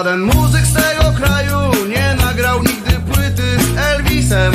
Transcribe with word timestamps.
Żaden 0.00 0.20
muzyk 0.20 0.66
z 0.66 0.72
tego 0.74 1.12
kraju 1.16 1.86
nie 1.88 2.14
nagrał 2.14 2.62
nigdy 2.62 2.92
płyty 3.12 3.42
z 3.58 3.78
Elvisem. 3.78 4.52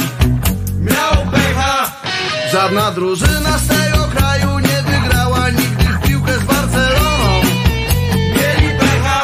Miał 0.79 1.31
pecha. 1.31 1.91
Żadna 2.51 2.91
drużyna 2.91 3.57
z 3.57 3.67
tego 3.67 4.03
kraju 4.15 4.59
nie 4.59 4.81
wygrała 4.81 5.49
nigdy 5.49 5.83
w 5.83 6.07
piłkę 6.07 6.39
z 6.39 6.43
Barceloną. 6.43 7.41
Mieli 8.13 8.79
pecha. 8.79 9.21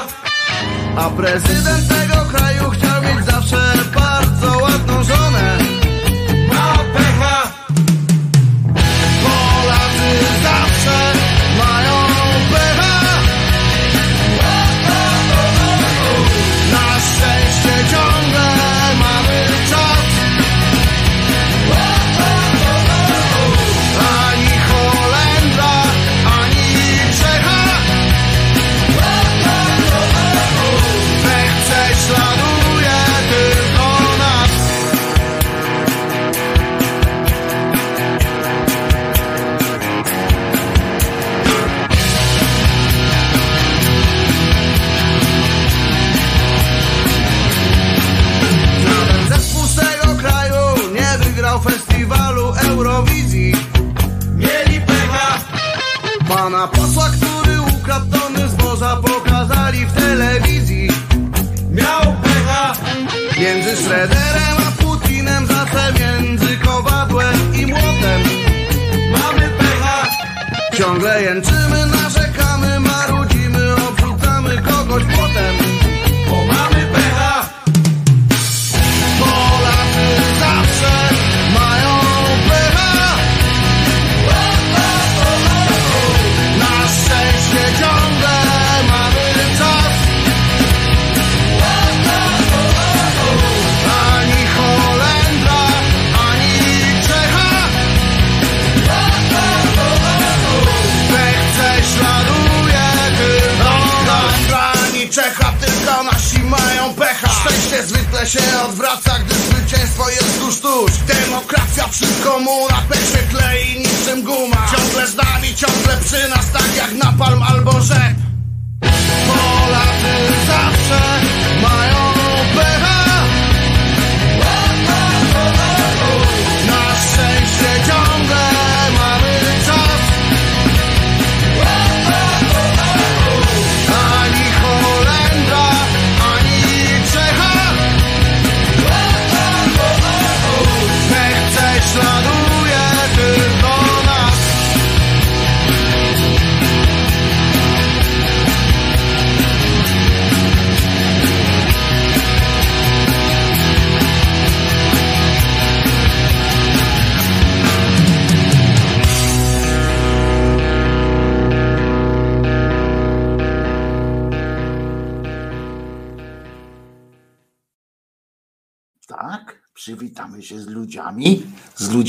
A 0.95 1.09
prezydent 1.09 1.60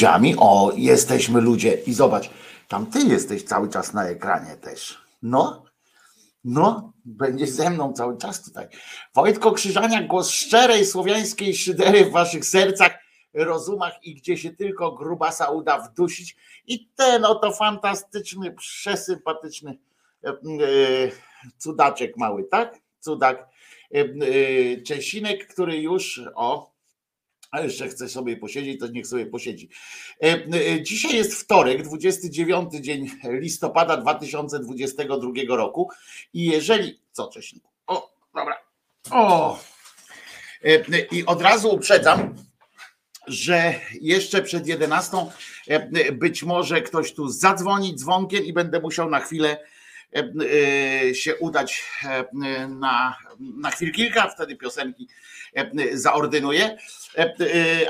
ludziami. 0.02 0.34
O, 0.38 0.72
jesteśmy 0.76 1.40
ludzie 1.40 1.74
i 1.74 1.92
zobacz, 1.92 2.30
tam 2.68 2.86
ty 2.86 2.98
jesteś 3.00 3.42
cały 3.42 3.68
czas 3.68 3.94
na 3.94 4.08
ekranie 4.08 4.56
też. 4.56 4.98
No, 5.22 5.64
no, 6.44 6.92
będziesz 7.04 7.50
ze 7.50 7.70
mną 7.70 7.92
cały 7.92 8.18
czas 8.18 8.44
tutaj. 8.44 8.66
Wojtko 9.14 9.52
Krzyżaniak, 9.52 10.06
głos 10.06 10.30
szczerej 10.30 10.86
słowiańskiej 10.86 11.54
szydery 11.54 12.04
w 12.04 12.10
waszych 12.10 12.44
sercach, 12.44 12.92
rozumach 13.34 13.92
i 14.02 14.14
gdzie 14.14 14.36
się 14.36 14.50
tylko 14.50 14.92
grubasa 14.92 15.50
uda 15.50 15.78
wdusić. 15.78 16.36
I 16.66 16.88
ten 16.96 17.24
oto 17.24 17.52
fantastyczny, 17.52 18.52
przesympatyczny 18.52 19.78
e, 20.24 20.32
cudaczek 21.58 22.16
mały, 22.16 22.44
tak? 22.44 22.78
Cudak. 23.00 23.48
E, 23.94 24.02
Czesinek, 24.82 25.46
który 25.46 25.76
już, 25.76 26.20
o, 26.34 26.71
a 27.52 27.60
jeszcze 27.60 27.88
chce 27.88 28.08
sobie 28.08 28.36
posiedzieć, 28.36 28.80
to 28.80 28.86
niech 28.86 29.06
sobie 29.06 29.26
posiedzi. 29.26 29.68
E, 30.22 30.26
e, 30.26 30.82
Dzisiaj 30.82 31.16
jest 31.16 31.34
wtorek, 31.34 31.82
29 31.82 32.74
dzień 32.74 33.10
listopada 33.24 33.96
2022 33.96 35.56
roku 35.56 35.90
i 36.34 36.44
jeżeli, 36.44 37.00
co 37.12 37.28
Czesinku? 37.28 37.70
O, 37.86 38.14
dobra. 38.34 38.56
O! 39.10 39.58
E, 40.64 41.00
I 41.12 41.26
od 41.26 41.42
razu 41.42 41.74
uprzedzam, 41.74 42.34
że 43.26 43.74
jeszcze 44.00 44.42
przed 44.42 44.66
11 44.66 45.16
e, 45.68 46.12
być 46.12 46.42
może 46.42 46.82
ktoś 46.82 47.14
tu 47.14 47.28
zadzwoni 47.28 47.94
dzwonkiem 47.94 48.44
i 48.44 48.52
będę 48.52 48.80
musiał 48.80 49.10
na 49.10 49.20
chwilę 49.20 49.58
się 51.12 51.36
udać 51.36 51.84
na, 52.68 53.16
na 53.38 53.70
chwil 53.70 53.92
kilka, 53.92 54.28
wtedy 54.28 54.56
piosenki 54.56 55.08
zaordynuję, 55.92 56.76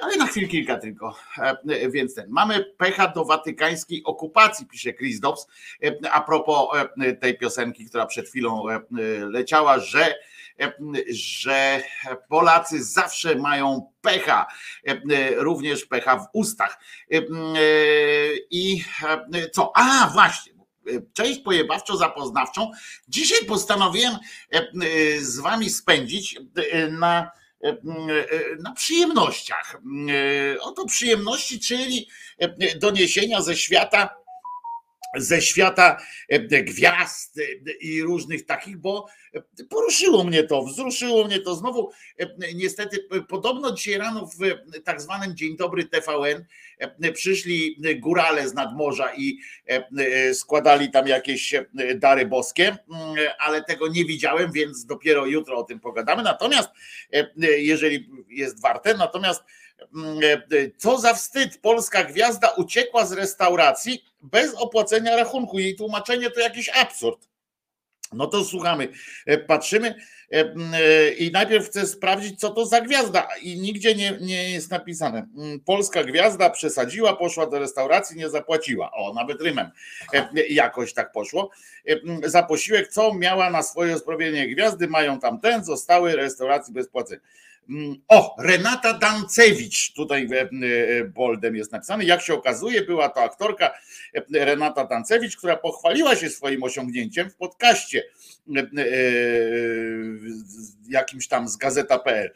ale 0.03 0.17
na 0.17 0.27
chwil 0.27 0.49
kilka 0.49 0.79
tylko. 0.79 1.17
E, 1.39 1.91
Więc 1.91 2.15
ten. 2.15 2.27
Mamy 2.31 2.65
pecha 2.65 3.09
do 3.09 3.25
watykańskiej 3.25 4.05
okupacji, 4.05 4.67
pisze 4.67 4.93
Chris 4.93 5.21
Dobbs, 5.21 5.47
e, 5.85 6.13
a 6.13 6.21
propos 6.21 6.69
e, 7.01 7.13
tej 7.13 7.39
piosenki, 7.39 7.87
która 7.87 8.07
przed 8.07 8.29
chwilą 8.29 8.69
e, 8.69 8.81
leciała, 9.27 9.79
że 9.79 10.15
e, 10.61 10.73
że 11.11 11.83
Polacy 12.29 12.85
zawsze 12.85 13.35
mają 13.35 13.93
pecha, 14.01 14.47
e, 14.87 15.01
również 15.35 15.85
pecha 15.87 16.19
w 16.19 16.27
ustach. 16.33 16.79
E, 17.13 17.17
e, 17.17 17.23
I 18.51 18.85
e, 19.35 19.51
co? 19.51 19.73
A, 19.75 20.11
właśnie. 20.13 20.53
Część 21.13 21.41
pojebawczo 21.41 21.97
zapoznawczą. 21.97 22.71
Dzisiaj 23.09 23.45
postanowiłem 23.45 24.15
e, 24.15 24.59
e, 24.59 24.65
z 25.21 25.39
wami 25.39 25.71
spędzić 25.71 26.39
e, 26.71 26.89
na 26.89 27.23
e, 27.23 27.42
na 28.63 28.73
przyjemnościach. 28.73 29.81
E, 30.55 30.61
Oto 30.61 30.87
przyjemności, 30.87 31.61
czyli 31.61 32.09
e, 32.39 32.79
doniesienia 32.79 33.43
ze 33.43 33.57
świata 33.57 34.22
ze 35.17 35.43
świata 35.43 35.99
e, 36.29 36.63
gwiazd 36.63 37.39
e, 37.39 37.73
i 37.73 38.03
różnych 38.03 38.47
takich, 38.47 38.79
bo 38.79 39.07
e, 39.35 39.43
poruszyło 39.71 40.25
mnie 40.25 40.45
to, 40.45 40.63
wzruszyło 40.63 41.25
mnie 41.25 41.41
to 41.41 41.55
znowu. 41.55 41.91
Niestety, 42.55 43.09
podobno 43.29 43.73
dzisiaj 43.73 43.99
rano 43.99 44.27
w 44.27 44.39
tak 44.85 45.01
zwanym 45.01 45.37
Dzień 45.37 45.57
Dobry 45.57 45.85
TVN 45.85 46.45
przyszli 47.15 47.77
górale 47.97 48.49
z 48.49 48.55
nadmorza 48.55 49.15
i 49.15 49.39
składali 50.35 50.91
tam 50.91 51.07
jakieś 51.07 51.55
dary 51.95 52.27
boskie, 52.27 52.67
mm, 52.69 52.79
ale 53.39 53.65
tego 53.65 53.89
nie 53.89 54.05
widziałem, 54.05 54.53
więc 54.53 54.85
dopiero 54.85 55.27
jutro 55.27 55.59
o 55.59 55.65
tym 55.65 55.81
pogadamy. 55.81 56.23
Natomiast, 56.23 56.71
jeżeli 57.59 58.11
jest 58.29 58.63
warte, 58.63 58.95
natomiast 58.95 59.41
e, 59.41 59.62
co 60.79 60.99
za 60.99 61.15
wstyd, 61.15 61.59
polska 61.59 62.05
gwiazda 62.05 62.49
uciekła 62.49 63.07
z 63.07 63.13
restauracji 63.13 64.05
bez 64.23 64.55
opłacenia 64.55 65.17
rachunku. 65.17 65.59
Jej 65.59 65.77
tłumaczenie 65.77 66.31
to 66.31 66.41
jakiś 66.41 66.69
absurd. 66.69 67.33
No 68.13 68.27
to 68.27 68.45
słuchamy, 68.45 68.89
e, 69.27 69.39
patrzymy 69.39 69.95
e, 70.31 71.11
i 71.11 71.31
najpierw 71.31 71.67
chcę 71.67 71.87
sprawdzić, 71.87 72.41
co 72.41 72.51
to 72.51 72.67
za 72.67 72.81
gwiazda. 72.81 73.29
I 73.43 73.61
nigdzie 73.61 73.95
nie, 73.95 74.19
nie 74.21 74.51
jest 74.51 74.71
napisane. 74.71 75.27
Mm, 75.37 75.61
polska 75.61 76.05
gwiazda 76.05 76.51
przesadziła, 76.51 77.17
poszła 77.17 77.47
do 77.47 77.59
restauracji, 77.59 78.17
nie 78.17 78.29
zapłaciła. 78.29 78.93
O, 78.93 79.13
nawet 79.15 79.43
rymem 79.43 79.71
jakoś 80.49 80.95
tak 80.95 81.13
poszło. 81.13 81.51
Za 82.25 82.43
posiłek, 82.43 82.89
co 82.89 83.15
miała 83.15 83.51
na 83.51 83.63
swoje 83.63 83.99
sprawienie 83.99 84.49
gwiazdy, 84.49 84.89
mają 84.89 85.21
tam 85.21 85.41
ten, 85.41 85.65
zostały 85.65 86.17
restauracji 86.17 86.75
bez 86.75 86.89
płacenia. 86.89 87.21
Mm, 87.69 87.97
o, 88.09 88.37
Renata 88.39 88.99
Dancewicz, 88.99 89.93
tutaj 89.93 90.29
e, 90.33 90.41
e, 90.41 91.05
boldem 91.05 91.57
jest 91.57 91.73
napisane. 91.73 92.05
Jak 92.05 92.23
się 92.23 92.35
okazuje, 92.35 92.83
była 92.83 93.09
to 93.09 93.23
aktorka 93.23 93.71
e, 94.15 94.45
Renata 94.45 94.85
Dancewicz, 94.85 95.37
która 95.37 95.57
pochwaliła 95.57 96.17
się 96.17 96.31
swoim 96.31 96.63
osiągnięciem 96.63 97.31
w 97.31 97.37
podcaście 97.37 98.05
jakimś 100.89 101.29
tam 101.29 101.49
z 101.49 101.57
gazeta.pl. 101.57 102.33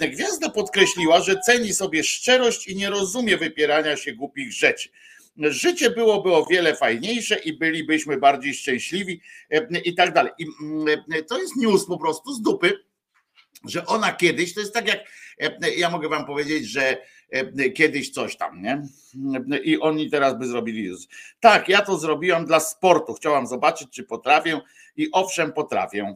Gwiazda 0.00 0.50
podkreśliła, 0.50 1.20
że 1.20 1.40
ceni 1.40 1.74
sobie 1.74 2.04
szczerość 2.04 2.68
i 2.68 2.76
nie 2.76 2.90
rozumie 2.90 3.36
wypierania 3.36 3.96
się 3.96 4.12
głupich 4.12 4.52
rzeczy. 4.52 4.88
Życie 5.38 5.90
byłoby 5.90 6.34
o 6.34 6.46
wiele 6.46 6.76
fajniejsze 6.76 7.38
i 7.38 7.52
bylibyśmy 7.58 8.16
bardziej 8.16 8.54
szczęśliwi 8.54 9.20
i 9.84 9.94
tak 9.94 10.12
dalej. 10.12 10.32
I 10.38 10.46
mm, 10.62 10.86
to 11.28 11.38
jest 11.38 11.56
news 11.56 11.86
po 11.86 11.98
prostu 11.98 12.32
z 12.32 12.42
dupy 12.42 12.85
że 13.64 13.86
ona 13.86 14.12
kiedyś, 14.12 14.54
to 14.54 14.60
jest 14.60 14.74
tak 14.74 14.88
jak, 14.88 15.00
e, 15.40 15.74
ja 15.76 15.90
mogę 15.90 16.08
wam 16.08 16.26
powiedzieć, 16.26 16.68
że 16.68 16.98
e, 17.30 17.70
kiedyś 17.70 18.10
coś 18.10 18.36
tam, 18.36 18.62
nie? 18.62 18.82
I 19.64 19.80
oni 19.80 20.10
teraz 20.10 20.38
by 20.38 20.46
zrobili. 20.46 20.90
Tak, 21.40 21.68
ja 21.68 21.82
to 21.82 21.98
zrobiłam 21.98 22.46
dla 22.46 22.60
sportu. 22.60 23.14
Chciałam 23.14 23.46
zobaczyć, 23.46 23.88
czy 23.90 24.04
potrafię, 24.04 24.60
i 24.96 25.08
owszem, 25.12 25.52
potrafię. 25.52 26.14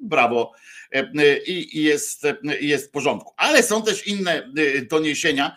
Brawo. 0.00 0.52
I 1.46 1.82
jest, 1.82 2.22
jest 2.60 2.88
w 2.88 2.90
porządku. 2.90 3.34
Ale 3.36 3.62
są 3.62 3.82
też 3.82 4.06
inne 4.06 4.52
doniesienia, 4.90 5.56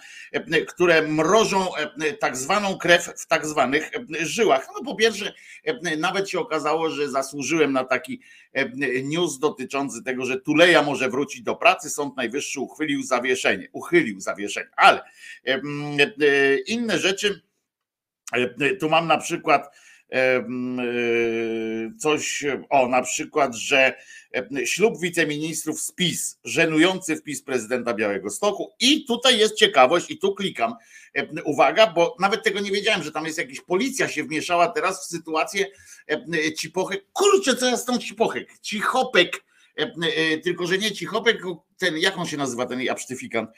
które 0.68 1.01
mrożą 1.01 1.68
tak 2.19 2.38
zwaną 2.38 2.78
krew 2.78 3.13
w 3.18 3.28
tak 3.28 3.45
zwanych 3.45 3.92
żyłach. 4.19 4.68
No 4.75 4.84
po 4.84 4.95
pierwsze, 4.95 5.34
nawet 5.98 6.30
się 6.30 6.39
okazało, 6.39 6.89
że 6.89 7.10
zasłużyłem 7.10 7.74
na 7.74 7.84
taki 7.84 8.22
news 9.04 9.39
dotyczący 9.39 10.04
tego, 10.04 10.25
że 10.25 10.42
Tuleja 10.42 10.81
może 10.81 11.10
wrócić 11.10 11.42
do 11.42 11.56
pracy. 11.56 11.90
Sąd 11.90 12.18
Najwyższy 12.18 12.60
uchylił 12.60 13.04
zawieszenie, 13.04 13.68
uchylił 13.72 14.19
zawieszenie, 14.19 14.69
ale 14.75 15.01
inne 16.68 17.00
rzeczy, 17.00 17.42
tu 18.80 18.90
mam 18.90 19.07
na 19.07 19.18
przykład 19.18 19.75
coś, 22.00 22.45
o 22.69 22.88
na 22.88 23.01
przykład, 23.01 23.56
że 23.56 23.94
ślub 24.65 25.01
wiceministrów 25.01 25.81
z 25.81 25.92
PiS, 25.92 26.39
żenujący 26.44 27.15
wpis 27.15 27.44
prezydenta 27.44 27.94
Białego 27.94 28.30
Stoku. 28.30 28.74
I 28.80 29.06
tutaj 29.06 29.39
jest 29.39 29.56
ciekawość 29.56 30.12
i 30.12 30.18
tu 30.18 30.36
klikam, 30.36 30.74
uwaga, 31.45 31.88
bo 31.88 32.15
nawet 32.19 32.44
tego 32.44 32.59
nie 32.59 32.71
wiedziałem, 32.71 33.04
że 33.04 33.11
tam 33.11 33.26
jest 33.26 33.37
jakaś 33.37 33.61
policja 33.61 34.07
się 34.07 34.23
wmieszała 34.23 34.68
teraz 34.68 35.06
w 35.06 35.09
sytuację 35.09 35.66
Cipochek, 36.57 37.06
kurczę 37.14 37.56
co 37.56 37.78
z 37.78 37.85
tą 37.85 37.97
Cipochek, 37.97 38.49
Cichopek, 38.61 39.44
tylko 40.44 40.68
że 40.68 40.78
nie 40.78 40.92
Cichopek, 40.92 41.42
ten, 41.78 41.97
jak 41.97 42.18
on 42.18 42.26
się 42.26 42.37
nazywa 42.37 42.66
ten 42.66 42.90
absztyfikant, 42.90 43.49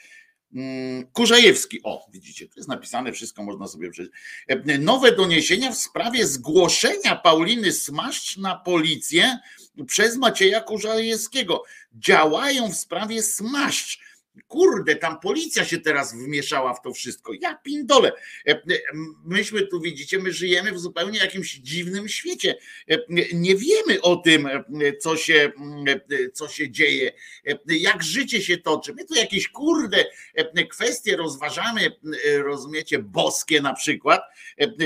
Kurzajewski, 1.13 1.79
o 1.83 2.07
widzicie, 2.11 2.47
tu 2.47 2.53
jest 2.57 2.69
napisane, 2.69 3.11
wszystko 3.11 3.43
można 3.43 3.67
sobie 3.67 3.89
przeczytać. 3.91 4.19
E, 4.47 4.77
nowe 4.77 5.11
doniesienia 5.11 5.71
w 5.71 5.77
sprawie 5.77 6.27
zgłoszenia 6.27 7.15
Pauliny 7.15 7.71
Smaszcz 7.71 8.37
na 8.37 8.55
policję 8.55 9.39
przez 9.87 10.17
Macieja 10.17 10.61
Kurzajewskiego. 10.61 11.63
Działają 11.93 12.71
w 12.71 12.75
sprawie 12.75 13.23
Smaszcz 13.23 13.99
Kurde, 14.47 14.95
tam 14.95 15.19
policja 15.19 15.65
się 15.65 15.77
teraz 15.77 16.15
wmieszała 16.15 16.73
w 16.73 16.81
to 16.81 16.93
wszystko. 16.93 17.33
Ja 17.41 17.55
pindole. 17.55 18.11
E, 18.47 18.51
e, 18.51 18.61
myśmy 19.25 19.67
tu 19.67 19.81
widzicie, 19.81 20.19
my 20.19 20.33
żyjemy 20.33 20.71
w 20.71 20.79
zupełnie 20.79 21.19
jakimś 21.19 21.53
dziwnym 21.53 22.09
świecie. 22.09 22.55
E, 22.89 22.97
nie 23.33 23.55
wiemy 23.55 24.01
o 24.01 24.15
tym, 24.15 24.49
co 24.99 25.17
się, 25.17 25.51
co 26.33 26.47
się 26.47 26.71
dzieje, 26.71 27.11
jak 27.67 28.03
życie 28.03 28.41
się 28.41 28.57
toczy. 28.57 28.93
My 28.93 29.05
tu 29.05 29.13
jakieś 29.13 29.49
kurde 29.49 30.05
kwestie 30.69 31.17
rozważamy, 31.17 31.91
rozumiecie, 32.43 32.99
boskie 32.99 33.61
na 33.61 33.73
przykład, 33.73 34.21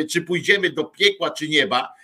czy 0.09 0.21
pójdziemy 0.21 0.69
do 0.69 0.83
piekła, 0.83 1.31
czy 1.31 1.47
nieba 1.47 1.93
E, 1.93 2.02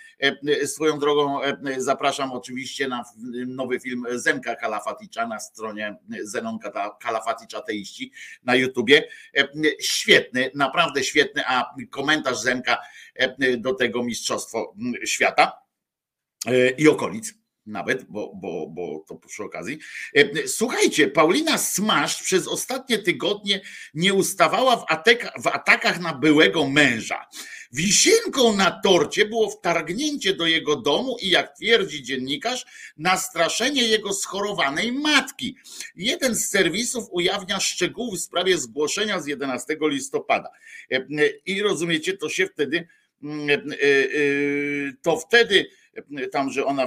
swoją 0.66 0.98
drogą 0.98 1.42
e, 1.42 1.56
zapraszam 1.78 2.32
oczywiście 2.32 2.88
na 2.88 3.04
nowy 3.46 3.80
film 3.80 4.06
Zenka 4.14 4.56
Kalafaticza 4.56 5.26
na 5.26 5.40
stronie 5.40 5.96
Zenon 6.22 6.58
Kalafaticz 7.00 7.54
Ateiści 7.54 8.12
na 8.42 8.54
YouTubie. 8.54 9.08
E, 9.36 9.48
świetny, 9.80 10.50
naprawdę 10.54 11.04
świetny, 11.04 11.42
a 11.46 11.74
komentarz 11.90 12.40
Zenka 12.40 12.78
do 13.58 13.74
tego 13.74 14.02
Mistrzostwo 14.02 14.74
Świata 15.04 15.52
i 16.78 16.88
okolic 16.88 17.34
nawet, 17.66 18.04
bo, 18.04 18.32
bo, 18.34 18.66
bo 18.66 19.04
to 19.08 19.14
przy 19.14 19.44
okazji. 19.44 19.78
Słuchajcie, 20.46 21.08
Paulina 21.08 21.58
Smasz 21.58 22.22
przez 22.22 22.48
ostatnie 22.48 22.98
tygodnie 22.98 23.60
nie 23.94 24.14
ustawała 24.14 24.76
w, 24.76 24.84
w 25.42 25.46
atakach 25.46 26.00
na 26.00 26.14
byłego 26.14 26.68
męża. 26.68 27.26
Wisienką 27.72 28.56
na 28.56 28.70
torcie 28.70 29.24
było 29.24 29.50
wtargnięcie 29.50 30.34
do 30.34 30.46
jego 30.46 30.76
domu 30.76 31.16
i, 31.20 31.30
jak 31.30 31.56
twierdzi 31.56 32.02
dziennikarz, 32.02 32.66
nastraszenie 32.96 33.82
jego 33.84 34.12
schorowanej 34.12 34.92
matki. 34.92 35.56
Jeden 35.96 36.34
z 36.34 36.48
serwisów 36.48 37.04
ujawnia 37.10 37.60
szczegóły 37.60 38.16
w 38.16 38.20
sprawie 38.20 38.58
zgłoszenia 38.58 39.20
z 39.20 39.26
11 39.26 39.76
listopada. 39.80 40.50
I 41.46 41.62
rozumiecie, 41.62 42.16
to 42.16 42.28
się 42.28 42.46
wtedy, 42.46 42.88
e, 43.24 43.54
e, 43.54 43.58
to 45.02 45.16
wtedy 45.16 45.66
tam, 46.32 46.50
że 46.50 46.64
ona 46.64 46.86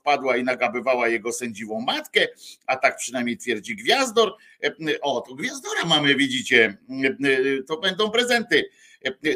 wpadła 0.00 0.36
i 0.36 0.44
nagabywała 0.44 1.08
jego 1.08 1.32
sędziwą 1.32 1.80
matkę, 1.80 2.28
a 2.66 2.76
tak 2.76 2.96
przynajmniej 2.96 3.36
twierdzi 3.38 3.76
Gwiazdor. 3.76 4.36
O, 5.02 5.20
to 5.20 5.34
Gwiazdora 5.34 5.84
mamy, 5.84 6.14
widzicie, 6.14 6.76
to 7.66 7.76
będą 7.76 8.10
prezenty 8.10 8.64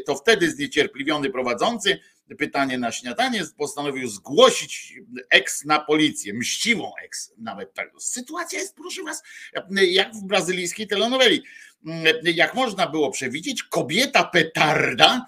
to 0.06 0.14
wtedy 0.14 0.50
zniecierpliwiony 0.50 1.30
prowadzący 1.30 1.98
pytanie 2.38 2.78
na 2.78 2.92
śniadanie 2.92 3.42
postanowił 3.56 4.08
zgłosić 4.08 4.94
eks 5.30 5.64
na 5.64 5.80
policję, 5.80 6.34
mściwą 6.34 6.92
eks 7.04 7.32
nawet 7.38 7.74
tak. 7.74 7.90
Sytuacja 7.98 8.58
jest, 8.58 8.76
proszę 8.76 9.02
was, 9.02 9.22
jak 9.72 10.14
w 10.14 10.24
brazylijskiej 10.24 10.86
telenoweli. 10.86 11.42
Jak 12.22 12.54
można 12.54 12.86
było 12.86 13.10
przewidzieć, 13.10 13.62
kobieta 13.62 14.24
petarda, 14.24 15.26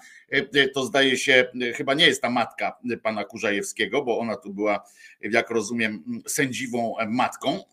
to 0.73 0.85
zdaje 0.85 1.17
się, 1.17 1.51
chyba 1.75 1.93
nie 1.93 2.05
jest 2.05 2.21
ta 2.21 2.29
matka 2.29 2.77
pana 3.03 3.23
Kurzajewskiego, 3.23 4.03
bo 4.03 4.19
ona 4.19 4.37
tu 4.37 4.53
była, 4.53 4.83
jak 5.21 5.49
rozumiem, 5.49 6.21
sędziwą 6.27 6.95
matką, 7.07 7.63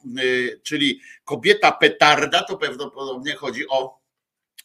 czyli 0.63 1.01
kobieta 1.25 1.73
petarda, 1.73 2.43
to 2.43 2.57
prawdopodobnie 2.57 3.35
chodzi 3.35 3.69
o 3.69 3.99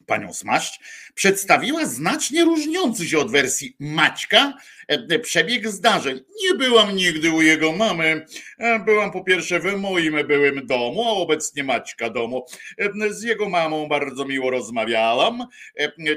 panią 0.06 0.34
Smaszcz, 0.34 0.80
przedstawiła 1.14 1.86
znacznie 1.86 2.44
różniący 2.44 3.08
się 3.08 3.20
od 3.20 3.32
wersji 3.32 3.76
Maćka 3.80 4.54
e, 4.88 5.20
przebieg 5.20 5.68
zdarzeń. 5.68 6.20
Nie 6.44 6.58
byłam 6.58 6.96
nigdy 6.96 7.32
u 7.32 7.42
jego 7.42 7.72
mamy. 7.72 8.26
E, 8.58 8.80
byłam 8.80 9.12
po 9.12 9.24
pierwsze 9.24 9.60
w 9.60 9.76
moim 9.78 10.28
byłym 10.28 10.68
domu, 10.68 11.04
a 11.08 11.12
obecnie 11.12 11.64
Maćka 11.64 12.10
domu. 12.10 12.46
E, 12.78 13.14
z 13.14 13.24
jego 13.24 13.50
mamą 13.50 13.88
bardzo 13.88 14.26
miło 14.26 14.50
rozmawiałam. 14.50 15.48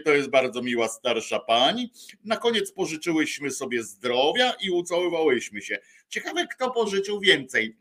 To 0.05 0.15
jest 0.15 0.31
bardzo 0.31 0.63
miła 0.63 0.89
starsza 0.89 1.39
pani. 1.39 1.93
Na 2.25 2.37
koniec 2.37 2.73
pożyczyłyśmy 2.73 3.51
sobie 3.51 3.83
zdrowia 3.83 4.53
i 4.61 4.71
ucałowałyśmy 4.71 5.63
się. 5.63 5.79
Ciekawe, 6.09 6.47
kto 6.47 6.71
pożyczył 6.71 7.21
więcej 7.21 7.77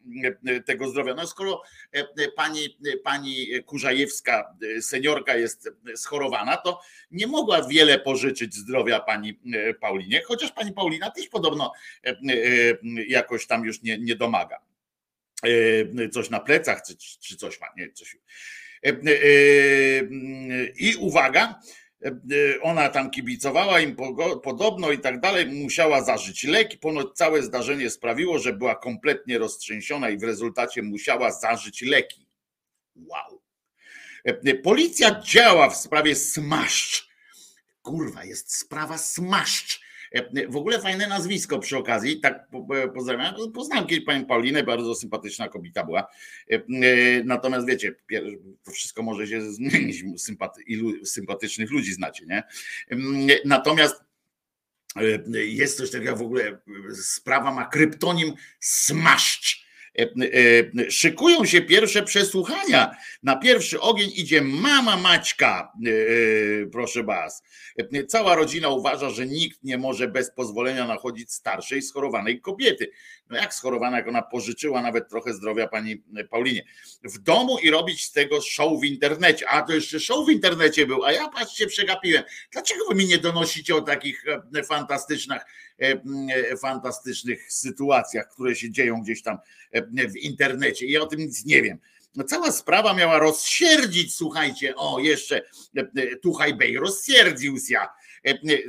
tego 0.66 0.90
zdrowia. 0.90 1.14
No 1.14 1.28
skoro 1.28 1.62
pani, 2.36 2.78
pani 3.04 3.48
Kurzajewska, 3.66 4.58
seniorka 4.82 5.36
jest 5.36 5.70
schorowana, 5.96 6.58
to 6.58 6.82
nie 7.12 7.28
mogła 7.28 7.68
wiele 7.68 8.00
pożyczyć 8.00 8.56
zdrowia 8.56 9.00
pani 9.00 9.40
Paulinie, 9.82 10.22
chociaż 10.26 10.52
pani 10.52 10.74
Paulina 10.74 11.12
też 11.12 11.28
podobno 11.28 11.72
jakoś 13.08 13.48
tam 13.48 13.66
już 13.66 13.82
nie, 13.82 13.98
nie 13.98 14.16
domaga. 14.16 14.60
Coś 16.12 16.30
na 16.30 16.40
plecach, 16.40 16.84
czy, 16.88 16.98
czy 17.20 17.38
coś 17.38 17.62
ma, 17.62 17.68
nie, 17.78 17.92
coś. 17.92 18.18
I 20.78 20.96
uwaga, 21.00 21.60
ona 22.62 22.90
tam 22.90 23.12
kibicowała 23.12 23.80
im 23.80 23.96
podobno 24.44 24.92
i 24.92 25.00
tak 25.00 25.20
dalej, 25.20 25.46
musiała 25.46 26.04
zażyć 26.04 26.44
leki. 26.44 26.78
Ponoć 26.78 27.08
całe 27.14 27.44
zdarzenie 27.44 27.90
sprawiło, 27.90 28.40
że 28.40 28.54
była 28.54 28.76
kompletnie 28.76 29.38
roztrzęsiona 29.38 30.10
i 30.10 30.18
w 30.18 30.24
rezultacie 30.24 30.82
musiała 30.82 31.32
zażyć 31.32 31.82
leki. 31.82 32.28
Wow. 32.96 33.42
Policja 34.64 35.22
działa 35.22 35.70
w 35.70 35.76
sprawie 35.76 36.16
smaszcz. 36.16 37.10
Kurwa, 37.82 38.24
jest 38.24 38.56
sprawa 38.56 38.98
smaszcz 38.98 39.85
E, 39.85 39.85
w 40.50 40.56
ogóle 40.56 40.82
fajne 40.82 41.08
nazwisko 41.08 41.60
przy 41.60 41.78
okazji, 41.78 42.20
tak 42.20 42.48
pozdrawiam. 42.94 43.36
Poznałem 43.54 43.88
kiedyś 43.88 44.06
panią 44.06 44.26
Paulinę, 44.26 44.64
bardzo 44.64 44.96
sympatyczna 44.96 45.50
kobieta 45.50 45.84
była. 45.84 46.08
E, 46.52 46.56
e, 46.56 46.62
natomiast 47.24 47.68
wiecie, 47.68 47.96
to 48.64 48.72
wszystko 48.72 49.04
może 49.04 49.28
się 49.28 49.52
zmienić, 49.52 50.04
ilu 50.68 51.06
sympatycznych 51.06 51.72
ludzi 51.72 51.94
znacie, 51.94 52.26
nie? 52.26 52.44
Natomiast 53.46 53.96
jest 55.34 55.78
coś 55.78 55.92
takiego 55.92 56.16
w 56.16 56.22
ogóle, 56.22 56.58
sprawa 56.94 57.54
ma 57.54 57.66
kryptonim 57.66 58.34
smaszcz 58.60 59.65
E, 59.65 59.65
e, 59.65 59.65
szykują 60.90 61.46
się 61.46 61.62
pierwsze 61.62 62.04
przesłuchania. 62.04 62.96
Na 63.24 63.36
pierwszy 63.36 63.82
ogień 63.82 64.12
idzie 64.16 64.42
mama 64.42 64.98
Maćka, 64.98 65.72
e, 65.86 66.66
proszę 66.66 67.04
was. 67.04 67.44
Cała 68.08 68.36
rodzina 68.36 68.70
uważa, 68.70 69.10
że 69.10 69.26
nikt 69.26 69.64
nie 69.64 69.78
może 69.78 70.08
bez 70.08 70.32
pozwolenia 70.32 70.88
nachodzić 70.88 71.34
starszej, 71.34 71.82
schorowanej 71.82 72.42
kobiety. 72.42 72.92
No 73.30 73.38
jak 73.38 73.54
schorowana, 73.54 73.98
jak 73.98 74.08
ona 74.08 74.22
pożyczyła 74.22 74.82
nawet 74.82 75.10
trochę 75.10 75.34
zdrowia 75.34 75.68
pani 75.68 76.04
Paulinie. 76.30 76.66
W 77.04 77.18
domu 77.20 77.60
i 77.60 77.70
robić 77.70 78.06
z 78.06 78.12
tego 78.12 78.42
show 78.42 78.82
w 78.82 78.84
internecie. 78.84 79.50
A 79.50 79.62
to 79.62 79.74
jeszcze 79.74 80.00
show 80.00 80.28
w 80.28 80.30
internecie 80.30 80.88
był, 80.88 81.06
a 81.06 81.12
ja 81.12 81.30
patrzcie, 81.30 81.68
przegapiłem. 81.68 82.24
Dlaczego 82.52 82.86
wy 82.90 82.96
mi 82.96 83.06
nie 83.06 83.18
donosicie 83.18 83.76
o 83.76 83.82
takich 83.82 84.26
fantastycznych, 84.68 85.42
fantastycznych 86.62 87.54
sytuacjach, 87.54 88.30
które 88.30 88.56
się 88.56 88.72
dzieją 88.72 89.02
gdzieś 89.02 89.22
tam 89.22 89.38
w 90.10 90.18
internecie. 90.18 90.86
Ja 90.86 91.02
o 91.02 91.06
tym 91.06 91.20
nic 91.20 91.46
nie 91.46 91.62
wiem. 91.62 91.78
No 92.16 92.24
cała 92.24 92.52
sprawa 92.52 92.94
miała 92.94 93.20
rozsierdzić, 93.20 94.16
słuchajcie, 94.16 94.76
o 94.76 95.00
jeszcze 95.00 95.42
Tuchaj 96.22 96.54
Bej 96.54 96.78
rozsierdził 96.78 97.60
się. 97.60 97.96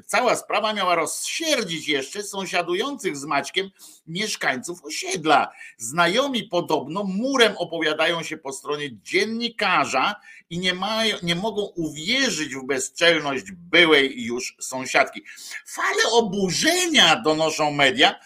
Cała 0.06 0.36
sprawa 0.36 0.72
miała 0.72 0.94
rozsierdzić 0.94 1.88
jeszcze 1.88 2.22
sąsiadujących 2.22 3.16
z 3.16 3.25
Maćkiem 3.25 3.70
mieszkańców 4.06 4.84
osiedla. 4.84 5.48
Znajomi 5.76 6.44
podobno 6.44 7.04
murem 7.04 7.56
opowiadają 7.56 8.22
się 8.22 8.36
po 8.36 8.52
stronie 8.52 8.88
dziennikarza 9.02 10.14
i 10.50 10.58
nie, 10.58 10.75
mają, 10.75 11.16
nie 11.22 11.34
mogą 11.34 11.62
uwierzyć 11.62 12.54
w 12.54 12.66
bezczelność 12.66 13.44
byłej 13.52 14.25
już 14.25 14.56
sąsiadki. 14.60 15.22
Fale 15.66 16.02
oburzenia 16.12 17.22
donoszą 17.25 17.70
media 17.70 18.20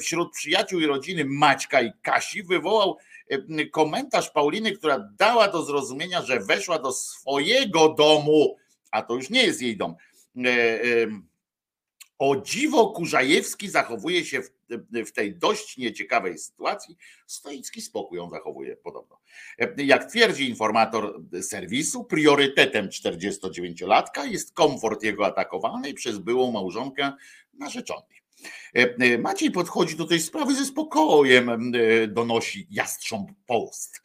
wśród 0.00 0.32
przyjaciół 0.32 0.80
i 0.80 0.86
rodziny 0.86 1.24
Maćka 1.24 1.82
i 1.82 1.92
Kasi 2.02 2.42
wywołał 2.42 2.96
komentarz 3.72 4.30
Pauliny, 4.30 4.72
która 4.72 5.08
dała 5.18 5.48
do 5.48 5.64
zrozumienia, 5.64 6.22
że 6.22 6.40
weszła 6.40 6.78
do 6.78 6.92
swojego 6.92 7.88
domu, 7.88 8.56
a 8.90 9.02
to 9.02 9.14
już 9.14 9.30
nie 9.30 9.42
jest 9.42 9.62
jej 9.62 9.76
dom. 9.76 9.94
E, 10.36 11.06
o 12.18 12.36
dziwo 12.36 12.90
Kurzajewski 12.90 13.68
zachowuje 13.68 14.24
się 14.24 14.42
w, 14.42 14.50
w, 15.06 15.12
tej 15.12 15.34
dość 15.34 15.76
nieciekawej 15.76 16.38
sytuacji. 16.38 16.96
Stoicki 17.26 17.82
spokój 17.82 18.18
on 18.18 18.30
zachowuje 18.30 18.76
podobno. 18.76 19.20
Jak 19.76 20.10
twierdzi 20.10 20.48
informator 20.48 21.20
serwisu, 21.40 22.04
priorytetem 22.04 22.88
49-latka 22.88 24.24
jest 24.24 24.54
komfort 24.54 25.02
jego 25.02 25.26
atakowanej 25.26 25.94
przez 25.94 26.18
byłą 26.18 26.52
małżonkę 26.52 27.12
narzeczonej. 27.54 28.21
E, 28.76 28.94
e, 28.98 29.18
Maciej 29.18 29.50
podchodzi 29.50 29.96
do 29.96 30.04
tej 30.04 30.20
sprawy 30.20 30.54
ze 30.54 30.64
spokojem, 30.64 31.48
e, 31.48 32.06
donosi 32.06 32.66
Jastrząb 32.70 33.30
Post. 33.46 34.02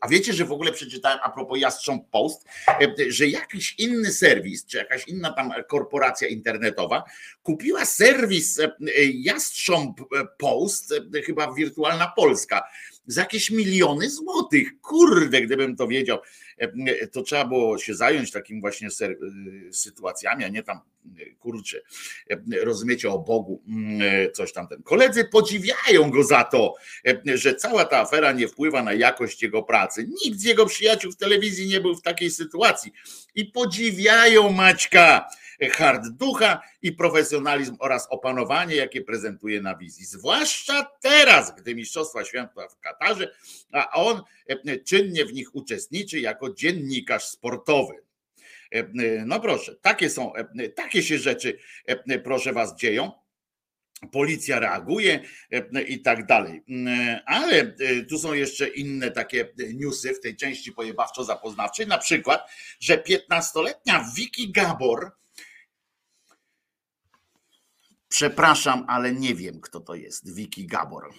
A 0.00 0.08
wiecie, 0.08 0.32
że 0.32 0.44
w 0.44 0.52
ogóle 0.52 0.72
przeczytałem 0.72 1.18
a 1.22 1.30
propos 1.30 1.58
Jastrząb 1.58 2.10
Post, 2.10 2.44
że 3.08 3.26
jakiś 3.26 3.74
inny 3.78 4.12
serwis, 4.12 4.66
czy 4.66 4.76
jakaś 4.76 5.08
inna 5.08 5.32
tam 5.32 5.52
korporacja 5.68 6.28
internetowa 6.28 7.04
kupiła 7.42 7.84
serwis 7.84 8.60
Jastrząb 9.14 10.00
Post, 10.38 10.94
chyba 11.26 11.54
Wirtualna 11.54 12.12
Polska, 12.16 12.62
za 13.06 13.20
jakieś 13.20 13.50
miliony 13.50 14.10
złotych. 14.10 14.80
Kurde, 14.80 15.40
gdybym 15.40 15.76
to 15.76 15.88
wiedział, 15.88 16.18
to 17.12 17.22
trzeba 17.22 17.44
było 17.44 17.78
się 17.78 17.94
zająć 17.94 18.30
takim 18.30 18.60
właśnie 18.60 18.88
sytuacjami, 19.72 20.44
a 20.44 20.48
nie 20.48 20.62
tam 20.62 20.80
kurczę, 21.38 21.80
rozumiecie 22.62 23.10
o 23.10 23.18
Bogu, 23.18 23.62
coś 24.32 24.52
tam 24.52 24.68
ten. 24.68 24.82
Koledzy 24.82 25.24
podziwiają 25.24 26.10
go 26.10 26.24
za 26.24 26.44
to, 26.44 26.74
że 27.34 27.54
cała 27.54 27.84
ta 27.84 27.98
afera 27.98 28.32
nie 28.32 28.48
wpływa 28.48 28.82
na 28.82 28.92
jakość 28.92 29.42
jego 29.42 29.62
pracy. 29.62 30.08
Nikt 30.24 30.38
z 30.38 30.44
jego 30.44 30.66
przyjaciół 30.66 31.12
w 31.12 31.16
telewizji 31.16 31.68
nie 31.68 31.80
był 31.80 31.96
w 31.96 32.02
takiej 32.02 32.30
sytuacji 32.30 32.92
i 33.34 33.44
podziwiają 33.44 34.52
Maćka 34.52 35.28
hard 35.72 36.08
ducha 36.08 36.60
i 36.82 36.92
profesjonalizm 36.92 37.76
oraz 37.78 38.06
opanowanie, 38.10 38.76
jakie 38.76 39.02
prezentuje 39.02 39.60
na 39.60 39.76
wizji. 39.76 40.04
Zwłaszcza 40.04 40.90
teraz, 41.00 41.54
gdy 41.54 41.74
Mistrzostwa 41.74 42.24
Świata 42.24 42.68
w 42.68 42.78
Katarze, 42.80 43.34
a 43.72 43.92
on 43.92 44.22
czynnie 44.84 45.24
w 45.24 45.32
nich 45.32 45.54
uczestniczy 45.54 46.20
jako 46.20 46.54
dziennikarz 46.54 47.24
sportowy. 47.24 47.94
No 49.26 49.40
proszę, 49.40 49.76
takie 49.76 50.10
są, 50.10 50.32
takie 50.74 51.02
się 51.02 51.18
rzeczy, 51.18 51.58
proszę 52.24 52.52
was, 52.52 52.76
dzieją 52.76 53.12
policja 54.12 54.58
reaguje 54.58 55.20
i 55.88 56.02
tak 56.02 56.26
dalej. 56.26 56.62
Ale 57.26 57.74
tu 58.08 58.18
są 58.18 58.32
jeszcze 58.32 58.68
inne 58.68 59.10
takie 59.10 59.48
newsy 59.74 60.14
w 60.14 60.20
tej 60.20 60.36
części 60.36 60.72
pojebawczo-zapoznawczej, 60.72 61.86
na 61.86 61.98
przykład, 61.98 62.50
że 62.80 63.02
15-letnia 63.02 64.04
Vicky 64.16 64.48
Gabor 64.48 65.12
Przepraszam, 68.08 68.84
ale 68.88 69.12
nie 69.12 69.34
wiem, 69.34 69.60
kto 69.60 69.80
to 69.80 69.94
jest. 69.94 70.34
Wiki 70.34 70.66
Gabor. 70.66 71.14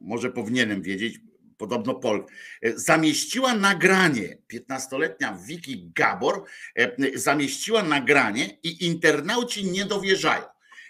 Może 0.00 0.30
powinienem 0.30 0.82
wiedzieć, 0.82 1.18
podobno 1.58 1.94
Pol. 1.94 2.24
Zamieściła 2.74 3.54
nagranie, 3.54 4.38
15-letnia 4.52 5.38
Wiki 5.46 5.90
Gabor 5.94 6.44
e, 6.76 7.18
zamieściła 7.18 7.82
nagranie 7.82 8.58
i 8.62 8.86
internauci 8.86 9.64
nie 9.70 9.84
dowierzają. 9.84 10.44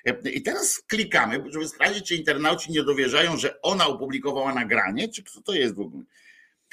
E, 0.05 0.31
I 0.31 0.43
teraz 0.43 0.83
klikamy, 0.87 1.45
żeby 1.51 1.69
sprawdzić, 1.69 2.09
czy 2.09 2.15
internauci 2.15 2.73
nie 2.73 2.83
dowierzają, 2.83 3.37
że 3.37 3.63
ona 3.63 3.87
opublikowała 3.87 4.55
nagranie, 4.55 5.09
czy 5.09 5.23
kto 5.23 5.43
to 5.43 5.53
jest 5.53 5.75
w 5.75 5.81
ogóle. 5.81 6.05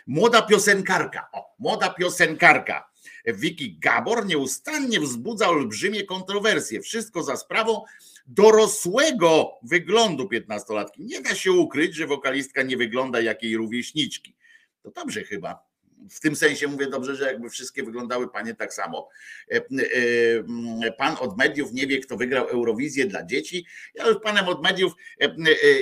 Młoda 0.08 0.42
piosenkarka, 0.42 1.30
o, 1.32 1.56
młoda 1.60 1.90
piosenkarka. 1.90 2.92
Wiki 3.26 3.80
Gabor 3.80 4.26
nieustannie 4.26 5.00
wzbudza 5.00 5.50
olbrzymie 5.50 6.04
kontrowersje. 6.04 6.82
Wszystko 6.82 7.24
za 7.24 7.38
sprawą 7.38 7.84
dorosłego 8.28 9.52
wyglądu 9.64 10.28
piętnastolatki. 10.28 11.04
Nie 11.06 11.22
da 11.22 11.36
się 11.36 11.52
ukryć, 11.52 11.96
że 11.96 12.08
wokalistka 12.08 12.64
nie 12.64 12.78
wygląda 12.78 13.22
jak 13.22 13.44
jej 13.44 13.58
rówieśniczki. 13.58 14.36
To 14.82 14.92
dobrze 14.92 15.24
chyba. 15.24 15.72
W 16.10 16.20
tym 16.20 16.36
sensie 16.36 16.68
mówię 16.68 16.88
dobrze, 16.88 17.16
że 17.16 17.26
jakby 17.26 17.50
wszystkie 17.50 17.84
wyglądały 17.84 18.30
panie 18.30 18.56
tak 18.56 18.74
samo. 18.74 19.10
E, 19.52 19.56
e, 19.56 20.92
pan 20.92 21.16
od 21.20 21.38
mediów 21.38 21.74
nie 21.74 21.88
wie, 21.88 22.00
kto 22.00 22.18
wygrał 22.18 22.48
Eurowizję 22.48 23.06
dla 23.06 23.26
dzieci. 23.26 23.66
Ja 23.96 24.08
już 24.08 24.18
panem 24.24 24.48
od 24.48 24.64
mediów 24.64 24.94
e, 25.20 25.36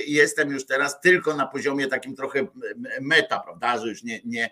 jestem 0.08 0.52
już 0.52 0.66
teraz 0.66 1.02
tylko 1.02 1.36
na 1.36 1.48
poziomie 1.48 1.88
takim 1.88 2.16
trochę 2.16 2.48
meta, 3.02 3.40
prawda, 3.40 3.78
że 3.78 3.88
już 3.88 4.04
nie, 4.04 4.22
nie, 4.26 4.50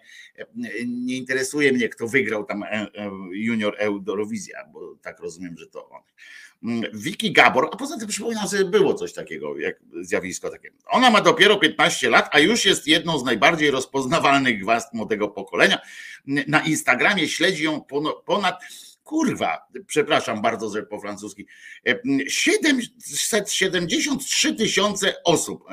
nie 0.87 1.17
interesuje 1.17 1.71
mnie, 1.71 1.89
kto 1.89 2.07
wygrał 2.07 2.45
tam 2.45 2.63
junior 3.31 3.75
Eurowizja, 3.79 4.65
bo 4.73 4.95
tak 5.01 5.19
rozumiem, 5.19 5.57
że 5.57 5.67
to 5.67 5.89
on. 5.89 6.01
Wiki 6.93 7.31
Gabor, 7.31 7.69
a 7.73 7.75
poza 7.75 7.97
tym 7.97 8.07
przypominam 8.07 8.47
sobie, 8.47 8.65
było 8.65 8.93
coś 8.93 9.13
takiego, 9.13 9.59
jak 9.59 9.79
zjawisko 10.01 10.49
takie. 10.49 10.71
Ona 10.87 11.09
ma 11.09 11.21
dopiero 11.21 11.57
15 11.57 12.09
lat, 12.09 12.29
a 12.31 12.39
już 12.39 12.65
jest 12.65 12.87
jedną 12.87 13.19
z 13.19 13.23
najbardziej 13.23 13.71
rozpoznawalnych 13.71 14.61
gwiazd 14.61 14.93
młodego 14.93 15.27
pokolenia. 15.27 15.79
Na 16.25 16.61
Instagramie 16.61 17.27
śledzi 17.27 17.63
ją 17.63 17.81
ponad 18.25 18.61
kurwa, 19.03 19.67
przepraszam 19.87 20.41
bardzo, 20.41 20.69
że 20.69 20.83
po 20.83 20.99
francuski, 20.99 21.45
773 22.27 24.55
tysiące 24.55 25.23
osób 25.23 25.63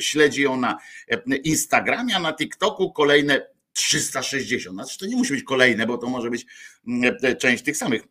śledzi 0.00 0.42
ją 0.42 0.56
na 0.56 0.78
Instagramie, 1.44 2.16
a 2.16 2.20
na 2.20 2.32
TikToku 2.32 2.92
kolejne 2.92 3.46
360. 3.72 4.74
Znaczy 4.74 4.98
to 4.98 5.06
nie 5.06 5.16
musi 5.16 5.32
być 5.32 5.42
kolejne, 5.42 5.86
bo 5.86 5.98
to 5.98 6.06
może 6.06 6.30
być 6.30 6.46
część 7.38 7.64
tych 7.64 7.76
samych 7.76 8.02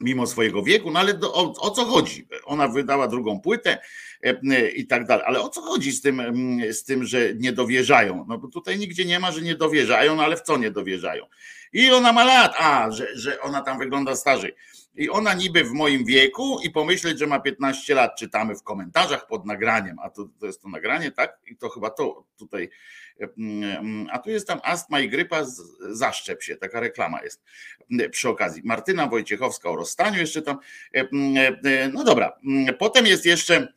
mimo 0.00 0.26
swojego 0.26 0.62
wieku, 0.62 0.90
no 0.90 1.00
ale 1.00 1.14
do, 1.14 1.34
o, 1.34 1.52
o, 1.60 1.70
co 1.70 1.84
chodzi? 1.84 2.26
Ona 2.44 2.68
wydała 2.68 3.08
drugą 3.08 3.40
płytę 3.40 3.78
e, 4.22 4.70
i 4.70 4.86
tak 4.86 5.06
dalej, 5.06 5.24
ale 5.26 5.40
o 5.40 5.48
co 5.48 5.62
chodzi 5.62 5.92
z 5.92 6.00
tym, 6.00 6.22
z 6.72 6.84
tym, 6.84 7.04
że 7.04 7.34
nie 7.34 7.52
dowierzają? 7.52 8.24
No 8.28 8.38
bo 8.38 8.48
tutaj 8.48 8.78
nigdzie 8.78 9.04
nie 9.04 9.20
ma, 9.20 9.32
że 9.32 9.42
nie 9.42 9.54
dowierzają, 9.54 10.16
no 10.16 10.22
ale 10.22 10.36
w 10.36 10.42
co 10.42 10.56
nie 10.56 10.70
dowierzają? 10.70 11.26
I 11.72 11.90
ona 11.90 12.12
ma 12.12 12.24
lat, 12.24 12.54
a, 12.58 12.90
że, 12.90 13.06
że 13.14 13.40
ona 13.40 13.60
tam 13.60 13.78
wygląda 13.78 14.16
starzej. 14.16 14.54
I 14.94 15.10
ona 15.10 15.34
niby 15.34 15.64
w 15.64 15.72
moim 15.72 16.04
wieku 16.04 16.60
i 16.64 16.70
pomyśleć, 16.70 17.18
że 17.18 17.26
ma 17.26 17.40
15 17.40 17.94
lat, 17.94 18.18
czytamy 18.18 18.56
w 18.56 18.62
komentarzach 18.62 19.26
pod 19.26 19.46
nagraniem, 19.46 19.98
a 19.98 20.10
to, 20.10 20.28
to 20.40 20.46
jest 20.46 20.62
to 20.62 20.68
nagranie, 20.68 21.10
tak? 21.10 21.38
I 21.46 21.56
to 21.56 21.68
chyba 21.68 21.90
to 21.90 22.24
tutaj 22.38 22.70
a 24.10 24.18
tu 24.18 24.30
jest 24.30 24.46
tam 24.46 24.60
astma 24.64 25.00
i 25.00 25.08
grypa, 25.08 25.44
zaszczep 25.90 26.42
się, 26.42 26.56
taka 26.56 26.80
reklama 26.80 27.22
jest 27.22 27.44
przy 28.10 28.28
okazji. 28.28 28.62
Martyna 28.64 29.06
Wojciechowska 29.06 29.70
o 29.70 29.76
rozstaniu 29.76 30.18
jeszcze 30.18 30.42
tam. 30.42 30.58
No 31.92 32.04
dobra, 32.04 32.38
potem 32.78 33.06
jest 33.06 33.26
jeszcze 33.26 33.72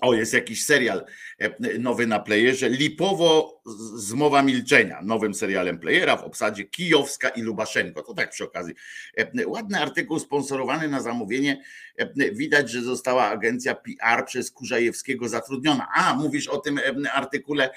o, 0.00 0.14
jest 0.14 0.32
jakiś 0.32 0.64
serial 0.64 1.04
e, 1.38 1.78
nowy 1.78 2.06
na 2.06 2.20
playerze. 2.20 2.68
Lipowo 2.68 3.60
Zmowa 3.96 4.42
Milczenia, 4.42 5.02
nowym 5.02 5.34
serialem 5.34 5.78
playera 5.78 6.16
w 6.16 6.24
obsadzie 6.24 6.64
Kijowska 6.64 7.28
i 7.28 7.42
Lubaszenko. 7.42 8.02
To 8.02 8.14
tak 8.14 8.30
przy 8.30 8.44
okazji. 8.44 8.74
E, 9.16 9.46
ładny 9.46 9.80
artykuł 9.80 10.18
sponsorowany 10.18 10.88
na 10.88 11.00
zamówienie. 11.00 11.62
E, 11.96 12.30
widać, 12.32 12.70
że 12.70 12.82
została 12.82 13.24
agencja 13.24 13.74
PR 13.74 14.26
przez 14.26 14.50
Kurzajewskiego 14.50 15.28
zatrudniona. 15.28 15.88
A, 15.94 16.14
mówisz 16.14 16.48
o 16.48 16.58
tym 16.58 16.80
artykule 17.12 17.70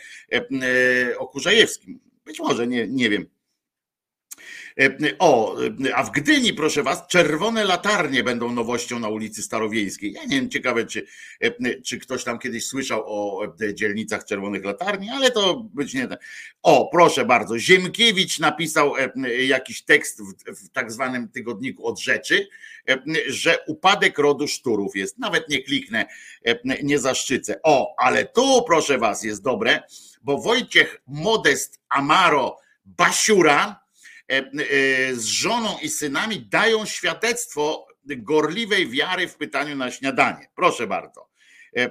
o 1.17 1.27
Kurzajewskim. 1.27 1.99
Być 2.25 2.39
może, 2.39 2.67
nie, 2.67 2.87
nie 2.87 3.09
wiem. 3.09 3.36
E, 4.79 5.17
o, 5.19 5.55
a 5.95 6.03
w 6.03 6.11
Gdyni, 6.11 6.53
proszę 6.53 6.83
was, 6.83 7.07
czerwone 7.07 7.63
latarnie 7.63 8.23
będą 8.23 8.51
nowością 8.51 8.99
na 8.99 9.07
ulicy 9.09 9.43
Starowiejskiej. 9.43 10.13
Ja 10.13 10.23
nie 10.23 10.35
wiem, 10.35 10.49
ciekawe, 10.49 10.85
czy, 10.85 11.05
e, 11.41 11.81
czy 11.81 11.99
ktoś 11.99 12.23
tam 12.23 12.39
kiedyś 12.39 12.65
słyszał 12.65 13.03
o 13.05 13.45
e, 13.61 13.73
dzielnicach 13.73 14.25
czerwonych 14.25 14.65
latarni, 14.65 15.09
ale 15.09 15.31
to 15.31 15.55
być 15.73 15.93
nie. 15.93 16.07
O, 16.63 16.89
proszę 16.91 17.25
bardzo, 17.25 17.59
Ziemkiewicz 17.59 18.39
napisał 18.39 18.93
jakiś 19.47 19.81
tekst 19.81 20.21
w, 20.21 20.53
w 20.65 20.69
tak 20.69 20.91
zwanym 20.91 21.29
tygodniku 21.29 21.87
od 21.87 21.99
rzeczy, 21.99 22.47
że 23.27 23.57
upadek 23.67 24.19
rodu 24.19 24.47
szturów 24.47 24.95
jest. 24.95 25.17
Nawet 25.17 25.49
nie 25.49 25.63
kliknę, 25.63 26.05
nie 26.83 26.99
zaszczycę. 26.99 27.59
O, 27.63 27.95
ale 27.97 28.25
tu, 28.25 28.63
proszę 28.67 28.97
was, 28.97 29.23
jest 29.23 29.43
dobre, 29.43 29.81
bo 30.21 30.37
Wojciech 30.37 31.01
Modest 31.07 31.79
Amaro 31.89 32.57
Basiura, 32.85 33.75
E, 33.75 33.75
e, 33.75 33.86
z 35.13 35.23
żoną 35.23 35.77
i 35.81 35.89
synami 35.89 36.39
dają 36.39 36.85
świadectwo 36.85 37.87
gorliwej 38.05 38.89
wiary 38.89 39.27
w 39.27 39.35
pytaniu 39.35 39.75
na 39.75 39.91
śniadanie. 39.91 40.49
Proszę 40.55 40.87
bardzo. 40.87 41.27
E, 41.75 41.89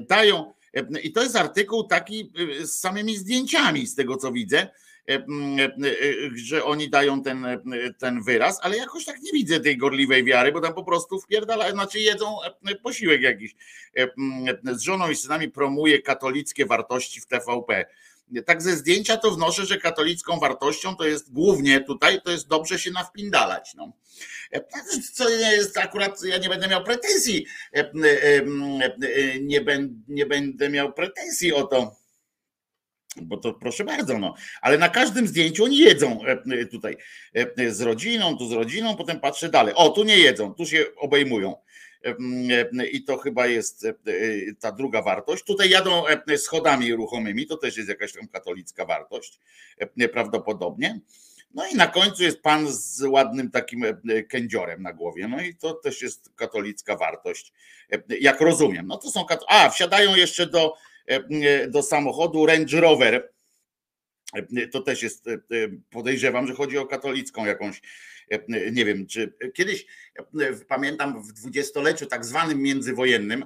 dają, 0.00 0.54
i 1.02 1.12
to 1.12 1.22
jest 1.22 1.36
artykuł 1.36 1.84
taki 1.84 2.32
z 2.60 2.70
samymi 2.70 3.16
zdjęciami, 3.16 3.86
z 3.86 3.94
tego 3.94 4.16
co 4.16 4.32
widzę, 4.32 4.68
że 6.34 6.64
oni 6.64 6.90
dają 6.90 7.22
ten, 7.22 7.46
ten 7.98 8.22
wyraz, 8.22 8.58
ale 8.62 8.76
jakoś 8.76 9.04
tak 9.04 9.20
nie 9.22 9.32
widzę 9.32 9.60
tej 9.60 9.76
gorliwej 9.76 10.24
wiary, 10.24 10.52
bo 10.52 10.60
tam 10.60 10.74
po 10.74 10.84
prostu 10.84 11.20
wpierdalają, 11.20 11.72
znaczy 11.72 12.00
jedzą 12.00 12.36
posiłek 12.82 13.22
jakiś. 13.22 13.54
Z 14.64 14.80
żoną 14.80 15.10
i 15.10 15.16
synami 15.16 15.48
promuje 15.48 16.02
katolickie 16.02 16.66
wartości 16.66 17.20
w 17.20 17.26
TVP 17.26 17.86
tak 18.46 18.62
ze 18.62 18.76
zdjęcia 18.76 19.16
to 19.16 19.30
wnoszę, 19.30 19.66
że 19.66 19.78
katolicką 19.78 20.38
wartością 20.38 20.96
to 20.96 21.04
jest 21.04 21.32
głównie 21.32 21.80
tutaj, 21.80 22.22
to 22.22 22.30
jest 22.30 22.48
dobrze 22.48 22.78
się 22.78 22.90
nawpindalać. 22.90 23.74
No. 23.74 23.92
Co 25.12 25.30
nie 25.30 25.52
jest 25.52 25.78
akurat, 25.78 26.22
ja 26.22 26.38
nie 26.38 26.48
będę 26.48 26.68
miał 26.68 26.84
pretensji, 26.84 27.46
e, 27.74 27.78
e, 27.78 27.92
e, 28.36 29.40
nie, 29.40 29.60
będę, 29.60 29.94
nie 30.08 30.26
będę 30.26 30.70
miał 30.70 30.92
pretensji 30.92 31.52
o 31.52 31.62
to, 31.62 31.96
bo 33.22 33.36
to 33.36 33.54
proszę 33.54 33.84
bardzo, 33.84 34.18
no. 34.18 34.34
Ale 34.60 34.78
na 34.78 34.88
każdym 34.88 35.26
zdjęciu 35.26 35.64
oni 35.64 35.78
jedzą 35.78 36.20
tutaj 36.70 36.96
z 37.68 37.80
rodziną, 37.80 38.38
tu 38.38 38.48
z 38.48 38.52
rodziną, 38.52 38.96
potem 38.96 39.20
patrzę 39.20 39.48
dalej. 39.48 39.74
O, 39.76 39.88
tu 39.88 40.04
nie 40.04 40.18
jedzą, 40.18 40.54
tu 40.54 40.66
się 40.66 40.84
obejmują. 40.96 41.56
I 42.92 43.04
to 43.04 43.16
chyba 43.16 43.46
jest 43.46 43.84
e, 43.84 43.94
ta 44.60 44.72
druga 44.72 45.02
wartość. 45.02 45.44
Tutaj 45.44 45.70
jadą 45.70 46.06
e, 46.06 46.38
schodami 46.38 46.94
ruchomymi, 46.94 47.46
to 47.46 47.56
też 47.56 47.76
jest 47.76 47.88
jakaś 47.88 48.12
tam 48.12 48.28
katolicka 48.28 48.84
wartość, 48.84 49.40
prawdopodobnie. 50.12 51.00
No 51.54 51.66
i 51.66 51.74
na 51.74 51.86
końcu 51.86 52.22
jest 52.22 52.42
pan 52.42 52.66
z 52.72 53.02
ładnym 53.02 53.50
takim 53.50 53.84
kędziorem 54.28 54.82
na 54.82 54.92
głowie. 54.92 55.28
No 55.28 55.42
i 55.42 55.54
to 55.54 55.74
też 55.74 56.02
jest 56.02 56.30
katolicka 56.36 56.96
wartość, 56.96 57.52
jak 58.20 58.40
rozumiem. 58.40 58.86
No 58.86 58.96
to 58.96 59.10
są. 59.10 59.26
A, 59.48 59.70
wsiadają 59.70 60.16
jeszcze 60.16 60.46
do, 60.46 60.74
do 61.68 61.82
samochodu 61.82 62.46
Range 62.46 62.80
Rover. 62.80 63.32
To 64.72 64.80
też 64.80 65.02
jest, 65.02 65.26
podejrzewam, 65.90 66.46
że 66.46 66.54
chodzi 66.54 66.78
o 66.78 66.86
katolicką 66.86 67.46
jakąś 67.46 67.80
E, 67.80 68.17
nie 68.72 68.84
wiem, 68.84 69.06
czy 69.06 69.32
kiedyś 69.54 69.86
e, 70.40 70.52
pamiętam 70.68 71.22
w 71.22 71.32
dwudziestoleciu 71.32 72.06
tak 72.06 72.24
zwanym 72.24 72.62
międzywojennym, 72.62 73.44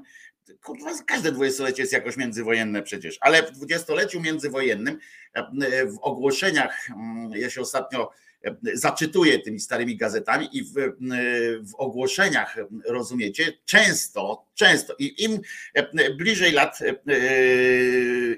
kurwa, 0.62 0.90
każde 1.06 1.32
dwudziestolecie 1.32 1.82
jest 1.82 1.92
jakoś 1.92 2.16
międzywojenne 2.16 2.82
przecież, 2.82 3.18
ale 3.20 3.42
w 3.42 3.50
dwudziestoleciu 3.50 4.20
międzywojennym 4.20 4.98
e, 5.34 5.86
w 5.86 5.98
ogłoszeniach, 6.00 6.88
mm, 6.90 7.30
ja 7.32 7.50
się 7.50 7.60
ostatnio 7.60 8.10
zaczytuję 8.74 9.38
tymi 9.38 9.60
starymi 9.60 9.96
gazetami 9.96 10.48
i 10.52 10.62
w, 10.62 10.72
w, 11.60 11.74
ogłoszeniach, 11.74 12.56
rozumiecie, 12.86 13.52
często, 13.64 14.46
często 14.54 14.94
i 14.98 15.24
im 15.24 15.40
bliżej 16.16 16.52
lat, 16.52 16.78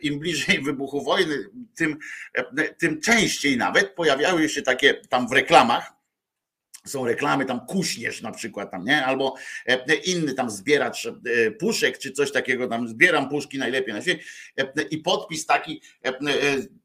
im 0.02 0.18
bliżej 0.18 0.62
wybuchu 0.62 1.04
wojny, 1.04 1.50
tym, 1.76 1.98
tym 2.78 3.00
częściej 3.00 3.56
nawet 3.56 3.94
pojawiały 3.94 4.48
się 4.48 4.62
takie 4.62 4.94
tam 4.94 5.28
w 5.28 5.32
reklamach 5.32 5.93
są 6.86 7.06
reklamy, 7.06 7.44
tam 7.44 7.66
kuśnierz 7.66 8.22
na 8.22 8.32
przykład 8.32 8.70
tam, 8.70 8.84
nie? 8.84 9.06
Albo 9.06 9.34
e, 9.66 9.94
inny 9.94 10.34
tam 10.34 10.50
zbieracz 10.50 11.06
e, 11.06 11.50
puszek, 11.50 11.98
czy 11.98 12.12
coś 12.12 12.32
takiego, 12.32 12.68
tam. 12.68 12.88
Zbieram 12.88 13.28
puszki 13.28 13.58
najlepiej 13.58 13.94
na 13.94 14.02
świecie. 14.02 14.24
E, 14.56 14.82
i 14.82 14.98
podpis 14.98 15.46
taki 15.46 15.82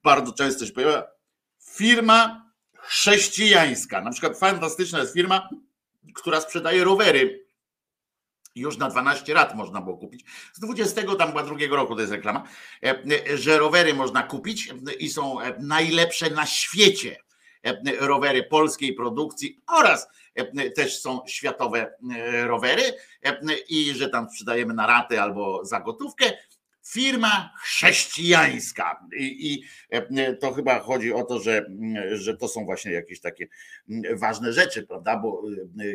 bardzo 0.03 0.33
często 0.33 0.65
się 0.65 0.71
pojawia, 0.71 1.07
firma 1.75 2.51
chrześcijańska, 2.73 4.01
na 4.01 4.11
przykład 4.11 4.39
fantastyczna 4.39 4.99
jest 4.99 5.13
firma, 5.13 5.49
która 6.15 6.41
sprzedaje 6.41 6.83
rowery. 6.83 7.45
Już 8.55 8.77
na 8.77 8.89
12 8.89 9.33
lat 9.33 9.55
można 9.55 9.81
było 9.81 9.97
kupić. 9.97 10.25
Z 10.53 10.59
20 10.59 11.15
tam 11.15 11.27
chyba 11.27 11.43
drugiego 11.43 11.75
roku 11.75 11.95
to 11.95 12.01
jest 12.01 12.13
reklama, 12.13 12.43
że 13.35 13.57
rowery 13.57 13.93
można 13.93 14.23
kupić 14.23 14.73
i 14.99 15.09
są 15.09 15.37
najlepsze 15.59 16.29
na 16.29 16.45
świecie 16.45 17.17
rowery 17.99 18.43
polskiej 18.43 18.93
produkcji 18.93 19.61
oraz 19.67 20.07
e, 20.35 20.69
też 20.69 20.99
są 20.99 21.19
światowe 21.27 21.93
e, 22.15 22.47
rowery 22.47 22.83
i 23.69 23.93
że 23.93 24.09
tam 24.09 24.29
sprzedajemy 24.29 24.73
na 24.73 24.87
raty 24.87 25.21
albo 25.21 25.65
za 25.65 25.79
gotówkę. 25.79 26.25
Firma 26.87 27.53
chrześcijańska. 27.63 29.05
I, 29.17 29.53
I, 29.53 29.63
to 30.39 30.53
chyba 30.53 30.79
chodzi 30.79 31.13
o 31.13 31.23
to, 31.23 31.39
że, 31.39 31.65
że 32.11 32.37
to 32.37 32.47
są 32.47 32.65
właśnie 32.65 32.91
jakieś 32.91 33.21
takie 33.21 33.47
ważne 34.13 34.53
rzeczy, 34.53 34.83
prawda? 34.83 35.17
Bo 35.17 35.43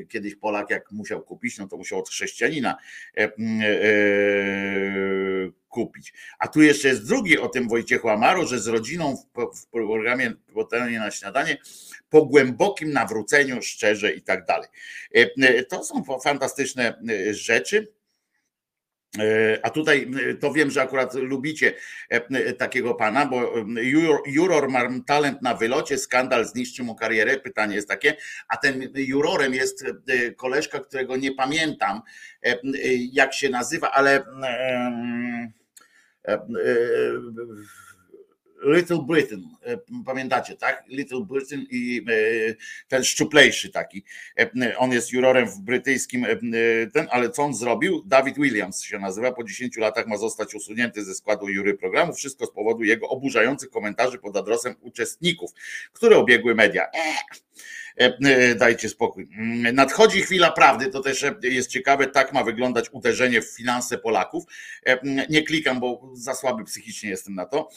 kiedyś 0.08 0.34
Polak, 0.36 0.70
jak 0.70 0.92
musiał 0.92 1.22
kupić, 1.22 1.58
no 1.58 1.68
to 1.68 1.76
musiał 1.76 1.98
od 1.98 2.08
chrześcijanina 2.08 2.76
kupić. 5.74 6.12
A 6.38 6.48
tu 6.48 6.62
jeszcze 6.62 6.88
jest 6.88 7.06
drugi 7.08 7.38
o 7.38 7.48
tym 7.48 7.68
Wojciechu 7.68 8.08
Amaru, 8.08 8.46
że 8.46 8.58
z 8.58 8.66
rodziną 8.66 9.16
w, 9.16 9.60
w 9.60 9.66
programie 9.66 10.32
Potelnie 10.54 10.98
na 10.98 11.10
śniadanie 11.10 11.56
po 12.10 12.26
głębokim 12.26 12.92
nawróceniu, 12.92 13.62
szczerze 13.62 14.12
i 14.12 14.22
tak 14.22 14.44
dalej. 14.44 14.68
E, 15.16 15.30
e, 15.42 15.64
to 15.64 15.84
są 15.84 16.04
fantastyczne 16.24 16.98
e, 17.08 17.34
rzeczy. 17.34 17.92
A 19.62 19.70
tutaj 19.70 20.10
to 20.40 20.52
wiem, 20.52 20.70
że 20.70 20.82
akurat 20.82 21.14
lubicie 21.14 21.74
takiego 22.58 22.94
pana, 22.94 23.26
bo 23.26 23.54
juror 24.26 24.68
ma 24.68 24.88
talent 25.06 25.42
na 25.42 25.54
wylocie, 25.54 25.98
skandal 25.98 26.44
zniszczył 26.44 26.84
mu 26.84 26.94
karierę. 26.94 27.40
Pytanie 27.40 27.74
jest 27.74 27.88
takie, 27.88 28.16
a 28.48 28.56
ten 28.56 28.92
jurorem 28.94 29.54
jest 29.54 29.84
koleżka, 30.36 30.80
którego 30.80 31.16
nie 31.16 31.32
pamiętam, 31.32 32.02
jak 33.12 33.34
się 33.34 33.48
nazywa, 33.48 33.90
ale 33.90 34.24
Little 38.64 39.02
Britain, 39.06 39.48
pamiętacie, 40.06 40.56
tak? 40.56 40.84
Little 40.88 41.20
Britain 41.20 41.66
i 41.70 42.06
ten 42.88 43.04
szczuplejszy 43.04 43.70
taki. 43.70 44.04
On 44.78 44.92
jest 44.92 45.12
jurorem 45.12 45.46
w 45.46 45.60
brytyjskim, 45.60 46.26
ten, 46.92 47.06
ale 47.10 47.30
co 47.30 47.42
on 47.42 47.54
zrobił? 47.54 48.02
David 48.06 48.36
Williams 48.36 48.82
się 48.82 48.98
nazywa, 48.98 49.32
po 49.32 49.44
10 49.44 49.76
latach 49.76 50.06
ma 50.06 50.16
zostać 50.16 50.54
usunięty 50.54 51.04
ze 51.04 51.14
składu 51.14 51.48
jury 51.48 51.74
programu. 51.74 52.14
Wszystko 52.14 52.46
z 52.46 52.50
powodu 52.50 52.84
jego 52.84 53.08
oburzających 53.08 53.70
komentarzy 53.70 54.18
pod 54.18 54.36
adresem 54.36 54.74
uczestników, 54.80 55.50
które 55.92 56.16
obiegły 56.16 56.54
media. 56.54 56.86
Eee 56.94 57.44
E, 57.54 57.56
e, 57.56 57.83
dajcie 58.56 58.88
spokój. 58.88 59.28
Mm, 59.38 59.74
nadchodzi 59.74 60.22
chwila 60.22 60.52
prawdy, 60.52 60.86
to 60.86 61.00
też 61.00 61.24
jest 61.42 61.70
ciekawe, 61.70 62.06
tak 62.06 62.32
ma 62.32 62.44
wyglądać 62.44 62.90
uderzenie 62.92 63.42
w 63.42 63.56
finanse 63.56 63.98
Polaków. 63.98 64.44
E, 64.86 64.98
nie 65.28 65.42
klikam, 65.42 65.80
bo 65.80 66.10
za 66.14 66.34
słaby 66.34 66.64
psychicznie 66.64 67.10
jestem 67.10 67.34
na 67.34 67.46
to. 67.46 67.68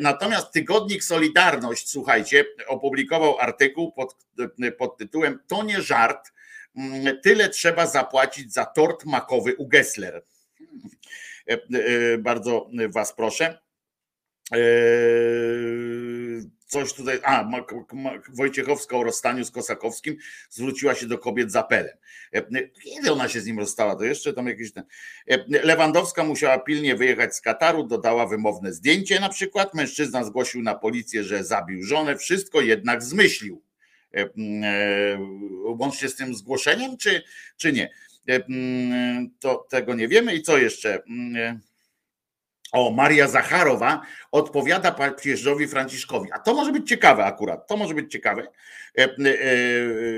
Natomiast 0.00 0.52
tygodnik 0.52 1.04
Solidarność, 1.04 1.90
słuchajcie, 1.90 2.44
opublikował 2.66 3.38
artykuł 3.38 3.92
pod, 3.92 4.16
pod 4.78 4.96
tytułem 4.96 5.38
To 5.46 5.62
nie 5.62 5.82
żart, 5.82 6.32
tyle 7.22 7.48
trzeba 7.48 7.86
zapłacić 7.86 8.52
za 8.52 8.64
tort 8.64 9.04
makowy 9.04 9.56
u 9.56 9.68
Gessler. 9.68 10.22
Bardzo 12.18 12.70
Was 12.88 13.12
proszę 13.12 13.58
coś 16.66 16.92
tutaj, 16.92 17.18
a 17.22 17.50
Wojciechowska 18.28 18.96
o 18.96 19.04
rozstaniu 19.04 19.44
z 19.44 19.50
Kosakowskim 19.50 20.16
zwróciła 20.50 20.94
się 20.94 21.06
do 21.06 21.18
kobiet 21.18 21.52
z 21.52 21.56
apelem. 21.56 21.96
E, 22.32 22.42
kiedy 22.68 23.12
ona 23.12 23.28
się 23.28 23.40
z 23.40 23.46
nim 23.46 23.58
rozstała, 23.58 23.96
to 23.96 24.04
jeszcze 24.04 24.32
tam 24.32 24.46
jakieś 24.46 24.72
ten. 24.72 24.84
E, 25.28 25.44
Lewandowska 25.48 26.24
musiała 26.24 26.58
pilnie 26.58 26.96
wyjechać 26.96 27.36
z 27.36 27.40
Kataru, 27.40 27.86
dodała 27.86 28.26
wymowne 28.26 28.72
zdjęcie 28.72 29.20
na 29.20 29.28
przykład. 29.28 29.74
Mężczyzna 29.74 30.24
zgłosił 30.24 30.62
na 30.62 30.74
policję, 30.74 31.24
że 31.24 31.44
zabił 31.44 31.82
żonę, 31.82 32.16
wszystko 32.16 32.60
jednak 32.60 33.02
zmyślił. 33.02 33.62
E, 34.14 34.28
łącznie 35.64 36.08
z 36.08 36.16
tym 36.16 36.34
zgłoszeniem, 36.34 36.96
czy, 36.96 37.22
czy 37.56 37.72
nie? 37.72 37.90
To 39.40 39.66
tego 39.70 39.94
nie 39.94 40.08
wiemy. 40.08 40.34
I 40.34 40.42
co 40.42 40.58
jeszcze? 40.58 41.02
O, 42.72 42.90
Maria 42.90 43.28
Zacharowa 43.28 44.02
odpowiada 44.32 44.92
papieżowi 44.92 45.68
Franciszkowi. 45.68 46.32
A 46.32 46.38
to 46.38 46.54
może 46.54 46.72
być 46.72 46.88
ciekawe 46.88 47.24
akurat, 47.24 47.66
to 47.66 47.76
może 47.76 47.94
być 47.94 48.12
ciekawe, 48.12 48.42
e, 48.98 49.04
e, 49.04 49.08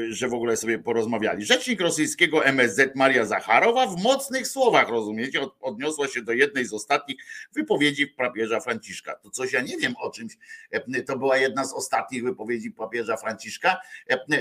że 0.09 0.29
w 0.29 0.35
ogóle 0.35 0.57
sobie 0.57 0.79
porozmawiali. 0.79 1.45
Rzecznik 1.45 1.81
rosyjskiego 1.81 2.45
MSZ 2.45 2.97
Maria 2.97 3.25
Zacharowa 3.25 3.87
w 3.87 4.03
mocnych 4.03 4.47
słowach, 4.47 4.89
rozumiecie, 4.89 5.41
odniosła 5.61 6.09
się 6.09 6.23
do 6.23 6.33
jednej 6.33 6.65
z 6.65 6.73
ostatnich 6.73 7.17
wypowiedzi 7.53 8.07
papieża 8.07 8.61
Franciszka. 8.61 9.15
To 9.15 9.31
coś 9.31 9.53
ja 9.53 9.61
nie 9.61 9.77
wiem 9.77 9.95
o 10.01 10.11
czymś, 10.11 10.39
e, 10.71 11.03
to 11.03 11.19
była 11.19 11.37
jedna 11.37 11.65
z 11.65 11.73
ostatnich 11.73 12.25
wypowiedzi 12.25 12.71
papieża 12.71 13.17
Franciszka. 13.17 13.77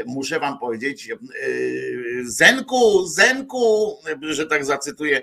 Muszę 0.06 0.40
wam 0.40 0.60
powiedzieć, 0.60 1.10
Zenku, 2.24 3.06
Zenku, 3.06 3.98
że 4.22 4.46
tak 4.46 4.66
zacytuję 4.66 5.22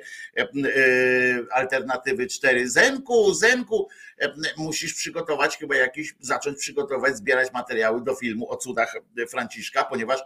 alternatywy 1.53 2.27
4, 2.27 2.71
Zenku, 2.71 3.35
Zenku, 3.35 3.89
musisz 4.57 4.95
przygotować 4.95 5.57
chyba 5.57 5.77
jakiś, 5.77 6.15
zacząć 6.21 6.59
przygotować, 6.59 7.17
zbierać 7.17 7.53
materiały 7.53 8.05
do 8.05 8.15
filmu 8.15 8.51
o 8.51 8.57
cudach 8.57 8.97
Franciszka, 9.31 9.85
ponieważ 9.85 10.21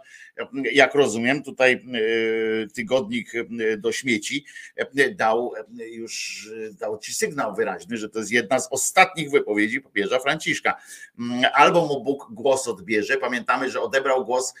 jak 0.71 0.95
rozumiem, 0.95 1.43
tutaj 1.43 1.73
e, 1.73 2.67
tygodnik 2.67 3.35
e, 3.35 3.77
do 3.77 3.91
śmieci 3.91 4.45
e, 4.75 5.09
dał 5.09 5.53
już 5.91 6.49
dał 6.79 6.99
ci 6.99 7.13
sygnał 7.13 7.55
wyraźny, 7.55 7.97
że 7.97 8.09
to 8.09 8.19
jest 8.19 8.31
jedna 8.31 8.59
z 8.59 8.67
ostatnich 8.71 9.31
wypowiedzi 9.31 9.81
papieża 9.81 10.19
Franciszka. 10.19 10.81
Mm, 11.19 11.43
albo 11.53 11.85
mu 11.85 12.03
Bóg 12.03 12.27
głos 12.31 12.67
odbierze. 12.67 13.17
Pamiętamy, 13.17 13.69
że 13.69 13.81
odebrał 13.81 14.25
głos 14.25 14.53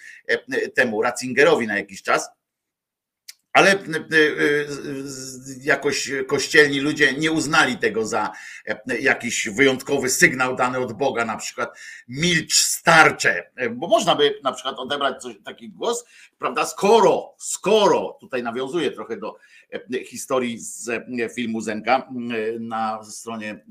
temu 0.73 1.01
Ratzingerowi 1.01 1.67
na 1.67 1.77
jakiś 1.77 2.03
czas 2.03 2.29
ale 3.53 3.71
e, 3.71 3.75
e, 3.75 3.79
jakoś 5.61 6.11
kościelni 6.27 6.79
ludzie 6.79 7.13
nie 7.13 7.31
uznali 7.31 7.77
tego 7.77 8.05
za 8.05 8.31
e, 8.67 8.99
jakiś 8.99 9.49
wyjątkowy 9.49 10.09
sygnał 10.09 10.55
dany 10.55 10.79
od 10.79 10.93
Boga, 10.93 11.25
na 11.25 11.37
przykład 11.37 11.79
milcz 12.07 12.55
starcze, 12.55 13.51
bo 13.71 13.87
można 13.87 14.15
by 14.15 14.39
na 14.43 14.51
przykład 14.51 14.79
odebrać 14.79 15.21
coś, 15.21 15.35
taki 15.45 15.69
głos, 15.69 16.05
prawda, 16.39 16.65
skoro, 16.65 17.35
skoro, 17.37 18.17
tutaj 18.19 18.43
nawiązuje 18.43 18.91
trochę 18.91 19.17
do 19.17 19.35
historii 20.05 20.59
z 20.59 20.89
filmu 21.35 21.61
Zenka 21.61 22.09
na 22.59 23.03
stronie 23.03 23.65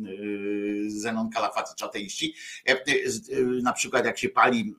Zenon 0.86 1.30
Kalafati 1.30 1.74
Czateiści. 1.76 2.34
Na 3.62 3.72
przykład 3.72 4.04
jak 4.04 4.18
się 4.18 4.28
pali 4.28 4.74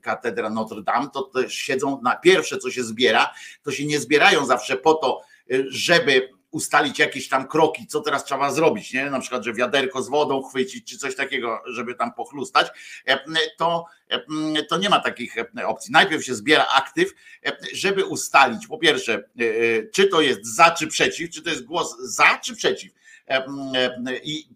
katedra 0.00 0.50
Notre 0.50 0.82
Dame, 0.82 1.08
to 1.14 1.22
też 1.22 1.54
siedzą 1.54 2.00
na 2.02 2.16
pierwsze, 2.16 2.58
co 2.58 2.70
się 2.70 2.84
zbiera, 2.84 3.34
to 3.62 3.72
się 3.72 3.86
nie 3.86 4.00
zbierają 4.00 4.46
zawsze 4.46 4.76
po 4.76 4.94
to, 4.94 5.20
żeby 5.68 6.37
ustalić 6.50 6.98
jakieś 6.98 7.28
tam 7.28 7.48
kroki, 7.48 7.86
co 7.86 8.00
teraz 8.00 8.24
trzeba 8.24 8.52
zrobić, 8.52 8.92
nie? 8.92 9.10
na 9.10 9.20
przykład, 9.20 9.44
że 9.44 9.52
wiaderko 9.52 10.02
z 10.02 10.08
wodą 10.08 10.42
chwycić, 10.42 10.90
czy 10.90 10.98
coś 10.98 11.16
takiego, 11.16 11.62
żeby 11.66 11.94
tam 11.94 12.12
pochlustać, 12.12 12.66
to, 13.56 13.84
to 14.68 14.78
nie 14.78 14.88
ma 14.88 15.00
takich 15.00 15.34
opcji. 15.66 15.92
Najpierw 15.92 16.24
się 16.24 16.34
zbiera 16.34 16.66
aktyw, 16.76 17.14
żeby 17.74 18.04
ustalić, 18.04 18.66
po 18.66 18.78
pierwsze, 18.78 19.24
czy 19.92 20.06
to 20.06 20.20
jest 20.20 20.54
za, 20.56 20.70
czy 20.70 20.86
przeciw, 20.86 21.30
czy 21.30 21.42
to 21.42 21.50
jest 21.50 21.64
głos 21.64 21.96
za, 22.00 22.38
czy 22.44 22.56
przeciw. 22.56 22.92
I 24.22 24.48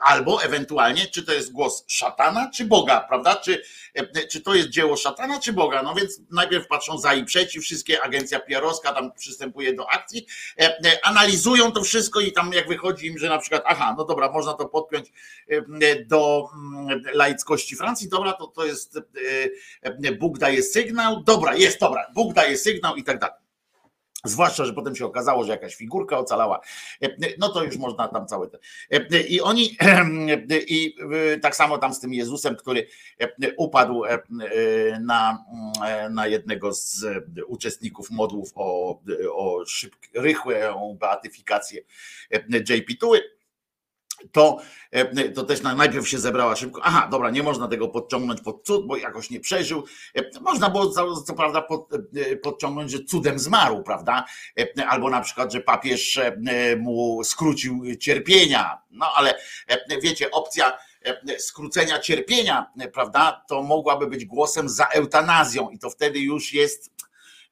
albo 0.00 0.42
ewentualnie, 0.42 1.06
czy 1.06 1.22
to 1.22 1.32
jest 1.32 1.52
głos 1.52 1.84
szatana, 1.88 2.50
czy 2.54 2.64
Boga, 2.64 3.00
prawda? 3.00 3.36
Czy, 3.36 3.62
czy 4.30 4.40
to 4.40 4.54
jest 4.54 4.68
dzieło 4.68 4.96
szatana, 4.96 5.40
czy 5.40 5.52
Boga? 5.52 5.82
No 5.82 5.94
więc 5.94 6.20
najpierw 6.30 6.66
patrzą 6.66 6.98
za 6.98 7.14
i 7.14 7.24
przeciw, 7.24 7.64
wszystkie 7.64 8.02
agencja 8.02 8.40
PR-owska 8.40 8.92
tam 8.92 9.12
przystępuje 9.12 9.74
do 9.74 9.90
akcji, 9.90 10.26
analizują 11.02 11.72
to 11.72 11.82
wszystko 11.82 12.20
i 12.20 12.32
tam 12.32 12.52
jak 12.52 12.68
wychodzi 12.68 13.06
im, 13.06 13.18
że 13.18 13.28
na 13.28 13.38
przykład, 13.38 13.62
aha, 13.66 13.94
no 13.98 14.04
dobra, 14.04 14.32
można 14.32 14.54
to 14.54 14.68
podpiąć 14.68 15.12
do 16.06 16.48
mm, 16.54 17.02
laickości 17.14 17.76
Francji, 17.76 18.08
dobra, 18.08 18.32
to 18.32 18.46
to 18.46 18.64
jest 18.64 18.98
Bóg 20.18 20.38
daje 20.38 20.62
sygnał, 20.62 21.22
dobra, 21.22 21.54
jest, 21.54 21.80
dobra, 21.80 22.06
Bóg 22.14 22.34
daje 22.34 22.58
sygnał 22.58 22.96
i 22.96 23.04
tak 23.04 23.18
dalej. 23.18 23.49
Zwłaszcza, 24.24 24.64
że 24.64 24.72
potem 24.72 24.96
się 24.96 25.06
okazało, 25.06 25.44
że 25.44 25.52
jakaś 25.52 25.74
figurka 25.74 26.18
ocalała, 26.18 26.60
no 27.38 27.48
to 27.48 27.64
już 27.64 27.76
można 27.76 28.08
tam 28.08 28.26
całe 28.26 28.48
te. 28.48 28.58
I 29.20 29.40
oni, 29.40 29.76
i 30.68 30.94
tak 31.42 31.56
samo 31.56 31.78
tam 31.78 31.94
z 31.94 32.00
tym 32.00 32.14
Jezusem, 32.14 32.56
który 32.56 32.86
upadł 33.56 34.02
na, 35.00 35.44
na 36.10 36.26
jednego 36.26 36.72
z 36.72 37.04
uczestników 37.46 38.10
modłów 38.10 38.52
o, 38.54 39.00
o 39.32 39.66
szybkie, 39.66 40.08
rychłą 40.20 40.96
beatyfikację 41.00 41.82
JP 42.68 42.98
Tuły 43.00 43.39
to, 44.32 44.58
e, 44.90 45.28
to 45.28 45.42
też 45.42 45.62
najpierw 45.62 46.08
się 46.08 46.18
zebrała 46.18 46.56
szybko. 46.56 46.80
Aha, 46.84 47.08
dobra, 47.10 47.30
nie 47.30 47.42
można 47.42 47.68
tego 47.68 47.88
podciągnąć 47.88 48.40
pod 48.40 48.64
cud, 48.64 48.86
bo 48.86 48.96
jakoś 48.96 49.30
nie 49.30 49.40
przeżył. 49.40 49.84
E, 50.14 50.40
można 50.40 50.70
było 50.70 50.90
co, 50.90 51.22
co 51.22 51.34
prawda 51.34 51.62
pod, 51.62 51.88
e, 51.92 52.36
podciągnąć, 52.36 52.90
że 52.90 53.04
cudem 53.04 53.38
zmarł, 53.38 53.82
prawda? 53.82 54.24
Albo 54.88 55.10
na 55.10 55.20
przykład, 55.20 55.52
że 55.52 55.60
papież 55.60 56.20
mu 56.78 57.24
skrócił 57.24 57.96
cierpienia. 57.96 58.78
No 58.90 59.06
ale 59.16 59.34
wiecie, 60.02 60.30
opcja 60.30 60.78
skrócenia 61.38 61.98
cierpienia, 61.98 62.66
prawda, 62.92 63.44
to 63.48 63.62
mogłaby 63.62 64.06
być 64.06 64.24
głosem 64.24 64.68
za 64.68 64.86
eutanazją 64.86 65.70
i 65.70 65.78
to 65.78 65.90
wtedy 65.90 66.18
już 66.18 66.52
jest 66.52 66.90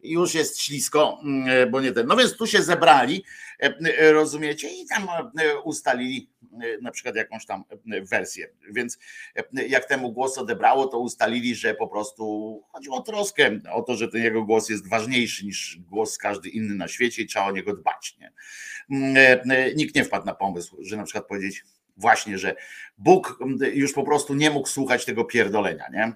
już 0.02 0.34
jest 0.34 0.60
ślisko, 0.60 1.18
mm, 1.22 1.70
bo 1.70 1.80
nie 1.80 1.92
ten. 1.92 2.06
No 2.06 2.16
więc 2.16 2.36
tu 2.36 2.46
się 2.46 2.62
zebrali, 2.62 3.24
rozumiecie, 3.98 4.68
i 4.68 4.86
tam 4.86 5.08
ustalili 5.64 6.30
na 6.82 6.90
przykład 6.90 7.16
jakąś 7.16 7.46
tam 7.46 7.64
wersję. 8.10 8.48
Więc 8.70 8.98
jak 9.68 9.84
temu 9.84 10.12
głos 10.12 10.38
odebrało, 10.38 10.86
to 10.86 10.98
ustalili, 10.98 11.54
że 11.54 11.74
po 11.74 11.88
prostu 11.88 12.64
chodziło 12.72 12.96
o 12.96 13.02
troskę, 13.02 13.58
o 13.72 13.82
to, 13.82 13.96
że 13.96 14.08
ten 14.08 14.22
jego 14.22 14.44
głos 14.44 14.68
jest 14.68 14.88
ważniejszy 14.88 15.46
niż 15.46 15.78
głos 15.80 16.18
każdy 16.18 16.48
inny 16.48 16.74
na 16.74 16.88
świecie 16.88 17.22
i 17.22 17.26
trzeba 17.26 17.46
o 17.46 17.52
niego 17.52 17.76
dbać. 17.76 18.16
Nie? 18.20 18.32
Nikt 19.76 19.94
nie 19.94 20.04
wpadł 20.04 20.26
na 20.26 20.34
pomysł, 20.34 20.76
że 20.80 20.96
na 20.96 21.04
przykład 21.04 21.26
powiedzieć, 21.26 21.64
właśnie, 21.98 22.38
że 22.38 22.54
Bóg 22.98 23.38
już 23.72 23.92
po 23.92 24.02
prostu 24.02 24.34
nie 24.34 24.50
mógł 24.50 24.68
słuchać 24.68 25.04
tego 25.04 25.24
pierdolenia, 25.24 25.84
nie? 25.92 26.12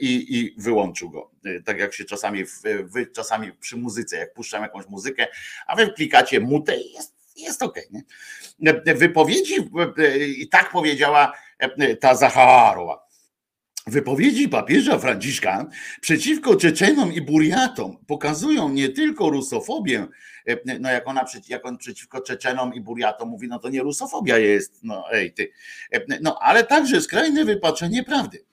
I, 0.00 0.38
i 0.38 0.54
wyłączył 0.60 1.10
go. 1.10 1.30
Tak 1.64 1.78
jak 1.78 1.94
się 1.94 2.04
czasami, 2.04 2.44
wy 2.84 3.06
czasami 3.06 3.52
przy 3.52 3.76
muzyce, 3.76 4.16
jak 4.16 4.34
puszczam 4.34 4.62
jakąś 4.62 4.86
muzykę, 4.88 5.26
a 5.66 5.76
wy 5.76 5.92
klikacie 5.92 6.40
mutę 6.40 6.76
i 6.76 6.92
jest 6.92 7.14
jest 7.36 7.62
okej. 7.62 7.84
Okay, 8.60 8.94
wypowiedzi 8.94 9.54
i 10.38 10.48
tak 10.48 10.70
powiedziała 10.70 11.32
ta 12.00 12.14
Zacharowa. 12.14 13.03
Wypowiedzi 13.86 14.48
papieża 14.48 14.98
Franciszka 14.98 15.66
przeciwko 16.00 16.56
Czeczenom 16.56 17.12
i 17.12 17.20
Buriatom 17.20 17.96
pokazują 18.06 18.68
nie 18.68 18.88
tylko 18.88 19.30
rusofobię, 19.30 20.06
e, 20.48 20.78
no 20.80 20.90
jak, 20.90 21.08
ona, 21.08 21.24
jak 21.48 21.66
on 21.66 21.78
przeciwko 21.78 22.20
Czeczenom 22.20 22.74
i 22.74 22.80
Buriatom 22.80 23.28
mówi, 23.28 23.48
no 23.48 23.58
to 23.58 23.68
nie 23.68 23.82
rusofobia 23.82 24.38
jest, 24.38 24.80
no 24.82 25.12
ej 25.12 25.32
ty, 25.32 25.50
e, 25.92 26.00
no 26.20 26.38
ale 26.40 26.64
także 26.64 27.00
skrajne 27.00 27.44
wypaczenie 27.44 28.04
prawdy 28.04 28.44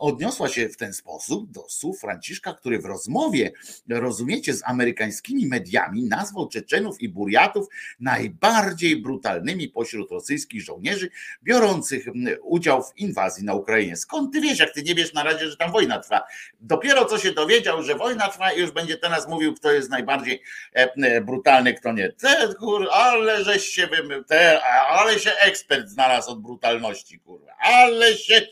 odniosła 0.00 0.48
się 0.48 0.68
w 0.68 0.76
ten 0.76 0.92
sposób 0.92 1.50
do 1.50 1.68
słów 1.68 2.00
Franciszka, 2.00 2.54
który 2.54 2.78
w 2.78 2.84
rozmowie, 2.84 3.52
rozumiecie, 3.88 4.54
z 4.54 4.62
amerykańskimi 4.64 5.46
mediami 5.46 6.04
nazwał 6.04 6.48
Czeczenów 6.48 7.00
i 7.00 7.08
Buriatów 7.08 7.66
najbardziej 8.00 8.96
brutalnymi 8.96 9.68
pośród 9.68 10.10
rosyjskich 10.10 10.62
żołnierzy 10.62 11.10
biorących 11.42 12.06
udział 12.42 12.82
w 12.82 12.98
inwazji 12.98 13.44
na 13.44 13.54
Ukrainie. 13.54 13.96
Skąd 13.96 14.32
ty 14.32 14.40
wiesz, 14.40 14.58
jak 14.58 14.74
ty 14.74 14.82
nie 14.82 14.94
wiesz 14.94 15.12
na 15.12 15.22
razie, 15.22 15.50
że 15.50 15.56
tam 15.56 15.72
wojna 15.72 15.98
trwa? 15.98 16.24
Dopiero 16.60 17.04
co 17.04 17.18
się 17.18 17.32
dowiedział, 17.32 17.82
że 17.82 17.94
wojna 17.94 18.28
trwa 18.28 18.52
i 18.52 18.60
już 18.60 18.70
będzie 18.70 18.96
teraz 18.96 19.28
mówił, 19.28 19.54
kto 19.54 19.72
jest 19.72 19.90
najbardziej 19.90 20.42
e, 20.72 21.20
brutalny, 21.20 21.74
kto 21.74 21.92
nie. 21.92 22.12
Te, 22.12 22.54
kur, 22.58 22.88
ale 22.92 23.44
żeś 23.44 23.66
się, 23.66 23.88
te, 24.26 24.60
ale 24.88 25.18
się 25.18 25.32
ekspert 25.32 25.88
znalazł 25.88 26.30
od 26.30 26.42
brutalności, 26.42 27.18
kurwa, 27.18 27.52
ale 27.60 28.16
się 28.16 28.46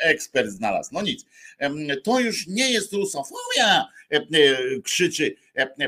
ekspert 0.00 0.48
znalazł. 0.48 0.94
No 0.94 1.02
nic, 1.02 1.24
to 2.04 2.20
już 2.20 2.46
nie 2.46 2.70
jest 2.70 2.92
rusofobia, 2.92 3.88
krzyczy 4.84 5.34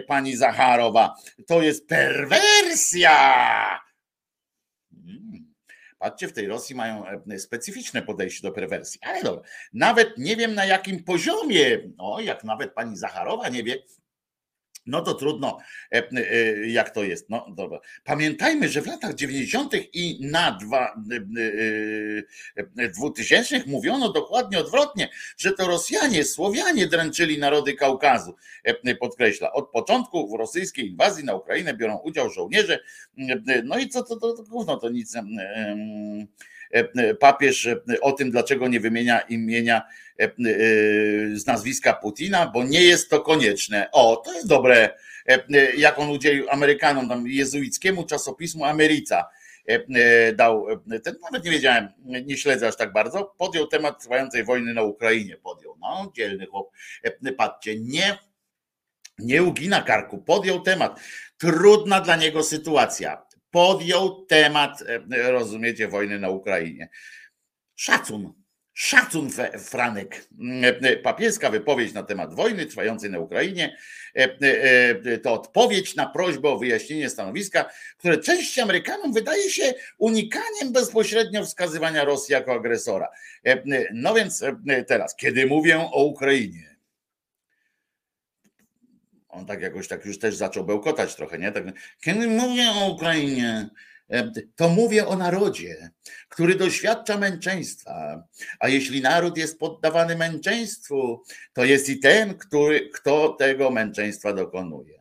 pani 0.07 0.37
Zacharowa, 0.37 1.15
to 1.47 1.63
jest 1.63 1.89
perwersja. 1.89 3.11
Hmm. 4.91 5.55
Patrzcie, 5.99 6.29
w 6.29 6.33
tej 6.33 6.47
Rosji 6.47 6.75
mają 6.75 7.05
specyficzne 7.39 8.03
podejście 8.03 8.43
do 8.43 8.53
perwersji, 8.53 9.01
ale 9.03 9.23
dobra, 9.23 9.43
nawet 9.73 10.19
nie 10.19 10.37
wiem 10.37 10.55
na 10.55 10.65
jakim 10.65 11.05
poziomie, 11.05 11.79
o 11.99 12.21
jak 12.21 12.45
nawet 12.45 12.75
pani 12.75 12.97
Zacharowa 12.97 13.49
nie 13.49 13.63
wie, 13.63 13.83
no 14.87 15.01
to 15.01 15.15
trudno, 15.15 15.59
e, 15.93 16.09
e, 16.13 16.67
jak 16.67 16.91
to 16.91 17.05
jest. 17.05 17.31
No 17.31 17.47
dobra. 17.57 17.81
Pamiętajmy, 18.05 18.69
że 18.69 18.83
w 18.83 18.87
latach 18.87 19.15
90. 19.15 19.75
i 19.93 20.19
na 20.23 20.59
dwa, 20.63 20.97
2000 22.99 23.57
e, 23.57 23.63
mówiono 23.67 24.13
dokładnie 24.13 24.59
odwrotnie, 24.59 25.09
że 25.37 25.53
to 25.53 25.67
Rosjanie, 25.67 26.25
Słowianie 26.25 26.87
dręczyli 26.87 27.39
narody 27.39 27.75
Kaukazu. 27.75 28.35
Podkreśla, 29.01 29.53
od 29.53 29.71
początku 29.71 30.29
w 30.29 30.39
rosyjskiej 30.39 30.89
inwazji 30.91 31.25
na 31.25 31.35
Ukrainę 31.35 31.75
biorą 31.75 31.99
udział 31.99 32.31
żołnierze. 32.31 32.79
No 33.65 33.79
i 33.79 33.89
co 33.89 34.03
to, 34.03 34.17
to, 34.17 34.33
to 34.33 34.43
gówno, 34.43 34.77
to 34.77 34.89
nic 34.89 35.13
papież 37.21 37.69
o 38.01 38.13
tym, 38.13 38.31
dlaczego 38.31 38.69
nie 38.69 38.81
wymienia 38.81 39.21
imienia 39.21 39.83
E, 40.21 40.25
e, 40.25 40.31
z 41.37 41.47
nazwiska 41.47 41.93
Putina, 41.93 42.47
bo 42.47 42.65
nie 42.65 42.83
jest 42.83 43.11
to 43.11 43.21
konieczne. 43.21 43.89
O, 43.93 44.17
to 44.17 44.33
jest 44.33 44.47
dobre, 44.47 44.91
e, 45.27 45.43
jak 45.77 45.99
on 45.99 46.11
udzielił 46.11 46.51
Amerykanom, 46.51 47.09
tam 47.09 47.29
jezuickiemu 47.29 48.07
czasopismu 48.07 48.65
Ameryca 48.65 49.25
dał, 50.35 50.67
ten 51.05 51.17
nawet 51.23 51.45
nie 51.45 51.51
wiedziałem, 51.51 51.89
nie 52.05 52.37
śledzę 52.37 52.69
aż 52.69 52.77
tak 52.77 52.93
bardzo, 52.93 53.35
podjął 53.39 53.67
temat 53.67 54.03
trwającej 54.03 54.45
wojny 54.45 54.75
na 54.75 54.83
Ukrainie, 54.83 55.37
podjął, 55.37 55.77
no 55.81 56.13
dzielny 56.17 56.47
chłop, 56.47 56.71
patrzcie, 57.37 57.81
nie, 57.81 58.19
nie 59.19 59.43
ugina 59.43 59.83
karku, 59.83 60.19
podjął 60.19 60.61
temat, 60.61 61.01
trudna 61.39 62.01
dla 62.01 62.17
niego 62.17 62.43
sytuacja, 62.43 63.24
podjął 63.55 64.27
temat, 64.27 64.85
rozumiecie, 65.11 65.89
wojny 65.89 66.19
na 66.19 66.29
Ukrainie. 66.29 66.89
Szacun, 67.75 68.33
Szacun, 68.73 69.31
Franek. 69.59 70.29
Papieska 71.03 71.51
wypowiedź 71.51 71.93
na 71.93 72.03
temat 72.03 72.35
wojny 72.35 72.67
trwającej 72.67 73.11
na 73.11 73.19
Ukrainie 73.19 73.77
e, 74.17 74.21
e, 74.21 74.91
e, 75.05 75.19
to 75.19 75.33
odpowiedź 75.33 75.97
na 75.97 76.07
prośbę 76.07 76.49
o 76.49 76.59
wyjaśnienie 76.59 77.11
stanowiska, 77.11 77.71
które 77.99 78.19
części 78.19 78.61
Amerykanom 78.61 79.13
wydaje 79.13 79.51
się 79.51 79.75
unikaniem 79.99 80.73
bezpośrednio 80.73 81.45
wskazywania 81.45 82.05
Rosji 82.05 82.33
jako 82.33 82.53
agresora. 82.53 83.09
No 83.93 84.15
więc 84.15 84.45
teraz, 84.87 85.17
kiedy 85.17 85.47
mówię 85.47 85.81
o 85.93 86.05
Ukrainie, 86.05 86.74
on 89.35 89.47
tak 89.47 89.63
jakoś 89.63 89.89
tak 89.89 90.05
już 90.05 90.19
też 90.19 90.37
zaczął 90.37 90.65
bełkotać 90.65 91.15
trochę, 91.15 91.39
nie? 91.39 91.53
Tak, 91.53 91.65
kiedy 92.01 92.27
mówię 92.27 92.71
o 92.71 92.91
Ukrainie, 92.91 93.69
to 94.57 94.69
mówię 94.69 95.07
o 95.07 95.17
narodzie, 95.17 95.91
który 96.29 96.55
doświadcza 96.55 97.19
męczeństwa. 97.19 98.25
A 98.59 98.69
jeśli 98.69 99.01
naród 99.01 99.37
jest 99.39 99.59
poddawany 99.59 100.17
męczeństwu, 100.17 101.23
to 101.53 101.65
jest 101.65 101.89
i 101.89 101.99
ten, 101.99 102.39
który, 102.39 102.91
kto 102.91 103.29
tego 103.29 103.71
męczeństwa 103.71 104.33
dokonuje. 104.33 104.99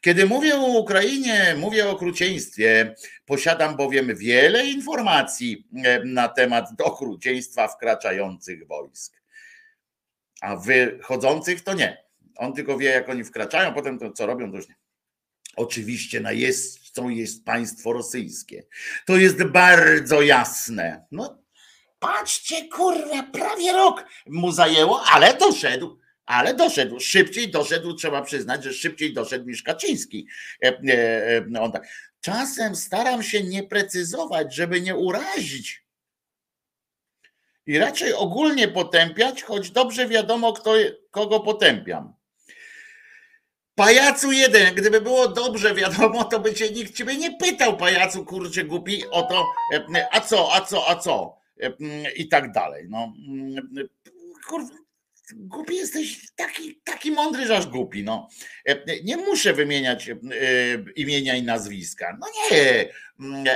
Kiedy 0.00 0.26
mówię 0.26 0.54
o 0.56 0.66
Ukrainie, 0.66 1.54
mówię 1.58 1.86
o 1.86 1.90
okrucieństwie. 1.90 2.94
Posiadam 3.26 3.76
bowiem 3.76 4.16
wiele 4.16 4.66
informacji 4.66 5.66
na 6.04 6.28
temat 6.28 6.68
okrucieństwa 6.82 7.68
wkraczających 7.68 8.66
wojsk. 8.66 9.16
A 10.40 10.56
wychodzących 10.56 11.60
to 11.60 11.74
nie. 11.74 12.05
On 12.38 12.52
tylko 12.52 12.78
wie, 12.78 12.88
jak 12.88 13.08
oni 13.08 13.24
wkraczają, 13.24 13.74
potem 13.74 13.98
to 13.98 14.12
co 14.12 14.26
robią, 14.26 14.50
to 14.50 14.56
już 14.56 14.68
nie. 14.68 14.74
Oczywiście 15.56 16.20
na 16.20 16.32
jest 16.32 16.92
to 16.92 17.08
jest 17.08 17.44
państwo 17.44 17.92
rosyjskie. 17.92 18.66
To 19.06 19.16
jest 19.16 19.44
bardzo 19.44 20.22
jasne. 20.22 21.06
No, 21.10 21.42
patrzcie, 21.98 22.68
kurwa, 22.68 23.22
prawie 23.22 23.72
rok 23.72 24.04
mu 24.26 24.52
zajęło, 24.52 25.02
ale 25.12 25.34
doszedł. 25.34 25.98
Ale 26.26 26.54
doszedł, 26.54 27.00
szybciej 27.00 27.50
doszedł, 27.50 27.94
trzeba 27.94 28.22
przyznać, 28.22 28.64
że 28.64 28.72
szybciej 28.72 29.14
doszedł 29.14 29.46
niż 29.48 29.62
Kaczyński. 29.62 30.26
E, 30.64 30.68
e, 30.68 31.46
e, 31.54 31.60
on 31.60 31.72
tak. 31.72 31.88
Czasem 32.20 32.76
staram 32.76 33.22
się 33.22 33.42
nie 33.42 33.62
precyzować, 33.62 34.54
żeby 34.54 34.80
nie 34.80 34.96
urazić 34.96 35.86
i 37.66 37.78
raczej 37.78 38.14
ogólnie 38.14 38.68
potępiać, 38.68 39.42
choć 39.42 39.70
dobrze 39.70 40.08
wiadomo, 40.08 40.52
kto, 40.52 40.74
kogo 41.10 41.40
potępiam. 41.40 42.15
Pajacu 43.76 44.32
jeden, 44.32 44.74
gdyby 44.74 45.00
było 45.00 45.28
dobrze 45.28 45.74
wiadomo, 45.74 46.24
to 46.24 46.40
by 46.40 46.54
cię 46.54 46.70
nikt 46.70 46.94
ciebie 46.94 47.16
nie 47.16 47.36
pytał, 47.36 47.76
pajacu 47.76 48.24
kurczę 48.24 48.64
głupi, 48.64 49.02
o 49.10 49.22
to, 49.22 49.46
e, 49.72 50.08
a 50.12 50.20
co, 50.20 50.54
a 50.54 50.60
co, 50.60 50.88
a 50.88 50.96
co 50.96 51.38
e, 51.60 51.72
i 52.12 52.28
tak 52.28 52.52
dalej. 52.52 52.86
No, 52.88 53.12
kurwa, 54.48 54.74
głupi 55.34 55.76
jesteś 55.76 56.26
taki, 56.36 56.80
taki 56.84 57.10
mądry, 57.10 57.46
że 57.46 57.56
aż 57.56 57.66
głupi. 57.66 58.04
No. 58.04 58.28
E, 58.64 59.02
nie 59.04 59.16
muszę 59.16 59.52
wymieniać 59.52 60.10
imienia 60.96 61.36
i 61.36 61.42
nazwiska. 61.42 62.18
No 62.20 62.26
nie. 62.50 62.88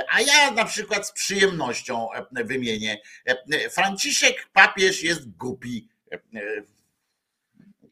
A 0.09 0.21
ja 0.21 0.51
na 0.51 0.65
przykład 0.65 1.07
z 1.07 1.11
przyjemnością 1.11 2.07
wymienię. 2.31 3.01
Franciszek 3.71 4.49
papież 4.53 5.03
jest 5.03 5.29
głupi 5.29 5.87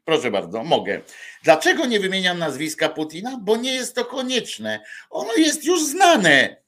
Proszę 0.09 0.31
bardzo, 0.31 0.63
mogę. 0.63 1.01
Dlaczego 1.43 1.85
nie 1.85 1.99
wymieniam 1.99 2.39
nazwiska 2.39 2.89
Putina? 2.89 3.37
Bo 3.41 3.57
nie 3.57 3.73
jest 3.73 3.95
to 3.95 4.05
konieczne. 4.05 4.83
Ono 5.09 5.33
jest 5.37 5.65
już 5.65 5.83
znane. 5.83 6.63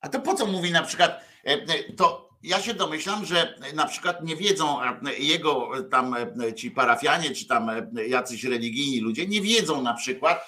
A 0.00 0.08
to 0.08 0.20
po 0.20 0.34
co 0.34 0.46
mówi 0.46 0.72
na 0.72 0.82
przykład, 0.82 1.24
e, 1.44 1.50
e, 1.52 1.92
to 1.96 2.29
ja 2.42 2.62
się 2.62 2.74
domyślam, 2.74 3.26
że 3.26 3.54
na 3.74 3.86
przykład 3.86 4.24
nie 4.24 4.36
wiedzą 4.36 4.82
e, 4.82 4.98
jego 5.18 5.70
tam 5.90 6.16
ci 6.56 6.70
parafianie, 6.70 7.30
czy 7.30 7.46
tam 7.46 7.70
jacyś 8.08 8.44
religijni 8.44 9.00
ludzie, 9.00 9.26
nie 9.26 9.40
wiedzą 9.40 9.82
na 9.82 9.94
przykład, 9.94 10.46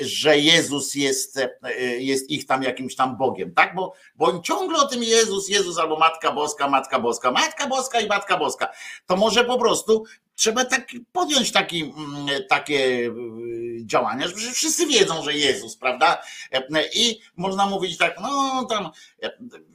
że 0.00 0.38
Jezus 0.38 0.94
jest, 0.94 1.40
jest 1.98 2.30
ich 2.30 2.46
tam 2.46 2.62
jakimś 2.62 2.96
tam 2.96 3.16
Bogiem, 3.16 3.54
tak? 3.54 3.74
Bo, 3.74 3.92
bo 4.16 4.40
ciągle 4.40 4.78
o 4.78 4.88
tym 4.88 5.02
Jezus, 5.02 5.48
Jezus 5.48 5.78
albo 5.78 5.98
Matka 5.98 6.32
Boska, 6.32 6.68
Matka 6.68 7.00
Boska, 7.00 7.32
Matka 7.32 7.66
Boska 7.66 8.00
i 8.00 8.06
Matka 8.06 8.36
Boska. 8.36 8.68
To 9.06 9.16
może 9.16 9.44
po 9.44 9.58
prostu 9.58 10.04
trzeba 10.36 10.64
tak 10.64 10.86
podjąć 11.12 11.52
taki, 11.52 11.82
mm, 11.82 12.26
takie 12.48 12.78
y, 12.78 13.86
działania, 13.86 14.28
że 14.28 14.34
wszyscy 14.34 14.86
wiedzą, 14.86 15.22
że 15.22 15.34
Jezus, 15.34 15.76
prawda? 15.76 16.22
I 16.94 17.20
można 17.36 17.66
mówić 17.66 17.98
tak, 17.98 18.16
no 18.20 18.64
tam 18.64 18.90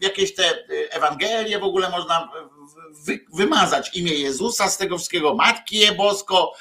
jakieś 0.01 0.35
te 0.35 0.43
Ewangelie 0.89 1.59
w 1.59 1.63
ogóle 1.63 1.89
można 1.89 2.31
wymazać 3.33 3.95
imię 3.95 4.13
Jezusa 4.13 4.69
z 4.69 4.77
tego 4.77 4.97
wszystkiego, 4.97 5.35
Matki 5.35 5.95
Bosko 5.97 6.53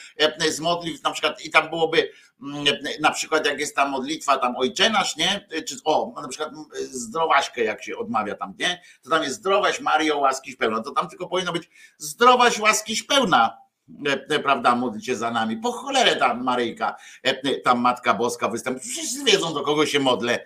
z 0.49 0.61
modlitw 0.61 1.03
na 1.03 1.11
przykład 1.11 1.45
i 1.45 1.51
tam 1.51 1.71
byłoby 1.71 2.11
mm, 2.43 2.65
na 3.01 3.11
przykład 3.11 3.47
jak 3.47 3.61
jest 3.61 3.77
ta 3.77 3.89
modlitwa 3.89 4.39
tam 4.39 4.57
Ojcze 4.57 4.91
nasz, 4.91 5.17
nie? 5.17 5.47
Czy, 5.69 5.77
o, 5.85 6.13
na 6.23 6.29
przykład 6.29 6.51
zdrowaśkę 6.91 7.65
jak 7.65 7.85
się 7.85 7.97
odmawia 7.99 8.35
tam, 8.35 8.55
nie? 8.59 8.83
To 9.03 9.11
tam 9.11 9.23
jest 9.23 9.37
zdrowaś 9.37 9.81
Mario 9.81 10.19
łaskiś 10.19 10.57
pełna, 10.57 10.83
to 10.83 10.91
tam 10.91 11.09
tylko 11.09 11.29
powinno 11.29 11.53
być 11.53 11.71
zdrowaś 11.99 12.59
łaskiś 12.59 13.03
pełna, 13.03 13.70
E, 14.07 14.35
e, 14.35 14.39
prawda, 14.39 14.75
modlicie 14.75 15.17
za 15.17 15.31
nami. 15.31 15.57
Po 15.57 15.73
cholerę 15.73 16.17
tam 16.17 16.45
Maryjka, 16.45 16.97
e, 17.23 17.61
tam 17.61 17.81
Matka 17.81 18.15
Boska 18.15 18.49
występuje. 18.49 18.85
Wszyscy 18.85 19.25
wiedzą, 19.25 19.55
do 19.55 19.63
kogo 19.63 19.87
się 19.87 20.01
modlę. 20.01 20.45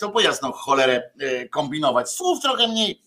To 0.00 0.10
po 0.10 0.20
jasną 0.20 0.52
cholerę 0.52 1.10
kombinować. 1.50 2.10
Słów 2.10 2.40
trochę 2.40 2.68
mniej 2.68 3.05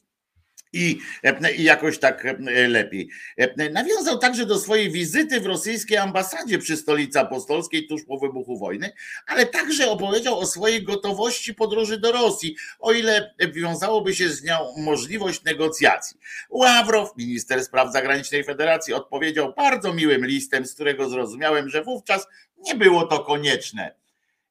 i, 0.73 0.99
e, 1.23 1.55
i 1.55 1.63
jakoś 1.63 1.99
tak 1.99 2.25
e, 2.25 2.67
lepiej. 2.67 3.09
E, 3.37 3.69
nawiązał 3.69 4.19
także 4.19 4.45
do 4.45 4.59
swojej 4.59 4.91
wizyty 4.91 5.41
w 5.41 5.45
rosyjskiej 5.45 5.97
ambasadzie 5.97 6.57
przy 6.59 6.77
stolicy 6.77 7.19
apostolskiej 7.19 7.87
tuż 7.87 8.03
po 8.03 8.17
wybuchu 8.17 8.57
wojny, 8.57 8.91
ale 9.27 9.45
także 9.45 9.89
opowiedział 9.89 10.39
o 10.39 10.45
swojej 10.45 10.83
gotowości 10.83 11.53
podróży 11.53 11.99
do 11.99 12.11
Rosji, 12.11 12.55
o 12.79 12.91
ile 12.91 13.33
wiązałoby 13.53 14.15
się 14.15 14.29
z 14.29 14.43
nią 14.43 14.57
możliwość 14.77 15.43
negocjacji. 15.43 16.17
Ławrow, 16.49 17.17
minister 17.17 17.63
spraw 17.63 17.93
zagranicznej 17.93 18.43
Federacji, 18.43 18.93
odpowiedział 18.93 19.53
bardzo 19.57 19.93
miłym 19.93 20.25
listem, 20.25 20.65
z 20.65 20.73
którego 20.73 21.09
zrozumiałem, 21.09 21.69
że 21.69 21.83
wówczas 21.83 22.27
nie 22.57 22.75
było 22.75 23.03
to 23.03 23.19
konieczne. 23.19 23.98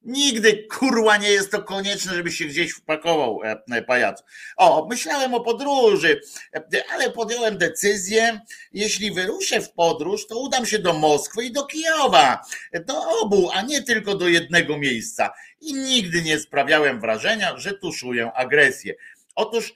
Nigdy 0.03 0.67
kurwa 0.71 1.17
nie 1.17 1.31
jest 1.31 1.51
to 1.51 1.63
konieczne, 1.63 2.15
żeby 2.15 2.33
się 2.33 2.45
gdzieś 2.45 2.73
wpakował 2.73 3.41
e, 3.45 3.63
e, 3.71 3.83
pajacu. 3.83 4.25
O, 4.57 4.87
myślałem 4.91 5.35
o 5.35 5.41
podróży, 5.41 6.21
e, 6.55 6.83
ale 6.93 7.11
podjąłem 7.11 7.59
decyzję, 7.59 8.41
jeśli 8.73 9.11
wyruszę 9.11 9.61
w 9.61 9.73
podróż, 9.73 10.27
to 10.27 10.39
udam 10.39 10.67
się 10.67 10.79
do 10.79 10.93
Moskwy 10.93 11.45
i 11.45 11.53
do 11.53 11.67
Kijowa. 11.67 12.43
Do 12.87 13.21
obu, 13.23 13.51
a 13.53 13.63
nie 13.63 13.83
tylko 13.83 14.15
do 14.15 14.29
jednego 14.29 14.79
miejsca. 14.79 15.31
I 15.61 15.75
nigdy 15.75 16.23
nie 16.23 16.39
sprawiałem 16.39 17.01
wrażenia, 17.01 17.59
że 17.59 17.75
tuszuję 17.75 18.33
agresję. 18.33 18.95
Otóż 19.35 19.75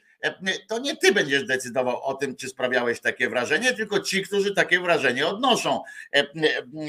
to 0.69 0.79
nie 0.79 0.97
ty 0.97 1.13
będziesz 1.13 1.47
decydował 1.47 2.03
o 2.03 2.15
tym, 2.15 2.37
czy 2.37 2.49
sprawiałeś 2.49 3.01
takie 3.01 3.29
wrażenie, 3.29 3.73
tylko 3.73 4.01
ci, 4.01 4.23
którzy 4.23 4.55
takie 4.55 4.81
wrażenie 4.81 5.27
odnoszą, 5.27 5.83
e, 6.13 6.25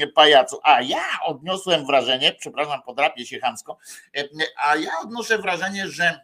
pajacu. 0.06 0.58
A 0.62 0.82
ja 0.82 1.04
odniosłem 1.24 1.86
wrażenie, 1.86 2.36
przepraszam, 2.38 2.82
podrapię 2.82 3.26
się 3.26 3.40
chamsko, 3.40 3.78
e, 4.16 4.24
a 4.64 4.76
ja 4.76 4.90
odnoszę 5.02 5.38
wrażenie, 5.38 5.88
że 5.88 6.20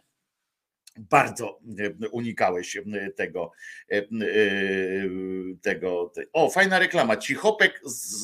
bardzo 0.97 1.59
unikałeś 2.11 2.77
tego, 3.15 3.51
tego. 5.61 6.13
O, 6.33 6.49
fajna 6.49 6.79
reklama. 6.79 7.17
Cichopek 7.17 7.81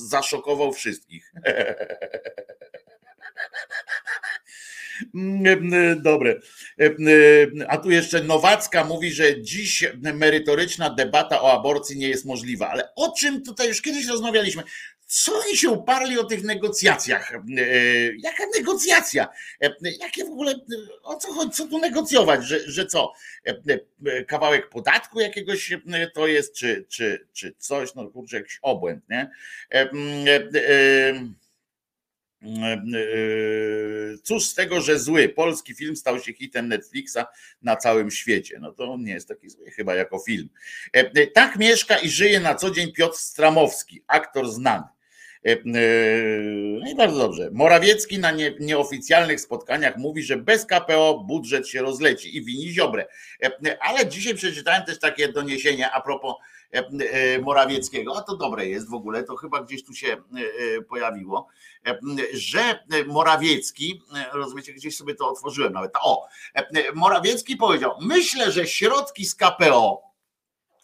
zaszokował 0.10 0.74
wszystkich. 0.74 1.34
Mm, 5.16 5.74
e, 5.74 5.96
dobre. 5.96 6.40
E, 6.80 6.86
e, 6.86 6.92
a 7.68 7.78
tu 7.78 7.92
jeszcze 7.92 8.24
Nowacka 8.24 8.84
mówi, 8.84 9.12
że 9.12 9.42
dziś 9.42 9.86
merytoryczna 10.14 10.90
debata 10.90 11.42
o 11.42 11.52
aborcji 11.52 11.98
nie 11.98 12.10
jest 12.10 12.26
możliwa. 12.26 12.70
Ale 12.70 12.96
o 12.96 13.12
czym 13.12 13.44
tutaj 13.44 13.68
już 13.68 13.82
kiedyś 13.82 14.08
rozmawialiśmy? 14.08 14.64
Co 15.08 15.40
oni 15.40 15.58
się 15.58 15.70
uparli 15.70 16.20
o 16.20 16.24
tych 16.24 16.44
negocjacjach? 16.44 17.32
Jaka 18.24 18.44
negocjacja? 18.58 19.28
Jakie 20.00 20.26
w 20.26 20.30
ogóle, 20.30 20.54
o 21.04 21.16
co 21.16 21.34
chodzi, 21.34 21.52
co 21.52 21.68
tu 21.68 21.80
negocjować? 21.80 22.46
Że, 22.46 22.72
że 22.72 22.86
co? 22.86 23.14
Kawałek 24.28 24.70
podatku 24.70 25.20
jakiegoś 25.20 25.74
to 26.14 26.28
jest, 26.28 26.56
czy, 26.56 26.86
czy, 26.90 27.28
czy 27.34 27.56
coś, 27.58 27.96
no 27.96 28.08
kurczę, 28.08 28.38
jakiś 28.38 28.60
obłęd, 28.62 29.04
nie? 29.10 29.32
Cóż 34.24 34.46
z 34.46 34.56
tego, 34.56 34.82
że 34.82 35.00
zły 35.00 35.30
polski 35.30 35.76
film 35.76 35.96
stał 35.96 36.20
się 36.20 36.34
hitem 36.34 36.68
Netflixa 36.68 37.18
na 37.62 37.76
całym 37.76 38.12
świecie? 38.12 38.58
No 38.62 38.72
to 38.72 38.92
on 38.94 39.04
nie 39.04 39.14
jest 39.14 39.28
taki 39.28 39.50
zły 39.50 39.72
chyba 39.72 39.96
jako 39.96 40.20
film. 40.20 40.50
Tak 41.34 41.56
mieszka 41.56 41.98
i 41.98 42.10
żyje 42.10 42.40
na 42.40 42.56
co 42.56 42.72
dzień 42.72 42.94
Piotr 42.94 43.18
Stramowski, 43.18 44.04
aktor 44.08 44.52
znany. 44.52 44.84
No 46.80 46.92
i 46.92 46.96
bardzo 46.96 47.18
dobrze. 47.18 47.50
Morawiecki 47.54 48.20
na 48.20 48.32
nie, 48.32 48.56
nieoficjalnych 48.60 49.42
spotkaniach 49.42 49.98
mówi, 49.98 50.24
że 50.24 50.38
bez 50.38 50.66
KPO 50.66 51.24
budżet 51.28 51.68
się 51.68 51.82
rozleci 51.82 52.38
i 52.38 52.46
wini 52.46 52.70
Ziobrę. 52.70 53.06
Ale 53.80 54.08
dzisiaj 54.08 54.36
przeczytałem 54.36 54.86
też 54.86 55.00
takie 55.00 55.28
doniesienie 55.32 55.92
a 55.92 56.02
propos 56.02 56.36
Morawieckiego, 57.42 58.18
a 58.18 58.22
to 58.22 58.38
dobre 58.38 58.68
jest 58.68 58.90
w 58.90 58.94
ogóle, 58.94 59.24
to 59.24 59.36
chyba 59.36 59.64
gdzieś 59.64 59.84
tu 59.84 59.94
się 59.94 60.18
pojawiło, 60.90 61.48
że 62.34 62.86
Morawiecki, 63.08 64.02
rozumiecie, 64.34 64.74
gdzieś 64.74 64.98
sobie 64.98 65.16
to 65.16 65.30
otworzyłem 65.30 65.74
nawet, 65.74 65.92
o, 66.02 66.28
Morawiecki 66.94 67.56
powiedział, 67.56 67.92
myślę, 68.02 68.52
że 68.52 68.68
środki 68.68 69.26
z 69.26 69.36
KPO, 69.36 70.04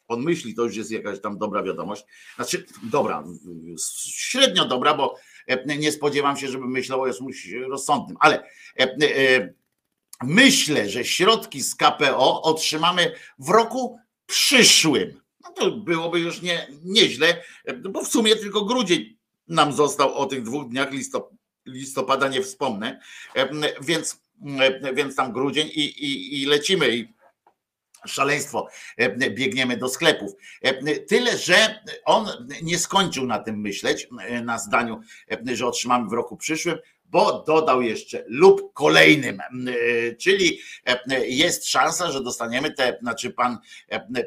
on 0.08 0.22
myśli, 0.22 0.56
to 0.56 0.63
już 0.63 0.76
jest 0.76 0.91
jakaś 0.91 1.22
tam 1.22 1.38
dobra 1.38 1.63
wiadomość, 1.63 2.06
znaczy 2.36 2.65
dobra, 2.84 3.24
średnio 4.15 4.65
dobra, 4.65 4.93
bo 4.93 5.15
nie 5.65 5.91
spodziewam 5.91 6.38
się, 6.38 6.48
żeby 6.48 6.67
myślał 6.67 7.02
o 7.02 7.08
jakimś 7.08 7.52
rozsądnym, 7.52 8.17
ale 8.19 8.43
myślę, 10.24 10.89
że 10.89 11.06
środki 11.06 11.62
z 11.62 11.76
KPO 11.76 12.41
otrzymamy 12.41 13.15
w 13.39 13.50
roku 13.50 14.00
przyszłym. 14.26 15.23
No 15.43 15.51
to 15.51 15.71
byłoby 15.71 16.19
już 16.19 16.41
nie, 16.41 16.67
nieźle, 16.84 17.43
bo 17.89 18.03
w 18.03 18.08
sumie 18.08 18.36
tylko 18.36 18.65
grudzień 18.65 19.17
nam 19.47 19.73
został 19.73 20.13
o 20.13 20.25
tych 20.25 20.43
dwóch 20.43 20.69
dniach 20.69 20.89
listopada 21.65 22.27
nie 22.27 22.41
wspomnę, 22.41 22.99
więc, 23.82 24.21
więc 24.93 25.15
tam 25.15 25.34
grudzień 25.34 25.67
i, 25.67 25.82
i, 25.82 26.41
i 26.41 26.45
lecimy. 26.45 26.97
I 26.97 27.13
szaleństwo, 28.06 28.67
biegniemy 29.29 29.77
do 29.77 29.89
sklepów. 29.89 30.32
Tyle, 31.08 31.38
że 31.38 31.84
on 32.06 32.27
nie 32.62 32.79
skończył 32.79 33.25
na 33.25 33.39
tym 33.39 33.62
myśleć, 33.62 34.08
na 34.43 34.58
zdaniu, 34.58 35.01
że 35.53 35.67
otrzymamy 35.67 36.10
w 36.10 36.13
roku 36.13 36.38
przyszłym, 36.38 36.77
bo 37.13 37.43
dodał 37.47 37.82
jeszcze 37.82 38.23
lub 38.28 38.73
kolejnym, 38.73 39.41
czyli 40.19 40.60
jest 41.28 41.67
szansa, 41.67 42.12
że 42.12 42.23
dostaniemy 42.23 42.71
te, 42.71 42.97
znaczy 43.02 43.32
pan, 43.32 43.58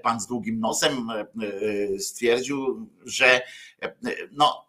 pan 0.03 0.21
z 0.21 0.27
długim 0.27 0.61
nosem 0.61 1.09
stwierdził, 1.99 2.89
że 3.05 3.41
no 4.33 4.67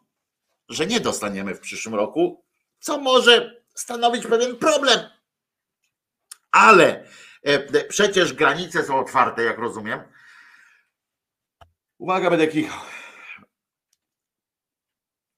że 0.69 0.87
nie 0.87 0.99
dostaniemy 0.99 1.55
w 1.55 1.59
przyszłym 1.59 1.95
roku, 1.95 2.43
co 2.79 2.97
może 2.97 3.61
stanowić 3.75 4.27
pewien 4.27 4.55
problem. 4.55 4.99
Ale 6.51 7.03
e, 7.43 7.83
przecież 7.83 8.33
granice 8.33 8.83
są 8.83 8.99
otwarte, 8.99 9.43
jak 9.43 9.57
rozumiem. 9.57 9.99
Uwaga, 11.97 12.29
będę 12.29 12.47
kichał. 12.47 12.96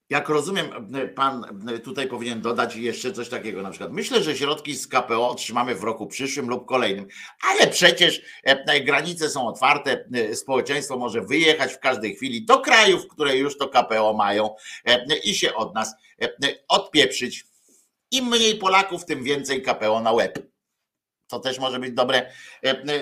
Jak 0.10 0.30
rozumiem, 0.30 0.70
pan 1.16 1.62
tutaj 1.84 2.08
powinien 2.08 2.42
dodać 2.42 2.76
jeszcze 2.76 3.14
coś 3.14 3.30
takiego, 3.30 3.62
na 3.62 3.70
przykład. 3.70 3.92
Myślę, 3.92 4.24
że 4.24 4.38
środki 4.38 4.76
z 4.76 4.88
KPO 4.88 5.30
otrzymamy 5.30 5.76
w 5.76 5.84
roku 5.84 6.08
przyszłym 6.08 6.50
lub 6.50 6.66
kolejnym, 6.66 7.08
ale 7.42 7.68
przecież 7.68 8.22
e, 8.44 8.82
granice 8.82 9.30
są 9.30 9.48
otwarte, 9.48 10.06
e, 10.14 10.36
społeczeństwo 10.36 10.98
może 10.98 11.22
wyjechać 11.22 11.74
w 11.74 11.80
każdej 11.80 12.16
chwili 12.16 12.46
do 12.46 12.60
krajów, 12.60 13.08
które 13.08 13.38
już 13.38 13.58
to 13.58 13.68
KPO 13.68 14.14
mają 14.14 14.56
e, 14.86 15.18
i 15.18 15.36
się 15.36 15.54
od 15.54 15.76
nas 15.76 15.96
odpieprzyć. 16.68 17.46
Im 18.12 18.26
mniej 18.26 18.56
Polaków, 18.56 19.06
tym 19.06 19.24
więcej 19.24 19.62
KPO 19.62 20.00
na 20.00 20.12
łeb. 20.12 20.40
To 21.28 21.40
też 21.40 21.60
może 21.60 21.80
być 21.80 21.94
dobre 21.94 22.32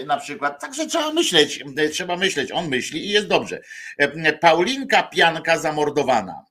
na 0.05 0.17
przykład. 0.17 0.61
Także 0.61 0.87
trzeba 0.87 1.13
myśleć, 1.13 1.63
trzeba 1.91 2.17
myśleć. 2.17 2.51
On 2.51 2.67
myśli 2.67 3.05
i 3.05 3.09
jest 3.09 3.27
dobrze. 3.27 3.61
Paulinka 4.41 5.03
Pianka 5.03 5.57
zamordowana. 5.57 6.47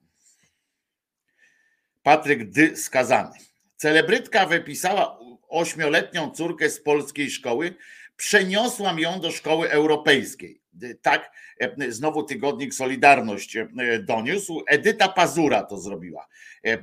Patryk 2.07 2.49
Dy 2.49 2.75
skazany. 2.75 3.35
Celebrytka 3.75 4.45
wypisała 4.45 5.19
ośmioletnią 5.49 6.31
córkę 6.31 6.69
z 6.69 6.81
polskiej 6.81 7.31
szkoły, 7.31 7.75
przeniosłam 8.17 8.99
ją 8.99 9.19
do 9.19 9.31
szkoły 9.31 9.69
europejskiej. 9.69 10.61
Tak, 11.01 11.31
e, 11.59 11.91
znowu 11.91 12.23
tygodnik 12.23 12.73
Solidarność 12.73 13.55
e, 13.55 13.67
doniósł. 13.99 14.63
Edyta 14.67 15.09
Pazura 15.09 15.63
to 15.63 15.77
zrobiła. 15.77 16.27
E, 16.63 16.77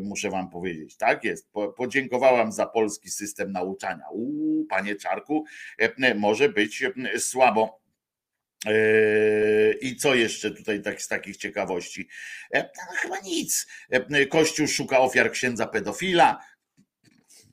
muszę 0.00 0.30
wam 0.30 0.50
powiedzieć, 0.50 0.96
tak 0.96 1.24
jest. 1.24 1.48
Podziękowałam 1.76 2.52
za 2.52 2.66
polski 2.66 3.10
system 3.10 3.52
nauczania. 3.52 4.04
Uuu, 4.12 4.64
panie 4.64 4.96
Czarku, 4.96 5.44
może 6.14 6.48
być 6.48 6.84
słabo 7.18 7.81
I 9.80 9.96
co 9.96 10.14
jeszcze 10.14 10.50
tutaj 10.50 10.82
tak, 10.82 11.02
z 11.02 11.08
takich 11.08 11.36
ciekawości? 11.36 12.08
E, 12.54 12.62
no, 12.62 12.96
chyba 12.96 13.20
nic. 13.20 13.66
E, 13.90 14.26
Kościół 14.26 14.66
szuka 14.68 15.00
ofiar 15.00 15.32
księdza 15.32 15.66
pedofila. 15.66 16.38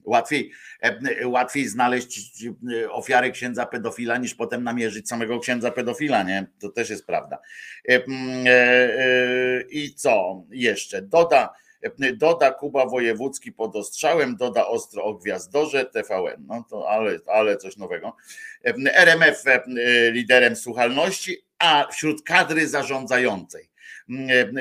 Łatwiej, 0.04 0.52
e, 0.82 1.28
łatwiej 1.28 1.68
znaleźć 1.68 2.44
ofiary 2.90 3.32
księdza 3.32 3.66
pedofila, 3.66 4.18
niż 4.18 4.36
potem 4.36 4.64
namierzyć 4.64 5.10
samego 5.10 5.40
księdza 5.40 5.72
pedofila, 5.72 6.24
nie? 6.24 6.48
To 6.60 6.70
też 6.70 6.90
jest 6.90 7.06
prawda. 7.06 7.38
I 9.70 9.94
co 9.96 10.44
jeszcze? 10.50 11.02
Doda 11.02 11.54
Doda 12.18 12.52
Kuba 12.52 12.86
Wojewódzki 12.86 13.52
pod 13.52 13.76
ostrzałem, 13.76 14.36
doda 14.36 14.68
ostro 14.68 15.04
o 15.04 15.14
gwiazdorze 15.14 15.86
TVN. 15.86 16.46
No 16.48 16.66
to 16.70 16.90
ale, 16.90 17.20
ale 17.28 17.58
coś 17.58 17.78
nowego. 17.78 18.16
RMF 18.94 19.44
liderem 20.12 20.56
słuchalności, 20.56 21.38
a 21.60 21.88
wśród 21.92 22.24
kadry 22.24 22.68
zarządzającej 22.68 23.70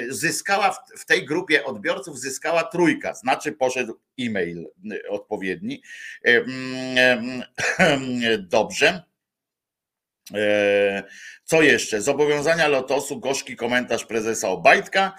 zyskała 0.08 0.84
w 0.98 1.06
tej 1.06 1.24
grupie 1.24 1.64
odbiorców 1.64 2.20
zyskała 2.20 2.62
trójka, 2.64 3.14
znaczy 3.14 3.52
poszedł 3.52 3.98
e-mail 4.20 4.66
odpowiedni. 5.08 5.82
Dobrze. 8.38 9.07
Co 11.44 11.62
jeszcze? 11.62 12.00
Zobowiązania 12.00 12.68
Lotosu, 12.68 13.20
gorzki 13.20 13.56
komentarz 13.56 14.04
prezesa 14.04 14.48
Obajtka. 14.48 15.14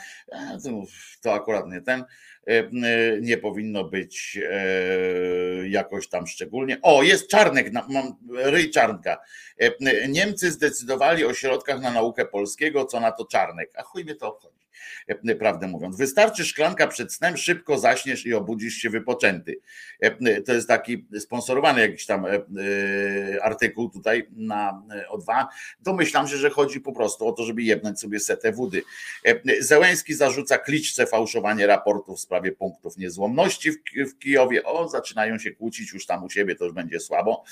To 1.22 1.34
akurat 1.34 1.68
nie 1.68 1.82
ten. 1.82 2.04
Nie 3.22 3.38
powinno 3.38 3.84
być 3.84 4.40
jakoś 5.70 6.10
tam 6.10 6.28
szczególnie. 6.28 6.78
O, 6.82 7.04
jest 7.04 7.30
Czarnek, 7.30 7.74
mam 7.90 8.16
ryj 8.36 8.70
Czarnka. 8.70 9.18
Niemcy 10.10 10.52
zdecydowali 10.52 11.26
o 11.26 11.34
środkach 11.34 11.82
na 11.82 11.92
naukę 11.92 12.26
polskiego, 12.26 12.86
co 12.86 13.00
na 13.00 13.12
to 13.12 13.26
Czarnek. 13.26 13.72
A 13.76 13.84
chuj 13.84 14.04
mnie 14.04 14.16
to 14.16 14.28
obchodzi. 14.28 14.69
E, 15.08 15.36
prawdę 15.36 15.68
mówiąc. 15.68 15.98
Wystarczy 15.98 16.46
szklanka 16.46 16.88
przed 16.88 17.14
snem, 17.14 17.38
szybko 17.38 17.78
zaśniesz 17.78 18.26
i 18.26 18.34
obudzisz 18.34 18.74
się 18.74 18.90
wypoczęty. 18.90 19.60
E, 20.00 20.42
to 20.42 20.54
jest 20.54 20.68
taki 20.68 21.08
sponsorowany 21.20 21.82
jakiś 21.82 22.06
tam 22.06 22.26
e, 22.26 22.30
artykuł 23.44 23.90
tutaj 23.90 24.28
na 24.32 24.84
O2. 25.12 25.46
Domyślam 25.80 26.28
się, 26.28 26.38
że 26.38 26.50
chodzi 26.50 26.82
po 26.82 26.94
prostu 26.94 27.28
o 27.28 27.32
to, 27.32 27.44
żeby 27.44 27.64
jebnąć 27.64 28.00
sobie 28.00 28.20
setę 28.20 28.52
wody. 28.52 28.84
Zełęski 29.60 30.14
zarzuca 30.14 30.58
kliczce 30.58 31.08
fałszowanie 31.08 31.68
raportów 31.68 32.18
w 32.18 32.22
sprawie 32.22 32.52
punktów 32.52 32.98
niezłomności 32.98 33.72
w 33.96 34.20
Kijowie. 34.20 34.64
O, 34.64 34.90
zaczynają 34.90 35.40
się 35.40 35.52
kłócić 35.52 35.94
już 35.94 36.06
tam 36.06 36.24
u 36.24 36.30
siebie, 36.30 36.56
to 36.56 36.66
już 36.66 36.74
będzie 36.74 37.00
słabo. 37.00 37.44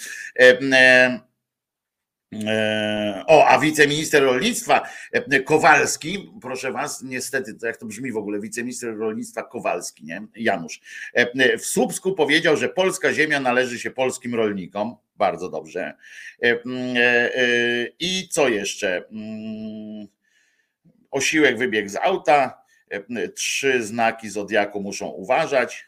E, 2.34 3.24
o, 3.28 3.48
a 3.48 3.60
wiceminister 3.60 4.24
rolnictwa 4.24 4.90
e, 5.12 5.40
Kowalski, 5.40 6.32
proszę 6.42 6.72
was, 6.72 7.04
niestety, 7.04 7.56
jak 7.64 7.78
to 7.78 7.86
brzmi 7.86 8.12
w 8.12 8.18
ogóle, 8.18 8.40
wiceminister 8.40 8.98
rolnictwa 8.98 9.44
Kowalski, 9.44 10.06
nie? 10.06 10.22
Janusz, 10.36 10.82
e, 11.14 11.58
w 11.58 11.66
Słupsku 11.66 12.16
powiedział, 12.16 12.58
że 12.58 12.70
polska 12.70 13.14
ziemia 13.14 13.40
należy 13.40 13.80
się 13.80 13.92
polskim 13.92 14.36
rolnikom. 14.36 14.96
Bardzo 15.16 15.50
dobrze. 15.50 15.94
I 18.00 18.30
co 18.32 18.50
jeszcze? 18.50 19.04
Osiłek 21.12 21.58
wybiegł 21.58 21.90
z 21.90 21.96
auta, 21.96 22.62
trzy 23.36 23.84
znaki 23.84 24.30
zodiaku 24.30 24.82
muszą 24.82 25.08
uważać, 25.08 25.86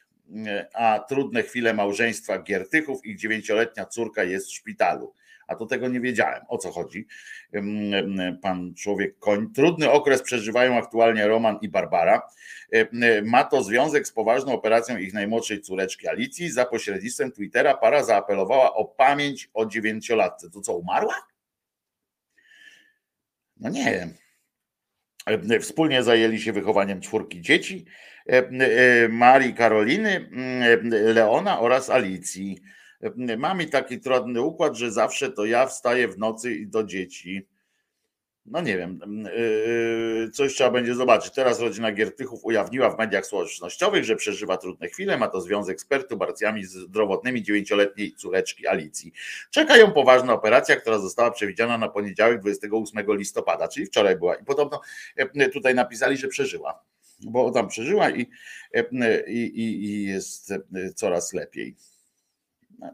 a 0.73 0.99
trudne 1.09 1.43
chwile 1.43 1.73
małżeństwa 1.73 2.39
Giertychów, 2.39 3.05
ich 3.05 3.17
dziewięcioletnia 3.17 3.85
córka 3.85 4.23
jest 4.23 4.47
w 4.47 4.53
szpitalu 4.53 5.13
a 5.49 5.55
to 5.55 5.65
tego 5.65 5.87
nie 5.87 5.99
wiedziałem. 5.99 6.41
O 6.47 6.57
co 6.57 6.71
chodzi? 6.71 7.07
Pan 8.41 8.73
człowiek 8.73 9.19
koń. 9.19 9.53
Trudny 9.53 9.91
okres 9.91 10.21
przeżywają 10.21 10.77
aktualnie 10.77 11.27
Roman 11.27 11.57
i 11.61 11.69
Barbara. 11.69 12.21
Ma 13.23 13.43
to 13.43 13.63
związek 13.63 14.07
z 14.07 14.11
poważną 14.11 14.53
operacją 14.53 14.97
ich 14.97 15.13
najmłodszej 15.13 15.61
córeczki 15.61 16.07
Alicji. 16.07 16.51
Za 16.51 16.65
pośrednictwem 16.65 17.31
Twittera 17.31 17.77
para 17.77 18.03
zaapelowała 18.03 18.73
o 18.73 18.85
pamięć 18.85 19.49
o 19.53 19.65
dziewięciolatce. 19.65 20.49
To 20.49 20.61
co, 20.61 20.77
umarła? 20.77 21.15
No 23.57 23.69
nie. 23.69 24.07
Wspólnie 25.61 26.03
zajęli 26.03 26.41
się 26.41 26.53
wychowaniem 26.53 27.01
czwórki 27.01 27.41
dzieci. 27.41 27.85
Marii 29.09 29.53
Karoliny, 29.53 30.29
Leona 30.89 31.59
oraz 31.59 31.89
Alicji. 31.89 32.61
Mamy 33.37 33.65
taki 33.65 33.99
trudny 33.99 34.41
układ, 34.41 34.75
że 34.75 34.91
zawsze 34.91 35.31
to 35.31 35.45
ja 35.45 35.65
wstaję 35.65 36.07
w 36.07 36.17
nocy 36.17 36.55
i 36.55 36.67
do 36.67 36.83
dzieci. 36.83 37.47
No 38.45 38.61
nie 38.61 38.77
wiem, 38.77 38.99
yy, 39.37 40.29
coś 40.33 40.53
trzeba 40.53 40.71
będzie 40.71 40.95
zobaczyć. 40.95 41.33
Teraz 41.33 41.59
rodzina 41.59 41.91
Giertychów 41.91 42.45
ujawniła 42.45 42.89
w 42.89 42.97
mediach 42.97 43.25
społecznościowych, 43.25 44.03
że 44.03 44.15
przeżywa 44.15 44.57
trudne 44.57 44.87
chwile. 44.87 45.17
Ma 45.17 45.27
to 45.27 45.41
związek 45.41 45.81
z 45.81 45.85
perturbacjami 45.85 46.65
zdrowotnymi 46.65 47.43
dziewięcioletniej 47.43 48.15
córeczki 48.15 48.67
Alicji. 48.67 49.11
Czeka 49.51 49.77
ją 49.77 49.91
poważna 49.91 50.33
operacja, 50.33 50.75
która 50.75 50.99
została 50.99 51.31
przewidziana 51.31 51.77
na 51.77 51.89
poniedziałek 51.89 52.41
28 52.41 53.05
listopada, 53.17 53.67
czyli 53.67 53.85
wczoraj 53.85 54.17
była. 54.17 54.35
I 54.35 54.45
podobno 54.45 54.81
yy, 55.35 55.49
tutaj 55.49 55.75
napisali, 55.75 56.17
że 56.17 56.27
przeżyła, 56.27 56.83
bo 57.21 57.51
tam 57.51 57.67
przeżyła 57.67 58.09
i, 58.09 58.29
yy, 58.73 59.23
i, 59.27 59.85
i 59.85 60.03
jest 60.03 60.53
coraz 60.95 61.33
lepiej 61.33 61.75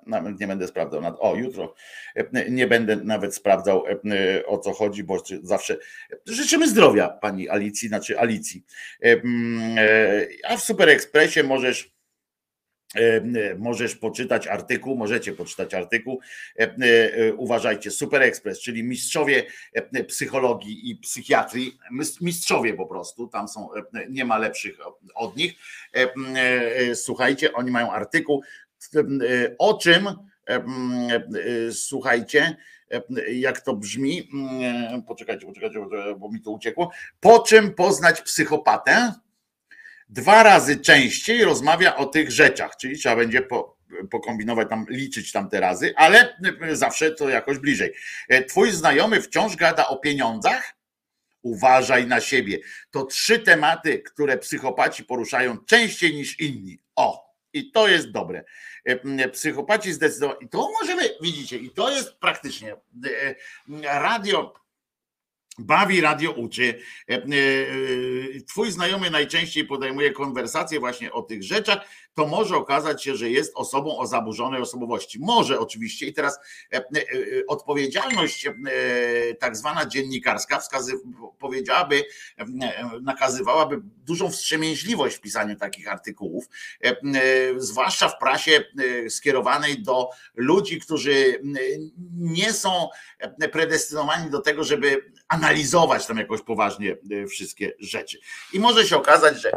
nawet 0.05 0.39
nie 0.39 0.47
będę 0.47 0.67
sprawdzał. 0.67 1.01
O, 1.19 1.35
jutro 1.35 1.73
e, 2.15 2.49
nie 2.49 2.67
będę 2.67 2.95
nawet 2.95 3.35
sprawdzał 3.35 3.83
e, 3.87 4.45
o 4.45 4.57
co 4.57 4.73
chodzi, 4.73 5.03
bo 5.03 5.23
zawsze 5.43 5.77
życzymy 6.25 6.69
zdrowia 6.69 7.09
pani 7.09 7.49
Alicji, 7.49 7.87
znaczy 7.87 8.19
Alicji. 8.19 8.65
E, 9.03 9.15
a 10.47 10.57
w 10.57 10.61
Super 10.61 10.89
Expressie 10.89 11.43
możesz 11.43 11.95
możesz 13.57 13.95
poczytać 13.95 14.47
artykuł, 14.47 14.95
możecie 14.95 15.33
poczytać 15.33 15.73
artykuł. 15.73 16.19
Uważajcie, 17.37 17.91
Super 17.91 18.21
Express, 18.21 18.61
czyli 18.61 18.83
mistrzowie 18.83 19.43
psychologii 20.07 20.89
i 20.91 20.95
psychiatrii, 20.95 21.77
mistrzowie 22.21 22.73
po 22.73 22.85
prostu, 22.85 23.27
tam 23.27 23.47
są, 23.47 23.69
nie 24.09 24.25
ma 24.25 24.37
lepszych 24.37 24.77
od 25.15 25.37
nich. 25.37 25.53
Słuchajcie, 26.93 27.53
oni 27.53 27.71
mają 27.71 27.91
artykuł 27.91 28.43
o 29.57 29.77
czym, 29.77 30.09
słuchajcie, 31.71 32.55
jak 33.31 33.61
to 33.61 33.75
brzmi, 33.75 34.29
poczekajcie, 35.07 35.45
poczekajcie, 35.45 35.79
bo 36.17 36.31
mi 36.31 36.41
to 36.41 36.51
uciekło. 36.51 36.91
Po 37.19 37.39
czym 37.39 37.73
poznać 37.73 38.21
psychopatę? 38.21 39.13
Dwa 40.09 40.43
razy 40.43 40.77
częściej 40.77 41.43
rozmawia 41.43 41.95
o 41.95 42.05
tych 42.05 42.31
rzeczach, 42.31 42.77
czyli 42.77 42.97
trzeba 42.97 43.15
będzie 43.15 43.41
po, 43.41 43.77
pokombinować 44.11 44.69
tam, 44.69 44.85
liczyć 44.89 45.31
tam 45.31 45.49
te 45.49 45.59
razy, 45.59 45.93
ale 45.95 46.37
zawsze 46.71 47.11
to 47.11 47.29
jakoś 47.29 47.57
bliżej. 47.57 47.93
Twój 48.47 48.71
znajomy 48.71 49.21
wciąż 49.21 49.55
gada 49.55 49.87
o 49.87 49.97
pieniądzach? 49.97 50.75
Uważaj 51.41 52.07
na 52.07 52.21
siebie. 52.21 52.59
To 52.91 53.05
trzy 53.05 53.39
tematy, 53.39 53.99
które 53.99 54.37
psychopaci 54.37 55.03
poruszają 55.03 55.57
częściej 55.57 56.13
niż 56.13 56.39
inni. 56.39 56.79
O, 56.95 57.24
i 57.55 57.71
to 57.71 57.87
jest 57.87 58.11
dobre. 58.11 58.43
E, 58.85 59.29
psychopaci 59.29 59.93
zdecydowanie. 59.93 60.39
I 60.41 60.49
to 60.49 60.69
możemy, 60.81 61.09
widzicie, 61.21 61.57
i 61.57 61.69
to 61.69 61.89
jest 61.89 62.13
praktycznie 62.13 62.73
e, 62.73 63.35
radio. 63.83 64.53
Bawi 65.59 66.01
radio 66.01 66.31
uczy. 66.31 66.79
E, 67.09 67.21
twój 68.47 68.71
znajomy 68.71 69.09
najczęściej 69.09 69.65
podejmuje 69.65 70.11
konwersację 70.11 70.79
właśnie 70.79 71.11
o 71.11 71.21
tych 71.21 71.43
rzeczach, 71.43 71.87
to 72.15 72.27
może 72.27 72.55
okazać 72.55 73.03
się, 73.03 73.15
że 73.15 73.29
jest 73.29 73.51
osobą 73.55 73.97
o 73.97 74.07
zaburzonej 74.07 74.61
osobowości. 74.61 75.19
Może 75.19 75.59
oczywiście 75.59 76.05
i 76.05 76.13
teraz 76.13 76.39
e, 76.73 76.77
e, 76.77 76.79
e, 76.79 76.85
odpowiedzialność 77.47 78.49
tak 79.39 79.57
zwana 79.57 79.85
dziennikarska 79.85 80.59
wskazy, 80.59 80.93
powiedziałaby, 81.39 82.03
nakazywałaby 83.01 83.81
dużą 83.83 84.31
wstrzemięźliwość 84.31 85.15
w 85.15 85.21
pisaniu 85.21 85.55
takich 85.55 85.91
artykułów, 85.91 86.45
zwłaszcza 87.57 88.09
w 88.09 88.19
prasie 88.19 88.63
skierowanej 89.09 89.83
do 89.83 90.09
ludzi, 90.35 90.79
którzy 90.79 91.41
nie 92.17 92.53
są 92.53 92.89
predestynowani 93.51 94.29
do 94.29 94.41
tego, 94.41 94.63
żeby 94.63 95.11
analizować 95.27 96.07
tam 96.07 96.17
jakoś 96.17 96.41
poważnie 96.41 96.97
wszystkie 97.29 97.73
rzeczy. 97.79 98.19
I 98.53 98.59
może 98.59 98.87
się 98.87 98.97
okazać, 98.97 99.41
że, 99.41 99.51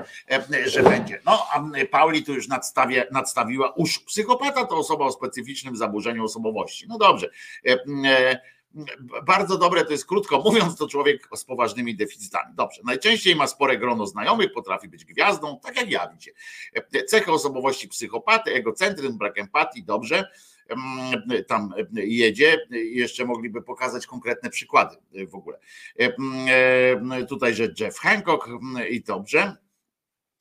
że 0.67 0.83
będzie. 0.83 1.21
No, 1.25 1.47
a 1.53 1.65
Pauli 1.91 2.23
tu 2.23 2.35
już 2.35 2.49
nadstawia, 2.49 3.05
nadstawiła 3.13 3.73
uż 3.73 3.99
psychopata 3.99 4.67
to 4.67 4.77
osoba 4.77 5.05
o 5.05 5.13
specyficznym 5.13 5.77
zaburzeniu 5.77 6.25
osobowości. 6.25 6.87
No 6.89 6.99
dobrze. 6.99 7.31
E, 7.67 7.79
e, 8.07 8.41
bardzo 9.27 9.59
dobre 9.59 9.85
to 9.85 9.93
jest 9.93 10.07
krótko 10.07 10.41
mówiąc, 10.41 10.77
to 10.77 10.89
człowiek 10.89 11.29
z 11.35 11.45
poważnymi 11.45 11.97
deficytami. 11.97 12.55
Dobrze. 12.55 12.83
Najczęściej 12.85 13.37
ma 13.37 13.47
spore 13.47 13.79
grono 13.79 14.07
znajomych, 14.07 14.53
potrafi 14.53 14.89
być 14.89 15.05
gwiazdą, 15.05 15.61
tak 15.63 15.77
jak 15.77 15.91
ja. 15.91 16.11
E, 16.75 17.05
cechy 17.05 17.33
osobowości 17.33 17.89
psychopaty, 17.89 18.55
egocentryzm, 18.55 19.19
brak 19.19 19.39
empatii, 19.39 19.85
dobrze 19.85 20.29
tam 21.47 21.75
jedzie. 21.95 22.67
Jeszcze 22.71 23.25
mogliby 23.25 23.63
pokazać 23.63 24.07
konkretne 24.07 24.51
przykłady 24.51 24.97
w 25.29 25.35
ogóle. 25.35 25.59
Tutaj, 27.29 27.55
że 27.55 27.69
Jeff 27.81 27.99
Hancock 27.99 28.49
i 28.91 29.01
dobrze. 29.01 29.57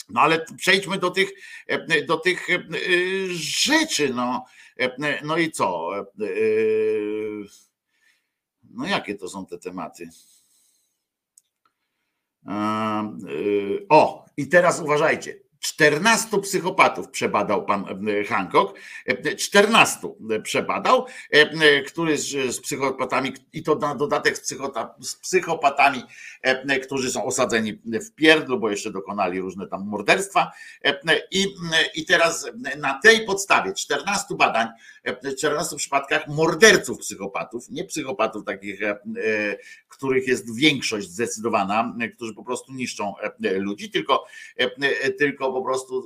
No 0.09 0.21
ale 0.21 0.45
przejdźmy 0.57 0.97
do 0.97 1.11
tych, 1.11 1.31
do 2.07 2.17
tych 2.17 2.49
e, 2.49 2.59
rzeczy. 3.33 4.13
No, 4.13 4.45
no 5.23 5.37
i 5.37 5.51
co? 5.51 5.91
E, 5.99 6.05
no 8.63 8.87
jakie 8.87 9.15
to 9.15 9.29
są 9.29 9.45
te 9.45 9.57
tematy? 9.57 10.09
E, 12.47 13.13
o, 13.89 14.25
i 14.37 14.47
teraz 14.47 14.79
uważajcie. 14.79 15.46
14 15.67 16.41
psychopatów 16.41 17.09
przebadał 17.09 17.65
pan 17.65 17.85
Hancock. 18.27 18.79
14 19.37 19.99
przebadał, 20.43 21.05
który 21.87 22.17
z, 22.17 22.55
z 22.55 22.59
psychopatami, 22.59 23.33
i 23.53 23.63
to 23.63 23.75
na 23.75 23.95
dodatek 23.95 24.37
z, 24.37 24.41
psychota, 24.41 24.95
z 25.01 25.15
psychopatami, 25.15 26.03
którzy 26.83 27.11
są 27.11 27.25
osadzeni 27.25 27.73
w 27.85 28.11
pierdlu, 28.15 28.59
bo 28.59 28.69
jeszcze 28.69 28.91
dokonali 28.91 29.39
różne 29.39 29.67
tam 29.67 29.87
morderstwa. 29.87 30.51
I, 31.31 31.45
I 31.95 32.05
teraz 32.05 32.51
na 32.77 32.99
tej 33.03 33.25
podstawie 33.25 33.73
14 33.73 34.35
badań, 34.35 34.67
14 35.37 35.75
przypadkach 35.75 36.27
morderców 36.27 36.99
psychopatów, 36.99 37.69
nie 37.69 37.83
psychopatów 37.83 38.45
takich, 38.45 38.79
których 39.87 40.27
jest 40.27 40.55
większość 40.55 41.09
zdecydowana, 41.09 41.95
którzy 42.15 42.33
po 42.33 42.43
prostu 42.43 42.73
niszczą 42.73 43.13
ludzi, 43.39 43.91
tylko, 43.91 44.25
tylko 45.17 45.51
po 45.57 45.63
prostu 45.63 46.03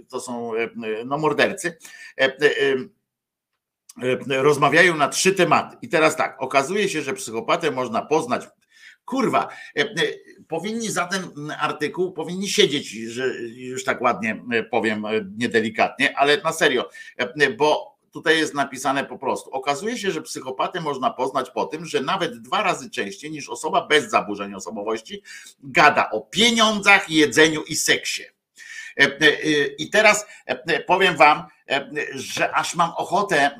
y, 0.00 0.04
to 0.08 0.20
są 0.20 0.54
e, 0.54 0.70
no, 1.06 1.18
mordercy 1.18 1.78
e, 2.20 2.24
e, 2.24 2.38
rozmawiają 4.42 4.96
na 4.96 5.08
trzy 5.08 5.32
tematy. 5.32 5.76
I 5.82 5.88
teraz 5.88 6.16
tak, 6.16 6.36
okazuje 6.38 6.88
się, 6.88 7.02
że 7.02 7.12
psychopatę 7.12 7.70
można 7.70 8.02
poznać. 8.02 8.48
Kurwa, 9.04 9.48
powinni 10.48 10.90
za 10.90 11.06
ten 11.06 11.50
artykuł, 11.60 12.12
powinni 12.12 12.48
siedzieć, 12.48 12.88
że 12.88 13.26
już 13.42 13.84
tak 13.84 14.02
ładnie 14.02 14.44
powiem, 14.70 15.04
niedelikatnie, 15.36 16.18
ale 16.18 16.42
na 16.42 16.52
serio, 16.52 16.88
bo 17.58 17.98
tutaj 18.10 18.38
jest 18.38 18.54
napisane 18.54 19.04
po 19.04 19.18
prostu. 19.18 19.50
Okazuje 19.50 19.98
się, 19.98 20.10
że 20.10 20.22
psychopatę 20.22 20.80
można 20.80 21.10
poznać 21.10 21.50
po 21.50 21.64
tym, 21.64 21.86
że 21.86 22.00
nawet 22.00 22.38
dwa 22.38 22.62
razy 22.62 22.90
częściej 22.90 23.30
niż 23.30 23.48
osoba 23.48 23.86
bez 23.86 24.10
zaburzeń 24.10 24.54
osobowości 24.54 25.22
gada 25.62 26.10
o 26.10 26.20
pieniądzach, 26.20 27.10
jedzeniu 27.10 27.62
i 27.62 27.76
seksie. 27.76 28.33
E, 28.96 29.04
e, 29.04 29.66
I 29.78 29.90
teraz 29.90 30.26
e, 30.46 30.80
powiem 30.80 31.16
Wam, 31.16 31.46
że 32.14 32.54
aż 32.54 32.74
mam 32.74 32.90
ochotę 32.96 33.50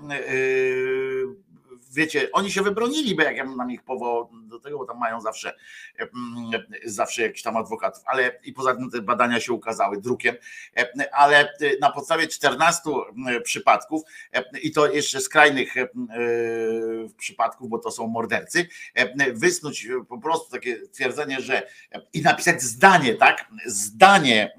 wiecie, 1.95 2.29
oni 2.33 2.51
się 2.51 2.63
wybronili, 2.63 3.15
bo 3.15 3.23
jak 3.23 3.37
ja 3.37 3.45
bym 3.45 3.57
na 3.57 3.65
nich 3.65 3.83
powołał 3.83 4.31
do 4.33 4.61
tego, 4.61 4.79
bo 4.79 4.85
tam 4.85 4.99
mają 4.99 5.21
zawsze, 5.21 5.57
mm, 5.99 6.63
zawsze 6.85 7.23
jakiś 7.23 7.43
tam 7.43 7.57
adwokatów, 7.57 8.03
ale 8.07 8.41
i 8.45 8.53
poza 8.53 8.75
tym 8.75 8.91
te 8.91 9.03
badania 9.03 9.41
się 9.41 9.53
ukazały 9.53 10.01
drukiem, 10.01 10.35
ale 11.13 11.55
na 11.81 11.91
podstawie 11.91 12.29
14 12.29 12.91
przypadków 13.45 14.03
i 14.63 14.73
to 14.73 14.93
jeszcze 14.93 15.21
skrajnych 15.21 15.75
przypadków, 17.17 17.69
bo 17.69 17.79
to 17.79 17.91
są 17.91 18.07
mordercy, 18.07 18.69
wysnuć 19.33 19.89
po 20.09 20.19
prostu 20.19 20.51
takie 20.51 20.89
twierdzenie, 20.89 21.41
że 21.41 21.63
i 22.13 22.23
napisać 22.23 22.63
zdanie, 22.63 23.15
tak? 23.15 23.49
Zdanie, 23.67 24.59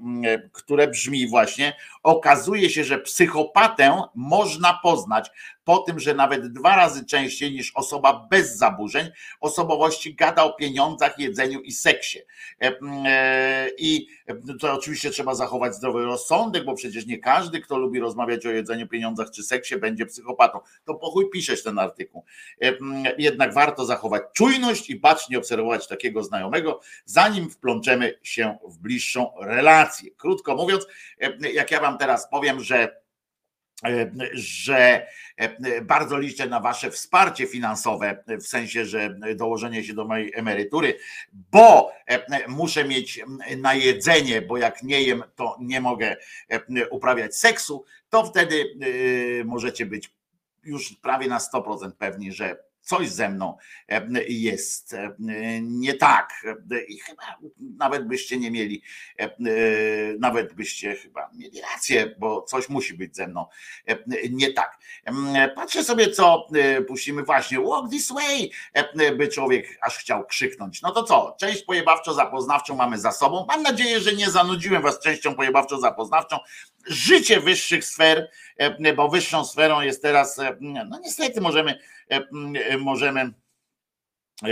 które 0.51 0.87
brzmi 0.87 1.27
właśnie, 1.27 1.73
okazuje 2.03 2.69
się, 2.69 2.83
że 2.83 2.99
psychopatę 2.99 4.01
można 4.15 4.79
poznać 4.83 5.31
po 5.65 5.77
tym, 5.77 5.99
że 5.99 6.13
nawet 6.13 6.53
dwa 6.53 6.75
razy 6.75 7.05
częściej 7.05 7.51
niż 7.51 7.71
osoba 7.75 8.27
bez 8.31 8.57
zaburzeń 8.57 9.11
osobowości 9.39 10.15
gada 10.15 10.43
o 10.43 10.53
pieniądzach, 10.53 11.19
jedzeniu 11.19 11.61
i 11.61 11.71
seksie. 11.71 12.19
E, 12.61 12.79
e, 13.05 13.69
I 13.77 14.07
to 14.59 14.73
oczywiście 14.73 15.09
trzeba 15.09 15.35
zachować 15.35 15.75
zdrowy 15.75 16.05
rozsądek, 16.05 16.65
bo 16.65 16.73
przecież 16.73 17.05
nie 17.05 17.19
każdy, 17.19 17.59
kto 17.59 17.77
lubi 17.77 17.99
rozmawiać 17.99 18.45
o 18.45 18.49
jedzeniu, 18.49 18.87
pieniądzach 18.87 19.31
czy 19.31 19.43
seksie, 19.43 19.77
będzie 19.77 20.05
psychopatą. 20.05 20.59
To 20.85 20.95
pochuj 20.95 21.29
piszesz 21.29 21.63
ten 21.63 21.79
artykuł. 21.79 22.25
E, 22.61 22.73
jednak 23.17 23.53
warto 23.53 23.85
zachować 23.85 24.23
czujność 24.33 24.89
i 24.89 24.99
bacznie 24.99 25.37
obserwować 25.37 25.87
takiego 25.87 26.23
znajomego, 26.23 26.79
zanim 27.05 27.49
wplączemy 27.49 28.19
się 28.23 28.57
w 28.67 28.77
bliższą 28.77 29.31
relację. 29.41 30.11
Krótko 30.17 30.55
mówiąc, 30.55 30.87
jak 31.53 31.71
ja 31.71 31.79
wam 31.79 31.97
teraz 31.97 32.29
powiem, 32.29 32.63
że 32.63 32.75
E, 32.85 33.04
że 34.33 35.07
e, 35.37 35.81
bardzo 35.81 36.17
liczę 36.17 36.47
na 36.47 36.59
Wasze 36.59 36.91
wsparcie 36.91 37.47
finansowe, 37.47 38.23
w 38.27 38.47
sensie, 38.47 38.85
że 38.85 39.15
dołożenie 39.35 39.83
się 39.83 39.93
do 39.93 40.05
mojej 40.05 40.31
emerytury, 40.35 40.97
bo 41.33 41.91
e, 42.07 42.47
muszę 42.47 42.85
mieć 42.85 43.21
na 43.57 43.73
jedzenie, 43.73 44.41
bo 44.41 44.57
jak 44.57 44.83
nie 44.83 45.01
jem, 45.01 45.23
to 45.35 45.57
nie 45.59 45.81
mogę 45.81 46.15
uprawiać 46.89 47.37
seksu, 47.37 47.85
to 48.09 48.25
wtedy 48.25 48.65
możecie 49.45 49.85
być 49.85 50.15
już 50.63 50.93
prawie 51.01 51.27
na 51.27 51.37
100% 51.37 51.91
pewni, 51.91 52.31
że 52.31 52.64
coś 52.85 53.09
ze 53.09 53.29
mną 53.29 53.57
e, 53.89 54.23
jest 54.27 54.93
e, 54.93 55.15
nie 55.61 55.93
tak. 55.93 56.45
I 56.87 56.99
chyba 56.99 57.23
nawet 57.77 58.07
byście 58.07 58.37
nie 58.37 58.51
mieli, 58.51 58.81
e, 59.19 59.35
nawet 60.19 60.53
byście 60.53 60.95
chyba 60.95 61.29
mieli 61.33 61.61
rację, 61.61 62.15
bo 62.19 62.41
coś 62.41 62.69
musi 62.69 62.93
być 62.93 63.15
ze 63.15 63.27
mną 63.27 63.45
nie 64.29 64.53
tak. 64.53 64.77
Patrzę 65.55 65.83
sobie, 65.83 66.11
co 66.11 66.47
puścimy 66.87 67.23
właśnie. 67.23 67.59
Walk 67.59 67.91
this 67.91 68.11
way, 68.11 68.51
by 69.17 69.27
człowiek 69.27 69.77
aż 69.81 69.97
chciał 69.97 70.25
krzyknąć. 70.25 70.81
No 70.81 70.91
to 70.91 71.03
co? 71.03 71.35
Część 71.39 71.65
pojebawczo-zapoznawczą 71.65 72.75
mamy 72.75 72.99
za 72.99 73.11
sobą. 73.11 73.45
Mam 73.47 73.63
nadzieję, 73.63 73.99
że 73.99 74.13
nie 74.13 74.29
zanudziłem 74.29 74.81
was 74.81 74.99
częścią 74.99 75.33
pojebawczo-zapoznawczą 75.33 76.37
życie 76.85 77.39
wyższych 77.39 77.85
sfer, 77.85 78.29
bo 78.95 79.09
wyższą 79.09 79.45
sferą 79.45 79.81
jest 79.81 80.01
teraz, 80.01 80.39
no 80.61 80.99
niestety 80.99 81.41
możemy 81.41 81.79
możemy 82.79 83.33
e, 84.43 84.47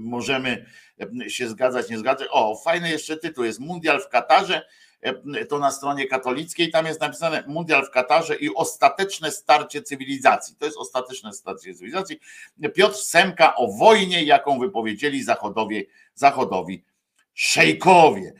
możemy 0.00 0.66
się 1.28 1.48
zgadzać, 1.48 1.90
nie 1.90 1.98
zgadzać. 1.98 2.28
O, 2.30 2.56
fajny 2.56 2.90
jeszcze 2.90 3.16
tytuł 3.16 3.44
jest 3.44 3.60
Mundial 3.60 4.00
w 4.00 4.08
Katarze. 4.08 4.66
To 5.48 5.58
na 5.58 5.70
stronie 5.70 6.06
katolickiej, 6.06 6.70
tam 6.70 6.86
jest 6.86 7.00
napisane 7.00 7.44
Mundial 7.46 7.86
w 7.86 7.90
Katarze 7.90 8.36
i 8.36 8.54
ostateczne 8.54 9.30
starcie 9.30 9.82
cywilizacji. 9.82 10.56
To 10.56 10.64
jest 10.64 10.78
ostateczne 10.78 11.32
starcie 11.32 11.74
cywilizacji. 11.74 12.20
Piotr 12.74 12.96
Semka 12.96 13.56
o 13.56 13.72
wojnie, 13.72 14.24
jaką 14.24 14.58
wypowiedzieli 14.58 15.22
zachodowi, 15.22 15.86
zachodowi 16.14 16.84
szejkowie. 17.34 18.32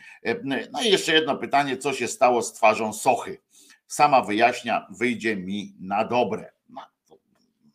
No 0.73 0.83
i 0.83 0.91
jeszcze 0.91 1.15
jedno 1.15 1.37
pytanie, 1.37 1.77
co 1.77 1.93
się 1.93 2.09
stało 2.09 2.43
z 2.43 2.53
twarzą 2.53 2.93
Sochy? 2.93 3.39
Sama 3.87 4.23
wyjaśnia, 4.23 4.87
wyjdzie 4.91 5.37
mi 5.37 5.75
na 5.81 6.05
dobre. 6.05 6.53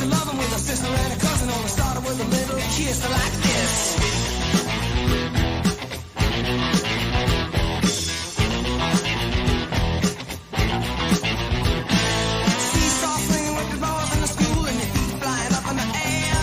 She's 0.00 0.08
loving 0.08 0.38
with 0.38 0.56
a 0.56 0.58
sister 0.58 0.88
and 0.88 1.12
a 1.12 1.16
cousin, 1.20 1.50
only 1.50 1.68
started 1.68 2.00
with 2.00 2.16
a 2.16 2.24
little 2.24 2.56
kiss 2.56 3.04
like 3.04 3.34
this. 3.44 4.00
Seesaw 12.64 13.16
with 13.60 13.76
in 13.76 14.20
the 14.24 14.30
school 14.32 14.64
and 14.64 14.76
your 14.80 14.88
feet 14.88 15.20
up 15.52 15.68
in 15.68 15.76
the 15.76 15.84
air. 15.84 16.40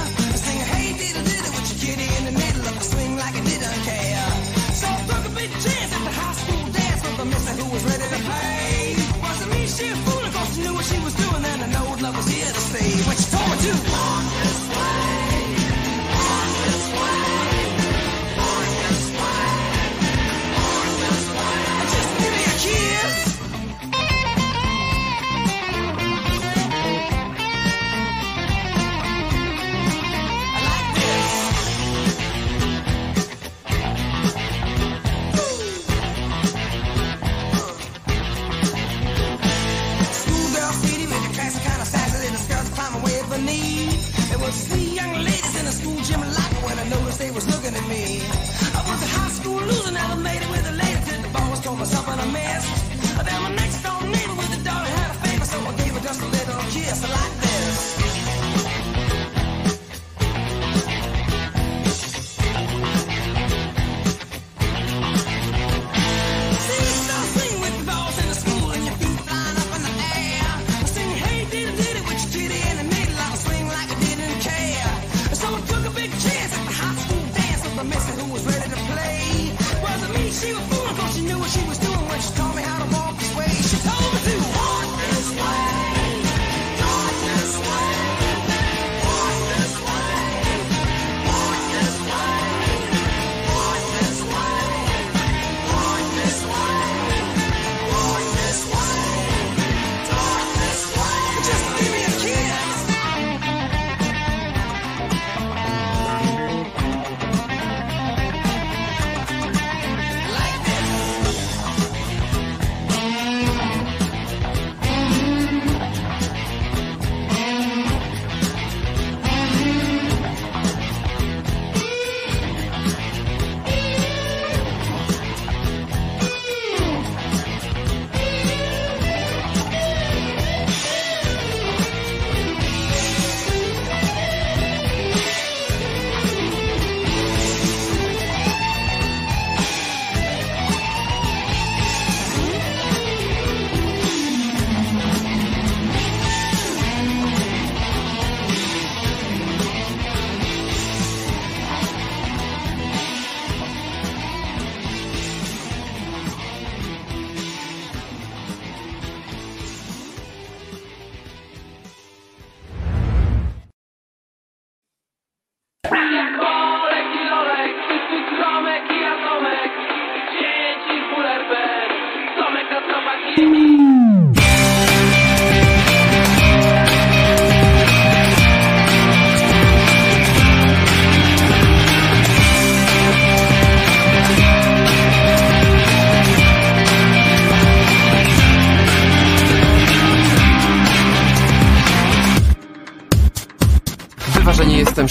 Hey, 0.69 0.93
with 0.93 1.65
your 1.65 1.79
kitty 1.81 2.07
in 2.13 2.23
the 2.29 2.35
middle 2.37 2.61
of 2.61 2.83
swing 2.83 3.17
like 3.17 3.33
didn't 3.41 3.81
care. 3.89 4.29
So 4.69 4.87
took 5.09 5.25
a 5.25 5.33
chance 5.65 5.91
at 5.97 6.03
the 6.05 6.13
high 6.13 6.37
school 6.37 6.61
dance 6.77 7.01
with 7.01 7.17
who 7.57 7.73
was 7.73 7.83
ready 7.89 8.05
to 8.05 8.21
play. 8.21 8.93
Wasn't 9.17 9.49
me, 9.49 9.65
she 9.65 9.89
a 9.89 9.95
fool, 10.05 10.21
cause 10.29 10.53
she 10.53 10.61
knew 10.61 10.73
what 10.75 10.85
she 10.85 10.99
was 11.01 11.15
doing 11.15 11.43
and 11.43 11.61
an 11.63 11.75
old 11.81 11.99
love 12.03 12.15
was 12.17 12.27
here 12.29 12.45
to 12.45 12.61
stay. 12.61 13.16
missed. 52.31 53.25
Then 53.25 53.41
my 53.43 53.55
next 53.55 53.83
door 53.83 54.16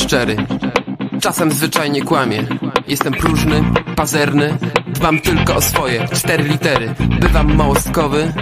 szczery. 0.06 0.36
Czasem 1.20 1.52
zwyczajnie 1.52 2.02
kłamie. 2.02 2.46
Jestem 2.88 3.12
próżny, 3.12 3.64
pazerny, 3.96 4.58
dbam 4.86 5.20
tylko 5.20 5.56
o 5.56 5.60
swoje 5.60 6.08
cztery 6.08 6.44
litery. 6.44 6.94
Bywam 7.20 7.54
małostkowy, 7.54 8.32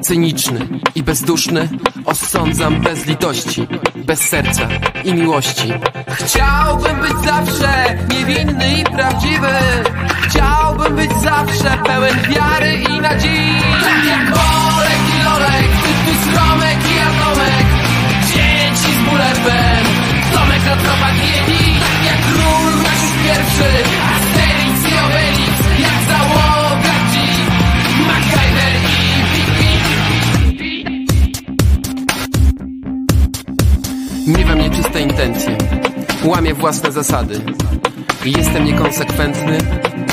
cyniczny 0.00 0.68
i 0.94 1.02
bezduszny. 1.02 1.68
Osądzam 2.04 2.80
bez 2.80 3.06
litości, 3.06 3.66
bez 3.94 4.20
serca 4.20 4.68
i 5.04 5.14
miłości. 5.14 5.72
Chciałbym 6.08 7.00
być 7.00 7.18
zawsze 7.24 7.98
niewinny 8.10 8.78
i 8.80 8.84
prawdziwy. 8.84 9.54
Chciałbym 10.28 10.96
być 10.96 11.12
zawsze 11.12 11.78
pełen 11.86 12.14
wiary 12.20 12.72
i 12.90 13.00
nadziei. 13.00 13.62
Tak 13.82 14.04
jak 14.04 14.28
Olek 14.28 15.02
i 15.20 15.24
Lorek, 15.24 15.70
ty 15.82 16.30
tu 16.30 16.36
Romek 16.38 16.78
i 16.94 17.00
Atomek. 17.00 17.66
Dzieci 18.26 18.92
z 18.92 19.10
bulerem. 19.10 19.95
Tomek 20.36 20.64
na 20.64 20.76
tropach 20.76 21.16
jebi 21.16 21.64
Tak 21.80 22.04
jak 22.06 22.20
król 22.32 22.72
pierwszy 23.24 23.70
Asterix 24.14 24.76
i 24.92 24.94
Obelix 25.04 25.52
Jak 25.78 25.96
załoga 26.08 26.96
MacGyver 28.08 28.74
i 28.88 29.14
Pipi 30.50 30.84
Miewam 34.26 34.58
nieczyste 34.58 35.00
intencje. 35.00 35.58
Łamię 36.24 36.54
własne 36.54 36.92
zasady. 36.92 37.40
Jestem 38.24 38.64
niekonsekwentny 38.64 39.58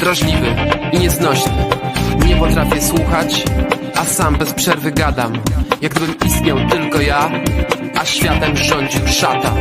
Drażliwy 0.01 0.55
i 0.91 0.99
nieznośny. 0.99 1.53
Nie 2.25 2.35
potrafię 2.35 2.81
słuchać 2.81 3.43
A 3.95 4.05
sam 4.05 4.35
bez 4.35 4.53
przerwy 4.53 4.91
gadam. 4.91 5.33
Jak 5.81 5.93
istniał 6.25 6.57
tylko 6.69 7.01
ja 7.01 7.29
światem 8.05 8.57
rządził 8.57 9.07
szatan. 9.07 9.55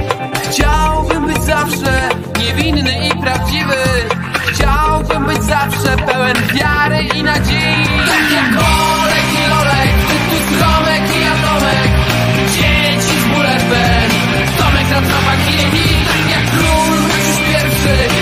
Chciałbym 0.51 1.27
być 1.27 1.43
zawsze 1.43 2.09
niewinny 2.39 3.09
i 3.09 3.11
prawdziwy. 3.11 3.77
Chciałbym 4.47 5.25
być 5.27 5.43
zawsze 5.43 5.97
pełen 5.97 6.37
wiary 6.55 7.03
i 7.15 7.23
nadziei. 7.23 7.85
Tak 8.07 8.31
jak 8.33 8.53
Olek 8.53 9.27
i 9.39 9.51
Lorek, 9.51 9.95
tu 10.31 10.37
Romek 10.61 11.03
i 11.17 11.25
Atomek. 11.33 11.91
Dzieci 12.53 13.21
z 13.21 13.25
Bullerben, 13.25 14.11
Tomek 14.59 14.91
na 14.91 15.01
tropach 15.01 15.41
ziemi. 15.51 15.89
Tak 16.09 16.31
jak 16.31 16.51
król, 16.51 16.99
Maciusz 17.09 17.41
pierwszy, 17.49 18.22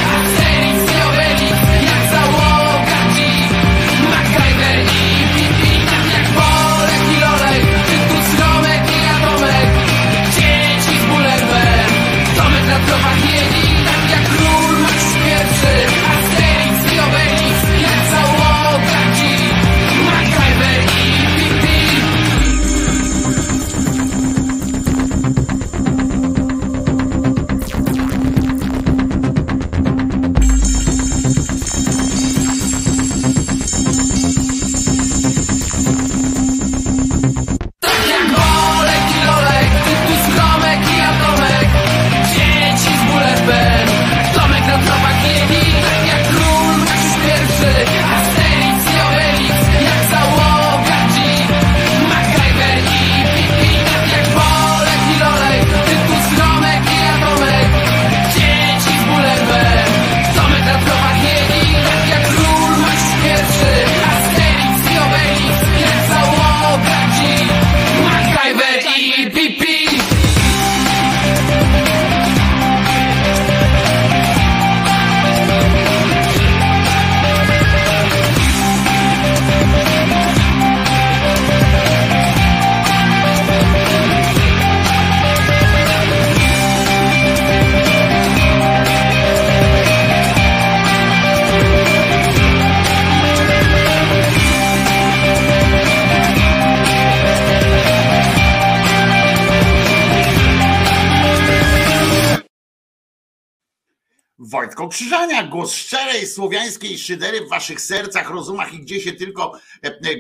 Krzyżania, 105.41 105.51
głos 105.51 105.75
szczerej 105.75 106.27
słowiańskiej 106.27 106.99
szydery 106.99 107.41
w 107.41 107.49
waszych 107.49 107.81
sercach, 107.81 108.31
rozumach 108.31 108.75
i 108.75 108.81
gdzie 108.81 109.01
się 109.01 109.13
tylko 109.13 109.53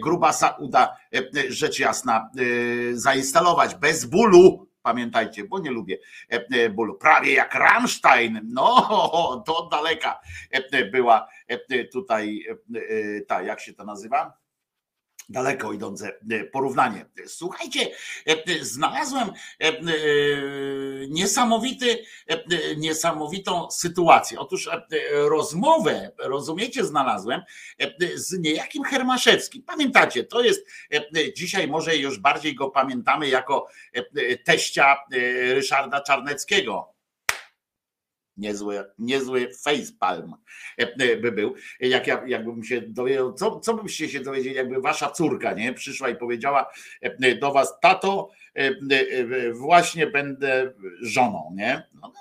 grubasa 0.03 0.49
uda 0.49 0.97
rzecz 1.49 1.79
jasna 1.79 2.31
zainstalować 2.93 3.75
bez 3.75 4.05
bólu. 4.05 4.68
Pamiętajcie, 4.83 5.45
bo 5.45 5.59
nie 5.59 5.71
lubię 5.71 5.99
bólu. 6.71 6.95
Prawie 6.95 7.33
jak 7.33 7.55
Rammstein, 7.55 8.41
no 8.45 9.45
to 9.47 9.68
daleka 9.71 10.21
była 10.93 11.29
tutaj 11.93 12.45
ta, 13.29 13.43
jak 13.43 13.61
się 13.61 13.73
to 13.73 13.85
nazywa? 13.85 14.39
Daleko 15.31 15.72
idące 15.72 16.18
e, 16.31 16.45
porównanie. 16.45 17.07
Słuchajcie, 17.26 17.91
e, 18.26 18.64
znalazłem 18.64 19.28
e, 19.61 19.72
niesamowity, 21.09 22.05
niesamowitą 22.76 23.70
sytuację. 23.70 24.41
Otóż 24.41 24.70
rozmowę, 25.12 26.12
rozumiecie, 26.18 26.85
znalazłem 26.85 27.43
z 28.14 28.39
niejakim 28.39 28.85
Hermaszewskim. 28.85 29.62
Pamiętacie, 29.62 30.24
to 30.24 30.41
jest 30.41 30.66
dzisiaj 31.37 31.68
może 31.68 31.97
już 31.97 32.18
bardziej 32.18 32.55
go 32.55 32.70
pamiętamy 32.70 33.28
jako 33.28 33.68
teścia 34.45 34.97
Ryszarda 35.55 36.01
Czarneckiego 36.01 36.95
niezły, 38.37 38.85
niezły 38.99 39.55
facepalm 39.64 40.35
by 41.22 41.33
był. 41.33 41.55
Jak 41.81 42.07
ja, 42.07 42.22
jakbym 42.26 42.64
się 42.64 42.81
dowiedział, 42.81 43.33
co, 43.33 43.61
co 43.61 43.74
byście 43.74 44.09
się 44.09 44.20
dowiedzieli, 44.20 44.57
jakby 44.57 44.81
wasza 44.81 45.11
córka 45.11 45.53
nie 45.53 45.72
przyszła 45.72 46.09
i 46.09 46.16
powiedziała 46.16 46.70
e, 47.01 47.35
do 47.35 47.53
was, 47.53 47.81
tato, 47.81 48.31
właśnie 49.53 50.07
będę 50.07 50.72
żoną, 51.03 51.53
nie? 51.57 51.83
No, 51.95 52.12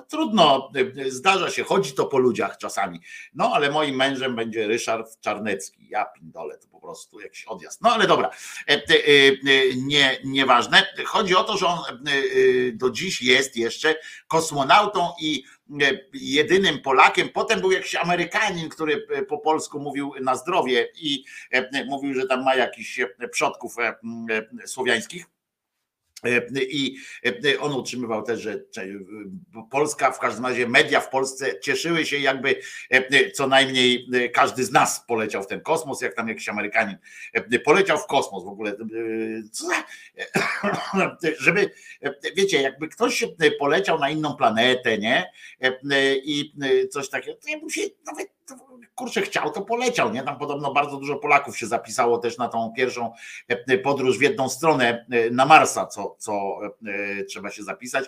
no, 0.00 0.06
trudno, 0.08 0.70
zdarza 1.08 1.50
się, 1.50 1.64
chodzi 1.64 1.92
to 1.92 2.06
po 2.06 2.18
ludziach 2.18 2.58
czasami. 2.58 3.00
No 3.34 3.52
ale 3.54 3.70
moim 3.70 3.96
mężem 3.96 4.36
będzie 4.36 4.66
Ryszard 4.66 5.20
Czarnecki. 5.20 5.88
Ja 5.88 6.04
pindolę, 6.04 6.58
to 6.58 6.68
po 6.68 6.80
prostu 6.80 7.20
jakiś 7.20 7.44
odjazd. 7.44 7.82
No 7.82 7.92
ale 7.92 8.06
dobra, 8.06 8.30
nie, 9.76 10.18
nieważne. 10.24 10.86
Chodzi 11.06 11.36
o 11.36 11.44
to, 11.44 11.56
że 11.56 11.66
on 11.66 11.78
do 12.72 12.90
dziś 12.90 13.22
jest 13.22 13.56
jeszcze 13.56 13.94
kosmonautą 14.28 15.08
i 15.20 15.44
jedynym 16.12 16.82
Polakiem. 16.82 17.28
Potem 17.28 17.60
był 17.60 17.72
jakiś 17.72 17.94
Amerykanin, 17.94 18.68
który 18.68 19.06
e, 19.10 19.22
po 19.22 19.38
polsku 19.38 19.80
mówił 19.80 20.12
na 20.20 20.34
zdrowie 20.34 20.88
i 21.02 21.24
e, 21.52 21.84
mówił, 21.84 22.14
że 22.14 22.26
tam 22.26 22.44
ma 22.44 22.54
jakiś 22.54 23.00
e, 23.00 23.28
przodków 23.28 23.76
słowiańskich. 24.66 25.26
I 26.54 26.96
on 27.60 27.72
utrzymywał 27.72 28.22
też, 28.22 28.40
że 28.40 28.64
Polska, 29.70 30.12
w 30.12 30.18
każdym 30.18 30.46
razie 30.46 30.68
media 30.68 31.00
w 31.00 31.10
Polsce 31.10 31.60
cieszyły 31.60 32.06
się, 32.06 32.18
jakby 32.18 32.60
co 33.34 33.46
najmniej 33.46 34.08
każdy 34.34 34.64
z 34.64 34.72
nas 34.72 35.04
poleciał 35.06 35.42
w 35.42 35.46
ten 35.46 35.60
kosmos, 35.60 36.00
jak 36.00 36.14
tam 36.14 36.28
jakiś 36.28 36.48
Amerykanin 36.48 36.96
poleciał 37.64 37.98
w 37.98 38.06
kosmos 38.06 38.44
w 38.44 38.48
ogóle. 38.48 38.76
Żeby, 41.38 41.70
wiecie, 42.36 42.62
jakby 42.62 42.88
ktoś 42.88 43.24
poleciał 43.58 43.98
na 43.98 44.10
inną 44.10 44.36
planetę, 44.36 44.98
nie? 44.98 45.32
I 46.24 46.52
coś 46.90 47.08
takiego, 47.08 47.38
to 47.42 47.48
ja 47.48 47.58
bym 47.58 47.70
się 47.70 47.82
nawet 48.06 48.39
kurczę, 49.00 49.22
chciał, 49.22 49.50
to 49.50 49.62
poleciał. 49.62 50.12
Nie? 50.12 50.22
Tam 50.22 50.38
podobno 50.38 50.72
bardzo 50.72 50.96
dużo 50.96 51.16
Polaków 51.16 51.58
się 51.58 51.66
zapisało 51.66 52.18
też 52.18 52.38
na 52.38 52.48
tą 52.48 52.72
pierwszą 52.76 53.12
e, 53.48 53.78
podróż 53.78 54.18
w 54.18 54.22
jedną 54.22 54.48
stronę 54.48 55.06
e, 55.10 55.30
na 55.30 55.46
Marsa, 55.46 55.86
co, 55.86 56.16
co 56.18 56.60
e, 56.86 57.24
trzeba 57.24 57.50
się 57.50 57.62
zapisać. 57.62 58.04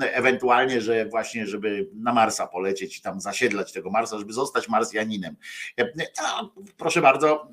Ewentualnie, 0.00 0.80
że 0.80 1.06
właśnie, 1.06 1.46
żeby 1.46 1.88
na 1.94 2.12
Marsa 2.12 2.46
polecieć 2.46 2.98
i 2.98 3.02
tam 3.02 3.20
zasiedlać 3.20 3.72
tego 3.72 3.90
Marsa, 3.90 4.18
żeby 4.18 4.32
zostać 4.32 4.68
Marsjaninem. 4.68 5.36
No, 6.22 6.54
proszę 6.76 7.00
bardzo, 7.00 7.48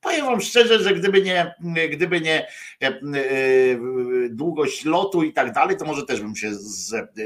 powiem 0.00 0.26
wam 0.26 0.40
szczerze, 0.40 0.82
że 0.82 0.94
gdyby 0.94 1.22
nie, 1.22 1.54
gdyby 1.90 2.20
nie 2.20 2.46
długość 4.30 4.84
lotu 4.84 5.22
i 5.22 5.32
tak 5.32 5.52
dalej, 5.52 5.76
to 5.76 5.84
może 5.84 6.06
też 6.06 6.20
bym 6.20 6.36
się 6.36 6.50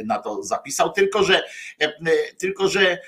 na 0.04 0.18
to 0.18 0.42
zapisał, 0.42 0.92
tylko 0.92 1.22
że 1.22 1.42
tylko, 2.38 2.68
że 2.68 2.98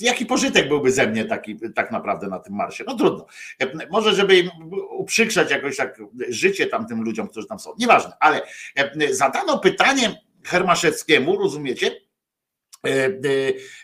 jaki 0.00 0.26
pożytek 0.26 0.68
byłby 0.68 0.90
ze 0.92 1.06
mnie 1.06 1.24
taki, 1.24 1.56
tak 1.74 1.90
naprawdę 1.90 2.28
na 2.28 2.38
tym 2.38 2.54
marsie? 2.54 2.84
No 2.86 2.96
trudno. 2.96 3.26
Może, 3.90 4.14
żeby 4.14 4.38
im 4.38 4.50
uprzykrzać 4.90 5.50
jakoś 5.50 5.76
tak 5.76 6.02
życie 6.28 6.66
tamtym 6.66 7.02
ludziom, 7.02 7.28
którzy 7.28 7.46
tam 7.46 7.58
są. 7.58 7.74
Nieważne, 7.78 8.12
ale 8.20 8.42
zadano 9.10 9.58
pytanie 9.58 10.20
Hermaszewskiemu, 10.44 11.38
rozumiecie? 11.38 12.03
E, 12.86 13.10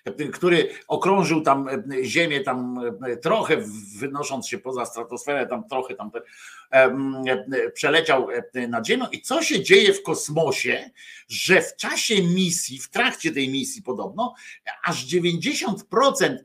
e, 0.04 0.28
który 0.28 0.68
okrążył 0.88 1.40
tam 1.42 1.68
e, 1.68 2.04
Ziemię, 2.04 2.40
tam 2.40 2.80
trochę 3.22 3.56
wynosząc 3.98 4.48
się 4.48 4.58
poza 4.58 4.84
stratosferę, 4.84 5.46
tam 5.46 5.68
trochę 5.68 5.94
tam 5.94 6.10
przeleciał 7.74 8.28
nad 8.68 8.86
Ziemią. 8.86 9.06
I 9.12 9.22
co 9.22 9.42
się 9.42 9.62
dzieje 9.62 9.94
w 9.94 10.02
kosmosie, 10.02 10.90
że 11.28 11.62
w 11.62 11.76
czasie 11.76 12.22
misji, 12.22 12.78
w 12.78 12.90
trakcie 12.90 13.32
tej 13.32 13.48
misji 13.48 13.82
podobno, 13.82 14.34
aż 14.84 15.06
90% 15.06 16.36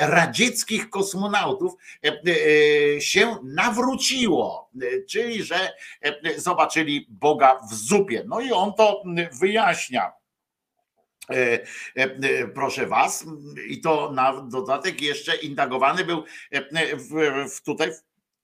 radzieckich 0.00 0.90
kosmonautów 0.90 1.72
się 2.98 3.36
nawróciło, 3.44 4.70
czyli 5.08 5.42
że 5.42 5.72
zobaczyli 6.36 7.06
Boga 7.10 7.60
w 7.70 7.74
zupie. 7.74 8.24
No 8.26 8.40
i 8.40 8.52
on 8.52 8.72
to 8.74 9.02
wyjaśnia 9.40 10.12
proszę 12.54 12.86
was, 12.86 13.26
i 13.68 13.80
to 13.80 14.12
na 14.12 14.42
dodatek 14.42 15.02
jeszcze 15.02 15.36
indagowany 15.36 16.04
był 16.04 16.24
w, 16.96 17.50
w 17.54 17.62
tutaj 17.62 17.90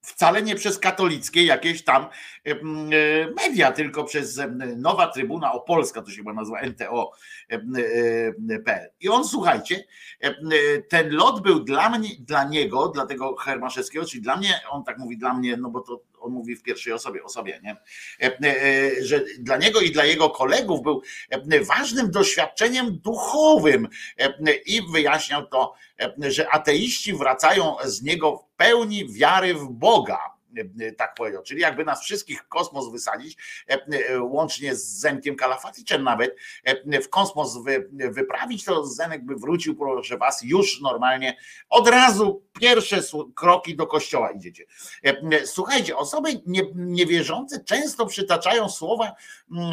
wcale 0.02 0.42
nie 0.42 0.54
przez 0.54 0.78
katolickie 0.78 1.44
jakieś 1.44 1.84
tam 1.84 2.06
media, 3.36 3.72
tylko 3.72 4.04
przez 4.04 4.40
Nowa 4.76 5.06
Trybuna 5.06 5.52
Opolska, 5.52 6.02
to 6.02 6.10
się 6.10 6.16
chyba 6.16 6.32
nazywa 6.32 6.60
NTO.pl. 6.60 7.50
I 9.00 9.08
on, 9.08 9.24
słuchajcie, 9.24 9.84
ten 10.88 11.10
lot 11.10 11.42
był 11.42 11.60
dla 11.60 11.90
mnie, 11.90 12.08
dla 12.20 12.44
niego, 12.44 12.88
dla 12.88 13.06
tego 13.06 13.36
Hermaszewskiego, 13.36 14.04
czyli 14.04 14.22
dla 14.22 14.36
mnie, 14.36 14.60
on 14.70 14.84
tak 14.84 14.98
mówi 14.98 15.18
dla 15.18 15.34
mnie, 15.34 15.56
no 15.56 15.70
bo 15.70 15.80
to 15.80 16.02
on 16.22 16.32
mówi 16.32 16.56
w 16.56 16.62
pierwszej 16.62 16.92
osobie, 16.92 17.24
osobie, 17.24 17.60
nie? 17.62 17.76
E, 18.20 18.38
e, 18.44 19.04
że 19.04 19.24
dla 19.38 19.56
niego 19.56 19.80
i 19.80 19.90
dla 19.90 20.04
jego 20.04 20.30
kolegów 20.30 20.82
był 20.82 21.02
e, 21.30 21.64
ważnym 21.64 22.10
doświadczeniem 22.10 22.98
duchowym 22.98 23.88
i 24.66 24.80
wyjaśniał 24.92 25.46
to, 25.46 25.74
że 26.18 26.50
ateiści 26.50 27.14
wracają 27.14 27.76
z 27.84 28.02
niego 28.02 28.44
pełni 28.62 29.12
wiary 29.12 29.54
w 29.54 29.68
Boga 29.68 30.18
tak 30.96 31.14
powiedział. 31.14 31.42
Czyli 31.42 31.60
jakby 31.60 31.84
nas 31.84 32.02
wszystkich 32.02 32.48
kosmos 32.48 32.92
wysadzić, 32.92 33.36
e, 33.70 33.78
e, 34.08 34.22
łącznie 34.22 34.74
z 34.74 34.84
Zenkiem 34.84 35.36
Kalafaticzem 35.36 36.04
nawet, 36.04 36.36
e, 36.64 37.00
w 37.00 37.08
kosmos 37.08 37.58
wyprawić, 37.92 38.64
to 38.64 38.86
Zenek 38.86 39.24
by 39.24 39.34
wrócił, 39.36 39.76
proszę 39.76 40.18
was, 40.18 40.42
już 40.42 40.80
normalnie, 40.80 41.36
od 41.68 41.88
razu 41.88 42.42
pierwsze 42.60 43.00
kroki 43.34 43.76
do 43.76 43.86
kościoła 43.86 44.30
idziecie. 44.30 44.64
Słuchajcie, 45.44 45.96
osoby 45.96 46.42
niewierzące 46.74 47.64
często 47.64 48.06
przytaczają 48.06 48.68
słowa 48.68 49.12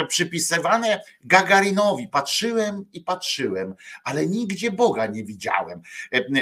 przypisywane 0.08 1.02
Gagarinowi. 1.24 2.08
Patrzyłem 2.08 2.86
i 2.94 3.02
patrzyłem, 3.02 3.76
ale 4.04 4.26
nigdzie 4.26 4.72
Boga 4.72 5.06
nie 5.06 5.24
widziałem. 5.24 5.82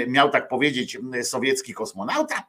Miał 0.07 0.29
tak 0.29 0.47
powiedzieć 0.47 0.97
sowiecki 1.23 1.73
kosmonauta, 1.73 2.47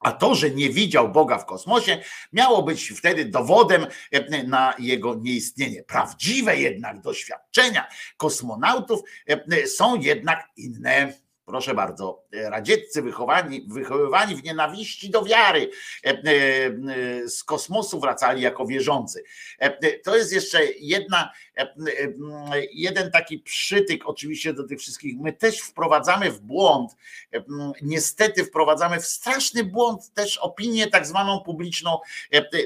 a 0.00 0.12
to, 0.12 0.34
że 0.34 0.50
nie 0.50 0.70
widział 0.70 1.08
Boga 1.08 1.38
w 1.38 1.46
kosmosie, 1.46 1.98
miało 2.32 2.62
być 2.62 2.88
wtedy 2.88 3.24
dowodem 3.24 3.86
e, 4.10 4.42
na 4.42 4.74
jego 4.78 5.14
nieistnienie. 5.14 5.82
Prawdziwe 5.82 6.56
jednak 6.56 7.00
doświadczenia 7.00 7.88
kosmonautów 8.16 9.00
e, 9.26 9.66
są 9.66 10.00
jednak 10.00 10.48
inne. 10.56 11.12
Proszę 11.44 11.74
bardzo, 11.74 12.24
radzieccy 12.32 13.02
wychowani, 13.02 13.66
wychowywani 13.68 14.34
w 14.34 14.44
nienawiści 14.44 15.10
do 15.10 15.24
wiary 15.24 15.70
z 17.26 17.44
kosmosu 17.44 18.00
wracali 18.00 18.42
jako 18.42 18.66
wierzący. 18.66 19.22
To 20.04 20.16
jest 20.16 20.32
jeszcze 20.32 20.64
jedna 20.80 21.32
jeden 22.72 23.10
taki 23.10 23.38
przytyk 23.38 24.08
oczywiście 24.08 24.54
do 24.54 24.64
tych 24.64 24.78
wszystkich. 24.78 25.18
My 25.18 25.32
też 25.32 25.60
wprowadzamy 25.60 26.30
w 26.30 26.40
błąd, 26.40 26.96
niestety 27.82 28.44
wprowadzamy 28.44 29.00
w 29.00 29.06
straszny 29.06 29.64
błąd 29.64 30.14
też 30.14 30.36
opinię 30.36 30.86
tak 30.86 31.06
zwaną 31.06 31.40
publiczną 31.40 31.98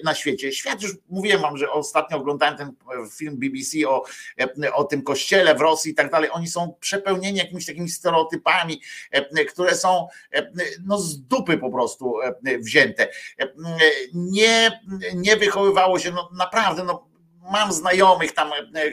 na 0.05 0.14
świecie. 0.14 0.53
Świat 0.53 0.82
już 0.82 0.93
mówiłem 1.09 1.41
wam, 1.41 1.57
że 1.57 1.70
ostatnio 1.70 2.16
oglądałem 2.16 2.57
ten 2.57 2.72
film 3.12 3.37
BBC 3.37 3.89
o, 3.89 4.05
o 4.74 4.85
tym 4.85 5.03
kościele 5.03 5.55
w 5.55 5.61
Rosji 5.61 5.93
i 5.93 5.95
tak 5.95 6.11
dalej. 6.11 6.30
Oni 6.32 6.49
są 6.49 6.74
przepełnieni 6.80 7.39
jakimiś 7.39 7.66
takimi 7.66 7.89
stereotypami, 7.89 8.80
które 9.49 9.74
są 9.74 10.09
no 10.87 10.99
z 10.99 11.20
dupy 11.20 11.59
po 11.59 11.70
prostu 11.70 12.14
wzięte. 12.61 13.09
Nie, 14.14 14.80
nie 15.14 15.37
wychowywało 15.37 15.99
się, 15.99 16.11
no 16.11 16.30
naprawdę, 16.32 16.85
no 16.85 17.14
mam 17.53 17.73
znajomych 17.73 18.33
tam 18.33 18.51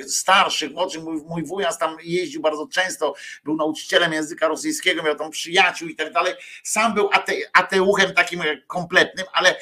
starszych, 0.07 0.71
młodszych, 0.71 1.03
mój, 1.03 1.21
mój 1.25 1.45
wujas 1.45 1.77
tam 1.77 1.97
jeździł 2.03 2.41
bardzo 2.41 2.67
często, 2.67 3.13
był 3.43 3.55
nauczycielem 3.55 4.13
języka 4.13 4.47
rosyjskiego, 4.47 5.03
miał 5.03 5.15
tam 5.15 5.31
przyjaciół 5.31 5.87
i 5.87 5.95
tak 5.95 6.13
dalej. 6.13 6.33
Sam 6.63 6.93
był 6.93 7.09
ate, 7.13 7.33
ateuchem 7.53 8.13
takim 8.13 8.43
kompletnym, 8.67 9.25
ale 9.33 9.55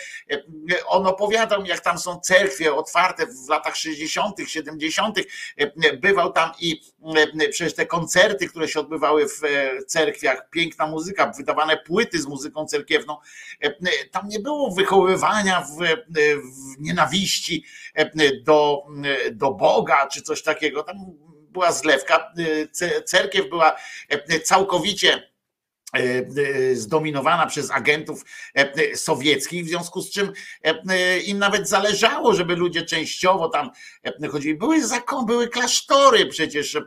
on 0.88 1.08
opowiadał 1.08 1.62
mi, 1.62 1.70
jak 1.70 1.80
tam 1.80 1.98
są 1.98 2.20
cerkwie 2.20 2.74
otwarte 2.74 3.26
w 3.26 3.50
latach 3.50 3.76
60., 3.76 4.36
70., 4.48 5.18
bywał 6.02 6.32
tam 6.32 6.52
i 6.60 6.82
przecież 7.50 7.76
te 7.76 7.86
koncerty, 7.86 8.48
które 8.48 8.68
się 8.68 8.80
odbywały 8.80 9.28
w 9.28 9.42
cerkwiach, 9.88 10.50
piękna 10.50 10.88
muzyka, 10.88 11.32
wydawane 11.38 11.78
płyty 11.78 12.22
z 12.22 12.26
muzyką 12.26 12.66
cerkiewną, 12.66 13.18
tam 14.12 14.28
nie 14.28 14.40
było 14.40 14.72
wychowywania 14.72 15.62
w, 15.62 15.78
w 16.38 16.80
nienawiści 16.80 17.66
do, 18.44 18.78
do 19.32 19.51
Boga 19.51 20.07
czy 20.07 20.21
coś 20.21 20.43
takiego. 20.43 20.84
Tam 20.84 20.97
była 21.49 21.71
zlewka. 21.71 22.34
Cerkiew 23.05 23.49
była 23.49 23.75
całkowicie 24.43 25.30
zdominowana 26.73 27.45
przez 27.45 27.71
agentów 27.71 28.25
sowieckich, 28.95 29.65
w 29.65 29.67
związku 29.67 30.01
z 30.01 30.11
czym 30.11 30.34
im 31.25 31.39
nawet 31.39 31.69
zależało, 31.69 32.34
żeby 32.34 32.55
ludzie 32.55 32.82
częściowo 32.82 33.49
tam 33.49 33.69
chodzili. 34.32 34.55
Były 34.55 34.86
zakon, 34.86 35.25
były 35.25 35.47
klasztory 35.47 36.25
przecież 36.25 36.77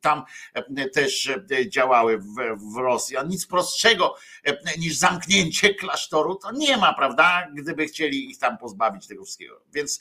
tam 0.00 0.22
e, 0.54 0.88
też 0.88 1.26
e, 1.28 1.68
działały 1.68 2.18
w, 2.18 2.76
Rosji. 2.76 3.16
A 3.16 3.22
nic 3.22 3.46
prostszego 3.46 4.16
e, 4.44 4.78
niż 4.78 4.96
zamknięcie 4.96 5.74
klasztoru 5.80 6.34
to 6.34 6.52
nie 6.52 6.76
ma, 6.76 6.94
prawda? 6.94 7.48
Gdyby 7.54 7.86
chcieli 7.86 8.30
ich 8.30 8.38
tam 8.38 8.58
pozbawić 8.58 9.06
tego 9.06 9.24
wszystkiego. 9.24 9.62
Więc 9.72 10.00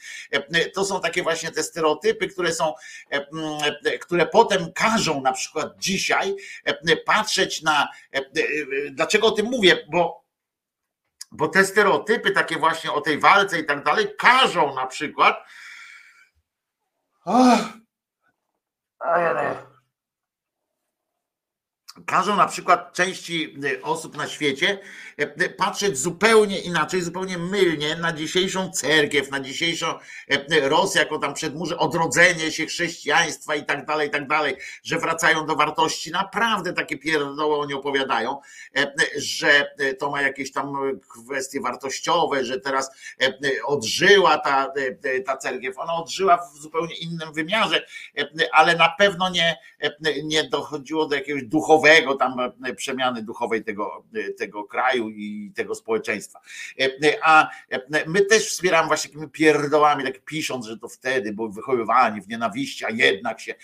to 0.74 0.86
są 0.86 1.02
takie 1.02 1.24
właśnie 1.24 1.52
te 1.52 1.64
stereotypy, 1.64 2.28
które 2.28 2.54
są, 2.54 2.74
które 4.02 4.26
potem 4.26 4.72
każą 4.74 5.22
na 5.22 5.32
przykład 5.32 5.78
dzisiaj 5.78 6.36
patrzeć 7.06 7.62
na. 7.62 7.88
Dlaczego 8.92 9.28
o 9.28 9.32
tym 9.32 9.46
mówię? 9.46 9.88
Bo 9.92 10.22
bo 11.32 11.48
te 11.48 11.66
stereotypy, 11.66 12.32
takie 12.32 12.58
właśnie 12.58 12.92
o 12.92 13.02
tej 13.02 13.20
walce 13.20 13.60
i 13.60 13.66
tak 13.66 13.84
dalej, 13.84 14.08
każą 14.18 14.76
na 14.76 14.88
przykład. 14.88 15.38
അങ്ങനെ 19.02 19.46
każą 22.06 22.36
na 22.36 22.48
przykład 22.48 22.94
części 22.94 23.56
y, 23.66 23.82
osób 23.84 24.18
na 24.18 24.28
świecie 24.28 24.80
y, 25.20 25.24
y, 25.42 25.50
patrzeć 25.50 25.98
zupełnie 25.98 26.60
inaczej, 26.60 27.02
zupełnie 27.02 27.38
mylnie 27.38 27.96
na 27.96 28.14
dzisiejszą 28.14 28.72
cerkiew, 28.72 29.32
na 29.32 29.40
dzisiejszą 29.40 30.00
Rosję, 30.62 31.02
jako 31.02 31.20
tam 31.20 31.34
przedmurze, 31.34 31.78
odrodzenie 31.78 32.52
się 32.52 32.66
chrześcijaństwa 32.66 33.56
i 33.56 33.66
tak 33.66 33.86
dalej, 33.86 34.08
i 34.08 34.12
tak 34.12 34.28
dalej, 34.28 34.56
że 34.84 35.00
wracają 35.00 35.46
do 35.46 35.56
wartości. 35.56 36.12
Naprawdę 36.12 36.74
takie 36.74 36.98
pierdoły 36.98 37.58
oni 37.58 37.74
opowiadają, 37.74 38.40
że 39.18 39.72
to 40.00 40.12
ma 40.12 40.22
jakieś 40.22 40.52
tam 40.52 40.74
kwestie 41.10 41.62
wartościowe, 41.62 42.46
że 42.46 42.60
teraz 42.60 42.92
odżyła 43.66 44.38
ta, 44.38 44.74
ta 45.26 45.38
cerkiew. 45.38 45.80
Ona 45.80 45.94
odżyła 45.94 46.38
w 46.38 46.58
zupełnie 46.58 46.96
innym 46.96 47.34
wymiarze, 47.34 47.86
ale 48.52 48.76
na 48.76 48.90
pewno 48.90 49.30
nie, 49.30 49.58
nie 50.24 50.44
dochodziło 50.44 51.06
do 51.06 51.16
jakiegoś 51.16 51.44
duchowego 51.44 51.91
duchowego, 52.00 52.16
tam 52.16 52.54
e, 52.66 52.76
przemiany 52.76 53.24
duchowej 53.24 53.64
tego, 53.64 54.04
e, 54.16 54.34
tego 54.34 54.64
kraju 54.64 55.10
i 55.10 55.52
tego 55.56 55.76
społeczeństwa. 55.76 56.42
E, 56.80 56.90
a 57.24 57.50
my 58.08 58.26
też 58.26 58.50
wspieramy 58.50 58.88
właśnie 58.88 59.10
takimi 59.10 59.30
pierdołami, 59.30 60.04
tak 60.04 60.26
pisząc, 60.26 60.66
że 60.66 60.78
to 60.78 60.88
wtedy 60.88 61.34
były 61.34 61.52
wychowywani 61.52 62.22
w 62.22 62.28
nienawiści, 62.28 62.86
a 62.86 62.90
jednak 62.90 63.40
się 63.40 63.56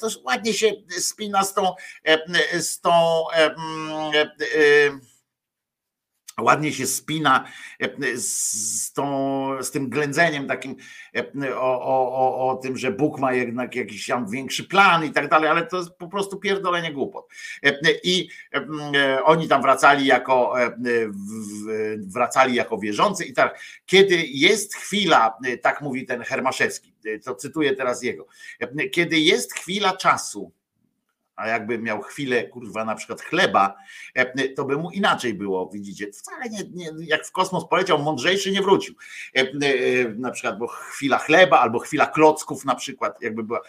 to 0.00 0.08
ładnie 0.24 0.52
się 0.52 0.72
spina 0.88 1.44
z 1.44 1.54
tą 1.54 1.74
z 2.52 2.80
tą 2.80 3.24
ładnie 6.42 6.72
się 6.72 6.86
spina 6.86 7.44
e, 7.80 8.16
z, 8.16 8.92
tą, 8.92 9.48
z 9.62 9.70
tym 9.70 9.88
ględzeniem 9.90 10.46
takim 10.46 10.76
e, 11.16 11.56
o, 11.56 11.82
o, 11.82 12.50
o 12.50 12.56
tym, 12.56 12.76
że 12.76 12.92
Bóg 12.92 13.18
ma 13.18 13.32
jednak 13.32 13.74
jakiś 13.74 14.06
tam 14.06 14.30
większy 14.30 14.64
plan 14.64 15.04
i 15.04 15.10
tak 15.10 15.28
dalej, 15.28 15.50
ale 15.50 15.66
to 15.66 15.76
jest 15.76 15.90
po 15.90 16.08
prostu 16.08 16.36
pierdolenie 16.36 16.92
głupot. 16.92 17.28
E, 17.64 17.78
I 18.04 18.28
oni 19.24 19.48
tam 19.48 19.62
wracali 19.62 20.06
jako 20.06 20.54
wracali 21.96 22.54
jako 22.54 22.78
wierzący 22.78 23.24
i 23.24 23.32
tak, 23.32 23.60
kiedy 23.86 24.22
jest 24.26 24.74
chwila, 24.74 25.38
tak 25.62 25.80
mówi 25.80 26.06
ten 26.06 26.22
Hermaszewski, 26.22 26.94
to 27.24 27.34
cytuję 27.34 27.76
teraz 27.76 28.02
jego, 28.02 28.26
kiedy 28.92 29.18
jest 29.18 29.54
chwila 29.54 29.96
czasu, 29.96 30.52
a 31.36 31.48
jakby 31.48 31.78
miał 31.78 32.02
chwilę, 32.02 32.48
kurwa, 32.48 32.84
na 32.84 32.94
przykład 32.94 33.22
chleba, 33.22 33.74
to 34.56 34.64
by 34.64 34.76
mu 34.76 34.90
inaczej 34.90 35.34
było, 35.34 35.70
widzicie. 35.72 36.12
Wcale 36.12 36.50
nie, 36.50 36.58
nie 36.72 36.90
jak 37.06 37.26
w 37.26 37.32
kosmos 37.32 37.64
poleciał, 37.70 37.98
mądrzejszy 37.98 38.50
nie 38.50 38.62
wrócił. 38.62 38.94
E, 39.34 39.44
na 40.16 40.30
przykład, 40.30 40.58
bo 40.58 40.66
chwila 40.66 41.18
chleba 41.18 41.60
albo 41.60 41.78
chwila 41.78 42.06
klocków 42.06 42.64
na 42.64 42.74
przykład, 42.74 43.22
jakby 43.22 43.42
była. 43.42 43.60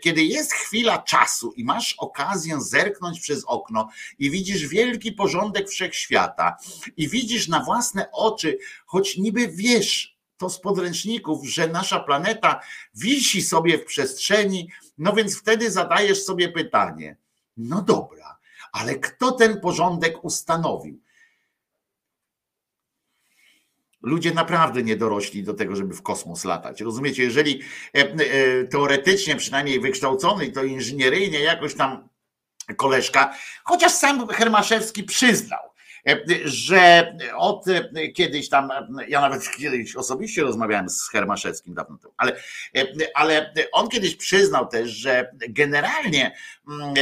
Kiedy 0.00 0.24
jest 0.24 0.52
chwila 0.52 0.98
czasu 0.98 1.52
i 1.56 1.64
masz 1.64 1.94
okazję 1.98 2.60
zerknąć 2.60 3.20
przez 3.20 3.44
okno 3.44 3.88
i 4.18 4.30
widzisz 4.30 4.66
wielki 4.66 5.12
porządek 5.12 5.68
wszechświata 5.68 6.56
i 6.96 7.08
widzisz 7.08 7.48
na 7.48 7.64
własne 7.64 8.10
oczy, 8.12 8.58
choć 8.86 9.16
niby 9.16 9.48
wiesz, 9.48 10.17
to 10.38 10.50
z 10.50 10.60
podręczników, 10.60 11.48
że 11.48 11.68
nasza 11.68 12.00
planeta 12.00 12.60
wisi 12.94 13.42
sobie 13.42 13.78
w 13.78 13.84
przestrzeni, 13.84 14.70
no 14.98 15.12
więc 15.12 15.38
wtedy 15.38 15.70
zadajesz 15.70 16.24
sobie 16.24 16.48
pytanie: 16.48 17.16
no 17.56 17.82
dobra, 17.82 18.38
ale 18.72 18.94
kto 18.94 19.32
ten 19.32 19.60
porządek 19.60 20.24
ustanowił? 20.24 21.00
Ludzie 24.02 24.34
naprawdę 24.34 24.82
nie 24.82 24.96
dorośli 24.96 25.42
do 25.42 25.54
tego, 25.54 25.76
żeby 25.76 25.94
w 25.94 26.02
kosmos 26.02 26.44
latać. 26.44 26.80
Rozumiecie, 26.80 27.22
jeżeli 27.22 27.62
e, 27.94 27.98
e, 27.98 28.64
teoretycznie, 28.64 29.36
przynajmniej 29.36 29.80
wykształcony, 29.80 30.52
to 30.52 30.64
inżynieryjnie 30.64 31.40
jakoś 31.40 31.74
tam 31.74 32.08
koleżka, 32.76 33.34
chociaż 33.64 33.92
sam 33.92 34.28
Hermaszewski 34.28 35.04
przyznał, 35.04 35.67
że 36.44 37.16
od 37.36 37.64
kiedyś 38.14 38.48
tam, 38.48 38.70
ja 39.08 39.20
nawet 39.20 39.50
kiedyś 39.58 39.96
osobiście 39.96 40.42
rozmawiałem 40.42 40.88
z 40.88 41.08
Hermaszewskim 41.08 41.74
dawno 41.74 41.98
temu, 41.98 42.14
ale, 42.16 42.36
ale 43.14 43.52
on 43.72 43.88
kiedyś 43.88 44.16
przyznał 44.16 44.68
też, 44.68 44.90
że 44.90 45.30
generalnie 45.48 46.36
mm, 46.68 46.94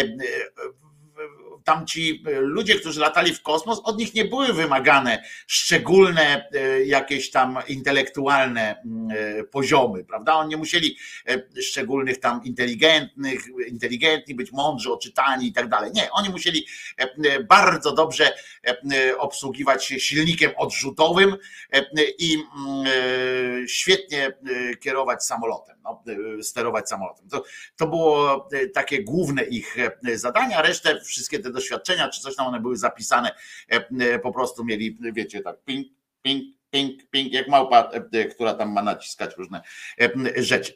tamci 1.66 2.22
e, 2.26 2.40
ludzie, 2.40 2.74
którzy 2.74 3.00
latali 3.00 3.34
w 3.34 3.42
kosmos, 3.42 3.80
od 3.84 3.98
nich 3.98 4.14
nie 4.14 4.24
były 4.24 4.52
wymagane 4.52 5.22
szczególne 5.46 6.48
e, 6.52 6.84
jakieś 6.84 7.30
tam 7.30 7.58
intelektualne 7.68 8.76
mm, 8.84 9.08
e, 9.40 9.44
poziomy, 9.44 10.04
prawda? 10.04 10.34
Oni 10.34 10.50
nie 10.50 10.56
musieli 10.56 10.96
szczególnych 11.62 12.20
tam 12.20 12.44
inteligentnych, 12.44 13.40
inteligentni, 13.68 14.34
być 14.34 14.52
mądrzy, 14.52 14.92
oczytani 14.92 15.46
i 15.46 15.52
tak 15.52 15.68
dalej. 15.68 15.90
Nie, 15.94 16.10
oni 16.10 16.28
musieli 16.30 16.66
bardzo 17.48 17.92
dobrze 17.94 18.32
obsługiwać 19.18 19.84
się 19.84 20.00
silnikiem 20.00 20.50
odrzutowym 20.56 21.36
i 22.18 22.34
mm, 22.34 23.68
świetnie 23.68 24.32
kierować 24.80 25.24
samolotem, 25.24 25.75
no, 25.86 26.02
sterować 26.42 26.88
samolotem. 26.88 27.28
To, 27.28 27.44
to 27.76 27.86
było 27.86 28.48
takie 28.74 29.04
główne 29.04 29.44
ich 29.44 29.76
zadania, 30.14 30.62
resztę 30.62 31.00
wszystkie 31.00 31.38
te 31.38 31.50
doświadczenia, 31.50 32.08
czy 32.08 32.20
coś 32.20 32.36
tam 32.36 32.46
one 32.46 32.60
były 32.60 32.76
zapisane, 32.76 33.30
e, 33.72 33.88
e, 34.00 34.18
po 34.18 34.32
prostu 34.32 34.64
mieli, 34.64 34.98
wiecie, 35.12 35.40
tak 35.40 35.64
ping, 35.64 35.86
ping, 36.22 36.42
ping, 36.70 37.10
ping, 37.10 37.32
jak 37.32 37.48
małpa, 37.48 37.90
e, 38.12 38.24
która 38.24 38.54
tam 38.54 38.72
ma 38.72 38.82
naciskać 38.82 39.36
różne 39.36 39.62
rzeczy. 40.36 40.72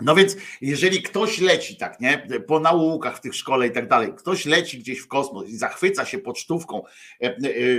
No 0.00 0.14
więc, 0.14 0.36
jeżeli 0.60 1.02
ktoś 1.02 1.38
leci 1.38 1.76
tak, 1.76 2.00
nie, 2.00 2.26
po 2.46 2.60
naukach 2.60 3.16
w 3.16 3.20
tych 3.20 3.34
szkole 3.34 3.66
i 3.66 3.70
tak 3.70 3.88
dalej, 3.88 4.12
ktoś 4.16 4.46
leci 4.46 4.78
gdzieś 4.78 4.98
w 4.98 5.08
kosmos 5.08 5.48
i 5.48 5.56
zachwyca 5.56 6.04
się 6.04 6.18
pocztówką, 6.18 6.82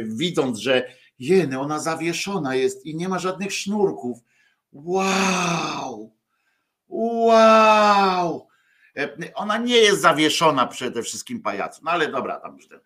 widząc, 0.03 0.59
że 0.59 0.93
jeny, 1.19 1.59
ona 1.59 1.79
zawieszona 1.79 2.55
jest 2.55 2.85
i 2.85 2.95
nie 2.95 3.09
ma 3.09 3.19
żadnych 3.19 3.53
sznurków. 3.53 4.19
Wow! 4.71 6.14
Wow! 6.87 8.47
E, 8.97 9.33
ona 9.33 9.57
nie 9.57 9.77
jest 9.77 10.01
zawieszona 10.01 10.67
przede 10.67 11.03
wszystkim 11.03 11.41
pajacu. 11.41 11.81
No 11.83 11.91
ale 11.91 12.11
dobra, 12.11 12.39
tam 12.39 12.55
już 12.55 12.67
ten. 12.67 12.79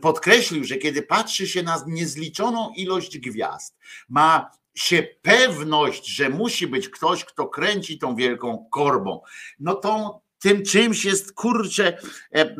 Podkreślił, 0.00 0.64
że 0.64 0.76
kiedy 0.76 1.02
patrzy 1.02 1.48
się 1.48 1.62
na 1.62 1.84
niezliczoną 1.86 2.72
ilość 2.76 3.18
gwiazd, 3.18 3.78
ma 4.08 4.50
się 4.74 5.02
pewność, 5.22 6.06
że 6.06 6.28
musi 6.28 6.66
być 6.66 6.88
ktoś, 6.88 7.24
kto 7.24 7.46
kręci 7.46 7.98
tą 7.98 8.16
wielką 8.16 8.68
korbą. 8.70 9.20
No 9.60 9.74
to 9.74 10.20
tym 10.38 10.64
czymś 10.64 11.04
jest 11.04 11.32
kurczę, 11.32 11.98
e, 12.34 12.56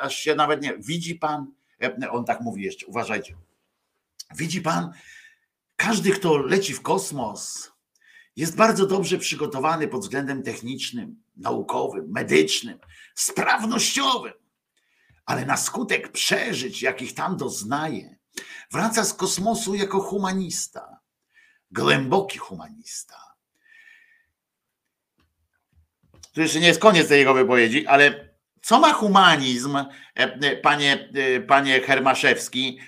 aż 0.00 0.16
się 0.16 0.34
nawet 0.34 0.62
nie. 0.62 0.74
Widzi 0.78 1.14
pan, 1.14 1.46
e, 1.82 2.10
on 2.10 2.24
tak 2.24 2.40
mówi 2.40 2.62
jeszcze, 2.62 2.86
uważajcie. 2.86 3.36
Widzi 4.36 4.62
pan, 4.62 4.92
każdy, 5.76 6.10
kto 6.10 6.36
leci 6.36 6.74
w 6.74 6.82
kosmos, 6.82 7.72
jest 8.36 8.56
bardzo 8.56 8.86
dobrze 8.86 9.18
przygotowany 9.18 9.88
pod 9.88 10.00
względem 10.00 10.42
technicznym, 10.42 11.22
naukowym, 11.36 12.10
medycznym, 12.10 12.78
sprawnościowym, 13.14 14.32
ale 15.26 15.46
na 15.46 15.56
skutek 15.56 16.12
przeżyć, 16.12 16.82
jakich 16.82 17.14
tam 17.14 17.36
doznaje, 17.36 18.16
wraca 18.72 19.04
z 19.04 19.14
kosmosu 19.14 19.74
jako 19.74 20.00
humanista, 20.00 20.98
głęboki 21.70 22.38
humanista. 22.38 23.24
To 26.32 26.40
jeszcze 26.40 26.60
nie 26.60 26.66
jest 26.66 26.80
koniec 26.80 27.08
tej 27.08 27.18
jego 27.18 27.34
wypowiedzi, 27.34 27.86
ale 27.86 28.34
co 28.62 28.80
ma 28.80 28.92
humanizm, 28.92 29.76
e, 29.76 29.86
e, 30.16 30.56
panie, 30.56 31.08
e, 31.14 31.40
panie 31.40 31.80
Hermaszewski, 31.80 32.78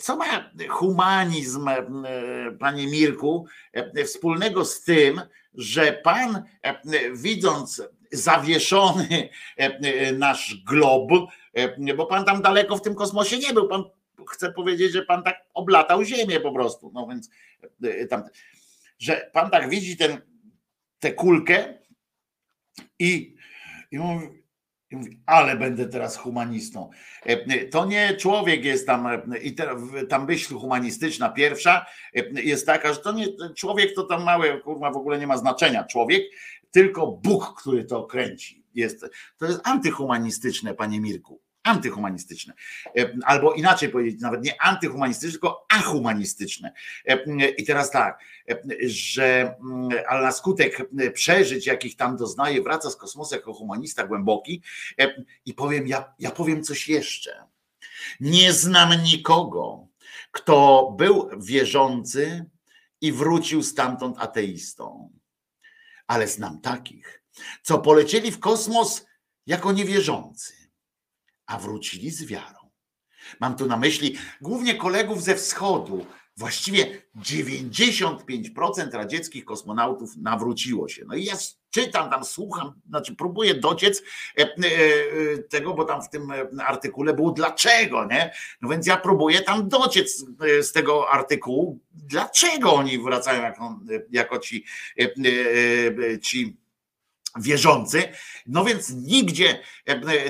co 0.00 0.16
ma 0.16 0.50
humanizm, 0.68 1.70
panie 2.58 2.86
Mirku, 2.86 3.46
wspólnego 4.06 4.64
z 4.64 4.82
tym, 4.82 5.20
że 5.54 5.92
pan, 5.92 6.42
widząc 7.12 7.82
zawieszony 8.12 9.28
nasz 10.18 10.62
glob, 10.66 11.10
bo 11.96 12.06
pan 12.06 12.24
tam 12.24 12.42
daleko 12.42 12.76
w 12.76 12.82
tym 12.82 12.94
kosmosie 12.94 13.38
nie 13.38 13.52
był, 13.52 13.68
pan 13.68 13.84
chce 14.28 14.52
powiedzieć, 14.52 14.92
że 14.92 15.02
pan 15.02 15.22
tak 15.22 15.44
oblatał 15.54 16.04
Ziemię 16.04 16.40
po 16.40 16.52
prostu, 16.52 16.90
no 16.94 17.06
więc 17.06 17.30
tam, 18.10 18.22
że 18.98 19.30
pan 19.32 19.50
tak 19.50 19.70
widzi 19.70 19.96
ten, 19.96 20.20
tę 20.98 21.12
kulkę 21.12 21.78
i, 22.98 23.36
i 23.90 23.98
mówi, 23.98 24.37
ale 25.26 25.56
będę 25.56 25.88
teraz 25.88 26.16
humanistą. 26.16 26.90
E, 27.24 27.64
to 27.64 27.86
nie 27.86 28.16
człowiek 28.16 28.64
jest 28.64 28.86
tam, 28.86 29.06
e, 29.06 29.38
i 29.42 29.54
tam 30.08 30.26
myśl 30.26 30.54
humanistyczna 30.54 31.28
pierwsza 31.28 31.86
e, 32.14 32.42
jest 32.42 32.66
taka, 32.66 32.92
że 32.92 33.00
to 33.00 33.12
nie 33.12 33.26
człowiek 33.56 33.94
to 33.94 34.02
tam 34.02 34.24
małe, 34.24 34.60
kurwa, 34.60 34.90
w 34.90 34.96
ogóle 34.96 35.18
nie 35.18 35.26
ma 35.26 35.36
znaczenia. 35.36 35.84
Człowiek, 35.84 36.22
tylko 36.70 37.06
Bóg, 37.06 37.60
który 37.60 37.84
to 37.84 38.04
kręci. 38.04 38.64
Jest, 38.74 39.06
to 39.38 39.46
jest 39.46 39.60
antyhumanistyczne, 39.64 40.74
panie 40.74 41.00
Mirku 41.00 41.47
antyhumanistyczne. 41.68 42.54
E, 42.98 43.12
albo 43.24 43.52
inaczej 43.52 43.88
powiedzieć, 43.88 44.20
nawet 44.20 44.44
nie 44.44 44.62
antyhumanistyczne, 44.62 45.30
tylko 45.30 45.66
ahumanistyczne. 45.70 46.72
E, 47.06 47.48
I 47.50 47.64
teraz 47.64 47.90
tak, 47.90 48.20
e, 48.50 48.56
że 48.88 49.54
mm, 49.60 49.88
ale 50.08 50.22
na 50.22 50.32
skutek 50.32 50.88
przeżyć, 51.14 51.66
jakich 51.66 51.96
tam 51.96 52.16
doznaje, 52.16 52.62
wraca 52.62 52.90
z 52.90 52.96
kosmosu 52.96 53.34
jako 53.34 53.54
humanista 53.54 54.06
głęboki 54.06 54.62
i 55.46 55.54
powiem, 55.54 55.88
ja, 55.88 56.14
ja 56.18 56.30
powiem 56.30 56.62
coś 56.62 56.88
jeszcze. 56.88 57.44
Nie 58.20 58.52
znam 58.52 59.02
nikogo, 59.02 59.86
kto 60.30 60.88
był 60.98 61.30
wierzący 61.38 62.44
i 63.00 63.12
wrócił 63.12 63.62
stamtąd 63.62 64.18
ateistą. 64.18 65.10
Ale 66.06 66.28
znam 66.28 66.60
takich, 66.60 67.22
co 67.62 67.78
polecieli 67.78 68.30
w 68.30 68.40
kosmos 68.40 69.06
jako 69.46 69.72
niewierzący 69.72 70.57
a 71.48 71.58
wrócili 71.58 72.10
z 72.10 72.24
wiarą. 72.24 72.70
Mam 73.40 73.56
tu 73.56 73.66
na 73.66 73.76
myśli 73.76 74.16
głównie 74.40 74.74
kolegów 74.74 75.22
ze 75.22 75.34
wschodu. 75.34 76.06
Właściwie 76.36 77.02
95% 77.16 78.90
radzieckich 78.92 79.44
kosmonautów 79.44 80.16
nawróciło 80.16 80.88
się. 80.88 81.04
No 81.06 81.14
i 81.14 81.24
ja 81.24 81.34
czytam 81.70 82.10
tam, 82.10 82.24
słucham, 82.24 82.72
znaczy 82.88 83.14
próbuję 83.16 83.54
dociec 83.54 84.02
e, 84.38 84.42
e, 84.42 84.48
tego, 85.38 85.74
bo 85.74 85.84
tam 85.84 86.02
w 86.02 86.10
tym 86.10 86.32
artykule 86.66 87.14
było 87.14 87.30
dlaczego, 87.30 88.04
nie? 88.04 88.32
No 88.62 88.68
więc 88.68 88.86
ja 88.86 88.96
próbuję 88.96 89.40
tam 89.40 89.68
dociec 89.68 90.24
e, 90.40 90.62
z 90.62 90.72
tego 90.72 91.10
artykułu, 91.10 91.78
dlaczego 91.90 92.74
oni 92.74 92.98
wracają 92.98 93.42
jako, 93.42 93.80
jako 94.10 94.38
ci, 94.38 94.64
ci 96.22 96.56
wierzący. 97.36 98.08
No 98.46 98.64
więc 98.64 98.90
nigdzie 98.90 99.60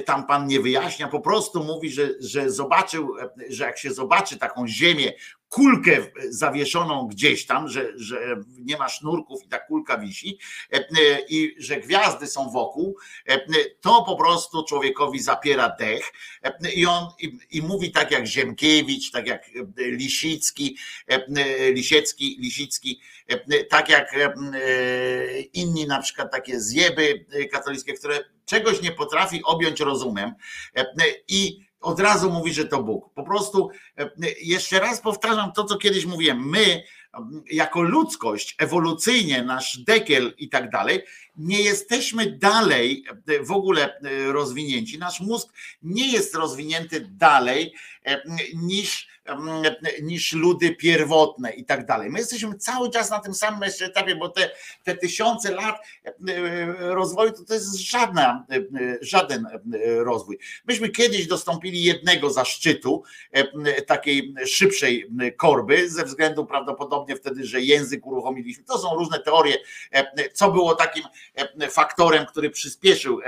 tam 0.04 0.26
pan 0.26 0.46
nie 0.46 0.60
wyjaśnia, 0.60 1.08
po 1.08 1.20
prostu 1.20 1.64
mówi, 1.64 1.90
że, 1.90 2.08
że 2.20 2.50
zobaczył, 2.50 3.14
że 3.48 3.64
jak 3.64 3.78
się 3.78 3.94
zobaczy 3.94 4.38
taką 4.38 4.68
ziemię 4.68 5.12
kulkę 5.48 6.06
zawieszoną 6.28 7.06
gdzieś 7.06 7.46
tam, 7.46 7.68
że, 7.68 7.92
że 7.96 8.36
nie 8.58 8.76
ma 8.76 8.88
sznurków 8.88 9.44
i 9.44 9.48
ta 9.48 9.58
kulka 9.58 9.98
wisi 9.98 10.38
e, 10.72 10.86
i 11.28 11.54
że 11.58 11.76
gwiazdy 11.76 12.26
są 12.26 12.50
wokół, 12.50 12.96
e, 13.26 13.40
to 13.80 14.02
po 14.02 14.16
prostu 14.16 14.64
człowiekowi 14.64 15.20
zapiera 15.20 15.76
dech 15.78 16.12
e, 16.42 16.72
i 16.72 16.86
on 16.86 17.08
i, 17.20 17.38
i 17.50 17.62
mówi 17.62 17.92
tak 17.92 18.10
jak 18.10 18.26
Ziemkiewicz, 18.26 19.10
tak 19.10 19.26
jak 19.26 19.50
Lisicki, 19.76 20.76
Lisiecki, 21.72 22.36
Lisicki, 22.40 23.00
tak 23.70 23.88
jak 23.88 24.16
inni 25.52 25.86
na 25.86 26.02
przykład 26.02 26.32
takie 26.32 26.60
zjeby 26.60 27.26
katolickie, 27.52 27.94
które 27.94 28.24
czegoś 28.44 28.82
nie 28.82 28.92
potrafi 28.92 29.44
objąć 29.44 29.80
rozumem 29.80 30.34
i 31.28 31.67
od 31.80 32.00
razu 32.00 32.30
mówi, 32.30 32.52
że 32.52 32.64
to 32.64 32.82
Bóg. 32.82 33.14
Po 33.14 33.22
prostu 33.22 33.70
e, 33.98 34.10
jeszcze 34.42 34.80
raz 34.80 35.00
powtarzam 35.00 35.52
to, 35.52 35.64
co 35.64 35.76
kiedyś 35.76 36.06
mówiłem. 36.06 36.48
My, 36.48 36.82
jako 37.50 37.82
ludzkość, 37.82 38.54
ewolucyjnie, 38.58 39.42
nasz 39.42 39.78
dekiel 39.78 40.34
i 40.38 40.48
tak 40.48 40.70
dalej, 40.70 41.02
nie 41.36 41.62
jesteśmy 41.62 42.38
dalej 42.38 43.04
e, 43.26 43.42
w 43.44 43.52
ogóle 43.52 43.98
e, 43.98 44.32
rozwinięci. 44.32 44.98
Nasz 44.98 45.20
mózg 45.20 45.52
nie 45.82 46.12
jest 46.12 46.34
rozwinięty 46.34 47.08
dalej 47.10 47.74
niż 48.54 49.08
niż 50.02 50.32
ludy 50.32 50.76
pierwotne 50.76 51.50
i 51.50 51.64
tak 51.64 51.86
dalej. 51.86 52.10
My 52.10 52.18
jesteśmy 52.18 52.58
cały 52.58 52.90
czas 52.90 53.10
na 53.10 53.20
tym 53.20 53.34
samym 53.34 53.70
etapie, 53.80 54.16
bo 54.16 54.28
te, 54.28 54.50
te 54.84 54.96
tysiące 54.96 55.54
lat 55.54 55.76
e, 56.04 56.12
rozwoju 56.94 57.32
to, 57.32 57.44
to 57.44 57.54
jest 57.54 57.74
żadna, 57.74 58.46
e, 58.50 58.58
żaden 59.00 59.46
e, 59.46 59.58
rozwój. 60.04 60.38
Myśmy 60.68 60.88
kiedyś 60.88 61.26
dostąpili 61.26 61.82
jednego 61.82 62.30
zaszczytu, 62.30 63.02
takiej 63.86 64.34
szybszej 64.46 65.10
korby, 65.36 65.90
ze 65.90 66.04
względu 66.04 66.46
prawdopodobnie 66.46 67.16
wtedy, 67.16 67.44
że 67.44 67.60
język 67.60 68.06
uruchomiliśmy. 68.06 68.64
To 68.64 68.78
są 68.78 68.94
różne 68.94 69.18
teorie, 69.18 69.56
co 70.32 70.52
było 70.52 70.74
takim 70.74 71.04
faktorem, 71.70 72.26
który 72.26 72.50
przyspieszył 72.50 73.20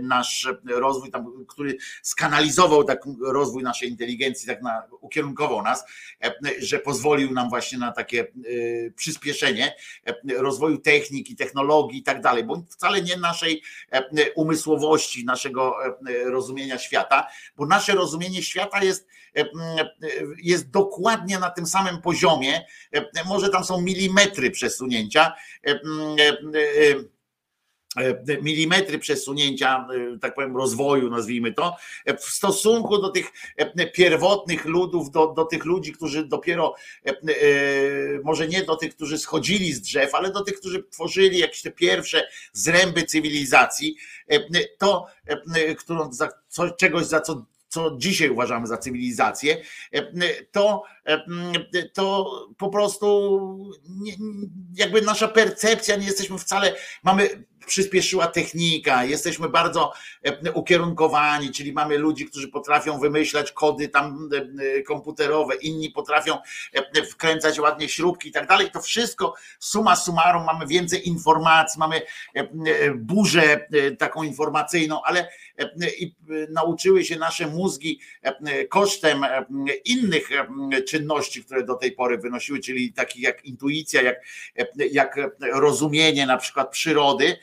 nasz 0.00 0.48
rozwój, 0.66 1.10
który 1.48 1.76
skanalizował 2.02 2.84
tak 2.84 3.04
rozwój 3.32 3.62
naszej 3.62 3.90
inteligencji, 3.90 4.48
tak 4.48 4.62
na, 4.62 4.82
ukierunkował 5.00 5.62
nas, 5.62 5.84
e, 6.24 6.34
że 6.58 6.78
pozwolił 6.78 7.32
nam 7.32 7.48
właśnie 7.48 7.78
na 7.78 7.92
takie 7.92 8.20
e, 8.20 8.26
przyspieszenie 8.90 9.74
e, 10.06 10.14
rozwoju 10.34 10.78
techniki, 10.78 11.36
technologii 11.36 11.98
i 11.98 12.02
tak 12.02 12.20
dalej, 12.20 12.44
bo 12.44 12.62
wcale 12.70 13.02
nie 13.02 13.16
naszej 13.16 13.62
umysłowości, 14.34 15.24
naszego 15.24 15.76
rozumienia 16.24 16.78
świata, 16.78 17.26
bo 17.56 17.66
nasze 17.66 17.92
rozumienie 17.92 18.42
świata 18.42 18.84
jest, 18.84 19.08
jest 20.42 20.70
dokładnie 20.70 21.38
na 21.38 21.50
tym 21.50 21.66
samym 21.66 22.02
poziomie, 22.02 22.66
może 23.26 23.48
tam 23.48 23.64
są 23.64 23.80
milimetry 23.80 24.50
przesunięcia 24.50 25.32
milimetry 28.42 28.98
przesunięcia, 28.98 29.88
e, 30.14 30.18
tak 30.18 30.34
powiem, 30.34 30.56
rozwoju, 30.56 31.10
nazwijmy 31.10 31.52
to, 31.52 31.76
e, 32.04 32.16
w 32.16 32.24
stosunku 32.24 32.98
do 32.98 33.08
tych 33.08 33.32
pierwotnych 33.94 34.64
ludów, 34.64 35.10
do, 35.10 35.26
do 35.26 35.44
tych 35.44 35.64
ludzi, 35.64 35.92
którzy 35.92 36.24
dopiero, 36.24 36.74
może 38.24 38.48
nie 38.48 38.62
do 38.62 38.76
tych, 38.76 38.94
którzy 38.94 39.18
schodzili 39.18 39.72
z 39.72 39.80
drzew, 39.80 40.14
ale 40.14 40.30
do 40.30 40.44
tych, 40.44 40.60
którzy 40.60 40.82
tworzyli 40.82 41.38
jakieś 41.38 41.62
te 41.62 41.70
pierwsze 41.70 42.28
zręby 42.52 43.02
cywilizacji, 43.02 43.96
to, 44.78 45.06
którą, 45.78 46.12
za, 46.12 46.28
czegoś, 46.76 47.06
za 47.06 47.20
co 47.20 47.46
co 47.76 47.96
dzisiaj 47.96 48.30
uważamy 48.30 48.66
za 48.66 48.78
cywilizację, 48.78 49.56
to, 50.52 50.82
to 51.92 52.30
po 52.58 52.68
prostu 52.68 53.72
jakby 54.74 55.02
nasza 55.02 55.28
percepcja, 55.28 55.96
nie 55.96 56.06
jesteśmy 56.06 56.38
wcale, 56.38 56.74
mamy 57.02 57.44
przyspieszyła 57.66 58.26
technika, 58.26 59.04
jesteśmy 59.04 59.48
bardzo 59.48 59.92
e, 60.22 60.52
ukierunkowani, 60.52 61.50
czyli 61.50 61.72
mamy 61.72 61.98
ludzi, 61.98 62.26
którzy 62.26 62.48
potrafią 62.48 62.98
wymyślać 62.98 63.52
kody 63.52 63.88
tam 63.88 64.28
e, 64.32 64.76
e, 64.78 64.82
komputerowe, 64.82 65.54
inni 65.54 65.90
potrafią 65.90 66.38
wkręcać 67.10 67.60
ładnie 67.60 67.88
śrubki 67.88 68.28
i 68.28 68.32
tak 68.32 68.48
dalej. 68.48 68.70
To 68.70 68.80
wszystko 68.80 69.34
suma 69.58 69.96
summarum 69.96 70.44
mamy 70.44 70.66
więcej 70.66 71.08
informacji, 71.08 71.78
mamy 71.78 72.02
burzę 72.94 73.68
taką 73.98 74.22
informacyjną, 74.22 75.02
ale 75.02 75.28
i 75.98 76.14
nauczyły 76.50 77.04
się 77.04 77.16
nasze 77.16 77.46
mózgi 77.46 78.00
kosztem 78.68 79.26
innych 79.84 80.28
czynności, 80.88 81.44
które 81.44 81.64
do 81.64 81.74
tej 81.74 81.92
pory 81.92 82.18
wynosiły, 82.18 82.60
czyli 82.60 82.92
takich 82.92 83.22
jak 83.22 83.44
intuicja, 83.44 84.02
jak, 84.02 84.16
jak 84.90 85.16
rozumienie 85.52 86.26
na 86.26 86.36
przykład 86.36 86.70
przyrody, 86.70 87.36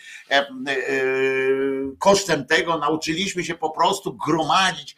kosztem 1.99 2.45
tego 2.45 2.78
nauczyliśmy 2.78 3.43
się 3.43 3.55
po 3.55 3.70
prostu 3.70 4.18
gromadzić 4.26 4.95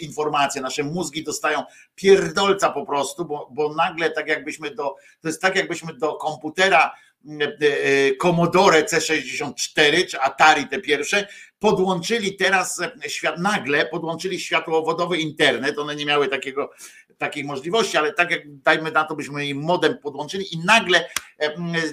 informacje. 0.00 0.62
Nasze 0.62 0.82
mózgi 0.82 1.24
dostają 1.24 1.62
pierdolca 1.94 2.70
po 2.70 2.86
prostu, 2.86 3.24
bo, 3.24 3.48
bo 3.52 3.74
nagle 3.74 4.10
tak 4.10 4.28
jakbyśmy 4.28 4.70
do, 4.70 4.94
to 5.20 5.28
jest 5.28 5.42
tak 5.42 5.56
jakbyśmy 5.56 5.94
do 5.94 6.14
komputera 6.14 6.92
E, 7.26 7.44
e, 7.44 8.16
Commodore 8.16 8.84
C64 8.84 10.06
czy 10.06 10.20
Atari 10.20 10.68
te 10.68 10.80
pierwsze, 10.80 11.28
podłączyli 11.58 12.36
teraz 12.36 12.80
e, 12.80 13.10
świat, 13.10 13.38
nagle 13.38 13.86
podłączyli 13.86 14.40
światłowodowy 14.40 15.18
internet, 15.18 15.78
one 15.78 15.96
nie 15.96 16.06
miały 16.06 16.28
takiego 16.28 16.70
takiej 17.18 17.44
możliwości, 17.44 17.96
ale 17.96 18.12
tak 18.12 18.30
jak 18.30 18.62
dajmy 18.62 18.92
na 18.92 19.04
to, 19.04 19.16
byśmy 19.16 19.46
im 19.46 19.62
modem 19.62 19.98
podłączyli 19.98 20.54
i 20.54 20.58
nagle 20.58 21.08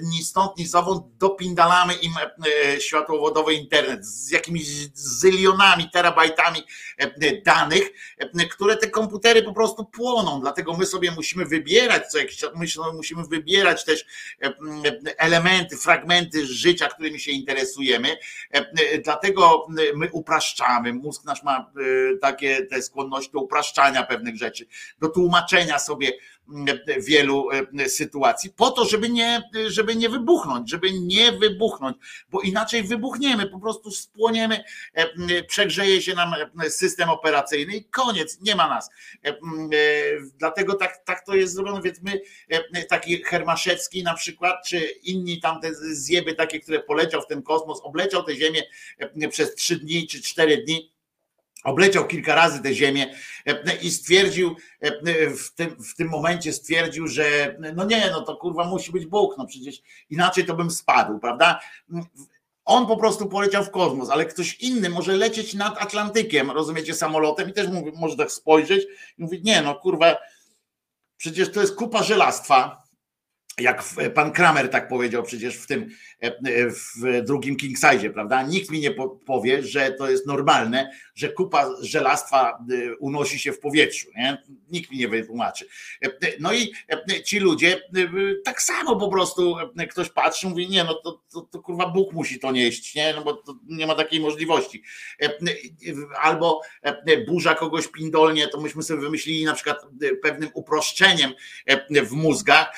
ni 0.01 0.23
stąd, 0.23 0.57
ni 0.57 0.67
zowąd 0.67 1.17
dopindalamy 1.17 1.93
im 1.93 2.11
światłowodowy 2.79 3.53
internet 3.53 4.05
z 4.05 4.31
jakimiś 4.31 4.67
zylionami, 4.93 5.89
terabajtami 5.89 6.59
danych, 7.45 7.91
które 8.51 8.77
te 8.77 8.89
komputery 8.89 9.43
po 9.43 9.53
prostu 9.53 9.85
płoną, 9.85 10.41
dlatego 10.41 10.77
my 10.77 10.85
sobie 10.85 11.11
musimy 11.11 11.45
wybierać 11.45 12.11
co 12.11 12.17
jakiś 12.17 12.37
czas, 12.37 12.51
musimy 12.93 13.23
wybierać 13.23 13.85
też 13.85 14.05
elementy, 15.17 15.77
fragmenty 15.77 16.47
życia, 16.47 16.87
którymi 16.87 17.19
się 17.19 17.31
interesujemy, 17.31 18.17
dlatego 19.03 19.54
my 19.95 20.09
upraszczamy, 20.11 20.93
mózg 20.93 21.25
nasz 21.25 21.43
ma 21.43 21.71
takie 22.21 22.65
te 22.65 22.81
skłonności 22.81 23.31
do 23.31 23.39
upraszczania 23.39 24.03
pewnych 24.03 24.37
rzeczy, 24.37 24.65
do 24.99 25.09
tłumaczenia 25.09 25.79
sobie 25.79 26.11
wielu 26.97 27.47
sytuacji, 27.87 28.49
po 28.49 28.71
to, 28.71 28.85
żeby 28.85 29.09
nie, 29.09 29.41
żeby 29.67 29.95
nie 29.95 30.09
wybuchnąć, 30.09 30.69
żeby 30.69 30.93
nie 30.93 31.31
wybuchnąć, 31.31 31.97
bo 32.29 32.41
inaczej 32.41 32.83
wybuchniemy, 32.83 33.49
po 33.49 33.59
prostu 33.59 33.91
spłoniemy, 33.91 34.63
przegrzeje 35.47 36.01
się 36.01 36.15
nam 36.15 36.33
system 36.69 37.09
operacyjny 37.09 37.75
i 37.75 37.85
koniec, 37.85 38.41
nie 38.41 38.55
ma 38.55 38.69
nas. 38.69 38.89
Dlatego 40.37 40.73
tak, 40.73 41.03
tak 41.05 41.25
to 41.25 41.35
jest 41.35 41.53
zrobione, 41.53 41.81
więc 41.81 42.01
my, 42.01 42.21
taki 42.89 43.23
Hermaszewski 43.23 44.03
na 44.03 44.13
przykład, 44.13 44.55
czy 44.67 44.79
inni 44.79 45.41
tamte 45.41 45.73
zjeby 45.73 46.33
takie, 46.33 46.59
które 46.59 46.79
poleciał 46.79 47.21
w 47.21 47.27
ten 47.27 47.43
kosmos, 47.43 47.81
obleciał 47.83 48.23
tę 48.23 48.35
Ziemię 48.35 48.63
przez 49.29 49.55
trzy 49.55 49.75
dni 49.75 50.07
czy 50.07 50.21
cztery 50.21 50.57
dni, 50.57 50.94
Obleciał 51.65 52.07
kilka 52.07 52.35
razy 52.35 52.61
tę 52.61 52.73
ziemię 52.73 53.15
e, 53.45 53.75
i 53.81 53.91
stwierdził, 53.91 54.55
e, 54.81 55.29
w 55.29 55.53
tym, 55.55 55.83
w 55.83 55.95
tym 55.95 56.09
momencie 56.09 56.53
stwierdził, 56.53 57.07
że 57.07 57.57
no 57.75 57.85
nie, 57.85 58.09
no 58.11 58.21
to 58.21 58.37
kurwa 58.37 58.65
musi 58.65 58.91
być 58.91 59.05
Bóg, 59.05 59.37
no 59.37 59.45
przecież 59.45 59.81
inaczej 60.09 60.45
to 60.45 60.55
bym 60.55 60.71
spadł, 60.71 61.19
prawda? 61.19 61.59
On 62.65 62.87
po 62.87 62.97
prostu 62.97 63.29
poleciał 63.29 63.63
w 63.63 63.71
kosmos, 63.71 64.09
ale 64.09 64.25
ktoś 64.25 64.55
inny 64.55 64.89
może 64.89 65.15
lecieć 65.15 65.53
nad 65.53 65.81
Atlantykiem, 65.81 66.51
rozumiecie, 66.51 66.93
samolotem 66.93 67.49
i 67.49 67.53
też 67.53 67.67
mówi, 67.67 67.91
może 67.95 68.17
tak 68.17 68.31
spojrzeć 68.31 68.83
i 69.17 69.21
mówić, 69.21 69.43
nie 69.43 69.61
no 69.61 69.75
kurwa, 69.75 70.17
przecież 71.17 71.51
to 71.51 71.61
jest 71.61 71.75
kupa 71.75 72.03
żelastwa, 72.03 72.84
jak 73.59 73.83
pan 74.13 74.31
Kramer 74.31 74.69
tak 74.69 74.87
powiedział 74.87 75.23
przecież 75.23 75.55
w 75.55 75.67
tym 75.67 75.89
e, 76.19 76.31
w 76.69 77.25
drugim 77.25 77.55
King 77.55 77.77
Size, 77.77 78.09
prawda? 78.09 78.43
Nikt 78.43 78.71
mi 78.71 78.79
nie 78.79 78.91
powie, 79.25 79.63
że 79.63 79.91
to 79.91 80.09
jest 80.09 80.27
normalne, 80.27 80.91
że 81.15 81.29
kupa 81.29 81.69
żelastwa 81.81 82.49
e, 82.49 82.95
unosi 82.95 83.39
się 83.39 83.53
w 83.53 83.59
powietrzu, 83.59 84.07
nie? 84.17 84.37
Nikt 84.71 84.91
mi 84.91 84.97
nie 84.97 85.07
wytłumaczy. 85.07 85.65
E, 86.05 86.09
no 86.39 86.53
i 86.53 86.73
ci 87.23 87.39
ludzie 87.39 87.81
tak 88.45 88.61
samo 88.61 88.95
po 88.95 89.09
prostu 89.09 89.55
ktoś 89.89 90.09
patrzy, 90.09 90.47
mówi, 90.47 90.69
nie, 90.69 90.83
no 90.83 90.93
to, 90.93 91.21
to, 91.31 91.41
to 91.41 91.59
kurwa 91.59 91.87
Bóg 91.87 92.13
musi 92.13 92.39
to 92.39 92.51
nieść, 92.51 92.95
nie? 92.95 93.13
No 93.13 93.23
bo 93.23 93.43
nie 93.67 93.87
ma 93.87 93.95
takiej 93.95 94.19
możliwości. 94.19 94.83
Albo 96.21 96.61
burza 97.27 97.55
kogoś 97.55 97.87
pindolnie, 97.87 98.47
to 98.47 98.61
myśmy 98.61 98.83
sobie 98.83 99.01
wymyślili 99.01 99.45
na 99.45 99.53
przykład 99.53 99.77
pewnym 100.21 100.49
uproszczeniem 100.53 101.31
w 102.03 102.11
mózgach, 102.11 102.77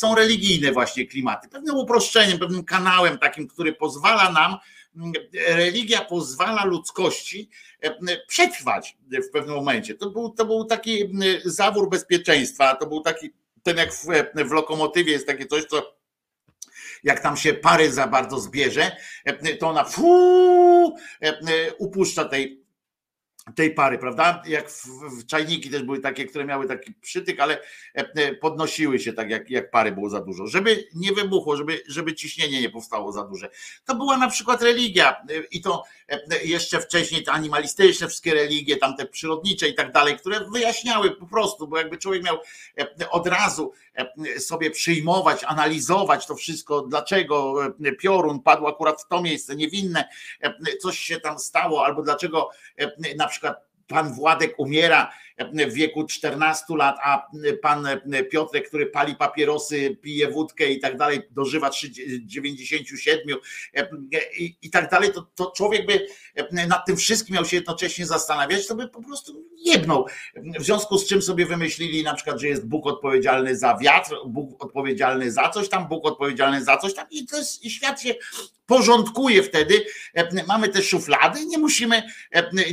są 0.00 0.14
religijne 0.14 0.72
właśnie 0.72 1.06
klimaty, 1.06 1.48
pewnym 1.48 1.76
uproszczeniem, 1.76 2.38
pewnym 2.38 2.64
kanałem 2.64 3.18
takim, 3.18 3.48
który 3.48 3.72
pozwala 3.72 4.32
nam, 4.32 4.56
mm, 4.96 5.12
religia 5.48 6.04
pozwala 6.04 6.64
ludzkości 6.64 7.50
e, 7.82 8.16
przetrwać 8.26 8.96
w 9.28 9.30
pewnym 9.32 9.56
momencie. 9.56 9.94
To 9.94 10.10
był, 10.10 10.30
to 10.30 10.44
był 10.44 10.64
taki 10.64 11.18
zawór 11.44 11.90
bezpieczeństwa, 11.90 12.74
to 12.74 12.86
był 12.86 13.00
taki, 13.00 13.30
ten 13.62 13.76
jak 13.76 13.92
w, 13.94 14.06
w 14.48 14.50
lokomotywie 14.50 15.12
jest 15.12 15.26
takie 15.26 15.46
coś, 15.46 15.64
co 15.64 16.00
jak 17.04 17.20
tam 17.20 17.36
się 17.36 17.54
pary 17.54 17.92
za 17.92 18.06
bardzo 18.06 18.40
zbierze, 18.40 18.96
e, 19.24 19.56
to 19.56 19.68
ona 19.68 19.84
fuu, 19.84 20.96
e, 21.22 21.74
upuszcza 21.78 22.24
tej 22.24 22.59
tej 23.56 23.74
pary, 23.74 23.98
prawda? 23.98 24.42
Jak 24.46 24.70
w, 24.70 24.86
w, 24.86 25.26
czajniki 25.26 25.70
też 25.70 25.82
były 25.82 26.00
takie, 26.00 26.26
które 26.26 26.44
miały 26.44 26.66
taki 26.66 26.94
przytyk, 26.94 27.40
ale 27.40 27.58
e, 27.58 27.60
e, 27.94 28.34
podnosiły 28.34 28.98
się 28.98 29.12
tak, 29.12 29.30
jak, 29.30 29.50
jak 29.50 29.70
pary 29.70 29.92
było 29.92 30.10
za 30.10 30.20
dużo, 30.20 30.46
żeby 30.46 30.88
nie 30.94 31.12
wybuchło, 31.12 31.56
żeby, 31.56 31.82
żeby 31.88 32.14
ciśnienie 32.14 32.60
nie 32.60 32.70
powstało 32.70 33.12
za 33.12 33.24
duże. 33.24 33.50
To 33.84 33.94
była 33.94 34.16
na 34.16 34.28
przykład 34.28 34.62
religia 34.62 35.10
e, 35.12 35.38
i 35.50 35.60
to 35.60 35.82
jeszcze 36.44 36.80
wcześniej 36.80 37.24
te 37.24 37.32
animalistyczne 37.32 38.08
wszystkie 38.08 38.34
religie, 38.34 38.76
tam 38.76 38.96
te 38.96 39.06
przyrodnicze 39.06 39.68
i 39.68 39.74
tak 39.74 39.92
dalej, 39.92 40.16
które 40.16 40.50
wyjaśniały 40.52 41.10
po 41.10 41.26
prostu, 41.26 41.68
bo 41.68 41.78
jakby 41.78 41.98
człowiek 41.98 42.22
miał 42.22 42.38
od 43.10 43.26
razu 43.26 43.72
sobie 44.38 44.70
przyjmować, 44.70 45.44
analizować 45.44 46.26
to 46.26 46.34
wszystko, 46.34 46.80
dlaczego 46.82 47.56
piorun 47.98 48.40
padł 48.42 48.66
akurat 48.66 49.02
w 49.02 49.08
to 49.08 49.22
miejsce 49.22 49.56
niewinne, 49.56 50.08
coś 50.80 50.98
się 50.98 51.20
tam 51.20 51.38
stało, 51.38 51.84
albo 51.84 52.02
dlaczego 52.02 52.50
na 53.16 53.26
przykład 53.26 53.39
pan 53.86 54.12
Władek 54.14 54.54
umiera 54.58 55.12
w 55.68 55.72
wieku 55.72 56.06
14 56.06 56.64
lat, 56.76 56.96
a 57.02 57.26
pan 57.62 57.88
Piotrek, 58.30 58.68
który 58.68 58.86
pali 58.86 59.14
papierosy, 59.16 59.96
pije 60.02 60.30
wódkę 60.30 60.70
i 60.70 60.80
tak 60.80 60.96
dalej, 60.96 61.20
dożywa 61.30 61.70
97 62.24 63.38
i, 64.38 64.56
i 64.62 64.70
tak 64.70 64.90
dalej, 64.90 65.12
to, 65.12 65.26
to 65.34 65.52
człowiek 65.56 65.86
by 65.86 66.06
nad 66.68 66.86
tym 66.86 66.96
wszystkim 66.96 67.34
miał 67.34 67.44
się 67.44 67.56
jednocześnie 67.56 68.06
zastanawiać, 68.06 68.66
to 68.66 68.74
by 68.74 68.88
po 68.88 69.02
prostu 69.02 69.44
jedną. 69.64 70.04
W 70.58 70.64
związku 70.64 70.98
z 70.98 71.08
czym 71.08 71.22
sobie 71.22 71.46
wymyślili 71.46 72.02
na 72.02 72.14
przykład, 72.14 72.40
że 72.40 72.48
jest 72.48 72.66
Bóg 72.66 72.86
odpowiedzialny 72.86 73.56
za 73.56 73.76
wiatr, 73.76 74.16
Bóg 74.26 74.64
odpowiedzialny 74.64 75.32
za 75.32 75.48
coś 75.48 75.68
tam, 75.68 75.88
Bóg 75.88 76.06
odpowiedzialny 76.06 76.64
za 76.64 76.76
coś 76.76 76.94
tam 76.94 77.06
i, 77.10 77.26
to 77.26 77.36
jest, 77.36 77.64
i 77.64 77.70
świat 77.70 78.02
się 78.02 78.14
porządkuje 78.66 79.42
wtedy. 79.42 79.84
Mamy 80.48 80.68
te 80.68 80.82
szuflady, 80.82 81.46
nie 81.46 81.58
musimy, 81.58 82.02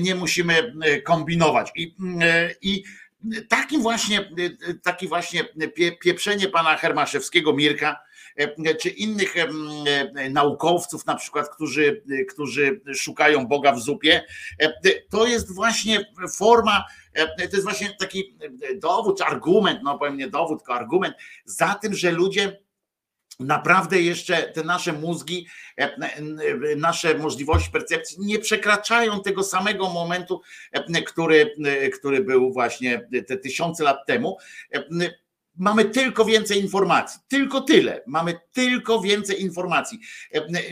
nie 0.02 0.16
musimy 0.16 0.74
kombinować. 1.04 1.72
I, 1.76 1.96
i 2.62 2.84
takim 3.50 3.82
właśnie, 3.82 4.30
taki 4.84 5.08
właśnie 5.08 5.44
pieprzenie 6.02 6.50
pana 6.50 6.78
Hermaszewskiego, 6.78 7.54
Mirka, 7.54 8.00
czy 8.82 8.90
innych 8.90 9.36
naukowców, 10.32 11.06
na 11.06 11.16
przykład, 11.16 11.50
którzy, 11.50 12.04
którzy 12.30 12.82
szukają 12.96 13.48
Boga 13.48 13.72
w 13.72 13.80
zupie, 13.80 14.24
to 15.10 15.28
jest 15.28 15.56
właśnie 15.56 16.14
forma, 16.38 16.86
to 17.38 17.44
jest 17.44 17.64
właśnie 17.64 17.96
taki 18.00 18.38
dowód, 18.76 19.22
argument, 19.22 19.80
no 19.84 19.98
powiem 19.98 20.18
nie 20.18 20.28
dowód, 20.28 20.60
tylko 20.60 20.76
argument 20.76 21.16
za 21.46 21.74
tym, 21.74 21.94
że 21.94 22.12
ludzie 22.12 22.60
naprawdę 23.40 24.02
jeszcze 24.02 24.44
te 24.44 24.64
nasze 24.64 24.94
mózgi, 24.94 25.48
e, 25.80 25.84
e, 25.84 26.22
nasze 26.76 27.18
możliwości 27.18 27.72
percepcji 27.72 28.18
nie 28.20 28.40
przekraczają 28.40 29.22
tego 29.22 29.44
samego 29.44 29.90
momentu, 29.90 30.42
e, 30.72 31.02
który, 31.02 31.56
który 31.94 32.24
był 32.24 32.54
właśnie 32.54 33.08
te 33.28 33.38
tysiące 33.38 33.84
lat 33.84 33.98
temu. 34.08 34.38
Mamy 35.60 35.86
tylko 35.86 36.26
więcej 36.26 36.62
informacji, 36.62 37.20
tylko 37.28 37.62
tyle. 37.62 38.04
Mamy 38.08 38.40
tylko 38.52 39.02
więcej 39.02 39.42
informacji. 39.42 40.00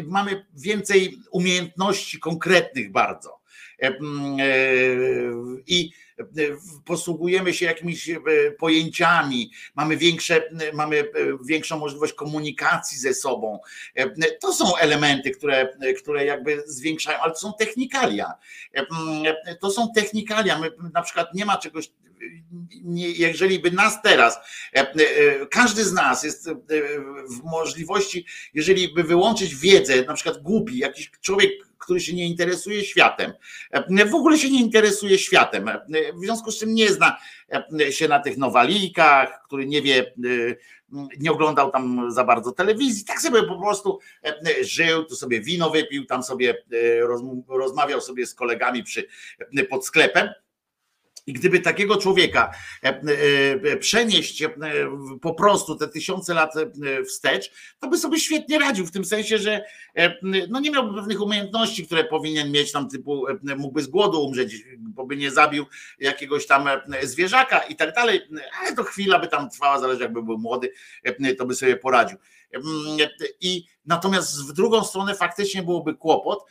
Mamy 0.04 0.46
więcej 0.54 1.18
umiejętności 1.32 2.20
konkretnych 2.20 2.92
bardzo. 2.92 3.40
I 5.68 5.92
posługujemy 6.86 7.54
się 7.54 7.66
jakimiś 7.66 8.10
e, 8.10 8.20
pojęciami, 8.60 9.52
mamy, 9.76 9.98
większe, 9.98 10.50
mamy 10.74 11.00
e, 11.00 11.06
większą 11.46 11.80
możliwość 11.80 12.14
komunikacji 12.14 12.98
ze 12.98 13.14
sobą. 13.14 13.60
E, 13.96 14.32
to 14.32 14.54
są 14.54 14.76
elementy, 14.78 15.32
które, 15.32 15.78
które 16.02 16.26
jakby 16.26 16.64
zwiększają, 16.66 17.20
ale 17.20 17.34
to 17.34 17.40
są 17.40 17.54
technikalia. 17.60 18.34
To 19.62 19.72
są 19.72 19.88
technikalia. 19.96 20.60
My, 20.60 20.72
na 20.94 21.02
przykład 21.02 21.34
nie 21.34 21.46
ma 21.46 21.58
czegoś 21.58 21.92
jeżeli 23.18 23.60
by 23.60 23.72
nas 23.72 24.02
teraz, 24.02 24.40
każdy 25.52 25.84
z 25.84 25.94
nas 25.94 26.24
jest 26.24 26.50
w 27.30 27.44
możliwości, 27.44 28.26
jeżeli 28.54 28.94
by 28.94 29.04
wyłączyć 29.04 29.56
wiedzę, 29.56 30.06
na 30.06 30.14
przykład 30.14 30.42
głupi, 30.42 30.78
jakiś 30.78 31.12
człowiek, 31.22 31.52
który 31.78 32.00
się 32.00 32.14
nie 32.14 32.26
interesuje 32.26 32.84
światem, 32.84 33.34
w 34.12 34.16
ogóle 34.16 34.38
się 34.38 34.50
nie 34.50 34.62
interesuje 34.62 35.18
światem, 35.18 35.70
w 36.14 36.26
związku 36.26 36.52
z 36.52 36.60
czym 36.60 36.74
nie 36.74 36.92
zna 36.92 37.18
się 37.90 38.08
na 38.08 38.20
tych 38.20 38.38
nowalijkach, 38.38 39.42
który 39.46 39.66
nie 39.66 39.82
wie, 39.82 40.14
nie 41.20 41.32
oglądał 41.32 41.72
tam 41.72 42.12
za 42.12 42.24
bardzo 42.24 42.52
telewizji, 42.52 43.06
tak 43.06 43.22
sobie 43.22 43.44
po 43.44 43.62
prostu 43.62 44.00
żył, 44.62 45.04
tu 45.04 45.16
sobie 45.16 45.42
wino 45.42 45.70
wypił, 45.70 46.06
tam 46.06 46.24
sobie 46.24 46.64
rozmawiał 47.48 48.02
sobie 48.02 48.26
z 48.26 48.36
kolegami 48.36 48.84
przy, 48.84 49.08
pod 49.70 49.86
sklepem 49.86 50.30
i 51.28 51.34
gdyby 51.34 51.60
takiego 51.60 51.98
człowieka 51.98 52.52
e, 52.84 53.02
e, 53.64 53.78
przenieść 53.78 54.42
e, 54.42 54.50
po 55.22 55.34
prostu 55.34 55.76
te 55.76 55.88
tysiące 55.88 56.34
lat 56.34 56.54
wstecz, 57.08 57.52
to 57.80 57.88
by 57.88 57.98
sobie 57.98 58.20
świetnie 58.20 58.60
radził, 58.60 58.86
w 58.86 58.92
tym 58.92 59.06
sensie, 59.06 59.38
że 59.38 59.66
no 60.50 60.60
nie 60.60 60.72
miałby 60.72 60.96
pewnych 60.96 61.22
umiejętności, 61.22 61.86
które 61.86 62.04
powinien 62.04 62.52
mieć 62.52 62.72
tam 62.72 62.90
typu, 62.90 63.26
mógłby 63.58 63.82
z 63.82 63.88
głodu 63.88 64.26
umrzeć, 64.26 64.56
bo 64.78 65.06
by 65.06 65.18
nie 65.18 65.32
zabił 65.32 65.66
jakiegoś 66.00 66.48
tam 66.48 66.70
zwierzaka 67.04 67.60
i 67.60 67.76
tak 67.76 67.96
dalej, 67.96 68.22
ale 68.62 68.76
to 68.76 68.84
chwila 68.84 69.20
by 69.20 69.28
tam 69.28 69.50
trwała, 69.50 69.80
zależy 69.80 70.02
jakby 70.02 70.24
był 70.24 70.38
młody, 70.38 70.72
to 71.38 71.46
by 71.46 71.56
sobie 71.56 71.78
poradził. 71.78 72.18
I 73.42 73.66
natomiast 73.86 74.50
w 74.50 74.54
drugą 74.54 74.84
stronę 74.84 75.16
faktycznie 75.16 75.64
byłoby 75.64 75.96
kłopot, 75.96 76.46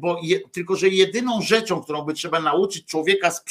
bo 0.00 0.20
je, 0.22 0.40
tylko, 0.48 0.76
że 0.76 0.88
jedyną 0.88 1.42
rzeczą, 1.42 1.82
którą 1.82 2.02
by 2.02 2.14
trzeba 2.14 2.40
nauczyć 2.40 2.86
człowieka 2.86 3.30
z, 3.30 3.44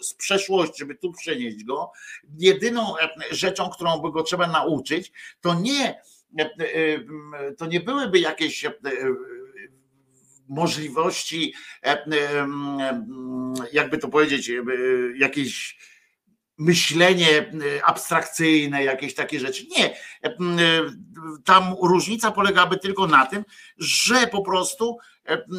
z 0.00 0.14
przeszłości, 0.14 0.78
żeby 0.78 0.94
tu 0.94 1.12
przenieść 1.12 1.64
go, 1.64 1.92
jedyną 2.38 2.94
rzeczą, 3.30 3.70
którą 3.70 3.98
by 3.98 4.12
go 4.12 4.22
trzeba 4.22 4.46
nauczyć, 4.46 5.12
to 5.40 5.54
nie, 5.60 6.02
to 7.58 7.66
nie 7.66 7.80
byłyby 7.80 8.20
jakieś 8.20 8.64
możliwości, 10.48 11.54
jakby 13.72 13.98
to 13.98 14.08
powiedzieć, 14.08 14.50
jakieś 15.18 15.78
myślenie 16.58 17.40
y, 17.40 17.84
abstrakcyjne, 17.84 18.84
jakieś 18.84 19.14
takie 19.14 19.40
rzeczy. 19.40 19.66
Nie. 19.76 19.90
Y, 19.90 20.32
tam 21.44 21.74
różnica 21.82 22.30
polegałaby 22.30 22.78
tylko 22.78 23.06
na 23.06 23.26
tym, 23.26 23.44
że 23.78 24.26
po 24.26 24.42
prostu 24.42 24.98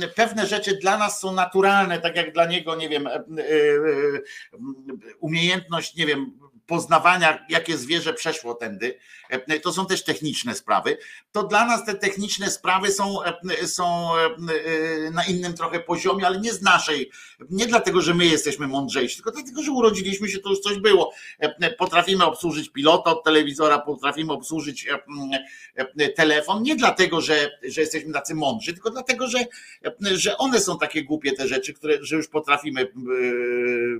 y, 0.03 0.07
pewne 0.07 0.47
rzeczy 0.47 0.77
dla 0.81 0.97
nas 0.97 1.19
są 1.19 1.33
naturalne, 1.33 1.99
tak 1.99 2.15
jak 2.15 2.33
dla 2.33 2.45
niego, 2.45 2.75
nie 2.75 2.89
wiem, 2.89 3.09
umiejętność, 5.19 5.95
nie 5.95 6.05
wiem, 6.05 6.39
poznawania, 6.67 7.45
jakie 7.49 7.77
zwierzę 7.77 8.13
przeszło 8.13 8.55
tędy, 8.55 8.99
e, 9.29 9.59
to 9.59 9.73
są 9.73 9.85
też 9.85 10.03
techniczne 10.03 10.55
sprawy, 10.55 10.97
to 11.31 11.43
dla 11.43 11.65
nas 11.65 11.85
te 11.85 11.95
techniczne 11.95 12.51
sprawy 12.51 12.91
są, 12.91 13.23
e, 13.23 13.67
są 13.67 14.15
e, 14.15 15.11
na 15.11 15.25
innym 15.25 15.53
trochę 15.53 15.79
poziomie, 15.79 16.27
ale 16.27 16.39
nie 16.39 16.53
z 16.53 16.61
naszej, 16.61 17.11
nie 17.49 17.67
dlatego, 17.67 18.01
że 18.01 18.13
my 18.13 18.25
jesteśmy 18.25 18.67
mądrzejsi, 18.67 19.15
tylko 19.15 19.31
dlatego, 19.31 19.63
że 19.63 19.71
urodziliśmy 19.71 20.29
się, 20.29 20.39
to 20.39 20.49
już 20.49 20.59
coś 20.59 20.79
było. 20.79 21.13
Potrafimy 21.77 22.25
obsłużyć 22.25 22.69
pilota 22.69 23.11
od 23.11 23.23
telewizora, 23.23 23.79
potrafimy 23.79 24.33
obsłużyć 24.33 24.87
telefon, 26.15 26.63
nie 26.63 26.75
dlatego, 26.75 27.21
że, 27.21 27.59
że 27.67 27.81
jesteśmy 27.81 28.13
tacy 28.13 28.35
mądrzy, 28.35 28.73
tylko 28.73 28.89
dlatego, 28.89 29.27
że, 29.27 29.45
że 30.01 30.37
one 30.37 30.59
są 30.59 30.77
takie 30.77 31.03
głupie 31.03 31.31
te 31.31 31.47
rzeczy, 31.47 31.73
które, 31.73 31.97
że 32.01 32.15
już 32.15 32.27
potrafimy, 32.27 32.87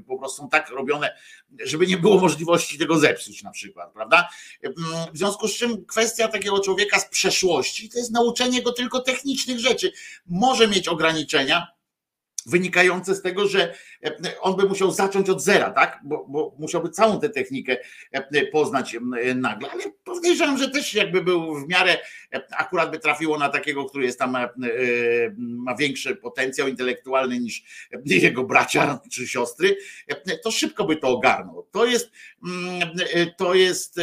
po 0.08 0.18
prostu 0.18 0.42
są 0.42 0.50
tak 0.50 0.70
robione, 0.70 1.18
żeby 1.66 1.88
nie 1.88 1.98
było 1.98 2.20
możliwości 2.20 2.57
tego 2.78 3.00
zepsuć 3.00 3.44
na 3.44 3.52
przykład, 3.52 3.94
prawda? 3.94 4.30
W 5.14 5.18
związku 5.18 5.48
z 5.48 5.58
czym 5.58 5.86
kwestia 5.86 6.28
takiego 6.28 6.60
człowieka 6.60 7.00
z 7.00 7.06
przeszłości 7.10 7.90
to 7.90 7.98
jest 7.98 8.12
nauczenie 8.12 8.62
go 8.62 8.72
tylko 8.74 9.00
technicznych 9.00 9.60
rzeczy. 9.60 9.92
Może 10.26 10.68
mieć 10.68 10.88
ograniczenia, 10.88 11.68
wynikające 12.48 13.16
z 13.16 13.22
tego, 13.22 13.48
że 13.48 13.74
e, 14.04 14.40
on 14.42 14.56
by 14.56 14.64
musiał 14.64 14.92
zacząć 14.92 15.30
od 15.30 15.42
zera, 15.42 15.72
tak? 15.72 16.00
Bo, 16.04 16.26
bo 16.30 16.56
musiałby 16.60 16.90
całą 16.90 17.20
tę 17.20 17.30
technikę 17.30 17.78
e, 18.12 18.46
poznać 18.46 18.96
e, 18.96 19.36
nagle, 19.36 19.70
ale 19.72 19.84
podejrzewam, 20.04 20.58
że 20.58 20.70
też 20.70 20.94
jakby 20.94 21.24
był 21.24 21.56
w 21.56 21.68
miarę, 21.68 21.98
akurat 22.58 22.92
by 22.92 23.00
trafiło 23.00 23.38
na 23.38 23.50
takiego, 23.50 23.86
który 23.86 24.06
jest 24.06 24.20
tam, 24.20 24.38
ma 25.38 25.76
większy 25.76 26.16
potencjał 26.16 26.68
intelektualny 26.68 27.40
niż 27.40 27.64
jego 28.06 28.44
bracia 28.44 29.00
czy 29.12 29.28
siostry, 29.28 29.78
to 30.44 30.52
szybko 30.52 30.86
by 30.86 30.96
to 30.96 31.08
ogarnął. 31.08 31.68
To 31.72 31.86
jest, 31.86 32.12
mm, 32.48 32.90
to 33.38 33.54
jest 33.54 34.00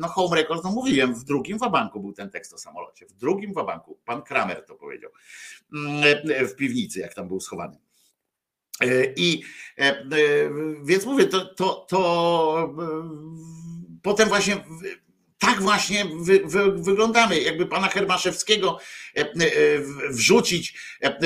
no 0.00 0.08
home 0.08 0.36
record, 0.36 0.64
no 0.64 0.70
mówiłem, 0.70 1.14
w 1.14 1.24
drugim 1.24 1.58
wabanku 1.58 2.00
był 2.00 2.12
ten 2.12 2.30
tekst 2.30 2.52
o 2.52 2.58
samolocie, 2.58 3.06
w 3.06 3.12
drugim 3.12 3.52
wabanku, 3.52 3.98
pan 4.04 4.22
Kramer 4.22 4.64
to 4.66 4.74
powiedział, 4.74 5.10
mm, 5.74 6.48
w 6.48 6.54
piwnicy, 6.56 7.00
jak 7.00 7.14
tam 7.20 7.28
był 7.28 7.40
schowany. 7.40 7.76
E, 8.80 9.04
I 9.16 9.42
e, 9.78 9.82
e, 9.82 10.04
więc 10.84 11.04
mówię, 11.04 11.26
to, 11.26 11.44
to, 11.54 11.86
to 11.88 12.74
potem 14.02 14.28
właśnie 14.28 14.64
tak 15.38 15.62
właśnie 15.62 16.04
wy, 16.20 16.40
wy, 16.44 16.72
wyglądamy. 16.72 17.40
Jakby 17.40 17.66
pana 17.66 17.88
Hermaszewskiego 17.88 18.78
wrzucić, 20.10 20.74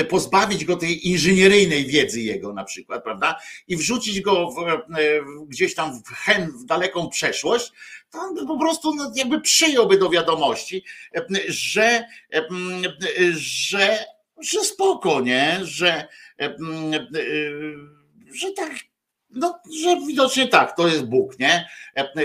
pozbawić 0.09 0.65
go 0.65 0.75
tej 0.75 1.09
inżynieryjnej 1.09 1.85
wiedzy 1.85 2.21
jego 2.21 2.53
na 2.53 2.63
przykład, 2.63 3.03
prawda? 3.03 3.39
I 3.67 3.77
wrzucić 3.77 4.21
go 4.21 4.51
w, 4.51 4.55
gdzieś 5.47 5.75
tam 5.75 6.03
w, 6.03 6.09
hen, 6.09 6.51
w 6.51 6.65
daleką 6.65 7.09
przeszłość, 7.09 7.71
to 8.11 8.19
on 8.19 8.47
po 8.47 8.59
prostu 8.59 8.95
no, 8.95 9.11
jakby 9.15 9.41
przyjąłby 9.41 9.97
do 9.97 10.09
wiadomości, 10.09 10.83
że, 11.47 12.05
że 13.37 14.05
że 14.41 14.63
spoko, 14.63 15.21
nie? 15.21 15.59
Że, 15.63 16.07
e, 16.39 16.55
że 18.33 18.51
tak, 18.51 18.71
no, 19.29 19.59
że 19.83 19.97
widocznie 20.07 20.47
tak, 20.47 20.75
to 20.75 20.87
jest 20.87 21.05
Bóg, 21.05 21.39
nie? 21.39 21.67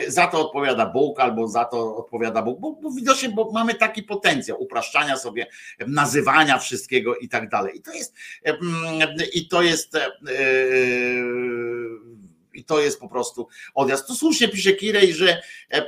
Za 0.09 0.27
to 0.27 0.47
odpowiada 0.47 0.87
Bóg, 0.87 1.21
albo 1.21 1.49
za 1.49 1.65
to 1.65 1.97
odpowiada 1.97 2.43
Bóg, 2.43 2.61
bo, 2.61 2.73
bo 2.73 2.91
widocznie 2.91 3.29
bo 3.29 3.53
mamy 3.53 3.75
taki 3.75 4.03
potencjał 4.03 4.63
upraszczania 4.63 5.17
sobie, 5.17 5.47
nazywania 5.87 6.59
wszystkiego 6.59 7.17
i 7.17 7.29
tak 7.29 7.49
dalej. 7.49 7.77
I 7.79 7.83
to 7.83 7.93
jest, 7.93 8.15
i 9.33 9.49
to 9.49 9.63
jest 9.63 9.99
i 12.55 12.65
to 12.65 12.81
jest 12.81 13.01
po 13.01 13.09
prostu 13.09 13.49
odjazd. 13.75 14.07
To 14.07 14.15
słusznie 14.15 14.49
pisze 14.49 14.73
Kirej, 14.73 15.15
że 15.15 15.43
e, 15.73 15.77
e, 15.77 15.83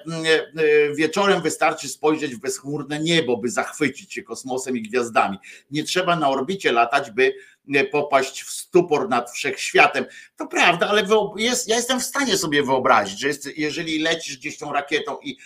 wieczorem 0.94 1.43
wystarczy 1.43 1.89
spojrzeć 1.89 2.34
w 2.36 2.40
bezchmurne 2.40 3.01
niebo, 3.01 3.36
by 3.36 3.51
zachwycić 3.51 4.14
się 4.14 4.22
kosmosem 4.22 4.76
i 4.76 4.82
gwiazdami. 4.82 5.39
Nie 5.70 5.84
trzeba 5.84 6.16
na 6.16 6.28
orbicie 6.30 6.72
latać, 6.72 7.10
by 7.10 7.34
e, 7.74 7.84
popaść 7.84 8.43
w 8.43 8.51
stupor 8.51 9.09
nad 9.09 9.30
wszechświatem. 9.30 10.05
To 10.36 10.47
prawda, 10.47 10.89
ale 10.89 11.06
jest, 11.36 11.68
ja 11.68 11.76
jestem 11.76 12.01
w 12.01 12.05
stanie 12.05 12.36
sobie 12.36 12.62
wyobrazić, 12.62 13.20
że 13.20 13.28
jest, 13.28 13.59
jeżeli 13.59 13.98
lecisz 13.98 14.36
gdzieś 14.36 14.59
tą 14.59 14.72
rakietą 14.72 15.18
i 15.22 15.36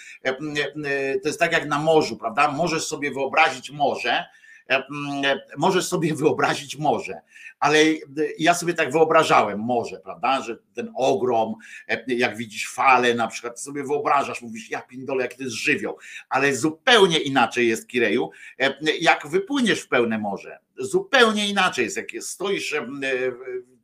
to 1.23 1.29
jest 1.29 1.39
tak 1.39 1.53
jak 1.53 1.67
na 1.67 1.79
morzu, 1.79 2.17
prawda? 2.17 2.53
Możesz 2.53 2.87
sobie 2.87 3.11
wyobrazić 3.11 3.71
morze, 3.71 4.25
możesz 5.57 5.87
sobie 5.87 6.15
wyobrazić 6.15 6.77
morze, 6.79 7.21
ale 7.61 7.79
ja 8.39 8.55
sobie 8.55 8.75
tak 8.75 8.93
wyobrażałem 8.93 9.59
morze, 9.59 10.01
prawda, 10.05 10.43
że 10.43 10.57
ten 10.75 10.93
ogrom, 10.97 11.55
jak 12.07 12.37
widzisz 12.37 12.73
fale 12.73 13.15
na 13.15 13.29
przykład, 13.29 13.61
sobie 13.61 13.85
wyobrażasz, 13.85 14.43
mówisz, 14.43 14.71
ja 14.71 14.83
pindole, 14.83 15.23
jak 15.23 15.35
to 15.35 15.43
jest 15.43 15.55
żywioł, 15.55 15.99
ale 16.29 16.55
zupełnie 16.55 17.19
inaczej 17.19 17.69
jest, 17.69 17.89
Kireju, 17.89 18.31
jak 19.01 19.27
wypłyniesz 19.27 19.81
w 19.81 19.89
pełne 19.89 20.19
morze, 20.19 20.59
zupełnie 20.79 21.49
inaczej 21.49 21.85
jest, 21.85 21.97
jak 21.97 22.07
stoisz, 22.21 22.75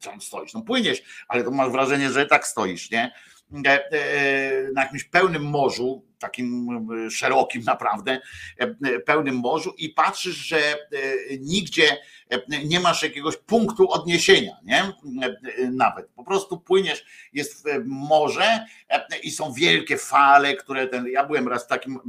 tam 0.01 0.21
stoisz, 0.21 0.55
no 0.55 0.63
płyniesz, 0.63 1.03
ale 1.29 1.45
to 1.45 1.51
masz 1.51 1.71
wrażenie, 1.73 2.11
że 2.11 2.27
tak 2.27 2.47
stoisz, 2.47 2.91
nie, 2.91 3.13
E, 3.13 3.13
e, 3.13 3.32
na 4.75 4.83
jakimś 4.83 5.05
pełnym 5.05 5.43
morzu, 5.43 6.05
takim 6.19 6.69
e, 7.07 7.11
szerokim 7.11 7.63
naprawdę, 7.65 8.21
pełnym 9.07 9.37
morzu 9.37 9.75
i 9.79 9.89
patrzysz, 9.89 10.37
że 10.37 10.59
nigdzie 11.41 11.97
nie 12.65 12.81
masz 12.81 13.03
jakiegoś 13.03 13.37
punktu 13.37 13.91
odniesienia, 13.91 14.57
nie? 14.65 14.93
Nawet 15.71 16.09
po 16.09 16.25
prostu 16.25 16.61
płyniesz, 16.61 17.05
jest 17.33 17.69
morze 17.85 18.67
i 19.23 19.31
są 19.31 19.53
wielkie 19.53 19.99
fale, 19.99 20.57
które 20.57 20.87
ten. 20.87 21.07
Ja 21.09 21.27
byłem 21.27 21.49
raz 21.49 21.65
w 21.65 21.69
takim, 21.69 22.01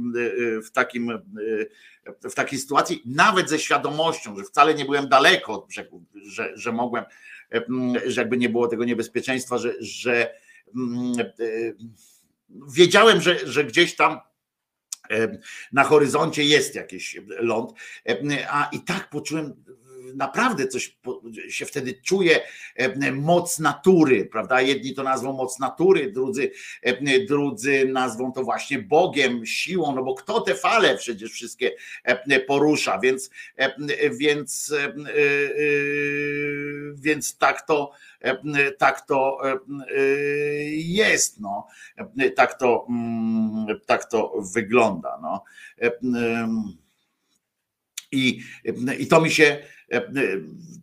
w 0.64 0.70
takim 0.70 1.12
w 2.30 2.34
takiej 2.34 2.58
sytuacji, 2.58 3.02
nawet 3.06 3.50
ze 3.50 3.58
świadomością, 3.58 4.36
że 4.36 4.44
wcale 4.44 4.74
nie 4.74 4.84
byłem 4.84 5.08
daleko 5.08 5.52
od 5.52 5.66
brzegu, 5.66 6.04
że, 6.14 6.52
że 6.54 6.72
mogłem, 6.72 7.04
że 8.06 8.20
jakby 8.20 8.36
nie 8.36 8.48
było 8.48 8.68
tego 8.68 8.84
niebezpieczeństwa, 8.84 9.58
że, 9.58 9.72
że 9.80 10.30
e, 10.30 10.34
wiedziałem, 12.68 13.20
że, 13.20 13.46
że 13.46 13.64
gdzieś 13.64 13.96
tam 13.96 14.20
e, 15.10 15.38
na 15.72 15.84
horyzoncie 15.84 16.44
jest 16.44 16.74
jakiś 16.74 17.20
ląd, 17.26 17.72
e, 18.08 18.46
a 18.50 18.68
i 18.72 18.80
tak 18.80 19.10
poczułem 19.10 19.64
naprawdę 20.16 20.68
coś 20.68 20.98
się 21.48 21.66
wtedy 21.66 21.94
czuje, 22.02 22.40
moc 23.12 23.58
natury, 23.58 24.26
prawda? 24.26 24.60
Jedni 24.60 24.94
to 24.94 25.02
nazwą 25.02 25.32
moc 25.32 25.58
natury, 25.58 26.12
drudzy, 26.12 26.50
drudzy 27.28 27.86
nazwą 27.92 28.32
to 28.32 28.42
właśnie 28.42 28.78
Bogiem, 28.78 29.46
siłą, 29.46 29.94
no 29.94 30.02
bo 30.02 30.14
kto 30.14 30.40
te 30.40 30.54
fale 30.54 30.96
przecież 30.96 31.32
wszystkie 31.32 31.72
porusza, 32.46 32.98
więc, 32.98 33.30
więc, 34.20 34.74
więc 36.94 37.38
tak 37.38 37.66
to 37.66 37.92
tak 38.78 39.06
to 39.06 39.40
jest, 40.76 41.40
no. 41.40 41.66
tak, 42.36 42.58
to, 42.58 42.86
mm, 42.88 43.66
tak 43.86 44.04
to 44.04 44.32
wygląda. 44.54 45.18
No. 45.22 45.44
I, 48.12 48.40
I 48.98 49.06
to 49.06 49.20
mi 49.20 49.30
się 49.30 49.58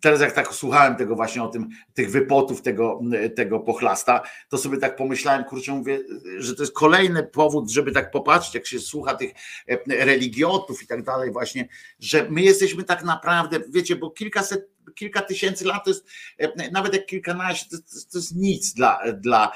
teraz 0.01 0.21
jak 0.21 0.31
tak 0.31 0.53
słuchałem 0.53 0.95
tego 0.95 1.15
właśnie 1.15 1.43
o 1.43 1.47
tym, 1.47 1.69
tych 1.93 2.11
wypotów 2.11 2.61
tego, 2.61 2.99
tego 3.35 3.59
pochlasta, 3.59 4.21
to 4.49 4.57
sobie 4.57 4.77
tak 4.77 4.95
pomyślałem, 4.95 5.43
kurczę, 5.43 5.71
mówię, 5.71 5.99
że 6.37 6.55
to 6.55 6.63
jest 6.63 6.73
kolejny 6.73 7.23
powód, 7.23 7.71
żeby 7.71 7.91
tak 7.91 8.11
popatrzeć, 8.11 8.55
jak 8.55 8.67
się 8.67 8.79
słucha 8.79 9.15
tych 9.15 9.31
religiotów 9.87 10.83
i 10.83 10.87
tak 10.87 11.03
dalej 11.03 11.31
właśnie, 11.31 11.67
że 11.99 12.27
my 12.29 12.41
jesteśmy 12.41 12.83
tak 12.83 13.03
naprawdę, 13.03 13.59
wiecie, 13.69 13.95
bo 13.95 14.11
kilkaset 14.11 14.71
kilka 14.95 15.21
tysięcy 15.21 15.65
lat 15.65 15.83
to 15.83 15.89
jest, 15.89 16.07
e, 16.37 16.71
nawet 16.71 16.93
jak 16.93 17.05
kilkanaście, 17.05 17.69
to, 17.69 17.77
to, 17.77 18.11
to 18.11 18.17
jest 18.17 18.35
nic 18.35 18.73
dla, 18.73 18.99
dla 19.13 19.51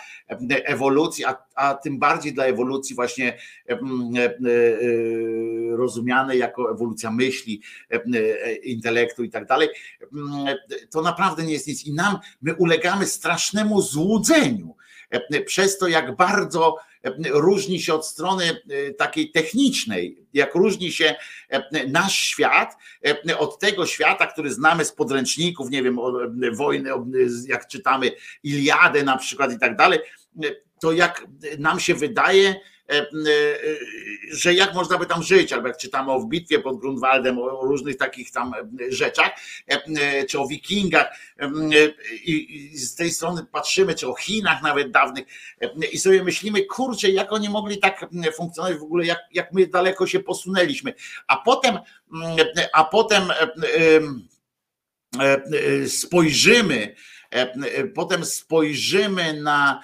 ewolucji, 0.49 1.25
a, 1.25 1.37
a 1.55 1.73
tym 1.73 1.99
bardziej 1.99 2.33
dla 2.33 2.45
ewolucji 2.45 2.95
właśnie 2.95 3.37
e, 3.69 3.73
e, 3.73 3.79
rozumianej 5.75 6.39
jako 6.39 6.71
ewolucja 6.71 7.11
myśli, 7.11 7.61
intelektu 8.63 9.23
i 9.23 9.29
tak 9.29 9.45
dalej, 9.45 9.69
to 10.91 11.01
naprawdę 11.01 11.43
nie 11.43 11.53
jest 11.53 11.67
nic. 11.67 11.85
I 11.85 11.93
nam, 11.93 12.17
my 12.41 12.55
ulegamy 12.55 13.05
strasznemu 13.05 13.81
złudzeniu 13.81 14.75
przez 15.45 15.77
to, 15.77 15.87
jak 15.87 16.15
bardzo 16.15 16.77
różni 17.31 17.81
się 17.81 17.93
od 17.93 18.07
strony 18.07 18.61
e, 18.69 18.93
takiej 18.93 19.31
technicznej, 19.31 20.25
jak 20.33 20.55
różni 20.55 20.91
się 20.91 21.15
e, 21.49 21.87
nasz 21.87 22.15
świat 22.15 22.77
e, 23.29 23.37
od 23.37 23.59
tego 23.59 23.85
świata, 23.85 24.27
który 24.27 24.53
znamy 24.53 24.85
z 24.85 24.91
podręczników, 24.91 25.69
nie 25.69 25.83
wiem, 25.83 25.97
wojny, 26.53 26.89
jak 27.47 27.67
czytamy 27.67 28.11
Iliadę 28.43 29.03
na 29.03 29.17
przykład 29.17 29.53
i 29.53 29.59
tak 29.59 29.75
dalej, 29.75 29.99
to 30.79 30.91
jak 30.91 31.27
nam 31.57 31.79
się 31.79 31.95
wydaje, 31.95 32.55
E, 32.55 32.57
e, 32.57 32.74
że 34.31 34.53
jak 34.53 34.73
można 34.73 34.97
by 34.97 35.05
tam 35.05 35.23
żyć, 35.23 35.53
albo 35.53 35.67
jak 35.67 35.77
czytamy 35.77 36.11
o 36.11 36.23
bitwie 36.23 36.59
pod 36.59 36.79
Grunwaldem, 36.79 37.39
o 37.39 37.65
różnych 37.65 37.97
takich 37.97 38.31
tam 38.31 38.53
rzeczach, 38.89 39.31
e, 39.67 40.25
czy 40.25 40.39
o 40.39 40.47
wikingach 40.47 41.07
i 42.25 42.71
z 42.77 42.95
tej 42.95 43.11
strony 43.11 43.45
patrzymy, 43.51 43.95
czy 43.95 44.07
o 44.07 44.15
Chinach 44.15 44.63
nawet 44.63 44.91
dawnych 44.91 45.25
i 45.91 45.97
sobie 45.97 46.23
myślimy, 46.23 46.65
kurczę, 46.65 47.09
jak 47.09 47.33
oni 47.33 47.49
mogli 47.49 47.77
tak 47.77 48.05
funkcjonować 48.35 48.77
w 48.79 48.83
ogóle, 48.83 49.05
jak, 49.05 49.19
jak 49.31 49.53
my 49.53 49.67
daleko 49.67 50.07
się 50.07 50.19
posunęliśmy, 50.19 50.93
a 51.27 51.37
potem 51.37 51.79
a 52.73 52.83
potem 52.83 53.23
spojrzymy, 55.87 56.95
potem 57.95 58.25
spojrzymy 58.25 59.41
na 59.41 59.81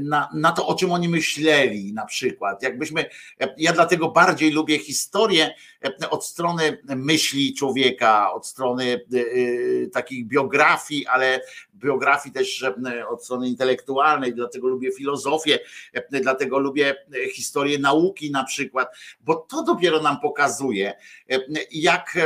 na, 0.00 0.28
na 0.34 0.52
to, 0.52 0.66
o 0.66 0.74
czym 0.74 0.92
oni 0.92 1.08
myśleli, 1.08 1.92
na 1.92 2.06
przykład. 2.06 2.62
Jakbyśmy, 2.62 3.04
ja 3.56 3.72
dlatego 3.72 4.10
bardziej 4.10 4.50
lubię 4.50 4.78
historię 4.78 5.54
od 6.10 6.26
strony 6.26 6.78
myśli 6.84 7.54
człowieka, 7.54 8.32
od 8.32 8.46
strony 8.46 8.84
y, 8.84 9.18
y, 9.18 9.90
takich 9.92 10.26
biografii, 10.26 11.06
ale 11.06 11.40
biografii 11.74 12.34
też 12.34 12.64
od 13.08 13.24
strony 13.24 13.48
intelektualnej, 13.48 14.34
dlatego 14.34 14.68
lubię 14.68 14.92
filozofię, 14.92 15.58
dlatego 16.10 16.58
lubię 16.58 16.94
historię 17.32 17.78
nauki 17.78 18.30
na 18.30 18.44
przykład, 18.44 18.88
bo 19.20 19.34
to 19.34 19.62
dopiero 19.62 20.02
nam 20.02 20.20
pokazuje, 20.20 20.94
jak 21.70 22.18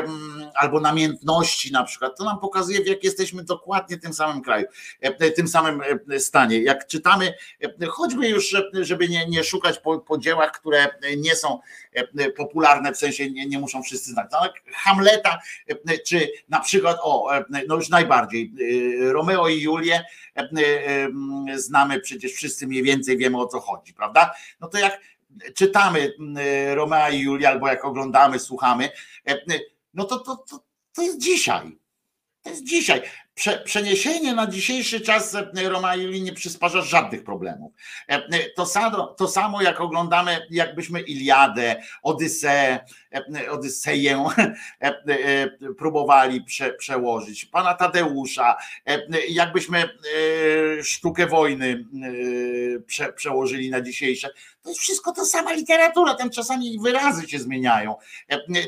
albo 0.55 0.81
namiętności 0.81 1.73
na 1.73 1.85
przykład, 1.85 2.19
to 2.19 2.25
nam 2.25 2.39
pokazuje, 2.39 2.85
w 2.85 2.87
jak 2.87 3.05
jesteśmy 3.05 3.45
dokładnie 3.45 3.99
tym 3.99 4.15
samym 4.15 4.43
kraju, 4.43 4.67
tym 5.37 5.49
samym 5.49 5.81
stanie. 6.19 6.63
Jak 6.63 6.87
czytamy, 6.87 7.35
choćby 7.89 8.29
już, 8.29 8.57
żeby 8.81 9.09
nie, 9.09 9.27
nie 9.29 9.45
szukać 9.45 9.79
po, 9.79 9.99
po 9.99 10.19
dziełach, 10.19 10.53
które 10.53 10.89
nie 11.17 11.37
są 11.37 11.61
popularne, 12.37 12.93
w 12.93 12.97
sensie 12.97 13.31
nie, 13.31 13.47
nie 13.47 13.59
muszą 13.59 13.83
wszyscy 13.83 14.11
znać. 14.11 14.27
No, 14.33 14.39
Hamleta, 14.73 15.39
czy 16.07 16.29
na 16.49 16.61
przykład, 16.61 16.97
o, 17.03 17.31
no 17.69 17.75
już 17.75 17.89
najbardziej, 17.89 18.53
Romeo 19.01 19.49
i 19.49 19.61
Julię 19.61 20.05
znamy 21.55 22.01
przecież 22.01 22.33
wszyscy 22.33 22.67
mniej 22.67 22.83
więcej 22.83 23.19
wiemy 23.19 23.41
o 23.41 23.47
co 23.47 23.61
chodzi, 23.61 23.95
prawda? 23.95 24.35
No 24.61 24.69
to 24.69 24.79
jak 24.79 25.01
czytamy 25.55 26.13
Romeo 26.75 27.11
i 27.11 27.21
Julię, 27.21 27.49
albo 27.49 27.69
jak 27.69 27.85
oglądamy, 27.85 28.39
słuchamy, 28.39 28.91
no 29.95 30.05
to, 30.05 30.19
to, 30.19 30.37
to, 30.37 30.65
to 30.93 31.03
jest 31.03 31.21
dzisiaj. 31.21 31.79
To 32.45 32.51
jest 32.51 32.65
dzisiaj. 32.65 33.03
Prze, 33.35 33.59
przeniesienie 33.59 34.35
na 34.35 34.47
dzisiejszy 34.47 35.01
czas 35.01 35.35
e, 35.35 35.69
Roma 35.69 35.97
Julii 35.97 36.23
nie 36.23 36.33
przysparza 36.33 36.83
żadnych 36.83 37.25
problemów. 37.25 37.73
E, 38.09 38.13
e, 38.15 38.51
to 38.57 38.67
samo, 38.67 39.07
to 39.07 39.29
samo 39.29 39.63
jak 39.63 39.81
oglądamy, 39.81 40.47
jakbyśmy 40.51 41.01
Iliadę, 41.01 41.83
Odyseę, 42.03 42.81
Odyseję 43.51 44.25
próbowali 45.79 46.45
prze, 46.45 46.73
przełożyć, 46.73 47.45
pana 47.45 47.75
Tadeusza, 47.75 48.57
jakbyśmy 49.29 49.89
sztukę 50.83 51.27
wojny 51.27 51.85
prze, 52.87 53.13
przełożyli 53.13 53.71
na 53.71 53.81
dzisiejsze. 53.81 54.31
To 54.63 54.69
jest 54.69 54.81
wszystko 54.81 55.13
ta 55.13 55.25
sama 55.25 55.53
literatura, 55.53 56.15
tam 56.15 56.31
czasami 56.31 56.79
wyrazy 56.83 57.29
się 57.29 57.39
zmieniają, 57.39 57.95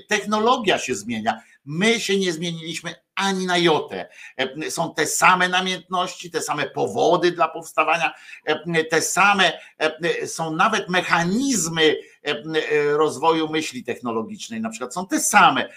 technologia 0.09 0.78
się 0.78 0.94
zmienia. 0.94 1.40
My 1.67 2.01
się 2.01 2.19
nie 2.19 2.33
zmieniliśmy 2.33 2.95
ani 3.15 3.47
na 3.47 3.59
jotę. 3.59 4.09
E, 4.37 4.71
są 4.71 4.95
te 4.95 5.07
same 5.07 5.49
namiętności, 5.49 6.31
te 6.31 6.43
same 6.43 6.71
powody 6.71 7.33
dla 7.33 7.49
powstawania, 7.49 8.15
e, 8.45 8.85
te 8.85 9.03
same, 9.03 9.53
e, 9.79 10.27
są 10.27 10.51
nawet 10.51 10.89
mechanizmy 10.89 11.97
rozwoju 12.93 13.48
myśli 13.48 13.85
technologicznej, 13.85 14.61
na 14.61 14.70
przykład 14.70 14.94
są 14.94 15.07
te 15.07 15.20
same. 15.20 15.69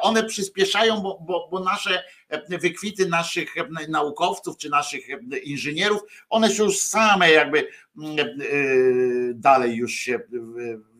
One 0.00 0.24
przyspieszają, 0.24 1.00
bo, 1.00 1.18
bo, 1.20 1.48
bo 1.50 1.60
nasze 1.60 2.04
wykwity 2.48 3.08
naszych 3.08 3.54
naukowców 3.88 4.56
czy 4.56 4.70
naszych 4.70 5.06
inżynierów, 5.42 6.00
one 6.28 6.50
się 6.50 6.64
już 6.64 6.78
same 6.78 7.30
jakby 7.30 7.68
dalej 9.34 9.76
już 9.76 9.92
się 9.92 10.20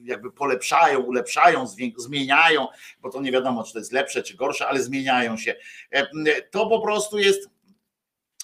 jakby 0.07 0.33
polepszają, 0.33 1.01
ulepszają, 1.01 1.67
zmieniają, 1.97 2.67
bo 3.01 3.11
to 3.11 3.21
nie 3.21 3.33
wiadomo, 3.33 3.65
czy 3.65 3.73
to 3.73 3.79
jest 3.79 3.93
lepsze, 3.93 4.23
czy 4.23 4.37
gorsze, 4.37 4.69
ale 4.69 4.83
zmieniają 4.83 5.37
się. 5.37 5.55
E, 5.91 6.07
to 6.51 6.67
po 6.67 6.81
prostu 6.81 7.19
jest 7.19 7.51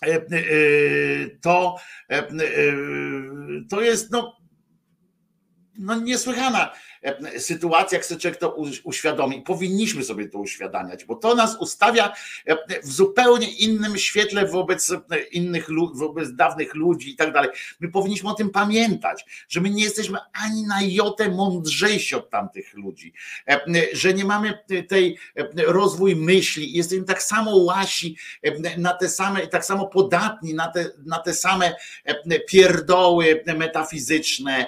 e, 0.02 0.14
e, 0.14 0.20
to, 1.42 1.76
to 3.70 3.80
jest 3.80 4.10
no, 4.10 4.41
no 5.78 5.94
niesłychana 5.94 6.72
E, 7.02 7.40
sytuacja, 7.40 7.98
jak 7.98 8.06
sobie 8.06 8.20
człowiek 8.20 8.40
to 8.40 8.56
uświadomi. 8.84 9.42
Powinniśmy 9.42 10.04
sobie 10.04 10.28
to 10.28 10.38
uświadamiać, 10.38 11.04
bo 11.04 11.14
to 11.14 11.34
nas 11.34 11.56
ustawia 11.60 12.12
e, 12.46 12.80
w 12.82 12.92
zupełnie 12.92 13.50
innym 13.50 13.98
świetle 13.98 14.46
wobec 14.46 14.90
e, 14.90 15.18
innych, 15.32 15.68
wobec 15.94 16.34
dawnych 16.34 16.74
ludzi 16.74 17.10
i 17.10 17.16
tak 17.16 17.32
dalej. 17.32 17.50
My 17.80 17.88
powinniśmy 17.88 18.30
o 18.30 18.34
tym 18.34 18.50
pamiętać, 18.50 19.24
że 19.48 19.60
my 19.60 19.70
nie 19.70 19.84
jesteśmy 19.84 20.18
ani 20.32 20.62
na 20.62 20.82
jotę 20.82 21.28
mądrzejsi 21.28 22.14
od 22.14 22.30
tamtych 22.30 22.74
ludzi, 22.74 23.12
że 23.92 24.14
nie 24.14 24.24
mamy 24.24 24.58
tej 24.88 25.18
rozwój 25.66 26.16
myśli, 26.16 26.72
jesteśmy 26.72 27.04
tak 27.04 27.22
samo 27.22 27.56
łasi 27.56 28.16
na 28.76 28.92
te 28.92 29.08
same, 29.08 29.46
tak 29.46 29.64
samo 29.64 29.86
podatni 29.86 30.54
na 30.54 30.68
te, 30.68 30.90
na 31.06 31.18
te 31.18 31.34
same 31.34 31.72
pierdoły 32.48 33.44
metafizyczne. 33.56 34.66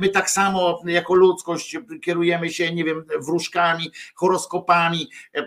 My 0.00 0.08
tak 0.08 0.30
samo 0.30 0.82
jako 0.86 1.14
ludzkość 1.14 1.61
kierujemy 2.04 2.50
się, 2.50 2.74
nie 2.74 2.84
wiem, 2.84 3.04
wróżkami, 3.20 3.92
horoskopami, 4.14 5.10
e, 5.34 5.46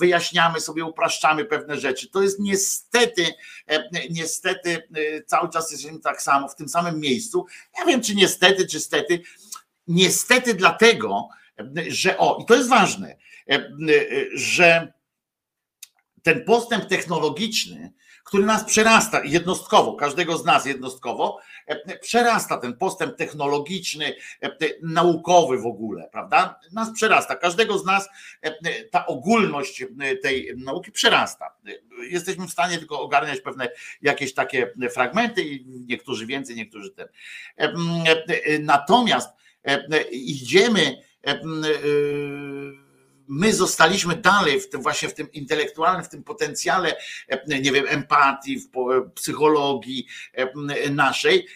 wyjaśniamy 0.00 0.60
sobie, 0.60 0.84
upraszczamy 0.84 1.44
pewne 1.44 1.80
rzeczy. 1.80 2.10
To 2.10 2.22
jest 2.22 2.40
niestety, 2.40 3.26
e, 3.66 3.90
niestety 4.10 4.88
e, 4.94 5.22
cały 5.22 5.48
czas 5.48 5.72
jesteśmy 5.72 5.98
tak 5.98 6.22
samo, 6.22 6.48
w 6.48 6.56
tym 6.56 6.68
samym 6.68 7.00
miejscu. 7.00 7.46
Ja 7.78 7.84
wiem, 7.84 8.02
czy 8.02 8.14
niestety, 8.14 8.66
czy 8.66 8.80
stety. 8.80 9.20
Niestety 9.86 10.54
dlatego, 10.54 11.28
że 11.88 12.18
o, 12.18 12.38
i 12.42 12.46
to 12.46 12.54
jest 12.54 12.68
ważne, 12.68 13.16
że 14.34 14.92
ten 16.22 16.44
postęp 16.44 16.86
technologiczny, 16.86 17.92
który 18.24 18.44
nas 18.44 18.64
przerasta 18.64 19.24
jednostkowo, 19.24 19.94
każdego 19.94 20.38
z 20.38 20.44
nas 20.44 20.66
jednostkowo, 20.66 21.38
e, 21.66 21.98
przerasta 21.98 22.58
ten 22.58 22.76
postęp 22.76 23.16
technologiczny, 23.16 24.14
e, 24.42 24.50
naukowy 24.82 25.58
w 25.58 25.66
ogóle, 25.66 26.08
prawda? 26.12 26.60
Nas 26.72 26.92
przerasta, 26.92 27.36
każdego 27.36 27.78
z 27.78 27.84
nas 27.84 28.08
e, 28.42 28.84
ta 28.84 29.06
ogólność 29.06 29.84
tej 30.22 30.52
nauki 30.56 30.92
przerasta. 30.92 31.56
Jesteśmy 32.10 32.46
w 32.46 32.50
stanie 32.50 32.78
tylko 32.78 33.00
ogarniać 33.00 33.40
pewne 33.40 33.68
jakieś 34.02 34.34
takie 34.34 34.72
fragmenty, 34.90 35.44
niektórzy 35.66 36.26
więcej, 36.26 36.56
niektórzy 36.56 36.90
ten. 36.90 37.08
Natomiast 38.60 39.28
idziemy 40.10 40.96
my 43.28 43.54
zostaliśmy 43.54 44.16
dalej 44.16 44.60
w 44.60 44.68
tym 44.68 44.82
właśnie 44.82 45.08
w 45.08 45.14
tym 45.14 45.32
intelektualnym, 45.32 46.04
w 46.04 46.08
tym 46.08 46.24
potencjale, 46.24 46.96
e, 47.28 47.60
nie 47.60 47.72
wiem, 47.72 47.84
empatii, 47.88 48.58
w 48.58 48.70
psychologii 49.14 50.06
e, 50.32 50.90
naszej, 50.90 51.46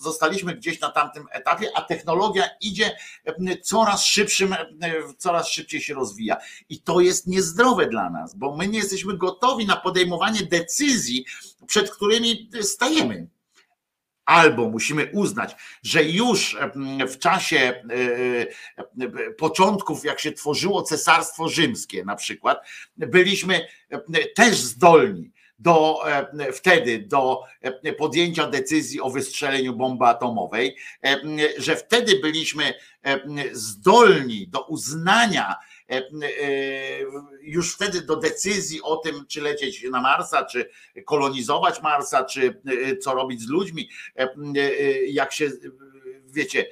zostaliśmy 0.00 0.54
gdzieś 0.54 0.80
na 0.80 0.90
tamtym 0.90 1.26
etapie, 1.30 1.70
a 1.74 1.82
technologia 1.82 2.44
idzie 2.60 2.96
e, 3.24 3.56
coraz 3.56 4.04
szybszym, 4.04 4.54
coraz 5.18 5.48
szybciej 5.48 5.80
się 5.80 5.94
rozwija. 5.94 6.36
I 6.68 6.80
to 6.80 7.00
jest 7.00 7.26
niezdrowe 7.26 7.86
dla 7.86 8.10
nas, 8.10 8.34
bo 8.34 8.56
my 8.56 8.68
nie 8.68 8.78
jesteśmy 8.78 9.16
gotowi 9.18 9.66
na 9.66 9.76
podejmowanie 9.76 10.42
decyzji, 10.42 11.24
przed 11.66 11.90
którymi 11.90 12.50
stajemy 12.62 13.26
albo 14.24 14.70
musimy 14.70 15.10
uznać, 15.12 15.56
że 15.82 16.04
już 16.04 16.56
w 17.08 17.18
czasie 17.18 17.56
e, 17.58 17.82
e, 19.00 19.30
początków, 19.30 20.04
jak 20.04 20.20
się 20.20 20.32
tworzyło 20.32 20.82
Cesarstwo 20.82 21.48
Rzymskie 21.48 22.04
na 22.04 22.16
przykład, 22.16 22.58
byliśmy 22.96 23.66
też 24.34 24.56
zdolni 24.56 25.30
do 25.58 26.00
wtedy 26.52 26.98
do 26.98 27.42
podjęcia 27.98 28.46
decyzji 28.46 29.00
o 29.00 29.10
wystrzeleniu 29.10 29.76
bomby 29.76 30.04
atomowej, 30.04 30.76
że 31.58 31.76
wtedy 31.76 32.20
byliśmy 32.20 32.74
zdolni 33.52 34.48
do 34.48 34.66
uznania 34.66 35.56
E, 35.56 35.71
e, 35.71 35.71
już 37.40 37.74
wtedy 37.74 38.02
do 38.02 38.16
decyzji 38.16 38.82
o 38.82 38.96
tym, 38.96 39.26
czy 39.28 39.40
lecieć 39.40 39.84
na 39.90 40.00
Marsa, 40.00 40.44
czy 40.44 40.70
kolonizować 41.04 41.82
Marsa, 41.82 42.24
czy 42.24 42.60
e, 42.66 42.96
co 42.96 43.14
robić 43.14 43.40
z 43.40 43.48
ludźmi, 43.48 43.90
jak 45.06 45.32
się, 45.32 45.50
wiecie, 46.26 46.66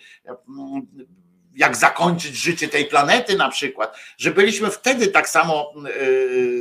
jak 1.55 1.77
zakończyć 1.77 2.37
życie 2.37 2.69
tej 2.69 2.85
planety 2.85 3.37
na 3.37 3.49
przykład, 3.49 3.97
że 4.19 4.31
byliśmy 4.31 4.71
wtedy 4.71 5.07
tak 5.07 5.29
samo 5.29 5.75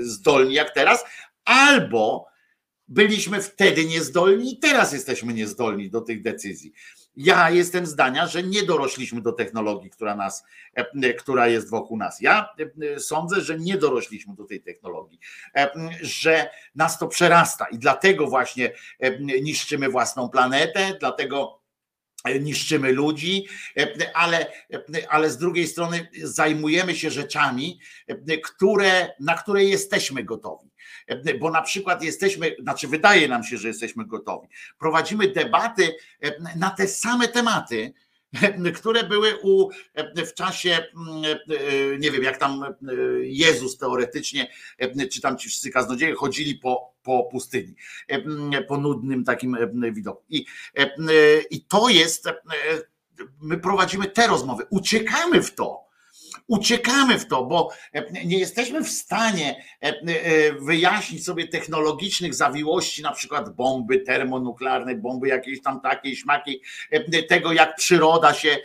zdolni 0.01 0.53
jak 0.53 0.73
teraz, 0.73 1.05
albo 1.45 2.29
byliśmy 2.87 3.41
wtedy 3.41 3.85
niezdolni 3.85 4.53
i 4.53 4.59
teraz 4.59 4.93
jesteśmy 4.93 5.33
niezdolni 5.33 5.89
do 5.89 6.01
tych 6.01 6.21
decyzji. 6.21 6.73
Ja 7.15 7.49
jestem 7.49 7.85
zdania, 7.85 8.27
że 8.27 8.43
nie 8.43 8.63
dorośliśmy 8.63 9.21
do 9.21 9.31
technologii, 9.31 9.89
która 9.89 10.15
nas, 10.15 10.43
e, 10.73 11.13
która 11.13 11.47
jest 11.47 11.69
wokół 11.69 11.97
nas. 11.97 12.21
Ja 12.21 12.49
e, 12.95 12.99
sądzę, 12.99 13.41
że 13.41 13.59
nie 13.59 13.77
dorośliśmy 13.77 14.35
do 14.35 14.45
tej 14.45 14.61
technologii, 14.61 15.19
e, 15.55 15.71
że 16.01 16.49
nas 16.75 16.99
to 16.99 17.07
przerasta 17.07 17.65
i 17.65 17.77
dlatego 17.77 18.27
właśnie 18.27 18.71
niszczymy 19.41 19.89
własną 19.89 20.29
planetę, 20.29 20.97
dlatego 20.99 21.59
niszczymy 22.39 22.91
ludzi, 22.91 23.47
ale, 24.13 24.51
ale 25.09 25.29
z 25.29 25.37
drugiej 25.37 25.67
strony 25.67 26.09
zajmujemy 26.23 26.95
się 26.95 27.11
rzeczami, 27.11 27.79
które, 28.43 29.13
na 29.19 29.35
które 29.35 29.63
jesteśmy 29.63 30.23
gotowi 30.23 30.68
bo 31.39 31.51
na 31.51 31.61
przykład 31.61 32.03
jesteśmy, 32.03 32.55
znaczy 32.59 32.87
wydaje 32.87 33.27
nam 33.27 33.43
się, 33.43 33.57
że 33.57 33.67
jesteśmy 33.67 34.05
gotowi. 34.05 34.47
Prowadzimy 34.79 35.27
debaty 35.27 35.95
na 36.55 36.69
te 36.69 36.87
same 36.87 37.27
tematy, 37.27 37.93
które 38.75 39.03
były 39.03 39.39
u, 39.41 39.69
w 40.15 40.33
czasie, 40.33 40.85
nie 41.99 42.11
wiem, 42.11 42.23
jak 42.23 42.37
tam 42.37 42.65
Jezus 43.21 43.77
teoretycznie, 43.77 44.51
czy 45.11 45.21
tam 45.21 45.37
ci 45.37 45.49
wszyscy 45.49 45.71
kaznodzieje 45.71 46.15
chodzili 46.15 46.55
po, 46.55 46.93
po 47.03 47.23
pustyni, 47.23 47.75
po 48.67 48.77
nudnym 48.77 49.23
takim 49.23 49.57
widoku. 49.91 50.23
I, 50.29 50.45
I 51.49 51.65
to 51.65 51.89
jest, 51.89 52.25
my 53.41 53.57
prowadzimy 53.57 54.05
te 54.05 54.27
rozmowy, 54.27 54.63
uciekamy 54.69 55.41
w 55.41 55.55
to 55.55 55.88
uciekamy 56.47 57.19
w 57.19 57.27
to, 57.27 57.45
bo 57.45 57.69
e, 57.93 58.25
nie 58.25 58.39
jesteśmy 58.39 58.83
w 58.83 58.89
stanie 58.89 59.63
e, 59.83 59.87
e, 59.87 60.53
wyjaśnić 60.53 61.25
sobie 61.25 61.47
technologicznych 61.47 62.33
zawiłości, 62.33 63.01
na 63.01 63.11
przykład 63.11 63.55
bomby 63.55 63.99
termonuklearnej, 63.99 64.95
bomby 64.95 65.27
jakiejś 65.27 65.61
tam 65.61 65.81
takiej, 65.81 66.15
śmakiej, 66.15 66.61
tego 67.29 67.53
jak 67.53 67.75
przyroda 67.75 68.33
się, 68.33 68.57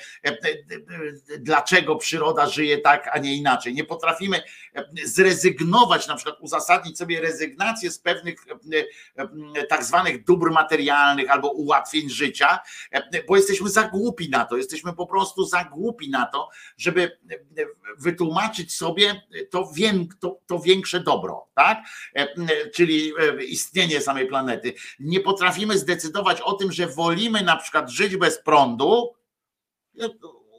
dlaczego 1.39 1.97
przyroda 1.97 2.47
żyje 2.49 2.79
tak, 2.79 3.11
a 3.13 3.19
nie 3.19 3.37
inaczej. 3.37 3.75
Nie 3.75 3.85
potrafimy 3.85 4.43
zrezygnować, 5.05 6.09
na 6.09 6.17
przykład 6.17 6.37
uzasadnić 6.41 6.99
sobie 6.99 7.21
rezygnację 7.21 7.91
z 7.91 7.99
pewnych 7.99 8.47
tak 9.69 9.85
zwanych 9.85 10.25
dóbr 10.25 10.51
materialnych 10.51 11.31
albo 11.31 11.53
ułatwień 11.53 12.11
życia, 12.11 12.59
bo 13.29 13.37
jesteśmy 13.37 13.71
za 13.71 13.83
głupi 13.83 14.31
na 14.31 14.45
to, 14.45 14.57
jesteśmy 14.57 14.93
po 14.93 15.07
prostu 15.07 15.45
za 15.45 15.65
głupi 15.65 16.11
na 16.11 16.27
to, 16.27 16.49
żeby 16.77 17.19
wytłumaczyć 17.99 18.75
sobie 18.75 19.23
to, 19.51 19.73
to, 20.21 20.39
to 20.47 20.59
większe 20.59 21.01
dobro, 21.01 21.47
tak? 21.55 21.79
Czyli 22.75 23.13
istnienie 23.49 24.01
samej 24.01 24.27
planety. 24.27 24.75
Nie 25.01 25.21
potrafimy 25.21 25.79
zdecydować 25.79 26.41
o 26.41 26.53
tym, 26.53 26.73
że 26.73 26.87
wolimy 26.87 27.43
na 27.43 27.57
przykład 27.57 27.91
żyć 27.91 28.17
bez 28.17 28.43
prądu, 28.43 29.15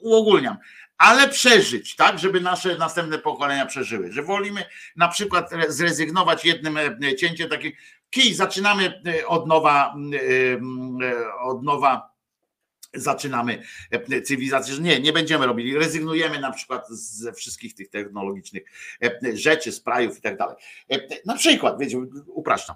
uogólniam, 0.01 0.57
ale 0.97 1.29
przeżyć, 1.29 1.95
tak, 1.95 2.19
żeby 2.19 2.41
nasze 2.41 2.77
następne 2.77 3.19
pokolenia 3.19 3.65
przeżyły. 3.65 4.11
Że 4.11 4.23
wolimy 4.23 4.65
na 4.95 5.07
przykład 5.07 5.49
zrezygnować 5.67 6.45
jednym 6.45 6.77
cięciem 7.17 7.49
takim 7.49 7.71
kij, 8.09 8.33
zaczynamy 8.33 9.01
od 9.27 9.47
nowa, 9.47 9.95
od 11.41 11.63
nowa 11.63 12.14
zaczynamy 12.95 13.63
e, 13.91 14.21
cywilizację, 14.21 14.73
że 14.73 14.81
nie, 14.81 14.99
nie 14.99 15.13
będziemy 15.13 15.45
robili, 15.45 15.77
rezygnujemy 15.77 16.39
na 16.39 16.51
przykład 16.51 16.89
ze 16.89 17.33
wszystkich 17.33 17.75
tych 17.75 17.89
technologicznych 17.89 18.63
e, 19.03 19.37
rzeczy, 19.37 19.71
sprajów 19.71 20.17
i 20.17 20.21
tak 20.21 20.37
dalej. 20.37 20.55
E, 20.91 20.99
na 21.25 21.35
przykład, 21.35 21.79
wiecie, 21.79 21.97
upraszczam. 22.27 22.75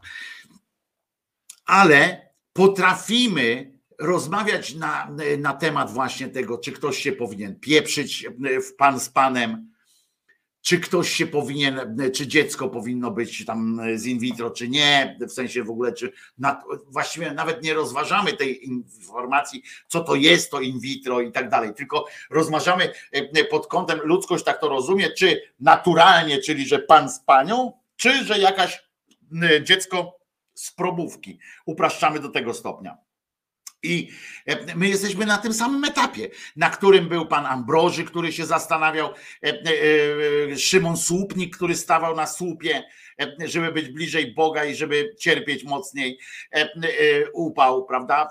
Ale 1.65 2.29
potrafimy 2.53 3.79
rozmawiać 3.99 4.75
na, 4.75 5.15
na 5.37 5.53
temat 5.53 5.91
właśnie 5.91 6.27
tego, 6.27 6.57
czy 6.57 6.71
ktoś 6.71 6.97
się 6.97 7.11
powinien 7.11 7.59
pieprzyć 7.59 8.27
w 8.69 8.75
pan 8.75 8.99
z 8.99 9.09
panem, 9.09 9.68
czy 10.61 10.79
ktoś 10.79 11.09
się 11.09 11.27
powinien, 11.27 11.97
czy 12.15 12.27
dziecko 12.27 12.69
powinno 12.69 13.11
być 13.11 13.45
tam 13.45 13.81
z 13.95 14.05
in 14.05 14.19
vitro, 14.19 14.51
czy 14.51 14.69
nie, 14.69 15.17
w 15.21 15.31
sensie 15.31 15.63
w 15.63 15.69
ogóle, 15.69 15.93
czy 15.93 16.11
na, 16.37 16.63
właściwie 16.87 17.31
nawet 17.33 17.63
nie 17.63 17.73
rozważamy 17.73 18.33
tej 18.33 18.67
informacji, 18.67 19.63
co 19.87 20.03
to 20.03 20.15
jest 20.15 20.51
to 20.51 20.61
in 20.61 20.79
vitro 20.79 21.21
i 21.21 21.31
tak 21.31 21.49
dalej, 21.49 21.73
tylko 21.73 22.05
rozważamy 22.29 22.93
e, 23.11 23.45
pod 23.45 23.67
kątem 23.67 23.99
ludzkość 24.03 24.43
tak 24.43 24.61
to 24.61 24.69
rozumie, 24.69 25.11
czy 25.11 25.41
naturalnie, 25.59 26.41
czyli 26.41 26.67
że 26.67 26.79
pan 26.79 27.09
z 27.09 27.19
panią, 27.19 27.73
czy 27.95 28.23
że 28.23 28.39
jakaś 28.39 28.89
dziecko 29.63 30.19
z 30.53 30.71
probówki. 30.71 31.39
Upraszczamy 31.65 32.19
do 32.19 32.29
tego 32.29 32.53
stopnia. 32.53 32.97
I 33.83 34.09
e, 34.45 34.75
my 34.75 34.87
jesteśmy 34.87 35.25
na 35.25 35.37
tym 35.37 35.53
samym 35.53 35.83
etapie, 35.83 36.29
na 36.55 36.69
którym 36.69 37.09
był 37.09 37.25
pan 37.25 37.45
Ambroży, 37.45 38.03
który 38.03 38.33
się 38.33 38.45
zastanawiał, 38.45 39.13
e, 39.43 39.63
e, 40.51 40.57
Szymon 40.57 40.97
Słupnik, 40.97 41.55
który 41.55 41.75
stawał 41.75 42.15
na 42.15 42.27
słupie, 42.27 42.83
żeby 43.45 43.71
być 43.71 43.89
bliżej 43.89 44.33
Boga 44.33 44.65
i 44.65 44.75
żeby 44.75 45.15
cierpieć 45.19 45.63
mocniej 45.63 46.19
upał, 47.33 47.85
prawda? 47.85 48.29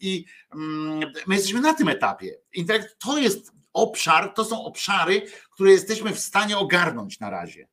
I 0.00 0.24
mm, 0.54 1.12
my 1.26 1.34
jesteśmy 1.34 1.60
na 1.60 1.74
tym 1.74 1.88
etapie. 1.88 2.38
Intelekt 2.52 2.98
to 2.98 3.18
jest 3.18 3.52
obszar, 3.72 4.34
to 4.34 4.44
są 4.44 4.64
obszary, 4.64 5.22
które 5.50 5.70
jesteśmy 5.70 6.12
w 6.12 6.18
stanie 6.18 6.58
ogarnąć 6.58 7.20
na 7.20 7.30
razie 7.30 7.68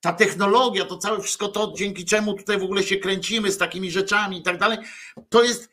ta 0.00 0.12
technologia, 0.12 0.84
to 0.84 0.98
całe 0.98 1.20
wszystko 1.20 1.48
to, 1.48 1.72
dzięki 1.76 2.04
czemu 2.04 2.34
tutaj 2.34 2.58
w 2.58 2.62
ogóle 2.62 2.82
się 2.82 2.96
kręcimy 2.96 3.52
z 3.52 3.58
takimi 3.58 3.90
rzeczami 3.90 4.38
i 4.38 4.42
tak 4.42 4.58
dalej, 4.58 4.78
to 5.28 5.42
jest 5.42 5.70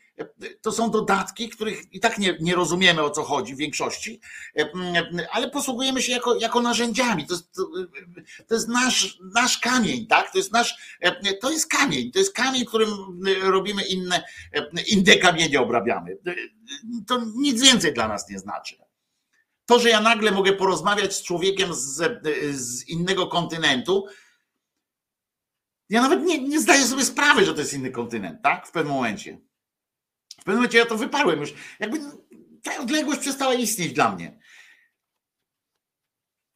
to 0.62 0.72
są 0.72 0.92
dodatki, 0.92 1.50
których 1.50 1.94
i 1.94 2.00
tak 2.00 2.18
nie, 2.18 2.38
nie 2.42 2.56
rozumiemy 2.56 3.02
o 3.02 3.10
co 3.10 3.24
chodzi 3.24 3.56
w 3.56 3.58
większości, 3.58 4.22
ale 5.32 5.50
posługujemy 5.50 6.02
się 6.02 6.12
jako, 6.12 6.36
jako 6.36 6.62
narzędziami. 6.62 7.28
To 7.28 7.34
jest, 7.34 7.56
to 8.48 8.56
jest 8.56 8.68
nasz, 8.68 9.20
nasz 9.34 9.58
kamień, 9.58 10.08
tak? 10.08 10.32
To 10.32 10.38
jest 10.38 10.52
nasz, 10.52 10.98
to 11.42 11.52
jest 11.52 11.68
kamień, 11.68 12.12
to 12.12 12.20
jest 12.20 12.34
kamień, 12.34 12.66
którym 12.66 12.90
robimy 13.42 13.84
inne, 13.84 14.24
inne 14.88 15.18
kamienie 15.18 15.62
obrabiamy. 15.62 16.18
To 17.08 17.22
nic 17.36 17.62
więcej 17.62 17.94
dla 17.94 18.08
nas 18.08 18.30
nie 18.30 18.40
znaczy. 18.40 18.76
To, 19.66 19.80
że 19.80 19.90
ja 19.90 20.02
nagle 20.02 20.32
mogę 20.32 20.54
porozmawiać 20.54 21.16
z 21.16 21.24
człowiekiem 21.24 21.74
z, 21.74 22.22
z 22.52 22.88
innego 22.88 23.28
kontynentu, 23.28 24.06
Ja 25.90 26.02
nawet 26.02 26.24
nie, 26.24 26.42
nie 26.48 26.60
zdaję 26.60 26.84
sobie 26.84 27.06
sprawy, 27.06 27.46
że 27.46 27.54
to 27.54 27.60
jest 27.60 27.74
inny 27.74 27.92
kontynent, 27.92 28.42
tak? 28.42 28.68
W 28.68 28.72
pewnym 28.72 28.94
momencie. 28.94 29.47
Pewnym 30.48 30.60
momencie 30.60 30.78
ja 30.78 30.86
to 30.86 30.98
wyparłem 30.98 31.40
już. 31.40 31.54
Jakby 31.80 32.00
ta 32.64 32.78
odległość 32.80 33.20
przestała 33.20 33.54
istnieć 33.54 33.94
dla 33.94 34.16
mnie. 34.16 34.40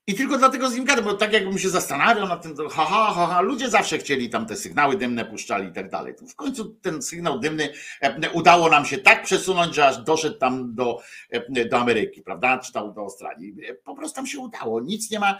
I 0.07 0.15
tylko 0.15 0.37
dlatego 0.37 0.69
z 0.69 0.75
nim 0.75 0.85
gadam, 0.85 1.05
bo 1.05 1.13
tak 1.13 1.33
jakbym 1.33 1.59
się 1.59 1.69
zastanawiał 1.69 2.27
nad 2.27 2.43
tym, 2.43 2.55
to 2.55 2.69
ha, 2.69 2.85
ha, 2.85 3.13
ha, 3.15 3.27
ha, 3.27 3.41
ludzie 3.41 3.69
zawsze 3.69 3.97
chcieli 3.97 4.29
tam 4.29 4.45
te 4.45 4.55
sygnały 4.55 4.97
dymne 4.97 5.25
puszczali 5.25 5.67
i 5.67 5.71
tak 5.71 5.89
dalej. 5.89 6.13
W 6.29 6.35
końcu 6.35 6.69
ten 6.69 7.01
sygnał 7.01 7.39
dymny 7.39 7.73
e, 8.01 8.29
udało 8.29 8.69
nam 8.69 8.85
się 8.85 8.97
tak 8.97 9.23
przesunąć, 9.23 9.75
że 9.75 9.87
aż 9.87 9.97
doszedł 9.97 10.37
tam 10.37 10.75
do, 10.75 11.01
e, 11.29 11.65
do 11.65 11.77
Ameryki, 11.77 12.21
prawda, 12.21 12.57
czy 12.57 12.73
tam 12.73 12.93
do 12.93 13.01
Australii. 13.01 13.55
E, 13.69 13.73
po 13.73 13.95
prostu 13.95 14.15
tam 14.15 14.27
się 14.27 14.39
udało. 14.39 14.81
Nic 14.81 15.11
nie 15.11 15.19
ma, 15.19 15.39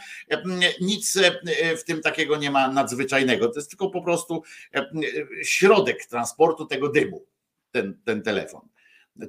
nic 0.82 1.18
w 1.78 1.84
tym 1.84 2.02
takiego 2.02 2.38
nie 2.38 2.52
ma 2.52 2.68
nadzwyczajnego. 2.68 3.48
To 3.48 3.60
jest 3.60 3.70
tylko 3.70 3.90
po 3.90 4.02
prostu 4.02 4.44
środek 5.44 6.06
transportu 6.06 6.66
tego 6.66 6.90
dymu, 6.90 7.26
ten, 7.72 8.02
ten 8.06 8.22
telefon. 8.22 8.72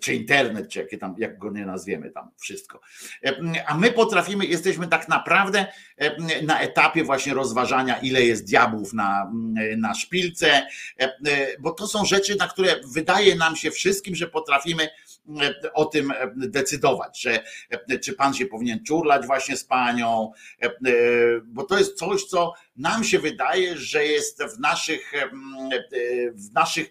Czy 0.00 0.14
internet, 0.14 0.68
czy 0.68 0.78
jakie 0.78 0.98
tam, 0.98 1.14
jak 1.18 1.38
go 1.38 1.50
nie 1.50 1.66
nazwiemy 1.66 2.10
tam, 2.10 2.30
wszystko. 2.40 2.80
E, 3.24 3.34
a 3.66 3.78
my 3.78 3.92
potrafimy, 3.92 4.46
jesteśmy 4.46 4.88
tak 4.88 5.08
naprawdę 5.08 5.66
e, 5.96 6.42
na 6.42 6.60
etapie 6.60 7.04
właśnie 7.04 7.34
rozważania, 7.34 7.98
ile 7.98 8.22
jest 8.22 8.46
diabłów 8.46 8.92
na, 8.92 9.32
na 9.76 9.94
szpilce, 9.94 10.66
e, 11.00 11.12
bo 11.60 11.70
to 11.70 11.86
są 11.86 12.04
rzeczy, 12.04 12.36
na 12.36 12.48
które 12.48 12.80
wydaje 12.94 13.36
nam 13.36 13.56
się 13.56 13.70
wszystkim, 13.70 14.14
że 14.14 14.26
potrafimy 14.26 14.88
o 15.74 15.84
tym 15.84 16.12
decydować, 16.36 17.20
że 17.20 17.44
czy 18.02 18.12
pan 18.12 18.34
się 18.34 18.46
powinien 18.46 18.84
czurlać 18.84 19.26
właśnie 19.26 19.56
z 19.56 19.64
panią, 19.64 20.32
bo 21.44 21.64
to 21.64 21.78
jest 21.78 21.98
coś, 21.98 22.24
co 22.24 22.52
nam 22.76 23.04
się 23.04 23.18
wydaje, 23.18 23.76
że 23.76 24.04
jest 24.06 24.42
w 24.42 24.60
naszych, 24.60 25.12
w 26.34 26.52
naszych, 26.52 26.90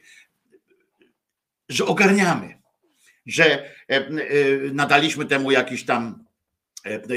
że 1.73 1.85
ogarniamy 1.85 2.61
że 3.25 3.45
e, 3.53 3.65
e, 3.89 4.07
nadaliśmy 4.73 5.25
temu 5.25 5.51
jakiś 5.51 5.85
tam 5.85 6.25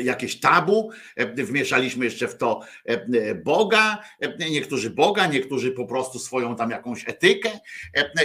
jakieś 0.04 0.40
tabu, 0.40 0.90
e, 1.16 1.44
wmieszaliśmy 1.44 2.04
jeszcze 2.04 2.28
w 2.28 2.36
to 2.36 2.60
e, 2.84 3.34
Boga, 3.34 4.02
niektórzy 4.50 4.90
Boga, 4.90 5.26
niektórzy 5.26 5.72
po 5.72 5.86
prostu 5.86 6.18
swoją 6.18 6.56
tam 6.56 6.70
jakąś 6.70 7.08
etykę, 7.08 7.50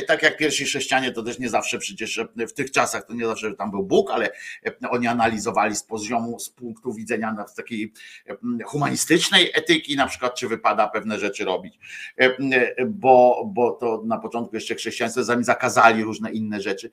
tak 0.07 0.23
jak 0.23 0.37
pierwsi 0.37 0.65
chrześcijanie 0.65 1.11
to 1.11 1.23
też 1.23 1.39
nie 1.39 1.49
zawsze 1.49 1.77
przecież 1.77 2.19
w 2.35 2.53
tych 2.53 2.71
czasach 2.71 3.05
to 3.05 3.13
nie 3.13 3.25
zawsze 3.25 3.53
tam 3.53 3.71
był 3.71 3.83
Bóg, 3.83 4.11
ale 4.11 4.29
oni 4.89 5.07
analizowali 5.07 5.75
z 5.75 5.83
poziomu, 5.83 6.39
z 6.39 6.49
punktu 6.49 6.93
widzenia 6.93 7.35
z 7.47 7.55
takiej 7.55 7.93
humanistycznej 8.65 9.51
etyki, 9.53 9.95
na 9.95 10.07
przykład 10.07 10.35
czy 10.35 10.47
wypada 10.47 10.87
pewne 10.87 11.19
rzeczy 11.19 11.45
robić, 11.45 11.79
bo, 12.87 13.43
bo 13.53 13.71
to 13.71 14.03
na 14.05 14.17
początku 14.17 14.55
jeszcze 14.55 14.75
chrześcijaństwo, 14.75 15.23
zanim 15.23 15.43
zakazali 15.43 16.03
różne 16.03 16.31
inne 16.31 16.61
rzeczy, 16.61 16.91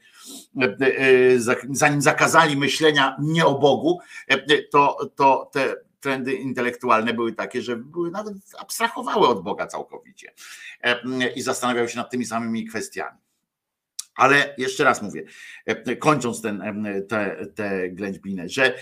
zanim 1.71 2.03
zakazali 2.03 2.57
myślenia 2.57 3.17
nie 3.21 3.47
o 3.47 3.59
Bogu, 3.59 4.01
to, 4.73 5.11
to 5.17 5.51
te 5.53 5.77
trendy 6.07 6.35
intelektualne 6.35 7.15
były 7.15 7.33
takie, 7.33 7.63
że 7.63 7.77
były 7.77 8.11
nawet 8.11 8.35
abstrahowały 8.59 9.29
od 9.29 9.43
Boga 9.43 9.67
całkowicie 9.67 10.33
e, 10.81 11.33
i 11.33 11.43
zastanawiały 11.43 11.89
się 11.89 11.97
nad 11.97 12.11
tymi 12.11 12.25
samymi 12.25 12.67
kwestiami. 12.67 13.19
Ale 14.15 14.55
jeszcze 14.59 14.85
raz 14.85 15.03
mówię, 15.03 15.25
e, 15.67 15.97
kończąc 15.97 16.43
ten, 16.43 16.87
e, 16.87 17.03
te, 17.03 17.47
te 17.55 17.89
ględźbiny, 17.89 18.49
że, 18.49 18.75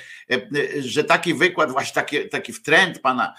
że 0.81 1.05
taki 1.05 1.35
wykład, 1.35 1.73
właśnie 1.73 1.95
taki, 1.95 2.29
taki 2.29 2.53
wtręt 2.53 2.99
pana, 2.99 3.35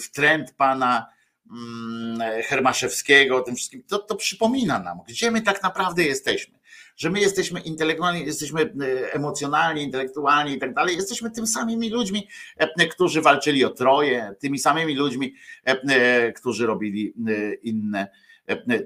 wtręt 0.00 0.54
pana 0.54 1.06
mm, 1.50 2.42
Hermaszewskiego, 2.42 3.40
tym 3.40 3.56
wszystkim, 3.56 3.82
to, 3.82 3.98
to 3.98 4.16
przypomina 4.16 4.78
nam, 4.78 4.98
gdzie 5.08 5.30
my 5.30 5.42
tak 5.42 5.62
naprawdę 5.62 6.02
jesteśmy 6.02 6.59
że 7.00 7.10
my 7.10 7.20
jesteśmy 7.20 7.60
intelektualni, 7.60 8.26
jesteśmy 8.26 8.62
e, 8.62 9.12
emocjonalni, 9.14 9.82
intelektualni 9.82 10.52
i 10.52 10.58
tak 10.58 10.74
dalej, 10.74 10.96
jesteśmy 10.96 11.30
tym 11.30 11.46
samymi 11.46 11.90
ludźmi, 11.90 12.28
e, 12.56 12.86
którzy 12.86 13.22
walczyli 13.22 13.64
o 13.64 13.70
Troje, 13.70 14.34
tymi 14.38 14.58
samymi 14.58 14.94
ludźmi, 14.94 15.34
e, 15.64 16.32
którzy 16.32 16.66
robili 16.66 17.14
inne 17.62 18.08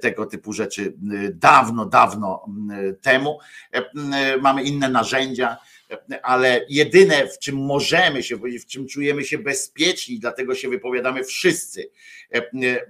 tego 0.00 0.26
typu 0.26 0.52
rzeczy 0.52 0.94
dawno, 1.32 1.86
dawno 1.86 2.46
temu. 3.00 3.38
Mamy 4.40 4.62
inne 4.62 4.88
narzędzia, 4.88 5.56
ale 6.22 6.66
jedyne, 6.68 7.28
w 7.28 7.38
czym 7.38 7.56
możemy 7.56 8.22
się 8.22 8.36
w 8.36 8.66
czym 8.66 8.88
czujemy 8.88 9.24
się 9.24 9.38
bezpieczni, 9.38 10.18
dlatego 10.18 10.54
się 10.54 10.68
wypowiadamy 10.68 11.24
wszyscy, 11.24 11.90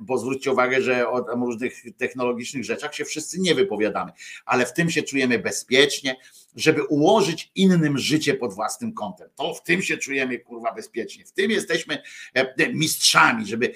bo 0.01 0.19
zwróćcie 0.19 0.53
uwagę, 0.53 0.83
że 0.83 1.09
o 1.09 1.27
różnych 1.47 1.83
technologicznych 1.97 2.65
rzeczach 2.65 2.95
się 2.95 3.05
wszyscy 3.05 3.41
nie 3.41 3.55
wypowiadamy, 3.55 4.13
ale 4.47 4.67
w 4.67 4.73
tym 4.73 4.91
się 4.91 5.03
czujemy 5.03 5.39
bezpiecznie, 5.39 6.17
żeby 6.57 6.83
ułożyć 6.83 7.51
innym 7.55 7.99
życie 7.99 8.35
pod 8.35 8.55
własnym 8.55 8.93
kątem. 8.93 9.29
To 9.37 9.55
w 9.55 9.63
tym 9.63 9.83
się 9.83 9.97
czujemy 9.97 10.39
kurwa 10.39 10.75
bezpiecznie. 10.75 11.25
W 11.25 11.33
tym 11.33 11.51
jesteśmy 11.51 12.03
mistrzami, 12.73 13.47
żeby 13.47 13.73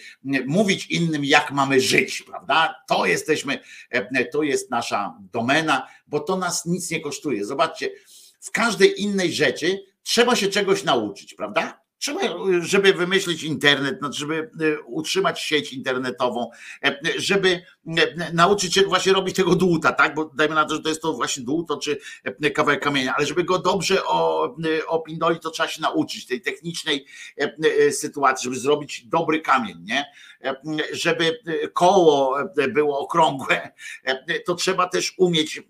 mówić 0.47 0.87
innym, 0.87 1.25
jak 1.25 1.51
mamy 1.51 1.81
żyć, 1.81 2.23
prawda? 2.23 2.75
To 2.89 3.07
jesteśmy, 3.07 3.59
to 4.33 4.43
jest 4.43 4.71
nasza 4.71 5.19
domena, 5.33 5.89
bo 6.07 6.21
to 6.21 6.37
nas 6.37 6.67
nic 6.67 6.91
nie 6.91 7.01
kosztuje. 7.01 7.45
Zobaczcie, 7.45 7.91
w 8.41 8.51
każdej 8.51 9.03
innej 9.03 9.33
rzeczy 9.33 9.79
trzeba 10.03 10.37
się 10.37 10.49
czegoś 10.49 10.85
nauczyć, 10.85 11.35
prawda? 11.35 11.81
Trzeba, 11.99 12.21
żeby 12.61 12.93
wymyślić 12.93 13.43
internet, 13.43 13.99
no, 14.03 14.13
żeby 14.13 14.51
e, 14.61 14.81
utrzymać 14.81 15.41
sieć 15.41 15.73
internetową, 15.73 16.51
e, 16.85 16.99
żeby 17.17 17.63
e, 17.99 18.33
nauczyć 18.33 18.75
się 18.75 18.83
właśnie 18.83 19.13
robić 19.13 19.37
tego 19.37 19.55
dłuta, 19.55 19.93
tak? 19.93 20.15
Bo 20.15 20.31
dajmy 20.35 20.55
na 20.55 20.65
to, 20.65 20.75
że 20.75 20.83
to 20.83 20.89
jest 20.89 21.03
to 21.03 21.13
właśnie 21.13 21.45
dłuto 21.45 21.77
czy 21.77 21.99
kawałek 22.55 22.83
kamienia, 22.83 23.15
ale 23.17 23.27
żeby 23.27 23.45
go 23.45 23.59
dobrze 23.59 24.03
opindolić, 24.87 25.43
to 25.43 25.51
trzeba 25.51 25.69
się 25.69 25.83
nauczyć 25.83 26.27
tej 26.27 26.41
technicznej 26.41 27.07
sytuacji, 27.91 28.45
żeby 28.45 28.57
zrobić 28.57 29.07
dobry 29.07 29.41
kamień, 29.41 29.79
nie? 29.85 30.05
Żeby 30.93 31.39
koło 31.73 32.39
było 32.69 32.99
okrągłe, 32.99 33.73
to 34.47 34.55
trzeba 34.55 34.89
też 34.89 35.15
umieć 35.17 35.63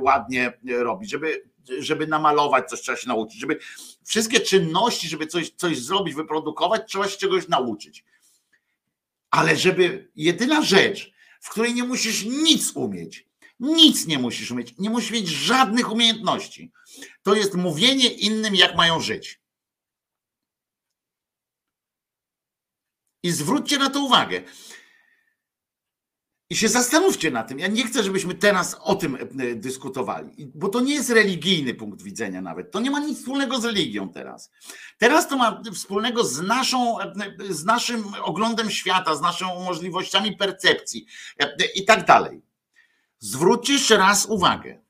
ładnie 0.00 0.52
robić, 0.68 1.10
żeby 1.10 1.50
żeby 1.78 2.06
namalować 2.06 2.68
coś 2.68 2.80
trzeba 2.80 2.98
się 2.98 3.08
nauczyć, 3.08 3.40
żeby 3.40 3.58
wszystkie 4.04 4.40
czynności, 4.40 5.08
żeby 5.08 5.26
coś, 5.26 5.50
coś 5.50 5.78
zrobić, 5.78 6.14
wyprodukować, 6.14 6.82
trzeba 6.88 7.08
się 7.08 7.16
czegoś 7.16 7.48
nauczyć. 7.48 8.04
Ale 9.30 9.56
żeby 9.56 10.10
jedyna 10.16 10.62
rzecz, 10.62 11.12
w 11.40 11.50
której 11.50 11.74
nie 11.74 11.84
musisz 11.84 12.24
nic 12.24 12.72
umieć, 12.76 13.26
nic 13.60 14.06
nie 14.06 14.18
musisz 14.18 14.50
umieć, 14.50 14.74
nie 14.78 14.90
musisz 14.90 15.10
mieć 15.10 15.28
żadnych 15.28 15.92
umiejętności, 15.92 16.72
to 17.22 17.34
jest 17.34 17.54
mówienie 17.54 18.08
innym, 18.08 18.54
jak 18.54 18.76
mają 18.76 19.00
żyć. 19.00 19.40
I 23.22 23.30
zwróćcie 23.30 23.78
na 23.78 23.90
to 23.90 24.00
uwagę. 24.00 24.42
I 26.50 26.56
się 26.56 26.68
zastanówcie 26.68 27.30
na 27.30 27.42
tym. 27.42 27.58
Ja 27.58 27.66
nie 27.66 27.84
chcę, 27.84 28.02
żebyśmy 28.02 28.34
teraz 28.34 28.76
o 28.80 28.94
tym 28.94 29.18
e, 29.40 29.54
dyskutowali, 29.54 30.50
bo 30.54 30.68
to 30.68 30.80
nie 30.80 30.94
jest 30.94 31.10
religijny 31.10 31.74
punkt 31.74 32.02
widzenia 32.02 32.40
nawet. 32.40 32.70
To 32.70 32.80
nie 32.80 32.90
ma 32.90 33.00
nic 33.00 33.18
wspólnego 33.18 33.60
z 33.60 33.64
religią 33.64 34.08
teraz. 34.08 34.50
Teraz 34.98 35.28
to 35.28 35.36
ma 35.36 35.62
wspólnego 35.74 36.24
z, 36.24 36.40
naszą, 36.40 37.00
e, 37.00 37.12
z 37.48 37.64
naszym 37.64 38.04
oglądem 38.22 38.70
świata, 38.70 39.16
z 39.16 39.20
naszymi 39.20 39.50
możliwościami 39.50 40.36
percepcji 40.36 41.06
e, 41.38 41.56
i 41.74 41.84
tak 41.84 42.06
dalej. 42.06 42.42
Zwróćcie 43.18 43.72
jeszcze 43.72 43.96
raz 43.96 44.26
uwagę, 44.26 44.80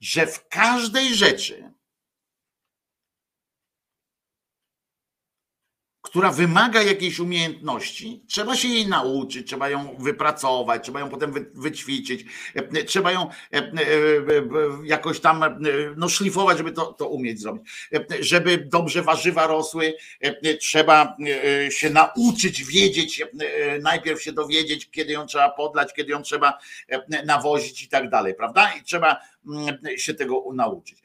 że 0.00 0.26
w 0.26 0.48
każdej 0.48 1.14
rzeczy, 1.14 1.72
która 6.16 6.32
wymaga 6.32 6.82
jakiejś 6.82 7.18
umiejętności, 7.18 8.22
trzeba 8.28 8.56
się 8.56 8.68
jej 8.68 8.86
nauczyć, 8.86 9.46
trzeba 9.46 9.68
ją 9.68 9.96
wypracować, 9.98 10.82
trzeba 10.82 11.00
ją 11.00 11.08
potem 11.08 11.32
wyćwiczyć, 11.54 12.24
e, 12.54 12.84
trzeba 12.84 13.12
ją 13.12 13.30
e, 13.52 13.56
e, 13.58 13.72
jakoś 14.84 15.20
tam 15.20 15.44
no, 15.96 16.08
szlifować, 16.08 16.58
żeby 16.58 16.72
to, 16.72 16.92
to 16.92 17.08
umieć 17.08 17.40
zrobić. 17.40 17.68
Żeby 18.20 18.58
dobrze 18.58 19.02
warzywa 19.02 19.46
rosły, 19.46 19.94
trzeba 20.60 21.16
się 21.70 21.90
nauczyć, 21.90 22.64
wiedzieć, 22.64 23.22
najpierw 23.82 24.22
się 24.22 24.32
dowiedzieć, 24.32 24.90
kiedy 24.90 25.12
ją 25.12 25.26
trzeba 25.26 25.50
podlać, 25.50 25.94
kiedy 25.94 26.12
ją 26.12 26.22
trzeba 26.22 26.58
nawozić 27.24 27.82
i 27.82 27.88
tak 27.88 28.10
dalej, 28.10 28.34
prawda? 28.34 28.72
I 28.80 28.82
trzeba 28.82 29.16
się 29.96 30.14
tego 30.14 30.44
nauczyć. 30.54 31.02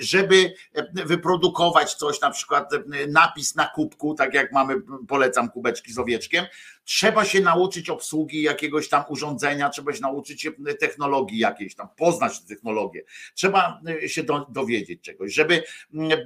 Żeby 0.00 0.54
wyprodukować 0.92 1.94
coś, 1.94 2.20
na 2.20 2.30
przykład 2.30 2.70
napis 3.08 3.54
na 3.54 3.66
kubku, 3.66 4.14
tak 4.14 4.34
jak 4.34 4.52
mamy, 4.52 4.74
polecam 5.08 5.50
kubeczki 5.50 5.92
z 5.92 5.98
owieczkiem, 5.98 6.44
trzeba 6.84 7.24
się 7.24 7.40
nauczyć 7.40 7.90
obsługi 7.90 8.42
jakiegoś 8.42 8.88
tam 8.88 9.04
urządzenia, 9.08 9.70
trzeba 9.70 9.92
się 9.92 10.00
nauczyć 10.00 10.48
technologii 10.80 11.38
jakiejś 11.38 11.74
tam, 11.74 11.88
poznać 11.96 12.40
technologię. 12.40 13.02
Trzeba 13.34 13.80
się 14.06 14.22
do, 14.22 14.46
dowiedzieć 14.50 15.00
czegoś. 15.02 15.34
Żeby 15.34 15.62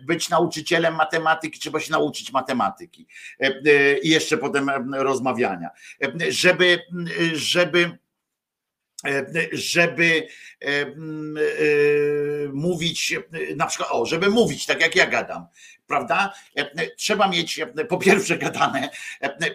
być 0.06 0.28
nauczycielem 0.28 0.94
matematyki, 0.94 1.60
trzeba 1.60 1.80
się 1.80 1.92
nauczyć 1.92 2.32
matematyki 2.32 3.06
i 4.02 4.08
jeszcze 4.08 4.38
potem 4.38 4.70
rozmawiania. 4.92 5.70
Żeby, 6.28 6.78
żeby 7.32 7.98
żeby 9.52 10.26
mówić, 12.52 13.14
na 13.56 13.66
przykład, 13.66 13.89
o, 13.93 14.06
żeby 14.06 14.31
mówić 14.31 14.66
tak 14.66 14.81
jak 14.81 14.97
ja 14.97 15.06
gadam, 15.06 15.47
prawda? 15.86 16.32
Trzeba 16.97 17.28
mieć 17.28 17.61
po 17.89 17.98
pierwsze 17.98 18.39
gadane, 18.39 18.90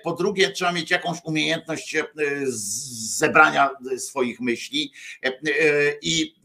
po 0.04 0.12
drugie 0.12 0.52
trzeba 0.52 0.72
mieć 0.72 0.92
jakąś 0.92 1.18
umiejętność 1.24 1.96
zebrania 3.18 3.70
swoich 3.98 4.40
myśli 4.40 4.94
i 6.02 6.36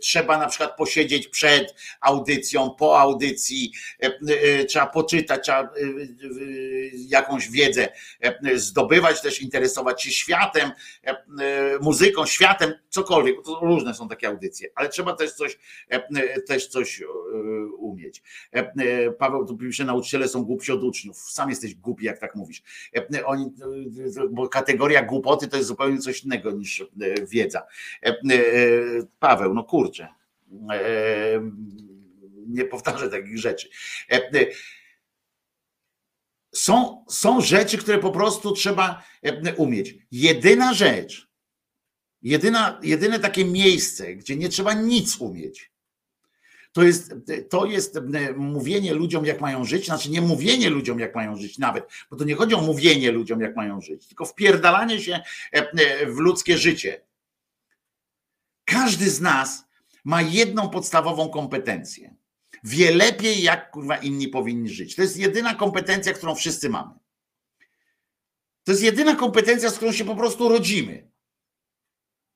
trzeba 0.00 0.38
na 0.38 0.46
przykład 0.46 0.76
posiedzieć 0.76 1.28
przed 1.28 1.74
audycją, 2.00 2.70
po 2.70 3.00
audycji, 3.00 3.72
trzeba 4.68 4.86
poczytać, 4.86 5.42
trzeba 5.42 5.72
jakąś 6.92 7.50
wiedzę 7.50 7.88
zdobywać, 8.54 9.22
też 9.22 9.42
interesować 9.42 10.02
się 10.02 10.10
światem, 10.10 10.70
muzyką, 11.80 12.26
światem, 12.26 12.74
cokolwiek. 12.88 13.36
Różne 13.60 13.94
są 13.94 14.08
takie 14.08 14.28
audycje, 14.28 14.68
ale 14.74 14.88
trzeba 14.88 15.12
też 15.16 15.32
coś, 15.32 15.58
też 16.46 16.66
coś 16.66 17.02
umieć. 17.78 18.22
Paweł 19.18 19.46
tu 19.46 19.56
pisze, 19.56 19.84
nauczyciele 19.84 20.28
są 20.28 20.44
głupsi 20.44 20.72
od 20.72 20.84
uczniów. 20.84 21.18
Sam 21.18 21.50
jesteś 21.50 21.74
głupi, 21.74 22.04
jak 22.04 22.18
tak 22.18 22.34
mówisz. 22.34 22.62
Oni, 23.26 23.52
bo 24.30 24.48
kategoria 24.48 25.02
głupoty 25.02 25.48
to 25.48 25.56
jest 25.56 25.68
zupełnie 25.68 25.98
coś 25.98 26.24
innego 26.24 26.50
niż 26.50 26.84
wiedza. 27.28 27.62
Paweł, 29.18 29.54
no 29.54 29.64
kurczę, 29.64 30.08
nie 32.46 32.64
powtarzę 32.64 33.10
takich 33.10 33.38
rzeczy. 33.38 33.68
Są, 36.54 37.04
są 37.08 37.40
rzeczy, 37.40 37.78
które 37.78 37.98
po 37.98 38.10
prostu 38.10 38.52
trzeba 38.52 39.02
umieć. 39.56 39.94
Jedyna 40.10 40.74
rzecz, 40.74 41.28
jedyna, 42.22 42.80
jedyne 42.82 43.18
takie 43.20 43.44
miejsce, 43.44 44.14
gdzie 44.14 44.36
nie 44.36 44.48
trzeba 44.48 44.74
nic 44.74 45.20
umieć, 45.20 45.72
to 46.72 46.82
jest, 46.82 47.14
to 47.50 47.66
jest 47.66 47.98
mówienie 48.36 48.94
ludziom, 48.94 49.24
jak 49.24 49.40
mają 49.40 49.64
żyć, 49.64 49.86
znaczy 49.86 50.10
nie 50.10 50.20
mówienie 50.20 50.70
ludziom, 50.70 50.98
jak 50.98 51.14
mają 51.14 51.36
żyć 51.36 51.58
nawet, 51.58 51.88
bo 52.10 52.16
to 52.16 52.24
nie 52.24 52.34
chodzi 52.34 52.54
o 52.54 52.60
mówienie 52.60 53.12
ludziom, 53.12 53.40
jak 53.40 53.56
mają 53.56 53.80
żyć, 53.80 54.06
tylko 54.06 54.24
wpierdalanie 54.24 55.00
się 55.00 55.20
w 56.06 56.16
ludzkie 56.16 56.58
życie. 56.58 57.00
Każdy 58.64 59.10
z 59.10 59.20
nas 59.20 59.64
ma 60.04 60.22
jedną 60.22 60.70
podstawową 60.70 61.28
kompetencję. 61.28 62.14
Wie 62.64 62.94
lepiej, 62.94 63.42
jak 63.42 63.70
kurwa 63.70 63.96
inni 63.96 64.28
powinni 64.28 64.68
żyć. 64.68 64.96
To 64.96 65.02
jest 65.02 65.16
jedyna 65.16 65.54
kompetencja, 65.54 66.12
którą 66.12 66.34
wszyscy 66.34 66.68
mamy. 66.68 66.94
To 68.64 68.72
jest 68.72 68.82
jedyna 68.82 69.16
kompetencja, 69.16 69.70
z 69.70 69.76
którą 69.76 69.92
się 69.92 70.04
po 70.04 70.16
prostu 70.16 70.48
rodzimy. 70.48 71.08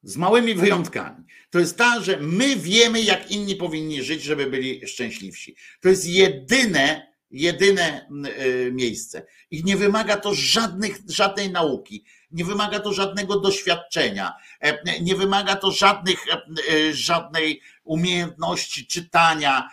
Z 0.02 0.16
małymi 0.16 0.54
wyjątkami. 0.54 1.24
To 1.50 1.58
jest 1.58 1.78
ta, 1.78 2.00
że 2.00 2.16
my 2.20 2.56
wiemy, 2.56 3.02
jak 3.02 3.30
inni 3.30 3.56
powinni 3.56 4.02
żyć, 4.02 4.22
żeby 4.22 4.46
byli 4.46 4.86
szczęśliwsi. 4.86 5.56
To 5.80 5.88
jest 5.88 6.06
jedyne, 6.06 7.12
jedyne 7.30 8.06
y, 8.38 8.72
miejsce. 8.72 9.26
I 9.50 9.64
nie 9.64 9.76
wymaga 9.76 10.16
to 10.16 10.34
żadnych, 10.34 10.98
żadnej 11.08 11.50
nauki, 11.50 12.04
nie 12.32 12.44
wymaga 12.44 12.80
to 12.80 12.92
żadnego 12.92 13.40
doświadczenia, 13.40 14.32
e, 14.60 15.00
nie 15.00 15.16
wymaga 15.16 15.56
to 15.56 15.70
żadnych, 15.70 16.24
e, 16.28 16.42
e, 16.74 16.94
żadnej 16.94 17.60
umiejętności 17.84 18.86
czytania, 18.86 19.68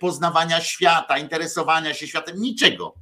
poznawania 0.00 0.60
świata, 0.60 1.18
interesowania 1.18 1.94
się 1.94 2.06
światem, 2.06 2.40
niczego 2.40 2.94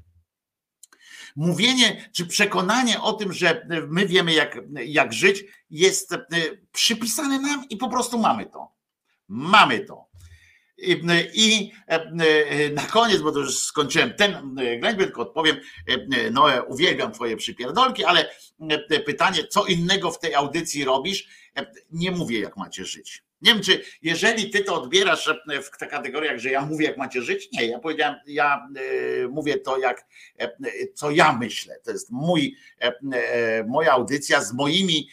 mówienie 1.39 2.09
czy 2.13 2.27
przekonanie 2.27 3.01
o 3.01 3.13
tym, 3.13 3.33
że 3.33 3.67
my 3.89 4.07
wiemy, 4.07 4.33
jak, 4.33 4.59
jak 4.85 5.13
żyć, 5.13 5.45
jest 5.71 6.15
przypisane 6.73 7.41
nam 7.41 7.69
i 7.71 7.77
po 7.77 7.89
prostu 7.89 8.19
mamy 8.19 8.47
to. 8.47 8.73
Mamy 9.29 9.81
to. 9.81 10.09
I 11.35 11.73
na 12.75 12.83
koniec, 12.83 13.21
bo 13.23 13.33
to 13.33 13.39
już 13.39 13.59
skończyłem 13.59 14.15
ten 14.15 14.55
ględź, 14.81 14.99
tylko 14.99 15.23
odpowiem, 15.23 15.57
no 16.33 16.47
uwielbiam 16.69 17.13
twoje 17.13 17.37
przypierdolki, 17.37 18.05
ale 18.05 18.31
pytanie, 19.07 19.47
co 19.47 19.67
innego 19.67 20.11
w 20.11 20.21
tej 20.21 20.35
audycji 20.35 20.85
robisz? 20.85 21.29
Nie 21.91 22.11
mówię, 22.11 22.41
jak 22.41 22.57
macie 22.57 22.85
żyć. 22.85 23.23
Nie 23.43 23.55
wiem, 23.55 23.63
czy 23.63 23.83
jeżeli 24.03 24.51
ty 24.51 24.65
to 24.65 24.83
odbierasz 24.83 25.31
w 25.63 25.71
kategoriach, 25.71 26.39
że 26.39 26.51
ja 26.51 26.67
mówię, 26.67 26.87
jak 26.87 26.97
macie 26.97 27.23
żyć, 27.23 27.49
nie, 27.53 27.67
ja 27.67 27.79
powiedziałem, 27.79 28.17
ja 28.27 28.69
e, 29.25 29.29
mówię 29.29 29.59
to, 29.59 29.79
jak, 29.79 30.07
e, 30.39 30.51
co 30.95 31.11
ja 31.11 31.33
myślę. 31.33 31.79
To 31.85 31.91
jest 31.91 32.11
mój, 32.11 32.57
e, 32.79 33.65
moja 33.65 33.93
audycja 33.93 34.41
z 34.41 34.53
moimi 34.53 35.09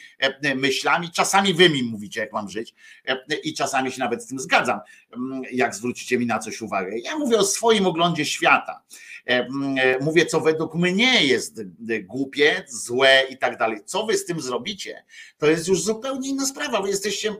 myślami. 0.55 1.11
Czasami 1.11 1.53
wy 1.53 1.69
mi 1.69 1.83
mówicie, 1.83 2.19
jak 2.19 2.33
mam 2.33 2.49
żyć 2.49 2.73
i 3.43 3.53
czasami 3.53 3.91
się 3.91 3.99
nawet 3.99 4.23
z 4.23 4.27
tym 4.27 4.39
zgadzam, 4.39 4.79
jak 5.51 5.75
zwrócicie 5.75 6.17
mi 6.17 6.25
na 6.25 6.39
coś 6.39 6.61
uwagę. 6.61 6.99
Ja 6.99 7.17
mówię 7.17 7.37
o 7.37 7.45
swoim 7.45 7.85
oglądzie 7.85 8.25
świata. 8.25 8.83
Mówię, 10.01 10.25
co 10.25 10.41
według 10.41 10.75
mnie 10.75 11.25
jest 11.25 11.61
głupie, 12.03 12.63
złe 12.67 13.23
i 13.29 13.37
tak 13.37 13.57
dalej. 13.57 13.79
Co 13.85 14.05
wy 14.05 14.17
z 14.17 14.25
tym 14.25 14.41
zrobicie? 14.41 15.05
To 15.37 15.45
jest 15.47 15.67
już 15.67 15.81
zupełnie 15.81 16.29
inna 16.29 16.45
sprawa. 16.45 16.81
Wy 16.81 16.89
jesteście 16.89 17.35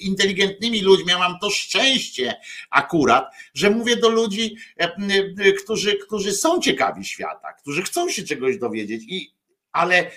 inteligentnymi 0.00 0.80
ludźmi. 0.80 1.08
Ja 1.08 1.18
mam 1.18 1.38
to 1.38 1.50
szczęście 1.50 2.34
akurat, 2.70 3.24
że 3.54 3.70
mówię 3.70 3.96
do 3.96 4.08
ludzi, 4.08 4.56
którzy, 5.64 5.98
którzy 5.98 6.32
są 6.32 6.60
ciekawi 6.60 7.04
świata, 7.04 7.52
którzy 7.52 7.82
chcą 7.82 8.08
się 8.08 8.22
czegoś 8.22 8.58
dowiedzieć 8.58 9.02
i 9.08 9.37
ale 9.72 10.10